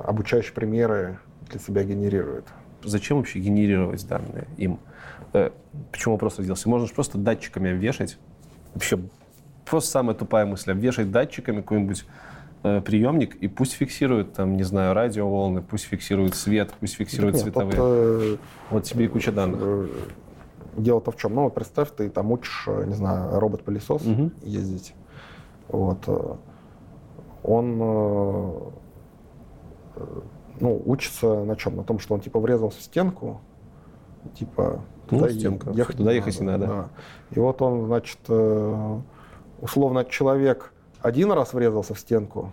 обучающие 0.05 0.53
примеры 0.53 1.19
для 1.49 1.59
себя 1.59 1.83
генерирует. 1.83 2.45
Зачем 2.83 3.17
вообще 3.17 3.39
генерировать 3.39 4.05
данные 4.07 4.47
им? 4.57 4.79
Э, 5.33 5.51
почему 5.91 6.15
вопрос 6.15 6.37
родился? 6.39 6.69
Можно 6.69 6.87
же 6.87 6.93
просто 6.93 7.17
датчиками 7.17 7.71
обвешать. 7.71 8.17
Вообще, 8.73 8.99
просто 9.65 9.91
самая 9.91 10.15
тупая 10.15 10.45
мысль. 10.45 10.71
Обвешать 10.71 11.11
датчиками 11.11 11.61
какой-нибудь 11.61 12.05
э, 12.63 12.81
приемник 12.81 13.35
и 13.35 13.47
пусть 13.47 13.73
фиксирует, 13.73 14.33
там, 14.33 14.57
не 14.57 14.63
знаю, 14.63 14.93
радиоволны, 14.93 15.61
пусть 15.61 15.85
фиксирует 15.85 16.35
свет, 16.35 16.73
пусть 16.79 16.95
фиксирует 16.95 17.35
Нет, 17.35 17.43
цветовые. 17.43 17.71
Тут, 17.75 17.81
э, 17.81 18.37
вот 18.71 18.83
тебе 18.83 19.05
и 19.05 19.07
куча 19.07 19.31
данных. 19.31 19.89
дело-то 20.77 21.11
в 21.11 21.17
чем? 21.17 21.35
Ну, 21.35 21.43
вот 21.43 21.53
представь, 21.53 21.91
ты 21.91 22.09
там 22.09 22.31
учишь, 22.31 22.65
э, 22.67 22.85
не 22.87 22.93
знаю, 22.95 23.39
робот-пылесос 23.39 24.03
Мгм. 24.05 24.31
ездить. 24.43 24.93
Вот. 25.67 26.03
э, 26.07 26.35
Он 27.43 27.77
э, 27.81 28.51
э, 29.97 30.05
ну, 30.61 30.81
учится 30.85 31.43
на 31.43 31.55
чем? 31.55 31.75
На 31.75 31.83
том, 31.83 31.99
что 31.99 32.13
он 32.13 32.21
типа 32.21 32.39
врезался 32.39 32.79
в 32.79 32.83
стенку, 32.83 33.41
типа 34.35 34.81
Ну, 35.09 35.17
туда 35.17 35.27
е- 35.29 35.33
стенка. 35.39 35.71
ехать 35.71 35.97
Туда 35.97 36.11
ехать 36.11 36.39
не 36.39 36.45
надо. 36.47 36.67
да. 36.67 36.89
И 37.31 37.39
вот 37.39 37.61
он, 37.61 37.85
значит, 37.88 38.19
э, 38.29 38.97
условно 39.61 40.05
человек 40.05 40.73
один 41.01 41.31
раз 41.31 41.53
врезался 41.53 41.93
в 41.95 41.99
стенку 41.99 42.51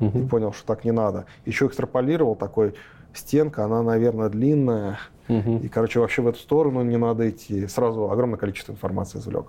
и 0.00 0.04
Мгм. 0.04 0.28
понял, 0.28 0.52
что 0.52 0.66
так 0.66 0.84
не 0.84 0.92
надо. 0.92 1.24
Еще 1.44 1.66
экстраполировал 1.66 2.36
такой, 2.36 2.74
стенка, 3.12 3.64
она, 3.64 3.82
наверное, 3.82 4.28
длинная, 4.28 4.98
Мгм. 5.28 5.58
и, 5.58 5.68
короче, 5.68 5.98
вообще 6.00 6.22
в 6.22 6.28
эту 6.28 6.38
сторону 6.38 6.82
не 6.84 6.96
надо 6.96 7.28
идти. 7.28 7.66
Сразу 7.66 8.10
огромное 8.10 8.38
количество 8.38 8.72
информации 8.72 9.18
извлек. 9.18 9.46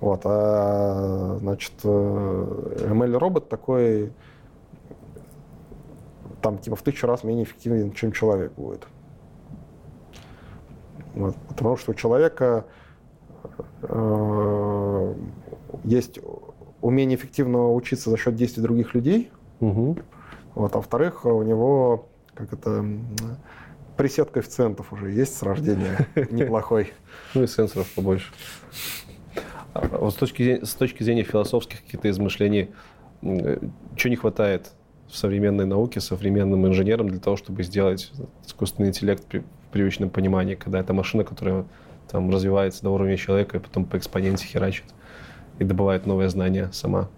Вот, 0.00 0.22
а, 0.24 1.36
значит, 1.40 1.72
э, 1.84 2.86
ML-робот 2.90 3.48
такой, 3.48 4.12
там, 6.42 6.58
типа, 6.58 6.76
в 6.76 6.82
тысячу 6.82 7.06
раз 7.06 7.24
менее 7.24 7.44
эффективен, 7.44 7.92
чем 7.92 8.12
человек 8.12 8.52
будет. 8.52 8.86
Вот, 11.14 11.36
потому 11.48 11.76
что 11.76 11.92
у 11.92 11.94
человека 11.94 12.64
э, 13.82 15.14
есть 15.84 16.18
умение 16.80 17.16
эффективно 17.16 17.72
учиться 17.72 18.10
за 18.10 18.16
счет 18.16 18.34
действий 18.34 18.62
других 18.62 18.94
людей, 18.94 19.30
Мгм. 19.60 19.98
вот, 20.54 20.74
а 20.74 20.78
во-вторых, 20.78 21.24
у 21.24 21.42
него 21.42 22.08
как 22.34 22.52
это 22.52 22.84
пресет 23.96 24.30
коэффициентов 24.30 24.92
уже 24.92 25.10
есть 25.12 25.36
с 25.36 25.42
рождения 25.42 26.08
неплохой. 26.30 26.92
Ну 27.34 27.42
и 27.42 27.46
сенсоров 27.46 27.88
побольше. 27.94 28.32
А 29.74 29.86
Вот 29.98 30.14
с 30.14 30.16
точки, 30.16 30.42
зрения- 30.42 30.64
с 30.64 30.74
точки 30.74 31.02
зрения 31.02 31.22
философских 31.24 31.82
каких-то 31.84 32.08
измышлений, 32.10 32.70
что 33.20 34.08
не 34.08 34.16
хватает 34.16 34.72
в 35.12 35.16
современной 35.16 35.66
науке, 35.66 36.00
современным 36.00 36.66
инженерам 36.66 37.08
для 37.08 37.20
того, 37.20 37.36
чтобы 37.36 37.62
сделать 37.62 38.10
искусственный 38.46 38.88
интеллект 38.88 39.24
при- 39.26 39.40
в 39.40 39.72
привычном 39.72 40.08
понимании, 40.08 40.54
когда 40.54 40.80
это 40.80 40.94
машина, 40.94 41.22
которая 41.22 41.66
там 42.10 42.30
развивается 42.30 42.82
до 42.82 42.90
уровня 42.90 43.16
человека 43.18 43.58
и 43.58 43.60
потом 43.60 43.84
по 43.84 43.98
экспоненте 43.98 44.46
херачит 44.46 44.86
и 45.58 45.64
добывает 45.64 46.06
новые 46.06 46.30
знания 46.30 46.70
сама. 46.72 47.08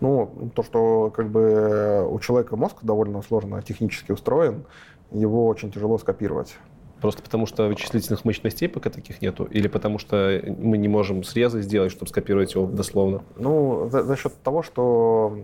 Ну, 0.00 0.50
то, 0.54 0.62
что 0.62 1.10
как 1.10 1.30
бы 1.30 2.06
у 2.10 2.18
человека 2.20 2.56
мозг 2.56 2.76
довольно 2.82 3.22
сложно 3.22 3.62
технически 3.62 4.12
устроен, 4.12 4.64
его 5.10 5.46
очень 5.46 5.70
тяжело 5.72 5.96
скопировать. 5.96 6.56
Просто 7.00 7.22
потому 7.22 7.46
что 7.46 7.66
вычислительных 7.68 8.24
мощностей 8.24 8.68
пока 8.68 8.90
таких 8.90 9.22
нету, 9.22 9.44
или 9.44 9.68
потому 9.68 9.98
что 9.98 10.42
мы 10.58 10.76
не 10.76 10.88
можем 10.88 11.22
срезы 11.22 11.62
сделать, 11.62 11.92
чтобы 11.92 12.08
скопировать 12.08 12.54
его 12.54 12.66
дословно. 12.66 13.22
Ну, 13.36 13.88
за, 13.90 14.02
за 14.02 14.16
счет 14.16 14.34
того, 14.42 14.62
что 14.62 15.36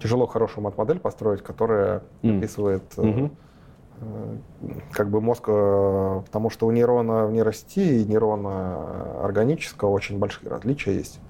тяжело 0.00 0.26
хорошую 0.26 0.64
мат-модель 0.64 0.98
построить, 0.98 1.42
которая 1.42 2.02
описывает 2.22 2.82
Мгм. 2.96 3.32
э, 4.00 4.36
как 4.92 5.10
бы 5.10 5.20
мозг, 5.20 5.44
э, 5.46 6.22
потому 6.24 6.50
что 6.50 6.66
у 6.66 6.70
нейрона 6.70 7.26
в 7.26 7.32
нейросети 7.32 7.80
и 7.80 8.04
нейрона 8.04 9.22
органического 9.24 9.90
очень 9.90 10.18
большие 10.18 10.48
различия 10.48 10.94
есть. 10.94 11.20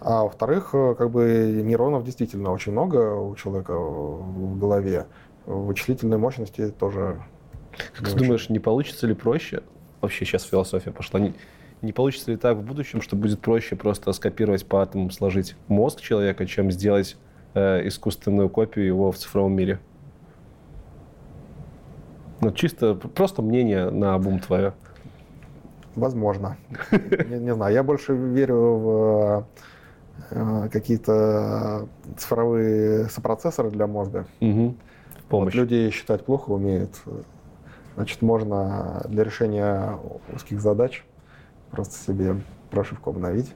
А 0.00 0.24
во-вторых, 0.24 0.70
э, 0.72 0.94
как 0.96 1.10
бы 1.10 1.62
нейронов 1.64 2.04
действительно 2.04 2.50
очень 2.50 2.72
много 2.72 3.14
у 3.14 3.34
человека 3.36 3.74
в 3.76 4.58
голове. 4.58 5.06
Вычислительной 5.46 6.18
мощности 6.18 6.68
тоже. 6.70 7.22
Как 7.94 8.06
ты 8.06 8.14
очень. 8.14 8.18
думаешь, 8.18 8.48
не 8.48 8.58
получится 8.58 9.06
ли 9.06 9.14
проще? 9.14 9.62
Вообще 10.00 10.24
сейчас 10.24 10.42
философия 10.44 10.90
пошла. 10.90 11.20
Не, 11.20 11.34
не 11.82 11.92
получится 11.92 12.30
ли 12.30 12.36
так 12.36 12.56
в 12.56 12.62
будущем, 12.62 13.00
что 13.00 13.16
будет 13.16 13.40
проще 13.40 13.76
просто 13.76 14.12
скопировать 14.12 14.66
по 14.66 14.82
атомам, 14.82 15.10
сложить 15.10 15.56
мозг 15.68 16.00
человека, 16.00 16.46
чем 16.46 16.70
сделать 16.70 17.16
э, 17.54 17.86
искусственную 17.88 18.48
копию 18.48 18.86
его 18.86 19.12
в 19.12 19.18
цифровом 19.18 19.54
мире? 19.54 19.78
Ну, 22.40 22.50
чисто 22.50 22.94
просто 22.94 23.40
мнение 23.42 23.90
на 23.90 24.14
обум 24.14 24.40
твое. 24.40 24.74
Возможно. 25.94 26.56
Не, 26.90 27.38
не 27.38 27.54
знаю. 27.54 27.72
Я 27.72 27.82
больше 27.82 28.14
верю 28.14 28.56
в 28.56 29.46
э, 30.30 30.68
какие-то 30.72 31.88
цифровые 32.16 33.04
сопроцессоры 33.06 33.70
для 33.70 33.86
мозга. 33.86 34.26
В 35.28 35.30
Вот 35.44 35.54
люди 35.54 35.90
считать 35.90 36.24
плохо 36.24 36.50
умеют. 36.50 37.00
Значит, 37.94 38.22
можно 38.22 39.02
для 39.08 39.24
решения 39.24 39.98
узких 40.34 40.60
задач 40.60 41.04
просто 41.70 41.94
себе 41.94 42.36
прошивку 42.70 43.10
обновить. 43.10 43.54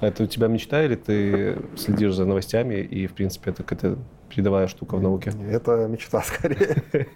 Это 0.00 0.22
у 0.22 0.26
тебя 0.26 0.46
мечта 0.46 0.84
или 0.84 0.94
ты 0.94 1.58
следишь 1.76 2.14
за 2.14 2.24
новостями 2.24 2.76
и, 2.76 3.06
в 3.06 3.14
принципе, 3.14 3.50
это 3.50 3.62
какая-то 3.64 3.98
передовая 4.28 4.68
штука 4.68 4.96
в 4.96 5.02
науке? 5.02 5.32
Это 5.50 5.88
мечта 5.88 6.22
скорее. 6.22 6.76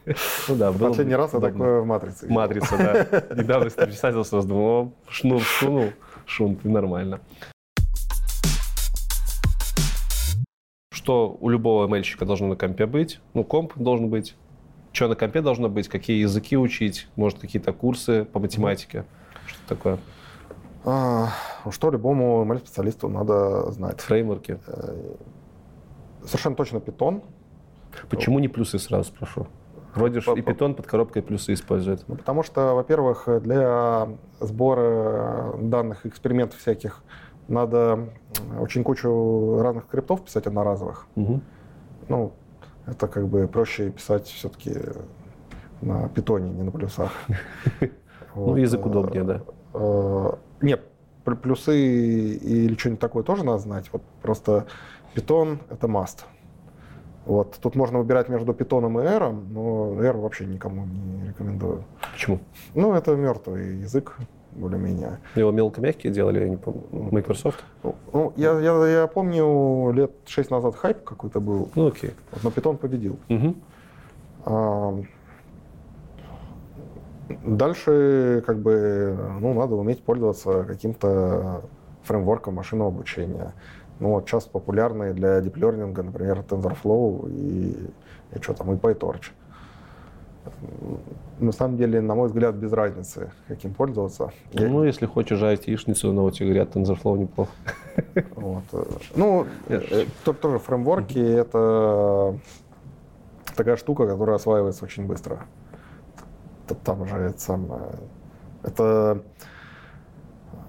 Ну 0.49 0.57
да, 0.57 0.73
было 0.73 0.79
бы 0.79 0.89
Последний 0.89 1.15
раз 1.15 1.33
я 1.33 1.41
такое 1.41 1.81
в 1.81 1.87
«Матрице». 1.87 2.27
Матрица, 2.29 2.77
да. 2.77 3.35
Недавно 3.37 3.71
писатель 3.71 4.25
сразу 4.25 4.49
думал, 4.49 4.65
о, 4.65 4.93
шнур 5.09 5.43
сунул, 5.43 5.93
шунт, 6.27 6.65
и 6.65 6.69
нормально. 6.69 7.21
Что 10.93 11.37
у 11.41 11.49
любого 11.49 11.87
мальчика 11.87 12.25
должно 12.25 12.49
на 12.49 12.57
компе 12.57 12.87
быть? 12.87 13.21
Ну, 13.35 13.45
комп 13.45 13.73
должен 13.77 14.09
быть. 14.09 14.35
Что 14.93 15.09
на 15.09 15.15
компе 15.15 15.41
должно 15.41 15.69
быть? 15.69 15.89
Какие 15.89 16.21
языки 16.21 16.57
учить? 16.57 17.09
Может, 17.17 17.39
какие-то 17.39 17.73
курсы 17.73 18.25
по 18.25 18.39
математике? 18.39 19.05
Что 19.47 19.59
такое? 19.69 19.99
А, 20.85 21.29
Что 21.71 21.91
любому 21.91 22.45
ML-специалисту 22.45 23.09
надо 23.09 23.71
знать. 23.71 24.01
Фреймворки. 24.01 24.59
Э, 24.67 25.15
Совершенно 26.25 26.57
точно 26.57 26.81
питон. 26.81 27.23
Почему 28.09 28.39
не 28.39 28.49
плюсы 28.49 28.79
сразу 28.79 29.05
спрошу? 29.05 29.47
Вроде 29.95 30.21
ж 30.21 30.29
и 30.37 30.43
питон 30.43 30.75
под 30.75 30.87
коробкой 30.87 31.23
плюсы 31.23 31.53
использует. 31.53 32.05
Ну, 32.09 32.17
потому 32.17 32.43
что, 32.43 32.75
во-первых, 32.75 33.29
для 33.43 34.09
сбора 34.41 35.55
данных, 35.59 36.07
экспериментов 36.07 36.61
всяких 36.61 37.03
надо 37.49 38.09
очень 38.59 38.85
кучу 38.85 39.59
разных 39.61 39.85
скриптов 39.85 40.23
писать 40.23 40.47
одноразовых. 40.47 41.07
Мгм. 41.15 41.43
Ну, 42.09 42.33
это 42.87 43.07
как 43.07 43.29
бы 43.29 43.47
проще 43.49 43.91
писать 43.91 44.27
все-таки 44.29 44.75
на 45.83 46.09
питоне, 46.09 46.51
не 46.51 46.63
на 46.63 46.71
плюсах. 46.71 47.13
Ну, 48.35 48.57
язык 48.57 48.81
э, 48.81 48.89
удобнее, 48.89 49.25
да. 49.25 49.43
Нет, 50.63 50.81
пл- 51.25 51.37
плюсы 51.37 51.77
или 52.37 52.75
что-нибудь 52.77 53.01
такое 53.01 53.23
тоже 53.23 53.45
надо 53.45 53.59
знать. 53.59 53.91
Вот 53.93 54.03
просто 54.23 54.67
питон— 55.15 55.59
это 55.71 55.87
must. 55.87 56.25
Вот. 57.27 57.59
Тут 57.63 57.77
можно 57.77 57.99
выбирать 57.99 58.29
между 58.29 58.53
питоном 58.55 58.99
и 58.99 59.05
R, 59.05 59.33
но 59.33 60.01
R 60.03 60.17
вообще 60.17 60.45
никому 60.47 60.87
не 60.87 61.29
рекомендую. 61.29 61.85
Почему? 62.13 62.41
Ну, 62.75 62.95
это 62.95 63.15
мертвый 63.15 63.77
язык, 63.79 64.17
более-менее. 64.53 65.19
Его 65.37 65.53
мелко-мягкие 65.53 66.13
делали, 66.13 66.41
я 66.41 66.49
не 66.49 66.57
помню. 66.57 66.83
Microsoft? 66.91 67.63
Ну, 67.85 67.95
Ну, 68.13 68.33
я, 68.37 68.59
я, 68.59 68.87
я 68.89 69.07
помню, 69.07 69.93
лет 69.93 70.11
шесть 70.27 70.51
назад 70.51 70.75
хайп 70.75 71.05
какой-то 71.05 71.41
был, 71.41 71.69
Ну, 71.77 71.87
окей. 71.89 72.11
вот, 72.33 72.43
но 72.43 72.51
питон 72.51 72.77
победил. 72.77 73.17
Мгм. 73.29 73.55
А, 74.45 75.01
Дальше, 77.45 78.43
как 78.47 78.59
бы, 78.59 79.17
ну, 79.41 79.55
надо 79.55 79.75
уметь 79.77 80.03
пользоваться 80.03 80.65
каким-то 80.65 81.63
фреймворком 82.03 82.55
машинного 82.55 82.89
обучения. 82.91 83.53
Ну, 84.01 84.11
вот 84.11 84.29
сейчас 84.29 84.45
популярные 84.45 85.13
для 85.15 85.41
диплернинга, 85.41 86.03
например, 86.03 86.41
TensorFlow 86.49 87.31
и, 87.31 87.71
и 88.35 88.41
что 88.43 88.55
там, 88.55 88.73
и 88.73 88.77
PyTorch. 88.77 89.31
На 91.39 91.53
самом 91.53 91.77
деле, 91.77 92.01
на 92.01 92.15
мой 92.17 92.27
взгляд, 92.27 92.57
без 92.57 92.73
разницы, 92.73 93.31
каким 93.49 93.73
пользоваться. 93.75 94.31
Я- 94.53 94.69
Ну, 94.69 94.83
если 94.85 95.07
хочешь 95.07 95.39
жарить 95.39 95.69
яичницу, 95.69 96.13
но 96.13 96.29
тебе 96.31 96.49
говорят, 96.49 96.75
TensorFlow 96.77 97.19
неплохо. 97.19 97.51
Вот. 98.37 98.65
э, 98.73 98.85
Ну, 99.17 99.47
э, 99.69 100.05
то- 100.25 100.33
тоже 100.33 100.59
фреймворки— 100.59 101.19
это 101.19 102.35
такая 103.57 103.77
штука, 103.77 104.07
которая 104.09 104.37
осваивается 104.37 104.85
очень 104.85 105.07
быстро. 105.07 105.47
Т- 106.75 106.79
Там 106.85 107.07
же 107.07 107.17
это 107.17 107.39
самое... 107.41 107.83
Это... 108.63 109.23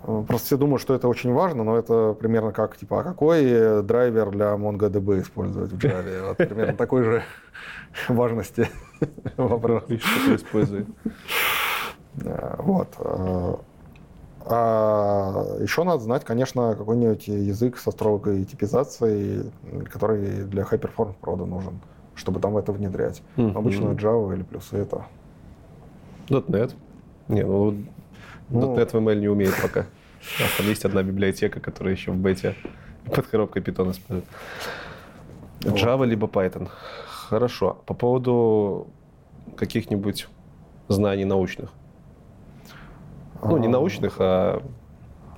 э, 0.06 0.24
Просто 0.28 0.46
все 0.48 0.58
думают, 0.58 0.82
что 0.82 0.94
это 0.96 1.08
очень 1.08 1.34
важно, 1.34 1.64
но 1.64 1.78
это 1.78 2.14
примерно 2.20 2.52
как, 2.52 2.76
типа, 2.78 3.00
а 3.02 3.04
какой 3.04 3.82
драйвер 3.84 4.32
для 4.32 4.54
MongoDB 4.56 5.22
использовать 5.22 5.72
в 5.72 5.78
Java? 5.78 6.28
Вот 6.30 6.38
примерно 6.38 6.74
такой 6.78 7.04
же 7.04 7.24
важности 8.10 8.68
вопрос. 9.38 9.84
И 9.88 9.98
что 9.98 10.36
использует. 10.36 10.88
Э, 12.24 12.56
Вот. 12.60 12.90
э, 13.00 13.56
А 14.46 15.58
еще 15.62 15.84
надо 15.84 16.00
знать, 16.04 16.26
конечно, 16.26 16.76
какой-нибудь 16.76 17.28
язык 17.30 17.78
со 17.78 17.92
строгой 17.92 18.44
типизацией, 18.44 19.52
который 19.90 20.44
для 20.44 20.64
High 20.64 20.82
Performance 20.82 21.16
прода 21.22 21.46
нужен, 21.46 21.80
чтобы 22.16 22.42
там 22.42 22.58
это 22.58 22.74
внедрять. 22.74 23.24
Обычно 23.38 23.86
Java 23.94 24.34
или 24.34 24.44
плюсы 24.44 24.76
это. 24.78 25.06
.NET. 26.42 26.74
Не, 27.28 27.44
ну, 27.44 27.86
Ну, 28.50 28.76
.NET 28.76 28.90
в 28.90 28.96
ML 28.96 29.20
не 29.20 29.30
умеет 29.30 29.54
пока. 29.62 29.86
У 30.40 30.42
нас 30.42 30.52
там 30.58 30.68
есть 30.68 30.86
одна 30.86 31.04
библиотека, 31.04 31.60
которая 31.60 31.94
еще 31.94 32.12
в 32.12 32.18
бете 32.18 32.56
под 33.06 33.28
коробкой 33.28 33.62
Python 33.62 33.92
использует. 33.92 34.26
Java 35.62 36.06
либо 36.06 36.28
Python. 36.28 36.70
Хорошо. 37.08 37.82
По 37.86 37.94
поводу 37.94 38.88
каких-нибудь 39.56 40.28
знаний 40.88 41.26
научных. 41.26 41.72
Ну, 43.44 43.58
не 43.58 43.68
научных, 43.68 44.16
а, 44.20 44.64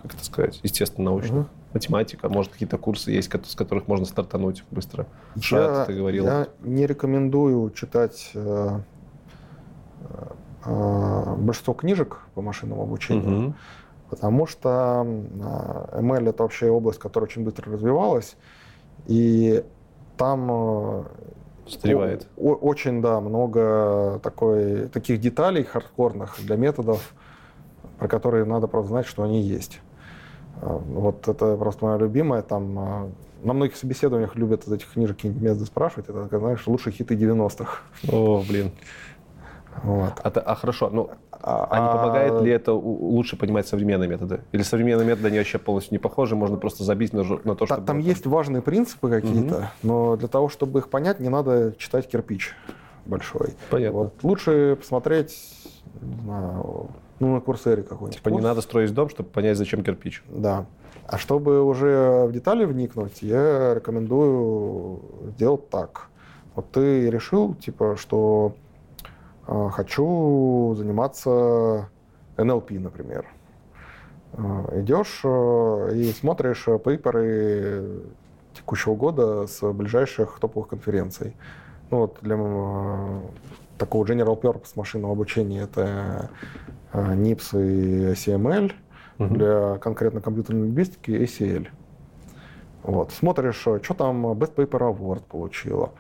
как 0.03 0.13
это 0.13 0.25
сказать, 0.25 0.59
естественно, 0.63 1.05
научных. 1.05 1.47
Математика, 1.73 2.29
может, 2.29 2.53
какие-то 2.53 2.77
курсы 2.77 3.11
есть, 3.11 3.29
с 3.31 3.55
которых 3.55 3.87
можно 3.87 4.05
стартануть 4.05 4.63
быстро. 4.71 5.07
Я, 5.35 5.85
ты 5.85 5.93
говорил. 5.93 6.25
Я 6.25 6.47
не 6.61 6.85
рекомендую 6.85 7.69
читать 7.71 8.31
э, 8.33 8.79
э, 10.01 10.27
большинство 10.65 11.73
книжек 11.73 12.19
по 12.33 12.41
машинному 12.41 12.83
обучению, 12.83 13.47
угу. 13.47 13.55
потому 14.09 14.47
что 14.47 15.05
э, 15.05 15.99
ML 15.99 16.29
это 16.29 16.43
вообще 16.43 16.69
область, 16.69 16.99
которая 16.99 17.27
очень 17.29 17.43
быстро 17.43 17.71
развивалась, 17.71 18.35
и 19.07 19.63
там 20.17 20.47
э, 20.51 21.03
Встревает. 21.65 22.27
О, 22.37 22.53
очень, 22.53 23.01
да, 23.01 23.19
много 23.19 24.19
такой, 24.21 24.87
таких 24.89 25.19
деталей 25.19 25.63
хардкорных 25.63 26.35
для 26.39 26.57
методов, 26.57 27.13
про 27.97 28.07
которые 28.07 28.45
надо 28.45 28.67
просто 28.67 28.89
знать, 28.89 29.07
что 29.07 29.23
они 29.23 29.41
есть. 29.41 29.81
Вот 30.61 31.27
это 31.27 31.57
просто 31.57 31.85
моя 31.85 31.97
любимая. 31.97 32.41
Там 32.43 32.75
на 33.43 33.53
многих 33.53 33.75
собеседованиях 33.75 34.35
любят 34.35 34.65
из 34.67 34.71
этих 34.71 34.91
книжек 34.91 35.17
какие-нибудь 35.17 35.43
методы 35.43 35.65
спрашивать. 35.65 36.09
Это, 36.09 36.39
знаешь, 36.39 36.65
лучшие 36.67 36.93
хиты 36.93 37.15
90-х. 37.15 37.79
О, 38.11 38.43
блин. 38.47 38.71
Вот. 39.83 40.13
А, 40.23 40.29
а 40.29 40.55
хорошо, 40.55 40.89
ну, 40.89 41.09
а, 41.31 41.67
а 41.69 41.79
не 41.79 41.97
помогает 41.97 42.41
ли 42.41 42.51
это 42.51 42.73
лучше 42.73 43.37
понимать 43.37 43.67
современные 43.67 44.09
методы? 44.09 44.41
Или 44.51 44.63
современные 44.63 45.05
методы, 45.05 45.27
они 45.27 45.37
вообще 45.37 45.59
полностью 45.59 45.93
не 45.93 45.99
похожи, 45.99 46.35
можно 46.35 46.57
просто 46.57 46.83
забить 46.83 47.13
на, 47.13 47.23
на 47.43 47.55
то, 47.55 47.65
что... 47.65 47.81
Там 47.81 47.99
есть 47.99 48.25
важные 48.25 48.61
принципы 48.61 49.09
какие-то, 49.09 49.55
угу. 49.55 49.65
но 49.83 50.15
для 50.15 50.27
того, 50.27 50.49
чтобы 50.49 50.79
их 50.79 50.89
понять, 50.89 51.19
не 51.19 51.29
надо 51.29 51.73
читать 51.77 52.07
кирпич 52.07 52.55
большой. 53.05 53.53
Понятно. 53.69 53.99
Вот. 53.99 54.13
Лучше 54.23 54.75
посмотреть, 54.79 55.37
знаю, 56.23 56.89
ну, 57.19 57.33
на 57.35 57.41
Курсере 57.41 57.83
какой-нибудь. 57.83 58.15
Типа 58.15 58.29
курс. 58.29 58.41
не 58.41 58.47
надо 58.47 58.61
строить 58.61 58.93
дом, 58.93 59.09
чтобы 59.09 59.29
понять, 59.29 59.57
зачем 59.57 59.83
кирпич. 59.83 60.23
Да. 60.27 60.65
А 61.07 61.17
чтобы 61.17 61.63
уже 61.63 62.25
в 62.25 62.31
детали 62.31 62.65
вникнуть, 62.65 63.21
я 63.21 63.75
рекомендую 63.75 65.01
сделать 65.35 65.69
так. 65.69 66.07
Вот 66.55 66.71
ты 66.71 67.09
решил, 67.09 67.53
типа, 67.53 67.95
что 67.97 68.55
а, 68.55 68.64
хочу 69.45 70.75
заниматься 70.77 71.89
НЛП, 72.37 72.71
например. 72.71 73.25
А, 74.33 74.79
идешь 74.79 75.21
а, 75.23 75.89
и 75.89 76.11
смотришь 76.11 76.65
пейперы 76.83 78.01
текущего 78.53 78.95
года 78.95 79.47
с 79.47 79.61
ближайших 79.71 80.39
топовых 80.39 80.69
конференций. 80.69 81.35
Ну 81.91 81.99
вот 81.99 82.17
для 82.21 82.37
такого 83.77 84.05
general 84.05 84.39
purpose 84.39 84.73
машинного 84.75 85.13
обучения 85.13 85.61
это 85.61 86.29
NIPS 86.93 87.61
и 87.61 88.13
CML, 88.13 88.71
угу. 89.19 89.33
для 89.33 89.77
конкретно 89.77 90.21
компьютерной 90.21 90.67
лингвистики 90.67 91.11
ACL. 91.11 91.67
Вот. 92.83 93.11
Смотришь, 93.11 93.55
что 93.55 93.79
там 93.79 94.25
Best 94.33 94.55
Paper 94.55 94.95
Award 94.95 95.23
получила 95.27 95.91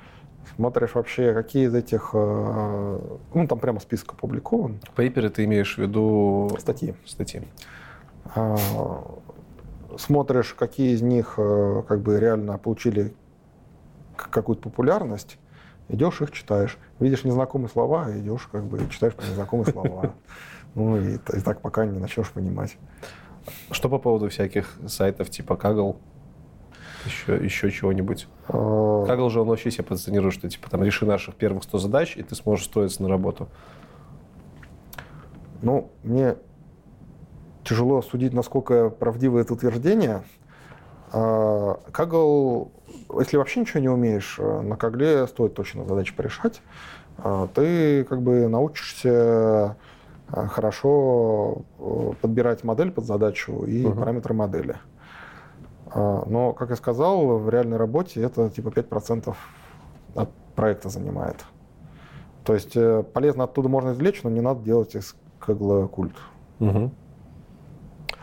смотришь 0.55 0.95
вообще, 0.95 1.33
какие 1.33 1.67
из 1.67 1.75
этих, 1.75 2.11
э, 2.13 2.99
ну 3.33 3.47
там 3.47 3.59
прямо 3.59 3.79
список 3.79 4.13
опубликован. 4.13 4.79
Пейперы 4.95 5.29
ты 5.29 5.45
имеешь 5.45 5.75
в 5.75 5.77
виду? 5.79 6.55
Статьи. 6.59 6.93
Статьи. 7.05 7.41
А, 8.35 8.57
смотришь, 9.97 10.53
какие 10.53 10.93
из 10.93 11.01
них 11.01 11.35
э, 11.37 11.83
как 11.87 12.01
бы 12.01 12.19
реально 12.19 12.57
получили 12.57 13.13
какую-то 14.15 14.63
популярность, 14.63 15.37
идешь 15.89 16.21
их 16.21 16.31
читаешь. 16.31 16.77
Видишь 16.99 17.23
незнакомые 17.23 17.69
слова, 17.69 18.07
идешь 18.17 18.47
как 18.51 18.63
бы 18.63 18.79
читаешь 18.89 19.13
про 19.13 19.25
незнакомые 19.25 19.71
слова. 19.71 20.13
Ну 20.77 20.97
и, 20.97 21.15
и 21.15 21.39
так 21.39 21.61
пока 21.61 21.85
не 21.85 21.99
начнешь 21.99 22.29
понимать. 22.31 22.77
Что 23.71 23.87
по 23.87 23.97
поводу 23.97 24.27
всяких 24.27 24.77
сайтов 24.87 25.29
типа 25.29 25.53
Kaggle? 25.53 25.95
Еще, 27.05 27.43
еще 27.43 27.71
чего-нибудь? 27.71 28.27
А. 28.47 29.05
Как 29.05 29.19
же 29.29 29.41
он 29.41 29.47
вообще 29.47 29.71
себя 29.71 29.83
позиционирует, 29.83 30.33
что 30.33 30.49
типа 30.49 30.69
там 30.69 30.83
реши 30.83 31.05
наших 31.05 31.35
первых 31.35 31.63
100 31.63 31.77
задач, 31.77 32.17
и 32.17 32.23
ты 32.23 32.35
сможешь 32.35 32.65
строиться 32.65 33.03
на 33.03 33.09
работу? 33.09 33.47
Ну, 35.61 35.91
мне 36.03 36.35
тяжело 37.63 38.01
судить, 38.01 38.33
насколько 38.33 38.89
правдиво 38.89 39.39
это 39.39 39.53
утверждение. 39.53 40.23
А, 41.11 41.79
Kaggle, 41.91 42.69
если 43.19 43.37
вообще 43.37 43.61
ничего 43.61 43.79
не 43.79 43.89
умеешь, 43.89 44.35
э, 44.37 44.61
на 44.61 44.75
Кагле 44.75 45.27
стоит 45.27 45.53
точно 45.53 45.85
задачи 45.85 46.15
порешать. 46.15 46.61
А, 47.17 47.47
ты 47.47 48.03
как 48.03 48.21
бы 48.21 48.47
научишься 48.47 49.77
э, 50.27 50.47
хорошо 50.47 51.63
э, 51.79 52.11
подбирать 52.21 52.63
модель 52.63 52.91
под 52.91 53.05
задачу 53.05 53.63
и 53.65 53.83
uh-huh. 53.83 53.97
параметры 53.97 54.33
модели. 54.33 54.75
А, 55.95 56.23
но, 56.25 56.51
как 56.51 56.71
я 56.71 56.75
сказал, 56.75 57.37
в 57.37 57.49
реальной 57.49 57.77
работе 57.77 58.21
это 58.21 58.49
типа 58.49 58.67
5% 58.67 59.33
от 60.15 60.29
проекта 60.53 60.89
занимает. 60.89 61.45
То 62.43 62.53
есть 62.53 62.75
э, 62.75 63.03
полезно 63.13 63.45
оттуда 63.45 63.69
можно 63.69 63.93
извлечь, 63.93 64.21
но 64.23 64.29
не 64.29 64.41
надо 64.41 64.61
делать 64.61 64.93
из 64.93 65.15
Кагла 65.39 65.87
культ. 65.87 66.15
Угу. 66.59 66.91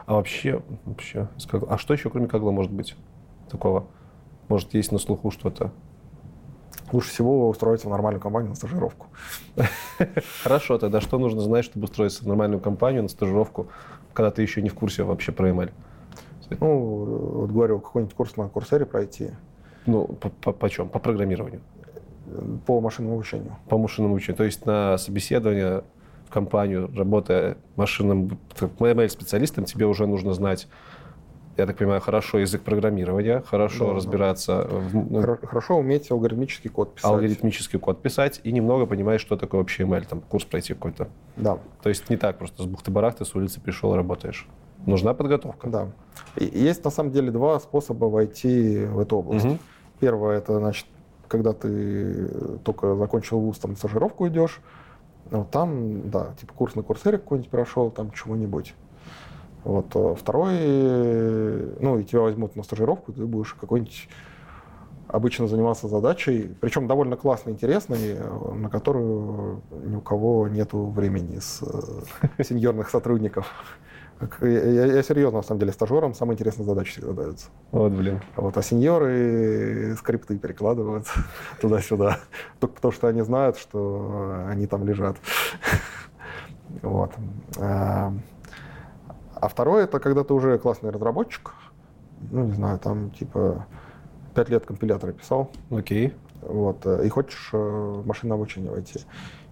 А 0.04 0.14
вообще, 0.14 0.62
вообще, 0.84 1.28
а 1.68 1.78
что 1.78 1.94
еще 1.94 2.10
кроме 2.10 2.28
Кагла 2.28 2.50
может 2.50 2.70
быть 2.70 2.94
такого? 3.50 3.86
Может, 4.48 4.74
есть 4.74 4.92
на 4.92 4.98
слуху 4.98 5.30
что-то? 5.30 5.72
Лучше 6.92 7.08
всего 7.08 7.48
устроиться 7.48 7.88
в 7.88 7.90
нормальную 7.90 8.20
компанию 8.20 8.50
на 8.50 8.54
стажировку. 8.54 9.06
Хорошо, 10.42 10.76
тогда 10.76 11.00
что 11.00 11.18
нужно 11.18 11.40
знать, 11.40 11.64
чтобы 11.64 11.84
устроиться 11.84 12.22
в 12.22 12.26
нормальную 12.26 12.60
компанию 12.60 13.02
на 13.02 13.08
стажировку, 13.08 13.68
когда 14.12 14.30
ты 14.30 14.42
еще 14.42 14.60
не 14.60 14.68
в 14.68 14.74
курсе 14.74 15.04
вообще 15.04 15.32
про 15.32 15.48
ML? 15.48 15.70
Ну, 16.60 16.78
вот 17.40 17.50
говорю, 17.50 17.80
какой-нибудь 17.80 18.14
курс 18.14 18.36
на 18.36 18.48
Курсере 18.48 18.86
пройти. 18.86 19.30
Ну, 19.86 20.06
по, 20.06 20.30
по, 20.30 20.52
по 20.52 20.70
чем? 20.70 20.88
По 20.88 20.98
программированию? 20.98 21.60
По 22.66 22.80
машинному 22.80 23.16
обучению. 23.16 23.56
По 23.68 23.78
машинному 23.78 24.14
обучению. 24.14 24.36
То 24.36 24.44
есть 24.44 24.64
на 24.64 24.96
собеседование 24.98 25.82
в 26.26 26.32
компанию, 26.32 26.90
работая 26.96 27.56
машинным 27.76 28.38
ML-специалистом, 28.58 29.64
тебе 29.64 29.86
уже 29.86 30.06
нужно 30.06 30.32
знать 30.32 30.68
я 31.56 31.66
так 31.66 31.76
понимаю, 31.76 32.00
хорошо 32.00 32.38
язык 32.38 32.62
программирования, 32.62 33.42
хорошо 33.46 33.88
да, 33.88 33.94
разбираться. 33.94 34.66
Да. 34.70 34.76
В... 34.78 34.94
Ну, 34.94 35.38
хорошо 35.42 35.76
уметь 35.76 36.10
алгоритмический 36.10 36.70
код 36.70 36.94
писать. 36.94 37.10
Алгоритмический 37.10 37.78
код 37.78 38.00
писать 38.00 38.40
и 38.42 38.52
немного 38.52 38.86
понимать, 38.86 39.20
что 39.20 39.36
такое 39.36 39.60
вообще 39.60 39.82
ML, 39.82 40.06
там 40.08 40.20
курс 40.22 40.44
пройти 40.44 40.72
какой-то. 40.74 41.08
Да. 41.36 41.58
То 41.82 41.88
есть 41.90 42.08
не 42.08 42.16
так 42.16 42.38
просто 42.38 42.62
с 42.62 42.66
бухты-барахты 42.66 43.24
с 43.24 43.34
улицы 43.34 43.60
пришел, 43.60 43.94
работаешь. 43.94 44.48
Нужна 44.86 45.14
подготовка. 45.14 45.68
Да. 45.68 45.88
Есть 46.36 46.84
на 46.84 46.90
самом 46.90 47.12
деле 47.12 47.30
два 47.30 47.60
способа 47.60 48.06
войти 48.06 48.84
в 48.84 48.98
эту 48.98 49.18
область. 49.18 49.44
Угу. 49.44 49.58
Первое 50.00 50.38
это 50.38 50.58
значит, 50.58 50.86
когда 51.28 51.52
ты 51.52 52.28
только 52.64 52.96
закончил 52.96 53.40
вуз, 53.40 53.58
там 53.58 53.76
стажировку 53.76 54.26
идешь, 54.28 54.60
вот 55.30 55.50
там, 55.50 56.10
да, 56.10 56.34
типа 56.38 56.52
курс 56.54 56.74
на 56.74 56.82
курсере 56.82 57.18
какой-нибудь 57.18 57.50
прошел, 57.50 57.90
там 57.90 58.10
чего-нибудь. 58.10 58.74
Вот. 59.64 59.86
А 59.94 60.14
второй, 60.14 60.58
ну, 61.80 61.98
и 61.98 62.04
тебя 62.04 62.20
возьмут 62.20 62.56
на 62.56 62.62
стажировку, 62.62 63.12
ты 63.12 63.24
будешь 63.24 63.54
какой-нибудь 63.54 64.08
обычно 65.12 65.46
заниматься 65.46 65.88
задачей, 65.88 66.54
причем 66.60 66.86
довольно 66.86 67.16
классной, 67.16 67.52
интересной, 67.52 68.16
на 68.54 68.70
которую 68.70 69.62
ни 69.84 69.96
у 69.96 70.00
кого 70.00 70.48
нет 70.48 70.72
времени 70.72 71.38
с 71.38 71.62
э, 71.62 72.42
сеньорных 72.42 72.88
сотрудников. 72.88 73.46
Я, 74.40 74.86
я 74.86 75.02
серьезно, 75.02 75.38
на 75.38 75.42
самом 75.42 75.60
деле, 75.60 75.72
стажерам 75.72 76.14
самые 76.14 76.34
интересные 76.34 76.66
задачи 76.66 76.92
всегда 76.92 77.12
даются. 77.12 77.48
Вот, 77.70 77.92
блин. 77.92 78.20
Вот, 78.36 78.56
а 78.56 78.62
сеньоры 78.62 79.96
скрипты 79.98 80.38
перекладывают 80.38 81.06
туда-сюда, 81.60 82.18
только 82.60 82.74
потому 82.76 82.92
что 82.92 83.08
они 83.08 83.22
знают, 83.22 83.56
что 83.58 84.44
они 84.48 84.66
там 84.66 84.86
лежат. 84.86 85.16
Вот. 86.80 87.12
А, 87.60 88.14
а 89.34 89.48
второе, 89.48 89.84
это 89.84 90.00
когда 90.00 90.24
ты 90.24 90.32
уже 90.32 90.58
классный 90.58 90.88
разработчик, 90.88 91.52
ну, 92.30 92.46
не 92.46 92.52
знаю, 92.52 92.78
там, 92.78 93.10
типа, 93.10 93.66
пять 94.34 94.48
лет 94.48 94.64
компиляторы 94.64 95.12
писал. 95.12 95.50
Окей. 95.70 96.14
Вот, 96.40 96.86
и 96.86 97.08
хочешь 97.10 97.50
э, 97.52 97.56
в 97.56 98.06
машинное 98.06 98.36
обучение 98.36 98.70
войти. 98.70 99.00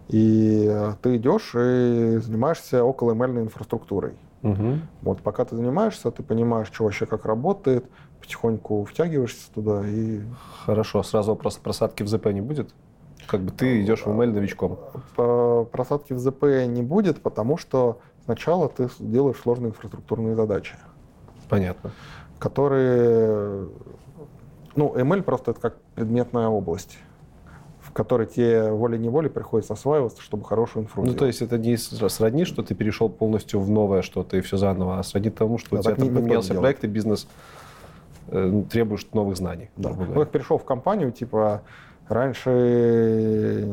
И 0.09 0.67
э, 0.69 0.95
ты 1.03 1.17
идешь 1.17 1.55
и 1.55 2.19
занимаешься 2.23 2.83
около 2.83 3.13
ML 3.13 3.43
инфраструктурой. 3.43 4.15
Угу. 4.43 4.79
Вот 5.03 5.23
пока 5.23 5.45
ты 5.45 5.57
занимаешься, 5.57 6.11
ты 6.11 6.23
понимаешь, 6.23 6.69
что 6.69 6.85
вообще 6.85 7.07
как 7.07 7.25
работает, 7.25 7.85
потихоньку 8.21 8.85
втягиваешься 8.85 9.53
туда 9.53 9.83
и... 9.87 10.21
Хорошо, 10.65 11.03
сразу 11.03 11.33
вопрос, 11.33 11.57
просадки 11.59 12.03
в 12.03 12.09
ЗП 12.09 12.27
не 12.27 12.41
будет? 12.41 12.75
Как 13.27 13.43
бы 13.43 13.51
ты 13.51 13.83
идешь 13.83 14.01
в 14.01 14.09
ML 14.09 14.33
новичком. 14.33 14.79
Просадки 15.73 16.15
в 16.15 16.19
ЗП 16.19 16.45
не 16.67 16.83
будет, 16.83 17.23
потому 17.23 17.57
что 17.59 18.01
Сначала 18.31 18.69
ты 18.69 18.89
делаешь 19.01 19.39
сложные 19.39 19.71
инфраструктурные 19.71 20.37
задачи, 20.37 20.77
Понятно. 21.49 21.91
которые... 22.39 23.69
Ну, 24.77 24.95
ML 24.95 25.23
просто 25.23 25.51
это 25.51 25.61
как 25.61 25.81
предметная 25.97 26.47
область, 26.47 26.99
в 27.91 27.93
которой 27.93 28.27
тебе 28.29 28.71
волей-неволей 28.71 29.29
приходится 29.29 29.73
осваиваться, 29.73 30.23
чтобы 30.23 30.45
хорошую 30.45 30.85
инфру 30.85 31.03
Ну, 31.03 31.07
делать. 31.07 31.19
то 31.19 31.27
есть 31.27 31.43
это 31.43 31.59
не 31.59 31.77
сродни, 31.77 32.45
что 32.45 32.63
ты 32.63 32.77
перешел 32.77 33.09
полностью 33.09 33.59
в 33.61 33.69
новое 33.69 34.03
что-то 34.03 34.37
и 34.37 34.41
все 34.43 34.57
заново, 34.57 35.01
а 35.01 35.03
сродни 35.03 35.31
тому, 35.31 35.59
что 35.59 35.71
Да, 35.73 35.81
у 35.81 35.83
тебя 35.83 35.97
там 35.97 36.15
поменялся 36.15 36.55
проект, 36.55 36.85
и 36.85 36.87
бизнес 36.87 37.27
э, 38.29 38.63
требует 38.71 39.13
новых 39.13 39.37
знаний. 39.37 39.71
Да. 39.77 39.91
Ну, 39.91 40.15
как 40.21 40.31
перешел 40.31 40.57
в 40.57 40.65
компанию, 40.65 41.11
типа, 41.11 41.63
раньше, 42.09 43.69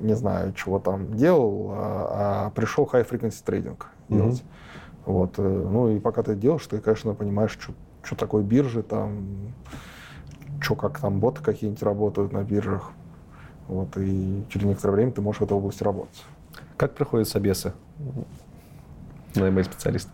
не 0.00 0.14
знаю, 0.14 0.52
чего 0.52 0.78
там 0.78 1.16
делал, 1.16 1.70
а, 1.72 2.46
а 2.46 2.50
пришел 2.50 2.84
high 2.92 3.08
frequency 3.08 3.42
трейдинг 3.42 3.86
делать. 4.10 4.44
Вот. 5.06 5.38
э, 5.38 5.42
Ну 5.42 5.88
и 5.88 6.00
пока 6.00 6.22
ты 6.22 6.34
делаешь, 6.34 6.66
ты, 6.66 6.80
конечно, 6.80 7.14
понимаешь, 7.14 7.56
что, 8.02 8.14
такое 8.14 8.42
биржи, 8.42 8.82
там, 8.82 9.26
что 10.60 10.74
как 10.74 11.00
там 11.00 11.18
боты 11.18 11.42
какие-нибудь 11.42 11.82
работают 11.82 12.32
на 12.32 12.42
биржах. 12.42 12.90
Вот, 13.68 13.96
и 13.96 14.44
через 14.48 14.66
некоторое 14.66 14.92
время 14.94 15.12
ты 15.12 15.20
можешь 15.20 15.40
в 15.40 15.44
этой 15.44 15.54
области 15.56 15.82
работать. 15.82 16.24
Как 16.76 16.94
проходят 16.94 17.28
собесы 17.28 17.72
на 19.34 19.42
ML-специалиста? 19.48 20.12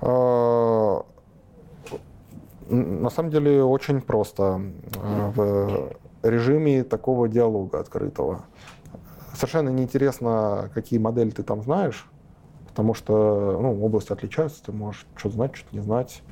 А, 0.00 1.02
н- 2.68 3.02
На 3.02 3.10
самом 3.10 3.30
деле 3.30 3.62
очень 3.62 4.00
просто. 4.00 4.60
А, 4.96 5.30
В 5.34 5.92
режиме 6.22 6.82
такого 6.84 7.28
диалога 7.28 7.78
открытого. 7.80 8.40
Совершенно 9.34 9.68
неинтересно, 9.68 10.68
какие 10.74 10.98
модели 10.98 11.30
ты 11.30 11.44
там 11.44 11.62
знаешь, 11.62 12.10
потому 12.68 12.92
что 12.94 13.58
ну, 13.62 13.84
области 13.84 14.12
отличаются, 14.12 14.64
ты 14.64 14.72
можешь 14.72 15.06
что-то 15.14 15.36
знать, 15.36 15.54
что-то 15.56 15.76
не 15.76 15.82
знать. 15.82 16.22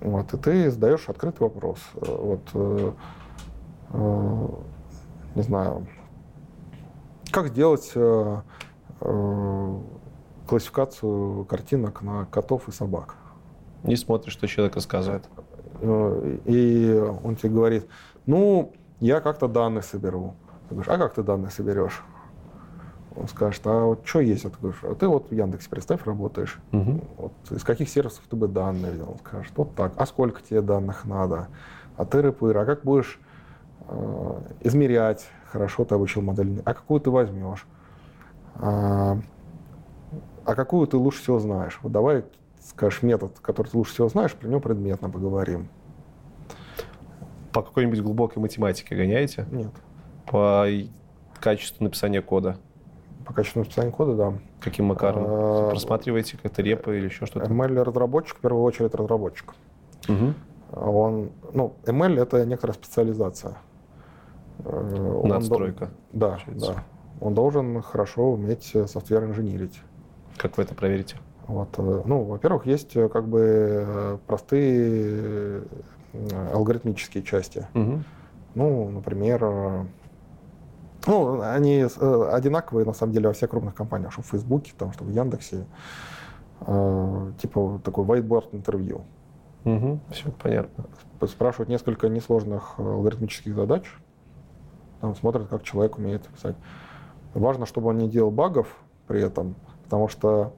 Вот, 0.00 0.32
и 0.34 0.36
ты 0.38 0.70
задаешь 0.70 1.08
открытый 1.08 1.46
вопрос. 1.46 1.78
Э, 1.96 2.16
Вот, 2.18 2.40
э, 2.54 2.92
э, 3.90 4.48
не 5.34 5.42
знаю, 5.42 5.86
как 7.30 7.48
сделать 7.48 7.90
э, 7.94 8.40
э, 9.00 9.78
классификацию 10.46 11.44
картинок 11.46 12.02
на 12.02 12.26
котов 12.26 12.68
и 12.68 12.72
собак? 12.72 13.16
Не 13.84 13.96
смотришь, 13.96 14.34
что 14.34 14.46
человек 14.46 14.74
рассказывает. 14.74 15.24
Э, 15.80 16.38
И 16.44 16.92
он 17.24 17.36
тебе 17.36 17.50
говорит, 17.50 17.86
ну, 18.26 18.72
я 19.00 19.20
как-то 19.20 19.48
данные 19.48 19.82
соберу. 19.82 20.34
Ты 20.68 20.74
говоришь, 20.74 20.92
а 20.92 20.98
как 20.98 21.14
ты 21.14 21.22
данные 21.22 21.50
соберешь? 21.50 22.02
Он 23.16 23.28
скажет, 23.28 23.60
а 23.66 23.84
вот 23.84 24.06
что 24.06 24.20
есть? 24.20 24.44
А 24.44 24.50
ты 24.50 24.56
говоришь, 24.58 24.80
а 24.84 24.94
ты 24.94 25.06
вот 25.06 25.28
в 25.30 25.34
Яндексе, 25.34 25.68
представь, 25.68 26.06
работаешь. 26.06 26.58
Мгм. 26.70 27.02
Вот, 27.18 27.32
из 27.50 27.62
каких 27.62 27.88
сервисов 27.88 28.22
ты 28.28 28.36
бы 28.36 28.48
данные 28.48 28.92
взял? 28.92 29.10
Он 29.10 29.18
скажет, 29.18 29.52
вот 29.56 29.74
так. 29.74 29.92
А 29.96 30.06
сколько 30.06 30.42
тебе 30.42 30.62
данных 30.62 31.04
надо? 31.04 31.48
А 31.96 32.04
ты 32.06 32.22
рыпыр, 32.22 32.56
а 32.56 32.64
как 32.64 32.84
будешь 32.84 33.20
измерять? 34.60 35.26
Хорошо, 35.50 35.84
ты 35.84 35.94
обучил 35.94 36.22
модель. 36.22 36.62
А 36.64 36.74
какую 36.74 37.00
ты 37.00 37.10
возьмешь? 37.10 37.66
А, 38.54 39.18
а 40.44 40.54
какую 40.54 40.86
ты 40.86 40.96
лучше 40.96 41.22
всего 41.22 41.38
знаешь? 41.38 41.78
Вот 41.82 41.92
давай 41.92 42.24
скажешь 42.60 43.02
метод, 43.02 43.38
который 43.40 43.68
ты 43.68 43.76
лучше 43.76 43.92
всего 43.92 44.08
знаешь, 44.08 44.32
про 44.34 44.48
него 44.48 44.60
предметно 44.60 45.10
поговорим. 45.10 45.68
По 47.52 47.62
какой-нибудь 47.62 48.00
глубокой 48.00 48.38
математике 48.38 48.94
гоняете? 48.94 49.46
Нет. 49.50 49.72
По 50.26 50.66
качеству 51.40 51.84
написания 51.84 52.22
кода? 52.22 52.56
По 53.26 53.34
качеству 53.34 53.60
написания 53.60 53.90
кода, 53.90 54.14
да. 54.14 54.32
Каким 54.60 54.86
макаром? 54.86 55.24
А, 55.26 55.70
Просматриваете 55.70 56.38
как-то 56.42 56.62
репы 56.62 56.96
или 56.98 57.06
еще 57.06 57.26
что-то? 57.26 57.46
ML-разработчик, 57.46 58.38
в 58.38 58.40
первую 58.40 58.62
очередь, 58.64 58.94
разработчик. 58.94 59.54
Мгм. 60.08 60.34
Он, 60.72 61.30
ну, 61.52 61.74
ML— 61.84 62.20
это 62.22 62.46
некоторая 62.46 62.74
специализация. 62.74 63.56
Э, 64.64 65.20
он 65.22 65.28
Надстройка. 65.28 65.86
дол- 65.86 65.88
Да, 66.12 66.28
получается. 66.30 66.74
да. 66.74 66.84
Он 67.20 67.34
должен 67.34 67.82
хорошо 67.82 68.32
уметь 68.32 68.70
э, 68.74 68.86
софтвер 68.86 69.24
инженерить. 69.24 69.80
Как 70.36 70.56
вы 70.56 70.64
это 70.64 70.74
проверите? 70.74 71.16
Вот, 71.46 71.68
э, 71.78 72.02
ну, 72.04 72.24
во-первых, 72.24 72.66
есть 72.66 72.92
как 72.94 73.28
бы 73.28 74.18
простые 74.26 75.62
алгоритмические 76.52 77.22
части. 77.22 77.66
Мгм. 77.74 78.04
Ну, 78.54 78.90
например, 78.90 79.86
ну, 81.06 81.40
они 81.40 81.86
одинаковые, 82.30 82.84
на 82.86 82.92
самом 82.92 83.12
деле, 83.12 83.28
во 83.28 83.32
всех 83.34 83.50
крупных 83.50 83.74
компаниях, 83.74 84.12
что 84.12 84.22
в 84.22 84.26
Фейсбуке, 84.26 84.72
там, 84.76 84.92
что 84.92 85.04
в 85.04 85.10
Яндексе. 85.10 85.64
Э, 86.60 87.32
Типа 87.40 87.80
такой 87.82 88.04
whiteboard 88.04 88.48
интервью. 88.52 89.02
Все 90.10 90.30
понятно. 90.42 90.84
спрашивают 91.28 91.68
несколько 91.68 92.08
несложных 92.08 92.78
алгоритмических 92.80 93.54
задач, 93.54 93.84
там 95.02 95.16
смотрят, 95.16 95.48
как 95.48 95.64
человек 95.64 95.98
умеет 95.98 96.22
писать. 96.28 96.54
Важно, 97.34 97.66
чтобы 97.66 97.88
он 97.88 97.98
не 97.98 98.08
делал 98.08 98.30
багов 98.30 98.68
при 99.08 99.20
этом, 99.20 99.56
потому 99.82 100.06
что 100.06 100.54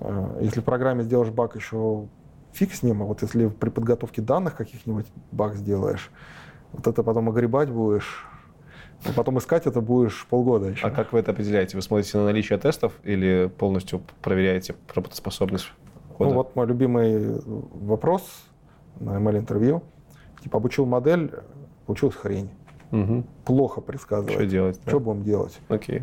э, 0.00 0.38
если 0.40 0.60
в 0.60 0.64
программе 0.64 1.04
сделаешь 1.04 1.30
баг, 1.30 1.54
еще 1.54 2.08
фиг 2.52 2.74
с 2.74 2.82
ним, 2.82 3.02
а 3.02 3.04
вот 3.04 3.22
если 3.22 3.46
при 3.46 3.70
подготовке 3.70 4.20
данных 4.20 4.56
каких-нибудь 4.56 5.06
баг 5.30 5.54
сделаешь, 5.54 6.10
вот 6.72 6.88
это 6.88 7.04
потом 7.04 7.28
огребать 7.28 7.70
будешь, 7.70 8.26
а 9.06 9.12
потом 9.12 9.38
искать 9.38 9.66
это 9.66 9.80
будешь 9.80 10.26
полгода 10.28 10.66
еще. 10.66 10.84
А 10.84 10.90
как 10.90 11.12
вы 11.12 11.20
это 11.20 11.30
определяете? 11.30 11.76
Вы 11.76 11.82
смотрите 11.82 12.18
на 12.18 12.24
наличие 12.24 12.58
тестов 12.58 12.94
или 13.04 13.46
полностью 13.46 14.02
проверяете 14.22 14.74
работоспособность 14.92 15.72
кода? 16.16 16.30
Ну 16.30 16.36
вот 16.36 16.56
мой 16.56 16.66
любимый 16.66 17.40
вопрос 17.46 18.24
на 18.98 19.20
ML-интервью. 19.20 19.84
Типа 20.42 20.58
обучил 20.58 20.84
модель, 20.84 21.30
получилась 21.86 22.16
хрень. 22.16 22.50
Мгм. 22.90 23.24
Плохо 23.44 23.80
предсказывать. 23.80 24.34
Что 24.34 24.46
делать? 24.46 24.80
да? 24.84 24.90
Что 24.90 25.00
будем 25.00 25.22
делать? 25.22 25.58
Окей. 25.68 26.02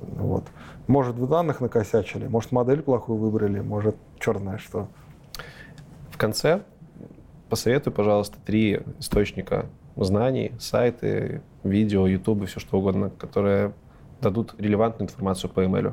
Вот. 0.00 0.44
Может, 0.86 1.16
в 1.16 1.28
данных 1.28 1.60
накосячили, 1.60 2.26
может, 2.26 2.52
модель 2.52 2.82
плохую 2.82 3.18
выбрали, 3.18 3.60
может, 3.60 3.96
черт 4.18 4.40
знает 4.40 4.60
что. 4.60 4.88
В 6.10 6.16
конце 6.16 6.62
посоветуй, 7.50 7.92
пожалуйста, 7.92 8.38
три 8.44 8.80
источника 8.98 9.66
знаний, 9.96 10.52
сайты, 10.58 11.42
видео, 11.64 12.06
YouTube, 12.06 12.46
все 12.46 12.60
что 12.60 12.78
угодно, 12.78 13.10
которые 13.10 13.74
дадут 14.22 14.54
релевантную 14.58 15.08
информацию 15.10 15.50
по 15.50 15.60
ML. 15.60 15.92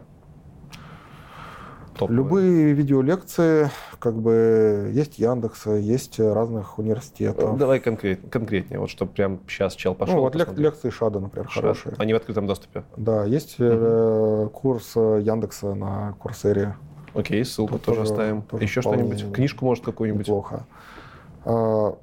Топовые. 1.98 2.16
Любые 2.18 2.74
видеолекции, 2.74 3.70
как 4.00 4.16
бы, 4.16 4.92
есть 4.94 5.18
Яндекса, 5.20 5.72
есть 5.72 6.20
разных 6.20 6.78
университетов. 6.80 7.58
Давай 7.58 7.80
конкрет, 7.80 8.20
конкретнее, 8.30 8.80
вот 8.80 8.90
чтобы 8.90 9.12
прям 9.12 9.40
сейчас 9.48 9.74
чел 9.76 9.96
пошел. 9.96 10.16
ну, 10.16 10.22
вот 10.22 10.34
посмотрел. 10.34 10.64
лекции 10.66 10.90
Шада, 10.90 11.20
например, 11.20 11.50
Шат. 11.50 11.64
хорошие. 11.64 11.96
Они 11.98 12.14
в 12.14 12.18
открытом 12.18 12.46
доступе. 12.48 12.84
Да, 12.96 13.26
есть 13.26 13.56
э, 13.60 14.50
курс 14.54 14.96
Яндекса 14.96 15.74
на 15.74 16.14
Курсере. 16.20 16.76
Окей, 17.14 17.44
ссылку 17.44 17.74
Тут 17.74 17.84
тоже 17.86 18.00
тоже- 18.02 18.12
оставим. 18.12 18.42
тоже 18.44 18.64
Еще 18.64 18.82
что-нибудь? 18.82 19.32
Книжку, 19.34 19.66
может, 19.66 19.84
какую-нибудь? 19.86 20.28
Неплохо. 20.28 20.66
А, 21.46 21.96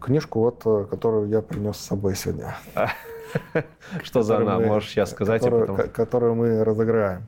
книжку, 0.00 0.40
вот, 0.40 0.62
э, 0.64 0.86
которую 0.90 1.28
я 1.28 1.42
принес 1.42 1.76
с 1.76 1.86
собой 1.86 2.16
сегодня. 2.16 2.56
Что 4.02 4.22
за 4.22 4.38
она? 4.38 4.58
Можешь 4.58 4.90
сейчас 4.90 5.10
сказать, 5.10 5.42
которую 5.92 6.34
мы 6.34 6.64
разыграем. 6.64 7.26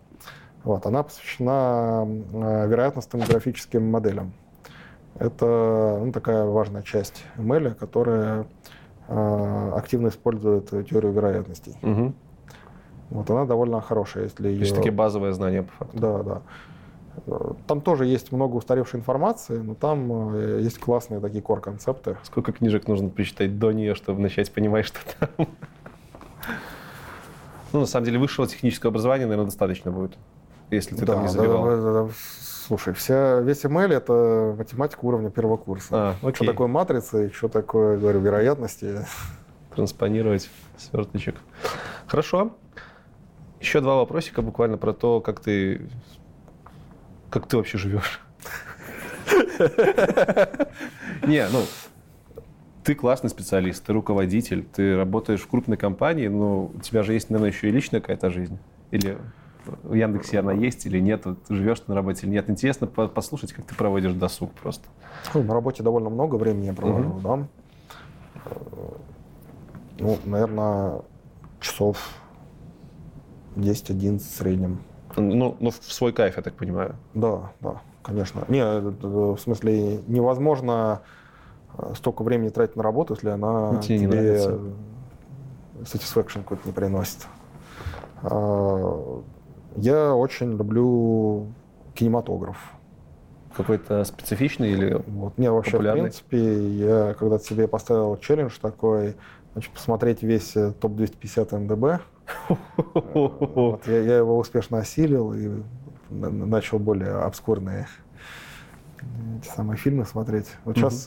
Вот, 0.64 0.86
она 0.86 1.02
посвящена 1.02 2.06
э, 2.06 2.68
вероятностным 2.68 3.22
графическим 3.22 3.90
моделям. 3.90 4.32
Это 5.18 6.01
ну, 6.05 6.12
такая 6.12 6.44
важная 6.44 6.82
часть 6.82 7.24
ML, 7.36 7.74
которая 7.74 8.47
э, 9.09 9.72
активно 9.74 10.09
использует 10.09 10.70
теорию 10.70 11.12
вероятностей. 11.12 11.76
Мгм. 11.82 12.14
Вот 13.10 13.28
она 13.30 13.44
довольно 13.44 13.80
хорошая, 13.80 14.24
если 14.24 14.44
То 14.44 14.48
ее... 14.48 14.60
есть 14.60 14.74
такие 14.74 14.93
базовые 14.93 15.34
знания 15.34 15.64
по 15.64 15.72
факту. 15.72 15.98
Да, 15.98 16.22
да. 16.22 16.43
Там 17.66 17.82
тоже 17.82 18.06
есть 18.06 18.32
много 18.32 18.56
устаревшей 18.56 19.01
информации, 19.01 19.59
но 19.59 19.74
там 19.74 20.34
э, 20.34 20.60
есть 20.62 20.78
классные 20.78 21.20
такие 21.20 21.43
core-концепты. 21.43 22.16
Сколько 22.22 22.52
книжек 22.52 22.89
нужно 22.89 23.10
прочитать 23.10 23.59
до 23.59 23.70
нее, 23.72 23.94
чтобы 23.94 24.20
начать 24.20 24.51
понимать, 24.52 24.86
что 24.86 25.01
там? 25.18 25.47
Ну, 27.72 27.80
на 27.80 27.86
самом 27.86 28.05
деле, 28.05 28.18
высшего 28.18 28.47
технического 28.47 28.90
образования, 28.90 29.24
наверное, 29.24 29.47
достаточно 29.47 29.90
будет, 29.90 30.18
если 30.77 30.94
ты 30.97 31.07
там 31.07 31.20
не 31.20 31.27
Да, 31.27 31.32
забивал. 31.32 31.65
да, 31.66 31.77
да, 31.77 31.93
да. 32.05 32.09
Слушай, 32.66 32.94
вся, 32.94 33.40
весь 33.40 33.65
ML— 33.65 33.93
это 33.94 34.55
математика 34.57 35.01
уровня 35.05 35.31
первого 35.31 35.57
курса. 35.57 36.16
А, 36.23 36.32
Что 36.32 36.44
такое 36.44 36.69
матрица 36.69 37.24
и 37.24 37.31
что 37.31 37.49
такое, 37.49 37.99
говорю, 37.99 38.20
вероятности. 38.20 39.05
Транспонировать 39.74 40.49
сверточек. 40.78 41.36
Хорошо. 42.07 42.57
Еще 43.61 43.81
два 43.81 43.97
вопросика 43.97 44.43
буквально 44.43 44.77
про 44.78 44.93
то, 44.93 45.20
как 45.20 45.40
ты, 45.40 45.89
как 47.31 47.47
ты 47.47 47.57
вообще 47.57 47.78
живешь. 47.78 48.20
Не, 51.27 51.47
ну, 51.49 51.62
ты 52.85 52.94
классный 52.94 53.31
специалист, 53.31 53.85
ты 53.85 53.93
руководитель, 53.93 54.65
ты 54.65 54.97
работаешь 54.97 55.40
в 55.40 55.47
крупной 55.49 55.77
компании, 55.77 56.28
но 56.28 56.66
у 56.66 56.81
тебя 56.81 57.03
же 57.03 57.12
есть, 57.12 57.31
наверное, 57.31 57.51
еще 57.53 57.69
и 57.69 57.73
личная 57.73 58.01
какая-то 58.01 58.31
жизнь. 58.31 58.59
Или 58.90 59.19
в 59.64 59.94
Яндексе 59.94 60.39
она 60.40 60.52
есть 60.52 60.86
или 60.86 60.98
нет, 61.01 61.24
вот 61.26 61.43
ты 61.44 61.55
живешь 61.55 61.82
на 61.86 61.94
работе 61.94 62.26
или 62.26 62.32
нет. 62.34 62.48
Интересно 62.51 62.86
по- 62.86 63.09
послушать, 63.09 63.52
как 63.52 63.64
ты 63.64 63.74
проводишь 63.74 64.12
досуг 64.12 64.52
просто. 64.52 64.89
Ну, 65.34 65.43
на 65.43 65.55
работе 65.55 65.82
довольно 65.82 66.10
много 66.10 66.36
времени 66.36 66.66
я 66.66 66.72
провожу, 66.72 67.09
Мгм. 67.10 67.20
да. 67.22 67.48
Ну, 69.98 70.18
наверное, 70.24 71.02
часов 71.60 72.10
10-11 73.56 74.18
в 74.20 74.34
среднем. 74.36 74.78
Ну, 75.16 75.56
ну, 75.60 75.70
в 75.70 75.74
свой 75.93 76.12
кайф, 76.12 76.36
я 76.36 76.43
так 76.43 76.55
понимаю. 76.55 76.97
Да, 77.14 77.52
да, 77.60 77.82
конечно. 78.02 78.44
Не, 78.48 78.60
э, 78.60 78.80
э, 79.02 79.06
в 79.06 79.39
смысле, 79.39 80.01
невозможно 80.09 81.02
э, 81.78 81.93
столько 81.94 82.22
времени 82.24 82.48
тратить 82.48 82.76
на 82.76 82.82
работу, 82.82 83.14
если 83.14 83.28
она 83.28 83.80
Тебе 83.82 83.98
не 83.98 84.06
тебе 84.06 84.16
нравится. 84.22 84.51
э, 84.51 85.82
satisfaction 85.82 86.43
какой-то 86.43 86.66
не 86.66 86.72
приносит. 86.72 87.26
Я 89.77 90.15
очень 90.15 90.53
люблю 90.57 91.49
кинематограф. 91.94 92.57
Какой-то 93.57 94.03
специфичный 94.05 94.70
или... 94.73 95.03
Вот. 95.07 95.36
Мне 95.36 95.51
вообще, 95.51 95.73
Популярный? 95.73 96.11
в 96.11 96.23
принципе, 96.23 96.69
я 96.78 97.15
когда-то 97.19 97.44
себе 97.44 97.69
поставил 97.69 98.16
челлендж 98.16 98.59
такой, 98.61 99.15
значит, 99.53 99.70
посмотреть 99.73 100.23
весь 100.23 100.57
э, 100.57 100.73
топ-250 100.73 101.59
НДБ. 101.59 102.01
Вот 103.15 103.86
я, 103.86 104.01
я 104.01 104.16
его 104.19 104.39
успешно 104.39 104.78
осилил 104.78 105.35
и 105.35 105.49
на- 106.09 106.31
на- 106.31 106.47
начал 106.47 106.78
более 106.78 107.12
обскурные 107.16 107.86
э, 109.01 109.05
эти 109.39 109.49
самые 109.49 109.77
фильмы 109.77 110.07
смотреть. 110.07 110.47
Вот 110.65 110.77
сейчас 110.78 111.05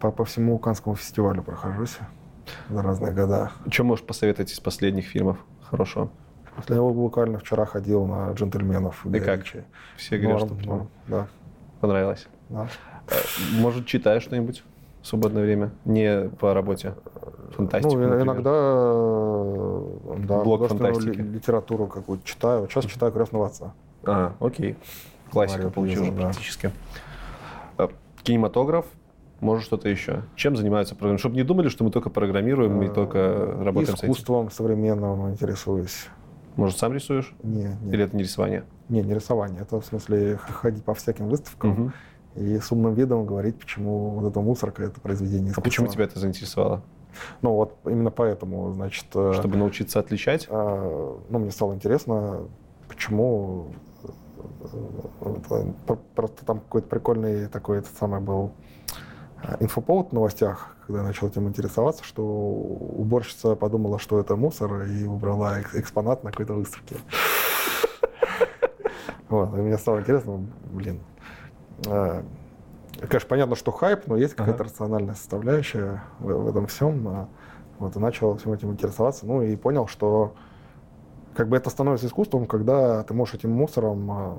по, 0.00 0.10
по 0.12 0.24
всему 0.26 0.58
Канскому 0.58 0.94
фестивалю 0.96 1.42
прохожусь 1.42 1.96
за 2.68 2.82
разные 2.82 3.12
года. 3.14 3.50
Что 3.70 3.84
можешь 3.84 4.04
посоветовать 4.04 4.52
из 4.52 4.60
последних 4.60 5.06
фильмов? 5.06 5.38
Хорошо. 5.62 6.10
После 6.58 6.74
него 6.76 6.92
буквально 6.92 7.38
вчера 7.38 7.64
ходил 7.66 8.04
на 8.04 8.32
джентльменов. 8.32 9.06
И 9.06 9.20
как? 9.20 9.44
Гай 9.52 9.64
Все 9.96 10.18
говорят, 10.18 10.40
Норм, 10.40 10.58
что 10.60 10.68
норм, 10.68 10.88
да, 11.06 11.26
понравилось. 11.80 12.26
да. 12.48 12.66
Э, 13.08 13.14
Может, 13.60 13.86
читаешь 13.86 14.24
что-нибудь 14.24 14.64
в 15.02 15.06
свободное 15.06 15.42
время? 15.44 15.70
Не 15.84 16.28
по 16.28 16.52
работе. 16.54 16.94
Фантастику, 17.52 17.94
ну, 17.94 18.00
например. 18.08 18.24
иногда 18.26 18.50
э, 18.54 20.16
да, 20.26 20.42
Блок 20.42 20.66
фантастики. 20.68 21.16
ли- 21.16 21.22
литературу 21.22 21.86
какую-то 21.86 22.26
читаю. 22.26 22.60
Вот 22.62 22.70
Сейчас 22.70 22.86
читаю 22.86 23.12
«Крестного 23.12 23.46
отца». 23.46 23.72
А, 24.04 24.32
окей. 24.40 24.76
Классика 25.30 25.58
Мария 25.58 25.72
получилась 25.72 26.08
Пузова, 26.08 26.20
да. 26.20 26.28
практически. 26.30 26.70
Э, 27.78 27.88
Кинематограф, 28.24 28.86
может 29.40 29.64
что-то 29.64 29.88
еще. 29.88 30.22
Чем 30.34 30.56
занимаются 30.56 30.94
программисты? 30.96 31.20
Чтобы 31.28 31.36
не 31.36 31.44
думали, 31.44 31.68
что 31.68 31.84
мы 31.84 31.90
только 31.92 32.10
программируем 32.10 32.82
и 32.82 32.88
только 32.88 33.54
работаем 33.62 33.96
с 33.96 34.02
этим. 34.02 34.12
Искусством 34.12 34.50
современным 34.50 35.30
интересуюсь. 35.30 36.08
Может, 36.58 36.76
сам 36.78 36.92
рисуешь? 36.92 37.32
Не, 37.44 37.76
не, 37.82 37.92
Или 37.92 38.04
это 38.04 38.16
не 38.16 38.24
рисование? 38.24 38.64
не, 38.88 39.00
не 39.00 39.14
рисование. 39.14 39.62
Это 39.62 39.80
в 39.80 39.84
смысле 39.86 40.38
ходить 40.38 40.82
по 40.84 40.92
всяким 40.92 41.28
выставкам 41.28 41.70
Мгм. 41.70 41.92
и 42.34 42.58
с 42.58 42.72
умным 42.72 42.94
видом 42.94 43.24
говорить, 43.26 43.56
почему 43.60 44.10
вот 44.10 44.28
эта 44.28 44.40
мусорка 44.40 44.82
это 44.82 45.00
произведение 45.00 45.50
А 45.50 45.52
искусства. 45.52 45.62
почему 45.62 45.86
тебя 45.86 46.04
это 46.04 46.18
заинтересовало? 46.18 46.82
Ну 47.42 47.52
вот 47.54 47.76
именно 47.84 48.10
поэтому, 48.10 48.72
значит, 48.72 49.06
э, 49.14 49.34
Чтобы 49.34 49.56
научиться 49.56 50.00
отличать? 50.00 50.48
э, 50.50 51.16
ну 51.30 51.38
мне 51.38 51.52
стало 51.52 51.74
интересно, 51.74 52.40
почему 52.88 53.68
э, 54.72 55.64
про- 55.86 55.98
просто 56.16 56.44
там 56.44 56.58
какой-то 56.58 56.88
прикольный 56.88 57.46
такой 57.46 57.78
этот 57.78 57.96
самый 57.96 58.20
был 58.20 58.50
инфоповод 59.60 60.10
в 60.10 60.12
новостях, 60.12 60.74
когда 60.86 61.00
я 61.00 61.06
начал 61.06 61.28
этим 61.28 61.48
интересоваться, 61.48 62.04
что 62.04 62.22
уборщица 62.24 63.54
подумала, 63.54 63.98
что 63.98 64.18
это 64.20 64.36
мусор, 64.36 64.82
и 64.82 65.04
убрала 65.04 65.60
экс- 65.60 65.74
экспонат 65.74 66.24
на 66.24 66.30
какой-то 66.30 66.54
выставке. 66.54 66.96
Вот, 69.28 69.52
и 69.54 69.60
мне 69.60 69.76
стало 69.76 70.00
интересно, 70.00 70.40
блин. 70.72 71.00
э, 71.86 72.22
Конечно, 73.00 73.28
понятно, 73.28 73.54
что 73.56 73.70
хайп, 73.70 74.06
но 74.06 74.16
есть 74.16 74.34
какая-то 74.34 74.64
рациональная 74.64 75.14
составляющая 75.14 76.02
в, 76.18 76.48
этом 76.48 76.66
всем. 76.66 77.06
а, 77.06 77.28
Вот, 77.78 77.94
и 77.94 77.98
начал 78.00 78.36
всем 78.38 78.52
этим 78.52 78.72
интересоваться. 78.72 79.26
Ну 79.26 79.42
и 79.42 79.54
понял, 79.54 79.86
что 79.86 80.34
как 81.36 81.48
бы 81.48 81.56
это 81.56 81.70
становится 81.70 82.06
искусством, 82.06 82.46
когда 82.46 83.02
ты 83.04 83.14
можешь 83.14 83.34
этим 83.34 83.52
мусором 83.52 84.10
а, 84.10 84.38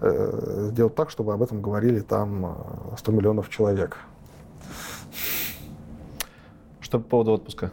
э, 0.00 0.68
сделать 0.72 0.94
так, 0.96 1.10
чтобы 1.10 1.34
об 1.34 1.42
этом 1.42 1.60
говорили 1.62 2.00
там 2.00 2.46
а, 2.46 2.94
100 2.96 3.12
миллионов 3.12 3.48
человек. 3.50 3.98
Что 6.84 6.98
по 6.98 7.08
поводу 7.08 7.32
отпуска? 7.32 7.72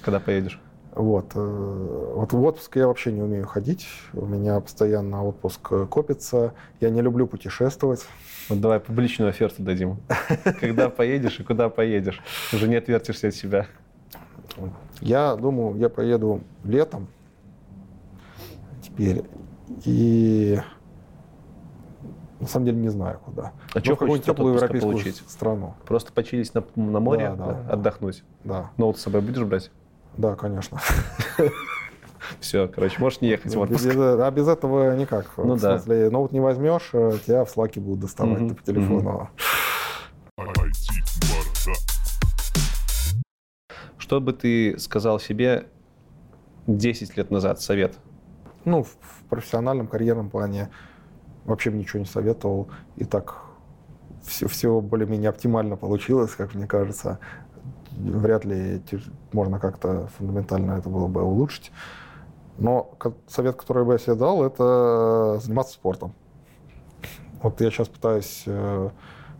Когда 0.00 0.18
поедешь? 0.18 0.58
Вот. 0.94 1.32
э, 1.34 2.12
Вот 2.14 2.32
в 2.32 2.42
отпуск 2.42 2.74
я 2.76 2.86
вообще 2.86 3.12
не 3.12 3.20
умею 3.20 3.46
ходить. 3.46 3.86
У 4.14 4.24
меня 4.24 4.58
постоянно 4.60 5.22
отпуск 5.26 5.68
э, 5.72 5.86
копится. 5.86 6.54
Я 6.80 6.88
не 6.88 7.02
люблю 7.02 7.26
путешествовать. 7.26 8.06
Вот 8.48 8.62
давай 8.62 8.80
публичную 8.80 9.28
оферту 9.28 9.62
дадим. 9.62 9.98
Когда 10.58 10.88
поедешь 10.88 11.38
и 11.38 11.42
куда 11.44 11.68
поедешь? 11.68 12.22
Уже 12.50 12.66
не 12.66 12.76
отвертишься 12.76 13.28
от 13.28 13.34
себя. 13.34 13.66
Я 15.02 15.36
думаю, 15.36 15.76
я 15.76 15.90
поеду 15.90 16.40
летом 16.64 17.08
теперь. 18.80 19.22
И 19.84 20.58
на 22.40 22.46
самом 22.46 22.66
деле 22.66 22.78
не 22.78 22.88
знаю 22.88 23.18
куда. 23.24 23.52
А 23.74 23.80
что 23.80 23.96
хочется 23.96 24.30
от 24.30 24.36
теплую 24.36 24.54
европейскую 24.54 24.92
получить? 24.92 25.22
страну. 25.28 25.74
Просто 25.86 26.12
почились 26.12 26.52
на, 26.54 26.62
на 26.76 27.00
море, 27.00 27.34
Да, 27.36 27.46
да, 27.46 27.52
да, 27.62 27.72
отдохнуть. 27.72 28.22
Да, 28.44 28.70
Ноут 28.76 28.98
с 28.98 29.02
собой 29.02 29.20
будешь 29.22 29.42
брать? 29.44 29.70
да, 30.16 30.34
конечно. 30.34 30.78
Все, 32.40 32.66
короче, 32.66 32.96
можешь 32.98 33.20
не 33.20 33.28
ехать 33.28 33.54
в 33.54 33.54
Без, 33.54 33.84
отпуск. 33.86 33.86
а 33.96 34.30
без 34.32 34.48
этого 34.48 34.96
никак. 34.96 35.26
Ну 35.36 35.54
в 35.54 35.60
да. 35.60 35.78
смысле, 35.78 36.10
ноут 36.10 36.32
не 36.32 36.40
возьмешь, 36.40 36.90
э, 36.92 37.18
тебя 37.24 37.44
в 37.44 37.50
слаке 37.50 37.78
будут 37.80 38.00
доставать 38.00 38.40
Мгм, 38.40 38.54
по 38.56 38.62
телефону. 38.64 39.30
Что 43.98 44.20
бы 44.20 44.32
ты 44.32 44.78
сказал 44.78 45.18
себе 45.20 45.66
10 46.66 47.16
лет 47.16 47.30
назад, 47.30 47.60
совет? 47.60 47.96
Ну, 48.64 48.82
в 48.82 48.96
профессиональном, 49.28 49.86
карьерном 49.86 50.30
плане 50.30 50.70
вообще 51.46 51.72
ничего 51.72 52.00
не 52.00 52.06
советовал. 52.06 52.68
И 52.96 53.04
так 53.04 53.42
все, 54.22 54.48
все 54.48 54.80
более-менее 54.80 55.30
оптимально 55.30 55.76
получилось, 55.76 56.32
как 56.32 56.54
мне 56.54 56.66
кажется. 56.66 57.18
Вряд 57.92 58.44
ли 58.44 58.82
можно 59.32 59.58
как-то 59.58 60.08
фундаментально 60.18 60.72
это 60.72 60.88
было 60.90 61.06
бы 61.06 61.22
улучшить. 61.22 61.72
Но 62.58 62.94
совет, 63.26 63.56
который 63.56 63.84
бы 63.84 63.92
я 63.92 63.98
себе 63.98 64.14
дал, 64.14 64.44
это 64.44 65.38
заниматься 65.42 65.74
спортом. 65.74 66.12
Вот 67.42 67.60
я 67.60 67.70
сейчас 67.70 67.88
пытаюсь 67.88 68.44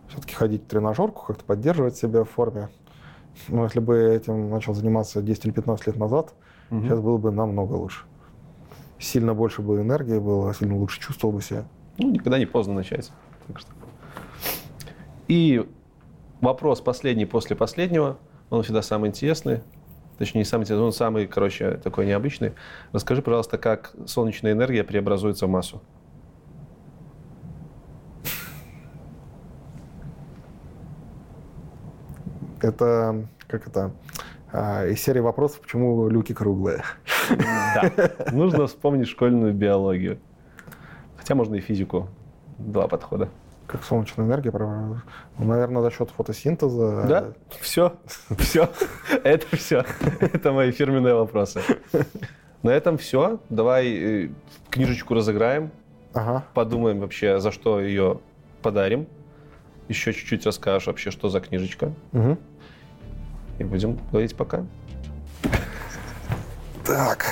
все-таки 0.07 0.33
ходить 0.35 0.63
в 0.63 0.67
тренажерку, 0.67 1.25
как-то 1.25 1.43
поддерживать 1.43 1.97
себя 1.97 2.23
в 2.23 2.29
форме. 2.29 2.69
Но 3.49 3.65
если 3.65 3.79
бы 3.79 3.97
я 3.97 4.13
этим 4.13 4.49
начал 4.49 4.73
заниматься 4.73 5.21
10 5.21 5.45
или 5.45 5.51
15 5.51 5.87
лет 5.87 5.97
назад, 5.97 6.33
сейчас 6.69 6.99
было 6.99 7.17
бы 7.17 7.31
намного 7.31 7.73
лучше. 7.73 8.05
Сильно 8.99 9.33
больше 9.33 9.61
бы 9.61 9.81
энергии 9.81 10.19
было, 10.19 10.53
сильно 10.53 10.75
лучше 10.77 10.99
чувствовал 10.99 11.35
бы 11.35 11.41
себя. 11.41 11.65
Ну, 11.97 12.11
никогда 12.11 12.37
не 12.39 12.45
поздно 12.45 12.73
начать. 12.73 13.11
Так 13.47 13.59
что. 13.59 13.71
И 15.27 15.67
вопрос 16.41 16.81
последний 16.81 17.25
после 17.25 17.55
последнего, 17.55 18.17
он 18.49 18.63
всегда 18.63 18.81
самый 18.81 19.09
интересный. 19.09 19.61
Точнее, 20.17 20.39
не 20.39 20.45
самый 20.45 20.63
интересный, 20.63 20.85
он 20.85 20.93
самый, 20.93 21.27
короче, 21.27 21.71
такой 21.77 22.05
необычный. 22.05 22.53
Расскажи, 22.91 23.21
пожалуйста, 23.21 23.57
как 23.57 23.93
солнечная 24.05 24.53
энергия 24.53 24.83
преобразуется 24.83 25.47
в 25.47 25.49
массу. 25.49 25.81
Это, 32.61 33.27
как 33.47 33.67
это, 33.67 33.91
а, 34.51 34.87
из 34.87 35.01
серии 35.01 35.19
вопросов, 35.19 35.61
почему 35.61 36.09
люки 36.09 36.33
круглые. 36.33 36.83
Да. 37.29 37.91
Нужно 38.31 38.65
вспомнить 38.65 39.07
школьную 39.07 39.53
биологию. 39.53 40.19
Хотя 41.27 41.35
можно 41.35 41.55
и 41.55 41.59
физику. 41.59 42.07
Два 42.57 42.87
подхода. 42.87 43.27
Как 43.67 43.83
солнечная 43.83 44.25
энергия, 44.25 44.49
ну, 44.49 45.45
наверное, 45.45 45.81
за 45.81 45.91
счет 45.91 46.09
фотосинтеза. 46.09 47.03
Да, 47.05 47.33
все, 47.59 47.97
все, 48.39 48.69
это 49.25 49.57
все. 49.57 49.83
Это 50.21 50.53
мои 50.53 50.71
фирменные 50.71 51.15
вопросы. 51.15 51.59
На 52.63 52.69
этом 52.69 52.97
все. 52.97 53.41
Давай 53.49 53.87
э, 53.87 54.29
книжечку 54.69 55.15
разыграем, 55.15 55.69
Ага. 56.13 56.45
подумаем 56.53 57.01
вообще, 57.01 57.41
за 57.41 57.51
что 57.51 57.81
ее 57.81 58.21
подарим. 58.61 59.05
Еще 59.89 60.13
чуть-чуть 60.13 60.45
расскажешь 60.45 60.87
вообще, 60.87 61.11
что 61.11 61.27
за 61.27 61.41
книжечка. 61.41 61.91
Мгм. 62.13 62.37
И 63.59 63.65
будем 63.65 63.99
говорить 64.13 64.33
пока. 64.33 64.63
Так. 66.85 67.25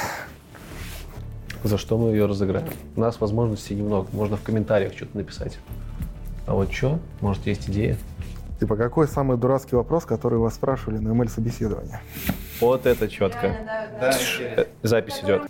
За 1.66 1.80
что 1.80 1.98
мы 1.98 2.12
ее 2.12 2.28
разыграем? 2.28 2.68
У 2.96 3.00
нас 3.02 3.20
возможностей 3.20 3.74
немного. 3.74 4.08
Можно 4.12 4.38
в 4.38 4.44
комментариях 4.44 4.94
что-то 4.94 5.18
написать. 5.18 5.58
А 6.46 6.54
вот 6.54 6.72
что? 6.72 7.00
Может, 7.22 7.48
есть 7.48 7.68
идея? 7.68 7.98
Типа, 8.60 8.76
какой 8.76 9.08
самый 9.08 9.36
дурацкий 9.36 9.76
вопрос, 9.76 10.06
который 10.06 10.38
вас 10.38 10.54
спрашивали 10.54 11.00
на 11.00 11.10
ML-собеседовании? 11.10 11.98
Вот 12.62 12.86
это 12.86 13.08
четко. 13.08 13.48
Э, 14.00 14.66
Запись 14.84 15.22
идет. 15.24 15.42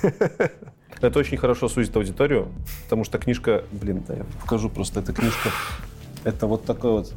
Это 1.00 1.18
очень 1.18 1.38
хорошо 1.38 1.68
сузит 1.68 1.96
аудиторию, 1.96 2.46
потому 2.84 3.02
что 3.02 3.18
книжка, 3.18 3.64
блин, 3.72 4.04
да, 4.06 4.14
я 4.14 4.24
покажу 4.40 4.68
просто, 4.68 5.00
эта 5.00 5.14
книжка, 5.14 5.48
это 6.24 6.46
вот 6.46 6.66
такой 6.66 6.90
вот, 6.92 7.12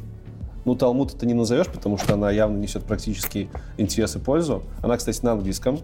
ну, 0.64 0.74
Талмуд 0.74 1.14
это 1.14 1.26
не 1.26 1.34
назовешь, 1.34 1.66
потому 1.66 1.98
что 1.98 2.14
она 2.14 2.30
явно 2.30 2.56
несет 2.56 2.84
практический 2.84 3.50
интерес 3.76 4.16
и 4.16 4.18
пользу. 4.18 4.62
Она, 4.82 4.96
кстати, 4.96 5.22
на 5.22 5.32
английском, 5.32 5.80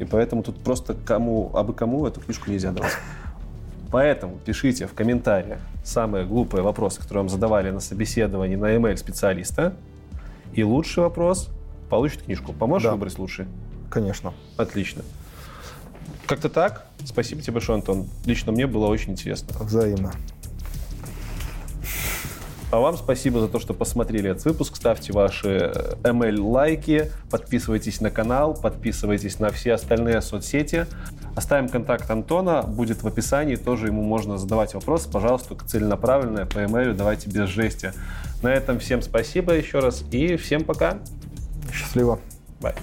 и 0.00 0.04
поэтому 0.04 0.42
тут 0.42 0.58
просто 0.64 0.94
кому, 0.94 1.50
абы 1.54 1.72
кому 1.74 2.06
эту 2.06 2.20
книжку 2.20 2.50
нельзя 2.50 2.72
давать. 2.72 2.92
Поэтому 3.92 4.38
пишите 4.38 4.86
в 4.86 4.94
комментариях 4.94 5.60
самые 5.84 6.24
глупые 6.24 6.62
вопросы, 6.62 7.00
которые 7.00 7.22
вам 7.22 7.28
задавали 7.28 7.70
на 7.70 7.80
собеседовании 7.80 8.56
на 8.56 8.74
email 8.76 8.96
специалиста. 8.96 9.74
И 10.52 10.64
лучший 10.64 11.02
вопрос 11.02 11.48
получит 11.90 12.22
книжку. 12.22 12.52
Поможешь 12.52 12.86
Да. 12.86 12.92
выбрать 12.92 13.18
лучший? 13.18 13.46
Конечно. 13.90 14.32
Отлично. 14.56 15.02
Как-то 16.26 16.48
так. 16.48 16.86
Спасибо 17.04 17.42
тебе 17.42 17.54
большое, 17.54 17.76
Антон. 17.76 18.06
Лично 18.24 18.52
мне 18.52 18.66
было 18.66 18.86
очень 18.86 19.12
интересно. 19.12 19.54
Взаимно. 19.60 20.12
А 22.70 22.78
вам 22.78 22.96
спасибо 22.96 23.40
за 23.40 23.48
то, 23.48 23.58
что 23.58 23.74
посмотрели 23.74 24.30
этот 24.30 24.44
выпуск. 24.44 24.76
Ставьте 24.76 25.12
ваши 25.12 25.48
э, 25.48 25.94
ML-лайки, 26.04 27.10
подписывайтесь 27.28 28.00
на 28.00 28.10
канал, 28.10 28.54
подписывайтесь 28.54 29.40
на 29.40 29.50
все 29.50 29.72
остальные 29.72 30.20
соцсети. 30.22 30.86
Оставим 31.34 31.68
контакт 31.68 32.08
Антона, 32.10 32.62
будет 32.62 33.02
в 33.02 33.06
описании, 33.08 33.56
тоже 33.56 33.88
ему 33.88 34.02
можно 34.02 34.38
задавать 34.38 34.74
вопросы. 34.74 35.10
Пожалуйста, 35.10 35.48
только 35.48 35.66
целенаправленные 35.66 36.46
по 36.46 36.58
email, 36.58 36.94
давайте 36.94 37.28
без 37.28 37.48
жести. 37.48 37.92
На 38.42 38.52
этом 38.52 38.78
всем 38.78 39.02
спасибо 39.02 39.52
еще 39.52 39.80
раз 39.80 40.04
и 40.12 40.36
всем 40.36 40.64
пока. 40.64 40.98
Счастливо. 41.72 42.20
Bye. 42.60 42.76